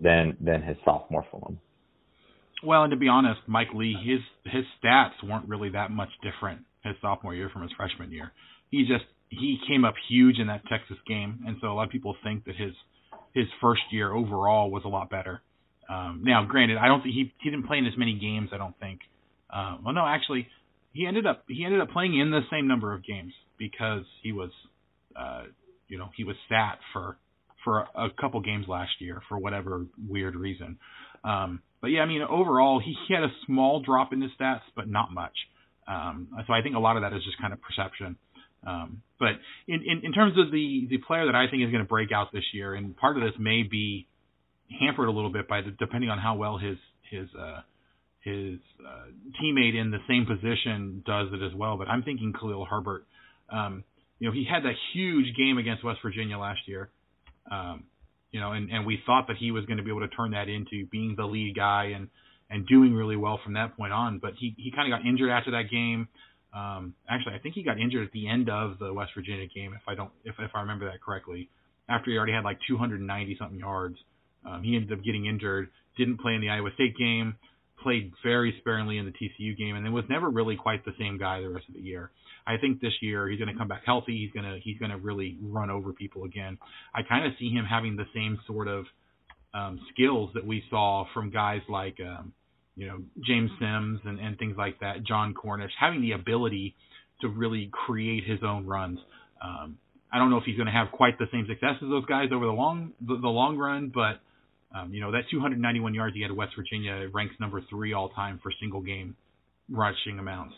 than 0.00 0.36
than 0.40 0.62
his 0.62 0.76
sophomore 0.84 1.26
form. 1.30 1.58
Well, 2.62 2.82
and 2.82 2.90
to 2.90 2.96
be 2.96 3.08
honest, 3.08 3.40
Mike 3.46 3.68
Lee, 3.74 3.94
his 4.04 4.20
his 4.52 4.64
stats 4.82 5.22
weren't 5.22 5.48
really 5.48 5.70
that 5.70 5.90
much 5.90 6.10
different 6.22 6.60
his 6.84 6.94
sophomore 7.02 7.34
year 7.34 7.50
from 7.52 7.62
his 7.62 7.72
freshman 7.76 8.10
year. 8.12 8.32
He 8.70 8.82
just 8.86 9.04
he 9.28 9.58
came 9.68 9.84
up 9.84 9.94
huge 10.08 10.38
in 10.38 10.46
that 10.46 10.62
Texas 10.68 10.96
game, 11.06 11.44
and 11.46 11.56
so 11.60 11.68
a 11.68 11.74
lot 11.74 11.84
of 11.84 11.90
people 11.90 12.16
think 12.22 12.44
that 12.46 12.56
his 12.56 12.72
his 13.34 13.46
first 13.60 13.82
year 13.90 14.12
overall 14.12 14.70
was 14.70 14.82
a 14.84 14.88
lot 14.88 15.10
better. 15.10 15.42
Um, 15.88 16.22
now, 16.24 16.44
granted, 16.44 16.78
I 16.78 16.86
don't 16.88 17.02
think 17.02 17.14
he 17.14 17.32
he 17.42 17.50
didn't 17.50 17.66
play 17.66 17.78
in 17.78 17.86
as 17.86 17.96
many 17.96 18.18
games. 18.18 18.50
I 18.52 18.58
don't 18.58 18.78
think 18.80 19.00
Uh, 19.52 19.76
well, 19.84 19.94
no, 19.94 20.06
actually, 20.06 20.48
he 20.92 21.06
ended 21.06 21.26
up 21.26 21.44
he 21.48 21.64
ended 21.64 21.80
up 21.80 21.90
playing 21.90 22.18
in 22.18 22.30
the 22.30 22.40
same 22.50 22.66
number 22.66 22.94
of 22.94 23.04
games 23.04 23.32
because 23.58 24.04
he 24.22 24.32
was, 24.32 24.50
uh, 25.14 25.44
you 25.88 25.98
know, 25.98 26.08
he 26.16 26.24
was 26.24 26.36
sat 26.48 26.78
for 26.92 27.16
for 27.64 27.86
a, 27.94 28.08
couple 28.20 28.40
games 28.40 28.66
last 28.68 28.92
year 29.00 29.20
for 29.28 29.38
whatever 29.38 29.86
weird 30.08 30.36
reason. 30.36 30.78
Um, 31.24 31.62
but 31.86 31.92
yeah, 31.92 32.00
I 32.00 32.06
mean, 32.06 32.20
overall, 32.20 32.80
he, 32.84 32.96
he 33.06 33.14
had 33.14 33.22
a 33.22 33.30
small 33.46 33.78
drop 33.78 34.12
in 34.12 34.20
his 34.20 34.32
stats, 34.32 34.62
but 34.74 34.88
not 34.88 35.14
much. 35.14 35.34
Um, 35.86 36.26
so 36.44 36.52
I 36.52 36.60
think 36.60 36.74
a 36.74 36.80
lot 36.80 36.96
of 36.96 37.04
that 37.04 37.12
is 37.12 37.22
just 37.22 37.40
kind 37.40 37.52
of 37.52 37.60
perception. 37.62 38.16
Um, 38.66 39.02
but 39.20 39.38
in, 39.68 39.82
in, 39.86 40.00
in 40.02 40.12
terms 40.12 40.32
of 40.36 40.50
the, 40.50 40.88
the 40.90 40.98
player 40.98 41.26
that 41.26 41.36
I 41.36 41.48
think 41.48 41.62
is 41.62 41.70
going 41.70 41.84
to 41.84 41.88
break 41.88 42.10
out 42.10 42.32
this 42.32 42.42
year, 42.52 42.74
and 42.74 42.96
part 42.96 43.16
of 43.16 43.22
this 43.22 43.34
may 43.38 43.62
be 43.62 44.08
hampered 44.80 45.06
a 45.06 45.12
little 45.12 45.30
bit 45.30 45.46
by 45.46 45.60
the, 45.60 45.70
depending 45.78 46.10
on 46.10 46.18
how 46.18 46.34
well 46.34 46.58
his 46.58 46.76
his 47.08 47.28
uh, 47.38 47.60
his 48.18 48.58
uh, 48.84 49.06
teammate 49.40 49.80
in 49.80 49.92
the 49.92 50.02
same 50.08 50.26
position 50.26 51.04
does 51.06 51.28
it 51.32 51.40
as 51.40 51.54
well. 51.54 51.78
But 51.78 51.86
I'm 51.86 52.02
thinking 52.02 52.32
Khalil 52.32 52.66
Herbert. 52.68 53.06
Um, 53.48 53.84
you 54.18 54.26
know, 54.28 54.34
he 54.34 54.44
had 54.44 54.64
that 54.64 54.74
huge 54.92 55.36
game 55.36 55.56
against 55.56 55.84
West 55.84 56.00
Virginia 56.02 56.36
last 56.36 56.66
year. 56.66 56.90
Um, 57.48 57.84
you 58.30 58.40
know, 58.40 58.52
and, 58.52 58.70
and 58.70 58.86
we 58.86 59.00
thought 59.06 59.28
that 59.28 59.36
he 59.36 59.50
was 59.50 59.64
going 59.66 59.78
to 59.78 59.82
be 59.82 59.90
able 59.90 60.00
to 60.00 60.14
turn 60.14 60.32
that 60.32 60.48
into 60.48 60.86
being 60.90 61.14
the 61.16 61.24
lead 61.24 61.54
guy 61.56 61.92
and 61.94 62.08
and 62.48 62.66
doing 62.66 62.94
really 62.94 63.16
well 63.16 63.40
from 63.42 63.54
that 63.54 63.76
point 63.76 63.92
on. 63.92 64.18
But 64.18 64.34
he 64.38 64.54
he 64.56 64.70
kind 64.70 64.92
of 64.92 64.98
got 64.98 65.06
injured 65.06 65.30
after 65.30 65.52
that 65.52 65.70
game. 65.70 66.08
Um, 66.54 66.94
actually, 67.08 67.34
I 67.34 67.38
think 67.38 67.54
he 67.54 67.62
got 67.62 67.78
injured 67.78 68.06
at 68.06 68.12
the 68.12 68.28
end 68.28 68.48
of 68.48 68.78
the 68.78 68.92
West 68.92 69.12
Virginia 69.14 69.46
game, 69.52 69.74
if 69.74 69.82
I 69.88 69.94
don't 69.94 70.10
if 70.24 70.34
if 70.38 70.50
I 70.54 70.60
remember 70.60 70.90
that 70.90 71.02
correctly. 71.02 71.48
After 71.88 72.10
he 72.10 72.16
already 72.16 72.32
had 72.32 72.42
like 72.42 72.58
290 72.66 73.36
something 73.38 73.58
yards, 73.58 73.96
um, 74.44 74.62
he 74.62 74.74
ended 74.74 74.92
up 74.98 75.04
getting 75.04 75.26
injured. 75.26 75.68
Didn't 75.96 76.18
play 76.18 76.34
in 76.34 76.40
the 76.40 76.50
Iowa 76.50 76.70
State 76.74 76.96
game. 76.96 77.36
Played 77.82 78.12
very 78.24 78.54
sparingly 78.58 78.98
in 78.98 79.04
the 79.04 79.12
TCU 79.12 79.56
game, 79.56 79.76
and 79.76 79.84
then 79.84 79.92
was 79.92 80.04
never 80.08 80.28
really 80.28 80.56
quite 80.56 80.84
the 80.84 80.94
same 80.98 81.18
guy 81.18 81.40
the 81.40 81.48
rest 81.48 81.68
of 81.68 81.74
the 81.74 81.80
year. 81.80 82.10
I 82.46 82.56
think 82.58 82.80
this 82.80 82.92
year 83.00 83.28
he's 83.28 83.40
going 83.40 83.52
to 83.52 83.58
come 83.58 83.68
back 83.68 83.82
healthy. 83.84 84.16
He's 84.16 84.30
going 84.30 84.50
to 84.50 84.60
he's 84.62 84.78
going 84.78 84.92
to 84.92 84.98
really 84.98 85.36
run 85.42 85.70
over 85.70 85.92
people 85.92 86.24
again. 86.24 86.58
I 86.94 87.02
kind 87.02 87.26
of 87.26 87.32
see 87.38 87.50
him 87.50 87.64
having 87.64 87.96
the 87.96 88.06
same 88.14 88.38
sort 88.46 88.68
of 88.68 88.84
um, 89.52 89.80
skills 89.92 90.30
that 90.34 90.46
we 90.46 90.62
saw 90.70 91.06
from 91.12 91.30
guys 91.30 91.60
like 91.68 91.96
um, 92.00 92.32
you 92.76 92.86
know 92.86 92.98
James 93.26 93.50
Sims 93.58 94.00
and, 94.04 94.20
and 94.20 94.38
things 94.38 94.54
like 94.56 94.78
that, 94.80 95.04
Jon 95.04 95.34
Cornish, 95.34 95.72
having 95.80 96.02
the 96.02 96.12
ability 96.12 96.76
to 97.22 97.28
really 97.28 97.70
create 97.72 98.24
his 98.24 98.40
own 98.46 98.66
runs. 98.66 98.98
Um, 99.42 99.78
I 100.12 100.18
don't 100.18 100.30
know 100.30 100.36
if 100.36 100.44
he's 100.44 100.56
going 100.56 100.66
to 100.66 100.72
have 100.72 100.92
quite 100.92 101.18
the 101.18 101.26
same 101.32 101.46
success 101.48 101.74
as 101.82 101.88
those 101.88 102.04
guys 102.06 102.28
over 102.32 102.46
the 102.46 102.52
long 102.52 102.92
the, 103.00 103.18
the 103.20 103.28
long 103.28 103.56
run, 103.56 103.90
but 103.92 104.20
um, 104.76 104.92
you 104.92 105.00
know 105.00 105.10
that 105.12 105.22
291 105.30 105.94
yards 105.94 106.14
he 106.14 106.22
had 106.22 106.30
at 106.30 106.36
West 106.36 106.52
Virginia 106.56 107.08
ranks 107.12 107.34
number 107.40 107.60
three 107.68 107.92
all 107.92 108.10
time 108.10 108.38
for 108.42 108.52
single 108.60 108.82
game 108.82 109.16
rushing 109.68 110.18
amounts. 110.18 110.54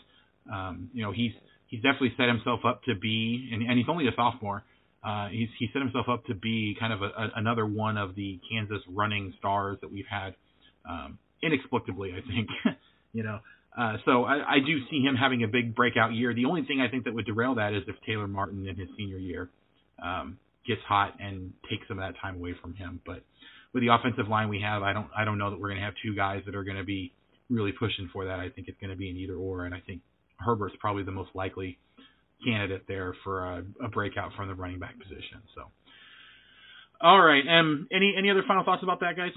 Um, 0.51 0.89
you 0.93 1.03
know 1.03 1.11
he's 1.11 1.31
he's 1.69 1.81
definitely 1.81 2.13
set 2.17 2.27
himself 2.27 2.61
up 2.65 2.83
to 2.83 2.95
be, 2.95 3.49
and, 3.53 3.63
and 3.63 3.77
he's 3.77 3.87
only 3.89 4.07
a 4.07 4.11
sophomore. 4.15 4.63
Uh, 5.03 5.29
he's 5.29 5.47
he 5.57 5.69
set 5.71 5.81
himself 5.81 6.07
up 6.09 6.25
to 6.25 6.35
be 6.35 6.75
kind 6.77 6.91
of 6.91 7.01
a, 7.01 7.05
a, 7.05 7.31
another 7.37 7.65
one 7.65 7.97
of 7.97 8.15
the 8.15 8.39
Kansas 8.51 8.81
running 8.89 9.33
stars 9.39 9.77
that 9.81 9.91
we've 9.91 10.09
had. 10.09 10.35
Um, 10.89 11.17
inexplicably, 11.41 12.11
I 12.11 12.21
think. 12.27 12.49
you 13.13 13.23
know, 13.23 13.39
uh, 13.77 13.97
so 14.03 14.25
I, 14.25 14.55
I 14.55 14.59
do 14.59 14.77
see 14.89 15.01
him 15.01 15.15
having 15.15 15.43
a 15.43 15.47
big 15.47 15.73
breakout 15.75 16.13
year. 16.13 16.33
The 16.33 16.45
only 16.45 16.63
thing 16.63 16.81
I 16.81 16.89
think 16.89 17.05
that 17.05 17.13
would 17.13 17.25
derail 17.25 17.55
that 17.55 17.73
is 17.73 17.83
if 17.87 17.95
Taylor 18.05 18.27
Martin 18.27 18.67
in 18.67 18.75
his 18.75 18.89
senior 18.97 19.17
year 19.17 19.49
um, 20.03 20.37
gets 20.67 20.81
hot 20.87 21.15
and 21.19 21.53
takes 21.69 21.87
some 21.87 21.99
of 21.99 22.03
that 22.03 22.19
time 22.19 22.35
away 22.35 22.55
from 22.61 22.73
him. 22.73 22.99
But 23.05 23.23
with 23.73 23.83
the 23.83 23.93
offensive 23.93 24.27
line 24.27 24.49
we 24.49 24.61
have, 24.61 24.83
I 24.83 24.91
don't 24.91 25.07
I 25.15 25.23
don't 25.23 25.37
know 25.37 25.51
that 25.51 25.59
we're 25.59 25.69
going 25.69 25.79
to 25.79 25.85
have 25.85 25.93
two 26.03 26.15
guys 26.15 26.41
that 26.45 26.55
are 26.55 26.63
going 26.63 26.77
to 26.77 26.83
be 26.83 27.13
really 27.49 27.71
pushing 27.71 28.09
for 28.11 28.25
that. 28.25 28.39
I 28.39 28.49
think 28.49 28.67
it's 28.67 28.79
going 28.79 28.91
to 28.91 28.97
be 28.97 29.09
an 29.09 29.17
either 29.17 29.35
or, 29.35 29.65
and 29.65 29.73
I 29.73 29.79
think 29.85 30.01
Herbert's 30.39 30.75
probably 30.79 31.03
the 31.03 31.11
most 31.11 31.29
likely 31.33 31.77
candidate 32.43 32.83
there 32.87 33.13
for 33.23 33.45
a, 33.45 33.63
a 33.83 33.89
breakout 33.89 34.31
from 34.35 34.47
the 34.47 34.55
running 34.55 34.79
back 34.79 34.97
position. 34.97 35.41
So, 35.55 35.63
all 37.01 37.21
right. 37.21 37.43
Um, 37.47 37.87
any 37.91 38.15
any 38.17 38.29
other 38.29 38.43
final 38.47 38.63
thoughts 38.63 38.83
about 38.83 39.01
that, 39.01 39.15
guys? 39.17 39.31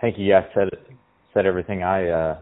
Thank 0.00 0.18
you. 0.18 0.24
Yeah, 0.24 0.42
said 0.54 0.68
said 1.34 1.46
everything 1.46 1.82
I 1.82 2.08
uh 2.08 2.38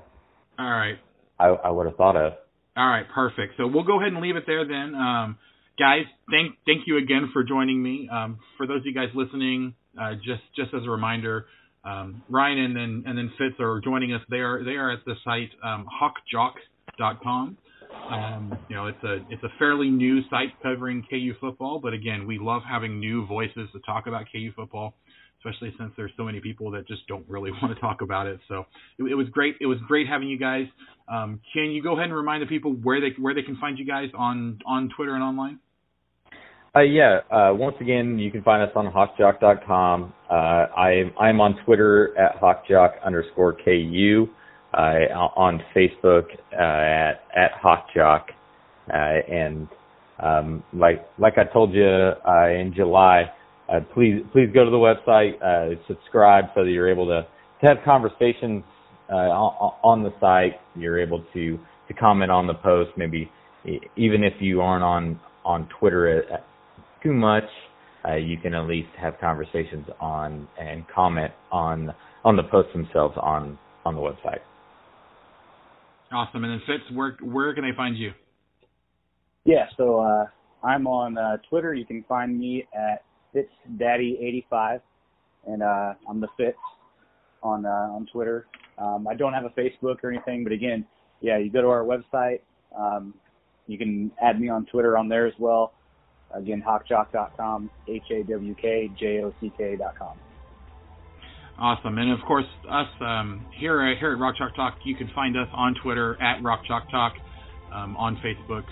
All 0.59 0.71
right. 0.71 0.97
I 1.39 1.47
I 1.47 1.71
would 1.71 1.87
have 1.87 1.97
thought 1.97 2.17
of. 2.17 2.35
All 2.77 2.89
right, 2.89 3.07
perfect. 3.13 3.55
So 3.57 3.67
we'll 3.67 3.85
go 3.85 3.99
ahead 4.01 4.13
and 4.13 4.23
leave 4.23 4.37
it 4.37 4.45
there 4.47 4.67
then. 4.67 4.95
Um 4.95 5.39
guys, 5.79 6.05
thank 6.31 6.55
thank 6.67 6.87
you 6.87 6.99
again 6.99 7.31
for 7.33 7.43
joining 7.43 7.83
me. 7.83 8.09
Um 8.13 8.39
for 8.57 8.67
those 8.67 8.81
of 8.81 8.87
you 8.87 8.95
guys 8.95 9.09
listening, 9.15 9.75
uh 10.01 10.15
just 10.15 10.43
just 10.57 10.73
as 10.75 10.85
a 10.87 10.91
reminder, 10.91 11.47
um 11.85 12.23
Ryne 12.29 12.59
and 12.59 12.77
then 12.77 13.05
and 13.07 13.17
then 13.17 13.33
Fitz 13.39 13.57
are 13.61 13.81
joining 13.81 14.13
us. 14.13 14.23
They 14.31 14.39
are 14.39 14.65
they 14.65 14.73
are 14.73 14.91
at 14.91 15.05
the 15.05 15.15
site 15.25 15.51
um 15.65 15.87
hawkjock.com. 16.01 17.57
Um, 18.11 18.59
you 18.69 18.77
know, 18.77 18.87
it's 18.87 19.03
a 19.05 19.17
it's 19.31 19.43
a 19.43 19.49
fairly 19.59 19.89
new 19.89 20.21
site 20.29 20.53
covering 20.63 21.05
KU 21.09 21.35
football, 21.41 21.81
but 21.81 21.93
again, 21.93 22.27
we 22.27 22.39
love 22.39 22.63
having 22.69 23.01
new 23.01 23.27
voices 23.27 23.69
to 23.73 23.81
talk 23.87 24.07
about 24.07 24.27
KU 24.33 24.53
football 24.55 24.95
especially 25.39 25.73
since 25.79 25.93
there's 25.97 26.11
so 26.17 26.25
many 26.25 26.41
people 26.41 26.71
that 26.73 26.87
just 26.87 27.07
don't 27.07 27.25
really 27.29 27.51
want 27.63 27.75
to 27.75 27.81
talk 27.81 28.01
about 28.01 28.27
it. 28.27 28.41
So 28.49 28.67
it, 28.99 29.05
it 29.05 29.15
was 29.15 29.29
great. 29.31 29.57
It 29.61 29.67
was 29.67 29.79
great 29.87 30.09
having 30.09 30.29
you 30.29 30.39
guys. 30.39 30.67
Um, 31.09 31.41
can 31.53 31.71
you 31.71 31.83
go 31.83 31.93
ahead 31.93 32.07
and 32.07 32.15
remind 32.15 32.43
the 32.43 32.47
people 32.47 32.73
where 32.73 33.01
they 33.01 33.15
where 33.19 33.35
they 33.35 33.43
can 33.43 33.57
find 33.57 33.79
you 33.79 33.87
guys 33.87 34.09
on 34.17 34.59
on 34.67 34.91
Twitter 34.95 35.15
and 35.15 35.23
online? 35.23 35.59
Uh, 36.77 36.81
yeah. 36.81 37.21
Uh, 37.31 37.53
once 37.55 37.77
again, 37.81 38.19
you 38.19 38.31
can 38.31 38.43
find 38.43 38.63
us 38.63 38.71
on 38.77 38.87
hawkjock.com. 38.93 40.13
Uh, 40.31 40.35
I 40.35 41.05
I'm 41.19 41.41
on 41.41 41.57
Twitter 41.65 42.17
at 42.19 42.41
hawkjock 42.41 43.03
underscore 43.05 43.55
ku. 43.55 44.29
Uh, 44.75 45.09
on 45.35 45.63
Facebook 45.75 46.25
uh, 46.53 46.61
at 46.61 47.23
at 47.35 47.53
hawkjock, 47.65 48.25
uh, 48.93 48.95
and 48.95 49.67
um, 50.23 50.63
like 50.75 51.09
like 51.19 51.39
I 51.39 51.45
told 51.45 51.73
you 51.73 51.87
in 51.87 52.75
July, 52.77 53.33
please 53.95 54.23
please 54.31 54.51
go 54.53 54.67
to 54.67 54.71
the 54.71 54.77
website, 54.77 55.39
subscribe 55.87 56.47
so 56.55 56.65
that 56.65 56.71
you're 56.71 56.91
able 56.91 57.07
to, 57.07 57.27
to 57.63 57.67
have 57.67 57.79
conversations 57.83 58.63
on, 59.09 60.03
the 60.03 60.13
site. 60.21 60.61
You're 60.77 61.01
able 61.01 61.25
to 61.33 61.59
to 61.89 61.95
comment 61.95 62.31
on 62.31 62.47
the 62.47 62.55
post, 62.55 62.91
maybe 62.99 63.31
even 63.97 64.23
if 64.23 64.35
you 64.39 64.61
aren't 64.61 64.85
on 64.85 65.19
on 65.47 65.67
Twitter 65.81 66.25
uh, 66.31 66.37
too 67.03 67.13
much, 67.13 67.45
uh, 68.07 68.15
you 68.15 68.39
can 68.39 68.55
at 68.55 68.67
least 68.67 68.89
have 69.01 69.15
conversations 69.21 69.87
on 70.01 70.49
and 70.61 70.85
comment 70.95 71.33
on 71.51 71.95
on 72.25 72.37
the 72.37 72.43
posts 72.45 72.73
themselves 72.73 73.17
on 73.21 73.59
on 73.85 73.95
the 73.95 74.01
website. 74.01 74.41
Awesome. 76.13 76.45
And 76.45 76.53
then 76.53 76.63
Fitz, 76.67 76.97
where 76.97 77.17
where 77.23 77.55
can 77.55 77.65
they 77.65 77.77
find 77.77 77.97
you? 77.97 78.13
Yeah, 79.45 79.67
so 79.77 80.01
uh, 80.01 80.27
I'm 80.67 80.87
on 80.87 81.17
Twitter. 81.49 81.75
You 81.75 81.87
can 81.87 82.05
find 82.09 82.39
me 82.39 82.67
at 82.75 83.03
Fitz 83.33 83.51
Daddy 83.79 84.19
85 84.21 84.81
and 85.49 85.63
uh, 85.63 85.95
I'm 86.09 86.21
the 86.21 86.29
Fitz 86.37 86.59
on 87.43 87.67
uh, 87.67 87.69
on 87.69 88.07
Twitter. 88.13 88.47
Um, 88.79 89.09
I 89.09 89.15
don't 89.15 89.33
have 89.33 89.45
a 89.45 89.51
Facebook 89.51 89.97
or 90.03 90.11
anything, 90.11 90.45
but 90.45 90.53
again, 90.53 90.87
yeah, 91.21 91.39
you 91.39 91.51
go 91.51 91.63
to 91.63 91.69
our 91.69 91.85
website. 91.85 92.41
Um, 92.77 93.15
you 93.67 93.77
can 93.79 94.11
add 94.23 94.41
me 94.41 94.49
on 94.49 94.67
Twitter 94.67 94.97
on 94.97 95.09
there 95.09 95.27
as 95.27 95.35
well. 95.39 95.73
Again, 96.35 96.63
hawkjock.com, 96.67 97.71
H 97.89 98.03
A 98.11 98.23
W 98.23 98.55
K 98.55 98.91
J 98.99 99.23
O 99.23 99.33
C 99.41 99.51
K.com. 99.57 100.19
Awesome, 101.59 101.99
and 101.99 102.13
of 102.13 102.21
course, 102.27 102.45
us 102.71 102.87
um, 103.01 103.45
here 103.59 103.83
uh, 103.83 103.99
here 103.99 104.13
at 104.13 104.19
Rock 104.19 104.37
Chalk 104.37 104.55
Talk, 104.55 104.75
you 104.85 104.95
can 104.95 105.11
find 105.15 105.37
us 105.37 105.49
on 105.53 105.75
Twitter 105.83 106.21
at 106.23 106.43
Rock 106.43 106.61
Chalk 106.67 106.89
Talk, 106.91 107.15
um, 107.73 107.97
on 107.97 108.17
Facebook, 108.17 108.65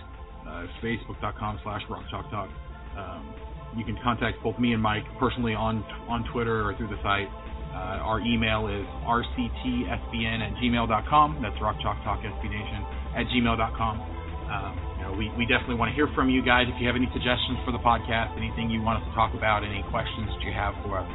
uh, 0.47 0.67
facebook.com 0.83 1.59
slash 1.65 1.83
Rock 1.91 2.05
Chalk 2.11 2.31
Talk. 2.31 2.51
Um, 2.97 3.35
you 3.77 3.85
can 3.85 3.99
contact 4.05 4.43
both 4.43 4.59
me 4.59 4.73
and 4.73 4.83
Mike 4.83 5.05
personally 5.19 5.55
on 5.55 5.83
on 6.09 6.25
Twitter 6.33 6.63
or 6.63 6.77
through 6.77 6.89
the 6.89 7.03
site. 7.03 7.29
Uh, 7.73 8.01
our 8.07 8.21
email 8.21 8.69
is 8.69 8.87
rctsbn 9.05 10.41
at 10.41 10.55
gmail.com. 10.63 11.43
That's 11.43 11.61
Rock 11.61 11.77
Chalk 11.83 12.03
Talk 12.05 12.21
SB 12.21 12.45
Nation 12.45 12.87
at 13.17 13.27
gmail.com. 13.27 14.16
Um, 14.47 14.75
you 14.99 15.03
know, 15.03 15.13
we, 15.13 15.27
we 15.35 15.45
definitely 15.45 15.75
want 15.77 15.91
to 15.91 15.97
hear 15.97 16.07
from 16.15 16.31
you 16.31 16.43
guys. 16.43 16.71
If 16.71 16.79
you 16.79 16.87
have 16.87 16.95
any 16.95 17.11
suggestions 17.11 17.59
for 17.67 17.75
the 17.75 17.83
podcast, 17.83 18.35
anything 18.39 18.71
you 18.71 18.83
want 18.83 19.03
us 19.03 19.05
to 19.11 19.13
talk 19.15 19.35
about, 19.35 19.67
any 19.67 19.83
questions 19.91 20.31
that 20.31 20.43
you 20.47 20.55
have 20.55 20.75
for 20.87 21.03
us, 21.03 21.09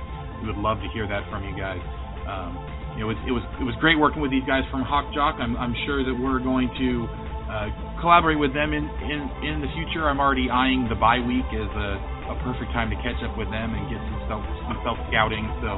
we 0.44 0.52
would 0.52 0.60
love 0.60 0.84
to 0.84 0.90
hear 0.92 1.08
that 1.08 1.24
from 1.32 1.48
you 1.48 1.56
guys. 1.56 1.80
Um, 2.28 2.60
you 2.96 3.08
know, 3.08 3.10
it 3.10 3.16
was, 3.16 3.20
it 3.28 3.34
was 3.34 3.46
it 3.60 3.64
was 3.64 3.76
great 3.80 3.96
working 3.96 4.20
with 4.20 4.36
these 4.36 4.44
guys 4.44 4.68
from 4.68 4.84
Hawk 4.84 5.08
Jock. 5.16 5.40
I'm, 5.40 5.56
I'm 5.56 5.72
sure 5.88 6.04
that 6.04 6.12
we're 6.12 6.44
going 6.44 6.68
to 6.76 7.08
uh, 7.48 7.68
collaborate 8.04 8.40
with 8.40 8.52
them 8.52 8.76
in, 8.76 8.84
in 9.08 9.20
in 9.48 9.56
the 9.64 9.72
future. 9.80 10.12
I'm 10.12 10.20
already 10.20 10.52
eyeing 10.52 10.92
the 10.92 11.00
bye 11.00 11.24
week 11.24 11.48
as 11.56 11.72
a 11.72 11.90
a 12.32 12.36
perfect 12.44 12.72
time 12.72 12.88
to 12.92 12.98
catch 13.04 13.20
up 13.28 13.36
with 13.36 13.52
them 13.52 13.76
and 13.76 13.88
get 13.92 14.00
some 14.00 14.20
self 14.28 14.44
some 14.68 14.80
self 14.84 14.98
scouting. 15.08 15.48
So 15.64 15.72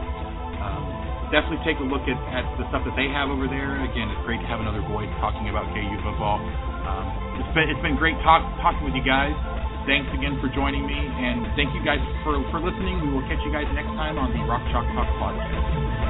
um, 0.62 0.86
definitely 1.34 1.62
take 1.66 1.82
a 1.82 1.88
look 1.88 2.06
at, 2.06 2.18
at 2.30 2.46
the 2.62 2.66
stuff 2.70 2.86
that 2.86 2.94
they 2.94 3.10
have 3.10 3.30
over 3.34 3.50
there. 3.50 3.82
Again, 3.82 4.10
it's 4.10 4.22
great 4.26 4.42
to 4.42 4.50
have 4.50 4.62
another 4.62 4.86
voice 4.86 5.10
talking 5.18 5.50
about 5.50 5.66
KU 5.74 5.98
football. 6.06 6.38
Um, 6.86 7.23
it's 7.39 7.53
been 7.53 7.69
it's 7.69 7.81
been 7.81 7.95
great 7.97 8.18
talk, 8.22 8.41
talking 8.61 8.84
with 8.85 8.93
you 8.93 9.03
guys. 9.03 9.34
Thanks 9.85 10.07
again 10.14 10.39
for 10.39 10.47
joining 10.55 10.88
me, 10.88 10.95
and 10.95 11.43
thank 11.60 11.73
you 11.76 11.84
guys 11.84 11.99
for, 12.23 12.39
for 12.51 12.60
listening. 12.64 13.01
We 13.03 13.10
will 13.11 13.27
catch 13.27 13.43
you 13.43 13.51
guys 13.51 13.68
next 13.76 13.91
time 13.99 14.18
on 14.18 14.31
the 14.31 14.39
Rock 14.47 14.64
Chalk 14.72 14.88
Talk 14.95 15.10
podcast. 15.19 16.03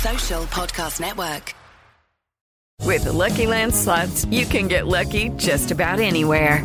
Social 0.00 0.44
Podcast 0.46 1.00
Network. 1.00 1.54
With 2.84 3.04
Lucky 3.06 3.46
Land 3.46 3.74
slots, 3.74 4.24
you 4.24 4.46
can 4.46 4.66
get 4.66 4.86
lucky 4.86 5.28
just 5.36 5.70
about 5.70 6.00
anywhere. 6.00 6.64